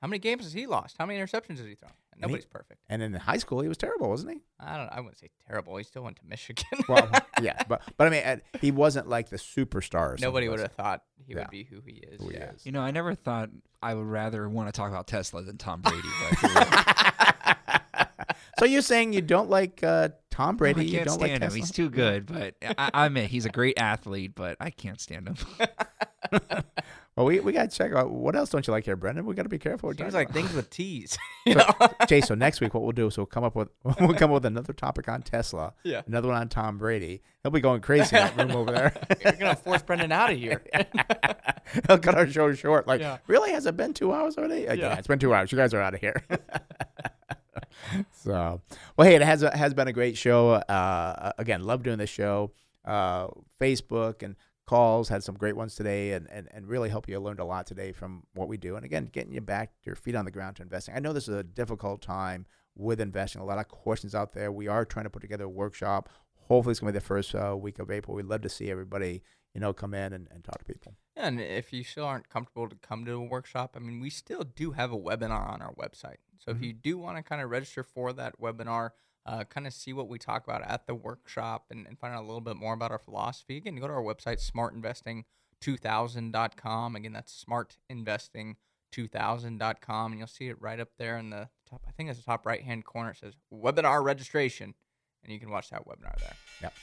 how 0.00 0.08
many 0.08 0.18
games 0.18 0.44
has 0.44 0.52
he 0.52 0.66
lost? 0.66 0.96
How 0.98 1.06
many 1.06 1.18
interceptions 1.18 1.58
has 1.58 1.66
he 1.66 1.74
thrown? 1.74 1.92
And 2.12 2.20
he- 2.20 2.26
Nobody's 2.26 2.44
perfect. 2.46 2.80
And 2.88 3.02
in 3.02 3.12
high 3.14 3.38
school, 3.38 3.60
he 3.62 3.68
was 3.68 3.76
terrible, 3.78 4.08
wasn't 4.08 4.32
he? 4.32 4.40
I 4.60 4.76
don't. 4.76 4.88
I 4.92 5.00
wouldn't 5.00 5.18
say 5.18 5.30
terrible. 5.48 5.76
He 5.76 5.84
still 5.84 6.02
went 6.02 6.16
to 6.18 6.22
Michigan. 6.26 6.64
Well, 6.88 7.10
yeah, 7.42 7.62
but 7.68 7.82
but 7.96 8.06
I 8.06 8.10
mean, 8.10 8.22
uh, 8.24 8.36
he 8.60 8.70
wasn't 8.70 9.08
like 9.08 9.28
the 9.30 9.36
superstar. 9.38 10.20
Nobody 10.20 10.48
would 10.48 10.60
have 10.60 10.72
thought 10.72 11.02
he 11.26 11.32
Yeah. 11.32 11.40
would 11.40 11.50
be 11.50 11.64
who 11.64 11.80
he 11.84 11.94
is. 11.94 12.20
Who 12.20 12.28
he 12.28 12.36
yeah. 12.36 12.50
is. 12.52 12.64
You 12.66 12.72
know, 12.72 12.80
I 12.80 12.90
never 12.90 13.14
thought 13.14 13.50
I 13.82 13.94
would 13.94 14.06
rather 14.06 14.48
want 14.48 14.68
to 14.68 14.72
talk 14.72 14.90
about 14.90 15.06
Tesla 15.06 15.42
than 15.42 15.56
Tom 15.58 15.80
Brady. 15.82 16.08
But 16.42 17.18
So 18.58 18.66
you're 18.66 18.82
saying 18.82 19.12
you 19.14 19.22
don't 19.22 19.50
like 19.50 19.82
uh, 19.82 20.10
Tom 20.30 20.56
Brady? 20.56 20.82
I 20.82 20.84
you 20.84 20.92
can't 20.98 21.06
don't 21.08 21.20
like 21.20 21.30
him. 21.32 21.40
Tesla? 21.40 21.58
He's 21.58 21.72
too 21.72 21.90
good. 21.90 22.26
But 22.26 22.54
I, 22.78 22.90
I 22.94 23.06
admit 23.06 23.28
he's 23.30 23.44
a 23.46 23.50
great 23.50 23.76
athlete, 23.78 24.36
but 24.36 24.56
I 24.60 24.70
can't 24.70 25.00
stand 25.00 25.26
him. 25.28 25.36
Well, 27.16 27.26
we, 27.26 27.40
we 27.40 27.52
got 27.52 27.70
to 27.70 27.76
check 27.76 27.92
out 27.92 28.10
what 28.10 28.34
else 28.34 28.48
don't 28.48 28.66
you 28.66 28.72
like 28.72 28.86
here, 28.86 28.96
Brendan? 28.96 29.26
We 29.26 29.34
got 29.34 29.42
to 29.42 29.48
be 29.50 29.58
careful. 29.58 29.88
we're 29.90 29.94
Seems 29.96 30.14
like 30.14 30.32
things 30.32 30.52
with 30.54 30.70
T's. 30.70 31.18
about. 31.46 31.76
So, 31.78 32.06
Jay, 32.06 32.20
so 32.22 32.34
next 32.34 32.62
week 32.62 32.72
what 32.72 32.82
we'll 32.82 32.92
do 32.92 33.06
is 33.08 33.18
we'll 33.18 33.26
come 33.26 33.44
up 33.44 33.54
with 33.54 33.68
we'll 34.00 34.14
come 34.14 34.30
up 34.30 34.34
with 34.34 34.46
another 34.46 34.72
topic 34.72 35.08
on 35.10 35.20
Tesla, 35.20 35.74
Yeah. 35.84 36.00
another 36.06 36.28
one 36.28 36.38
on 36.38 36.48
Tom 36.48 36.78
Brady. 36.78 37.20
He'll 37.42 37.52
be 37.52 37.60
going 37.60 37.82
crazy 37.82 38.16
in 38.16 38.22
that 38.22 38.36
room 38.38 38.52
over 38.52 38.72
there. 38.72 38.94
You're 39.22 39.32
gonna 39.32 39.56
force 39.56 39.82
Brendan 39.82 40.10
out 40.10 40.32
of 40.32 40.38
here. 40.38 40.62
He'll 41.86 41.98
cut 41.98 42.14
our 42.14 42.26
show 42.26 42.52
short. 42.54 42.86
Like, 42.86 43.00
Yeah. 43.02 43.18
really? 43.26 43.50
Has 43.52 43.66
it 43.66 43.76
been 43.76 43.92
two 43.92 44.12
hours 44.14 44.38
already? 44.38 44.66
Uh, 44.66 44.72
yeah. 44.72 44.88
Yeah. 44.92 44.96
it's 44.98 45.06
been 45.06 45.18
two 45.18 45.34
hours. 45.34 45.52
You 45.52 45.58
guys 45.58 45.74
are 45.74 45.82
out 45.82 45.92
of 45.92 46.00
here. 46.00 46.22
so, 48.12 48.60
well, 48.96 49.06
hey, 49.08 49.16
it 49.16 49.22
has 49.22 49.42
has 49.42 49.74
been 49.74 49.88
a 49.88 49.92
great 49.92 50.16
show. 50.16 50.50
Uh, 50.52 51.32
again, 51.38 51.62
love 51.64 51.82
doing 51.82 51.98
this 51.98 52.10
show. 52.10 52.52
Uh, 52.84 53.28
Facebook 53.60 54.22
and 54.22 54.34
calls 54.66 55.08
had 55.08 55.22
some 55.22 55.34
great 55.34 55.56
ones 55.56 55.74
today, 55.74 56.12
and, 56.12 56.28
and 56.30 56.48
and 56.52 56.68
really 56.68 56.88
hope 56.88 57.08
you 57.08 57.18
learned 57.18 57.40
a 57.40 57.44
lot 57.44 57.66
today 57.66 57.92
from 57.92 58.24
what 58.34 58.48
we 58.48 58.56
do. 58.56 58.76
And 58.76 58.84
again, 58.84 59.06
getting 59.06 59.32
you 59.32 59.40
back 59.40 59.72
your 59.84 59.94
feet 59.94 60.14
on 60.14 60.24
the 60.24 60.30
ground 60.30 60.56
to 60.56 60.62
investing. 60.62 60.94
I 60.94 61.00
know 61.00 61.12
this 61.12 61.28
is 61.28 61.36
a 61.36 61.42
difficult 61.42 62.02
time 62.02 62.46
with 62.74 63.00
investing. 63.00 63.42
A 63.42 63.44
lot 63.44 63.58
of 63.58 63.68
questions 63.68 64.14
out 64.14 64.32
there. 64.32 64.50
We 64.50 64.68
are 64.68 64.84
trying 64.84 65.04
to 65.04 65.10
put 65.10 65.22
together 65.22 65.44
a 65.44 65.48
workshop. 65.48 66.08
Hopefully, 66.48 66.72
it's 66.72 66.80
going 66.80 66.92
to 66.92 66.98
be 66.98 67.02
the 67.02 67.04
first 67.04 67.34
uh, 67.34 67.56
week 67.56 67.78
of 67.78 67.90
April. 67.90 68.16
We'd 68.16 68.26
love 68.26 68.42
to 68.42 68.48
see 68.48 68.70
everybody, 68.70 69.22
you 69.54 69.60
know, 69.60 69.72
come 69.72 69.94
in 69.94 70.12
and, 70.12 70.28
and 70.30 70.44
talk 70.44 70.58
to 70.58 70.64
people. 70.64 70.94
And 71.16 71.40
if 71.40 71.72
you 71.72 71.84
still 71.84 72.04
aren't 72.04 72.28
comfortable 72.28 72.68
to 72.68 72.76
come 72.76 73.04
to 73.04 73.12
a 73.12 73.20
workshop, 73.20 73.74
I 73.76 73.80
mean, 73.80 74.00
we 74.00 74.10
still 74.10 74.42
do 74.42 74.72
have 74.72 74.92
a 74.92 74.98
webinar 74.98 75.52
on 75.52 75.62
our 75.62 75.74
website. 75.74 76.16
So 76.38 76.50
if 76.50 76.60
you 76.60 76.72
do 76.72 76.98
want 76.98 77.16
to 77.16 77.22
kind 77.22 77.40
of 77.40 77.50
register 77.50 77.84
for 77.84 78.12
that 78.14 78.40
webinar, 78.40 78.90
uh, 79.24 79.44
kind 79.44 79.66
of 79.66 79.72
see 79.72 79.92
what 79.92 80.08
we 80.08 80.18
talk 80.18 80.44
about 80.44 80.62
at 80.62 80.86
the 80.86 80.94
workshop 80.94 81.66
and, 81.70 81.86
and 81.86 81.98
find 81.98 82.14
out 82.14 82.22
a 82.22 82.26
little 82.26 82.40
bit 82.40 82.56
more 82.56 82.74
about 82.74 82.90
our 82.90 82.98
philosophy, 82.98 83.56
again, 83.56 83.76
go 83.76 83.86
to 83.86 83.92
our 83.92 84.02
website, 84.02 84.40
smartinvesting2000.com. 85.62 86.96
Again, 86.96 87.12
that's 87.12 87.44
smartinvesting2000.com, 87.44 90.12
and 90.12 90.18
you'll 90.18 90.28
see 90.28 90.48
it 90.48 90.60
right 90.60 90.80
up 90.80 90.88
there 90.98 91.18
in 91.18 91.30
the 91.30 91.48
top. 91.68 91.82
I 91.86 91.92
think 91.92 92.10
it's 92.10 92.18
the 92.18 92.24
top 92.24 92.44
right 92.46 92.62
hand 92.62 92.84
corner. 92.84 93.10
It 93.10 93.18
says 93.18 93.34
webinar 93.52 94.02
registration, 94.02 94.74
and 95.22 95.32
you 95.32 95.38
can 95.38 95.50
watch 95.50 95.70
that 95.70 95.86
webinar 95.86 96.18
there. 96.18 96.34
Yep. 96.62 96.74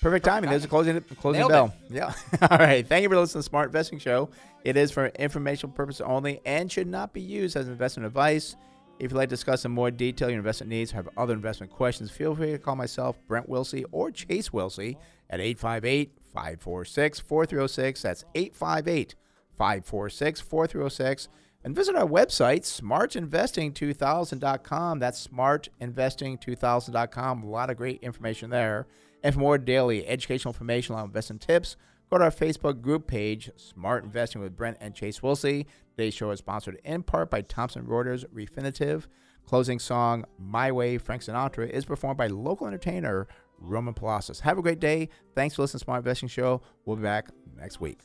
Perfect 0.00 0.24
timing. 0.26 0.50
There's 0.50 0.64
a 0.64 0.68
closing 0.68 1.00
closing 1.00 1.38
Nailed 1.38 1.50
bell. 1.50 1.74
Yeah. 1.88 2.12
All 2.50 2.58
right. 2.58 2.86
Thank 2.86 3.04
you 3.04 3.08
for 3.08 3.16
listening 3.16 3.40
to 3.40 3.46
the 3.46 3.48
Smart 3.48 3.68
Investing 3.68 3.98
Show. 3.98 4.28
It 4.62 4.76
is 4.76 4.90
for 4.90 5.06
informational 5.06 5.72
purposes 5.72 6.02
only 6.02 6.42
and 6.44 6.70
should 6.70 6.88
not 6.88 7.14
be 7.14 7.22
used 7.22 7.56
as 7.56 7.68
investment 7.68 8.06
advice. 8.06 8.54
If 8.98 9.10
you'd 9.10 9.16
like 9.16 9.28
to 9.28 9.34
discuss 9.34 9.64
in 9.64 9.72
more 9.72 9.90
detail 9.90 10.30
your 10.30 10.38
investment 10.38 10.70
needs 10.70 10.92
or 10.92 10.96
have 10.96 11.08
other 11.16 11.34
investment 11.34 11.72
questions, 11.72 12.10
feel 12.10 12.34
free 12.34 12.52
to 12.52 12.58
call 12.58 12.76
myself, 12.76 13.18
Brent 13.26 13.48
Wilsey, 13.48 13.84
or 13.90 14.10
Chase 14.10 14.50
Wilsey 14.50 14.96
at 15.30 15.40
858 15.40 16.12
546 16.32 17.20
4306. 17.20 18.02
That's 18.02 18.24
858 18.34 19.14
546 19.56 20.40
4306. 20.40 21.28
And 21.64 21.74
visit 21.74 21.96
our 21.96 22.06
website, 22.06 22.62
smartinvesting2000.com. 22.62 24.98
That's 24.98 25.26
smartinvesting2000.com. 25.26 27.42
A 27.42 27.46
lot 27.46 27.70
of 27.70 27.78
great 27.78 28.02
information 28.02 28.50
there. 28.50 28.86
And 29.22 29.32
for 29.34 29.40
more 29.40 29.56
daily 29.56 30.06
educational 30.06 30.52
information 30.52 30.94
on 30.94 31.06
investing 31.06 31.38
tips, 31.38 31.78
go 32.10 32.18
to 32.18 32.24
our 32.24 32.30
Facebook 32.30 32.82
group 32.82 33.06
page, 33.06 33.50
Smart 33.56 34.04
Investing 34.04 34.42
with 34.42 34.54
Brent 34.54 34.76
and 34.80 34.94
Chase 34.94 35.20
Wilsey. 35.20 35.64
Today's 35.96 36.14
show 36.14 36.32
is 36.32 36.40
sponsored 36.40 36.80
in 36.84 37.04
part 37.04 37.30
by 37.30 37.42
Thomson 37.42 37.84
Reuters 37.84 38.24
Refinitiv. 38.34 39.06
Closing 39.46 39.78
song, 39.78 40.24
My 40.38 40.72
Way, 40.72 40.98
Frank 40.98 41.22
Sinatra, 41.22 41.70
is 41.70 41.84
performed 41.84 42.18
by 42.18 42.26
local 42.26 42.66
entertainer 42.66 43.28
Roman 43.60 43.94
Palacios. 43.94 44.40
Have 44.40 44.58
a 44.58 44.62
great 44.62 44.80
day. 44.80 45.08
Thanks 45.36 45.54
for 45.54 45.62
listening 45.62 45.78
to 45.78 45.84
Smart 45.84 45.98
Investing 45.98 46.28
Show. 46.28 46.62
We'll 46.84 46.96
be 46.96 47.02
back 47.04 47.28
next 47.56 47.80
week. 47.80 48.00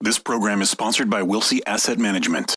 This 0.00 0.18
program 0.18 0.62
is 0.62 0.70
sponsored 0.70 1.10
by 1.10 1.20
Wilsey 1.20 1.60
Asset 1.66 1.98
Management. 1.98 2.54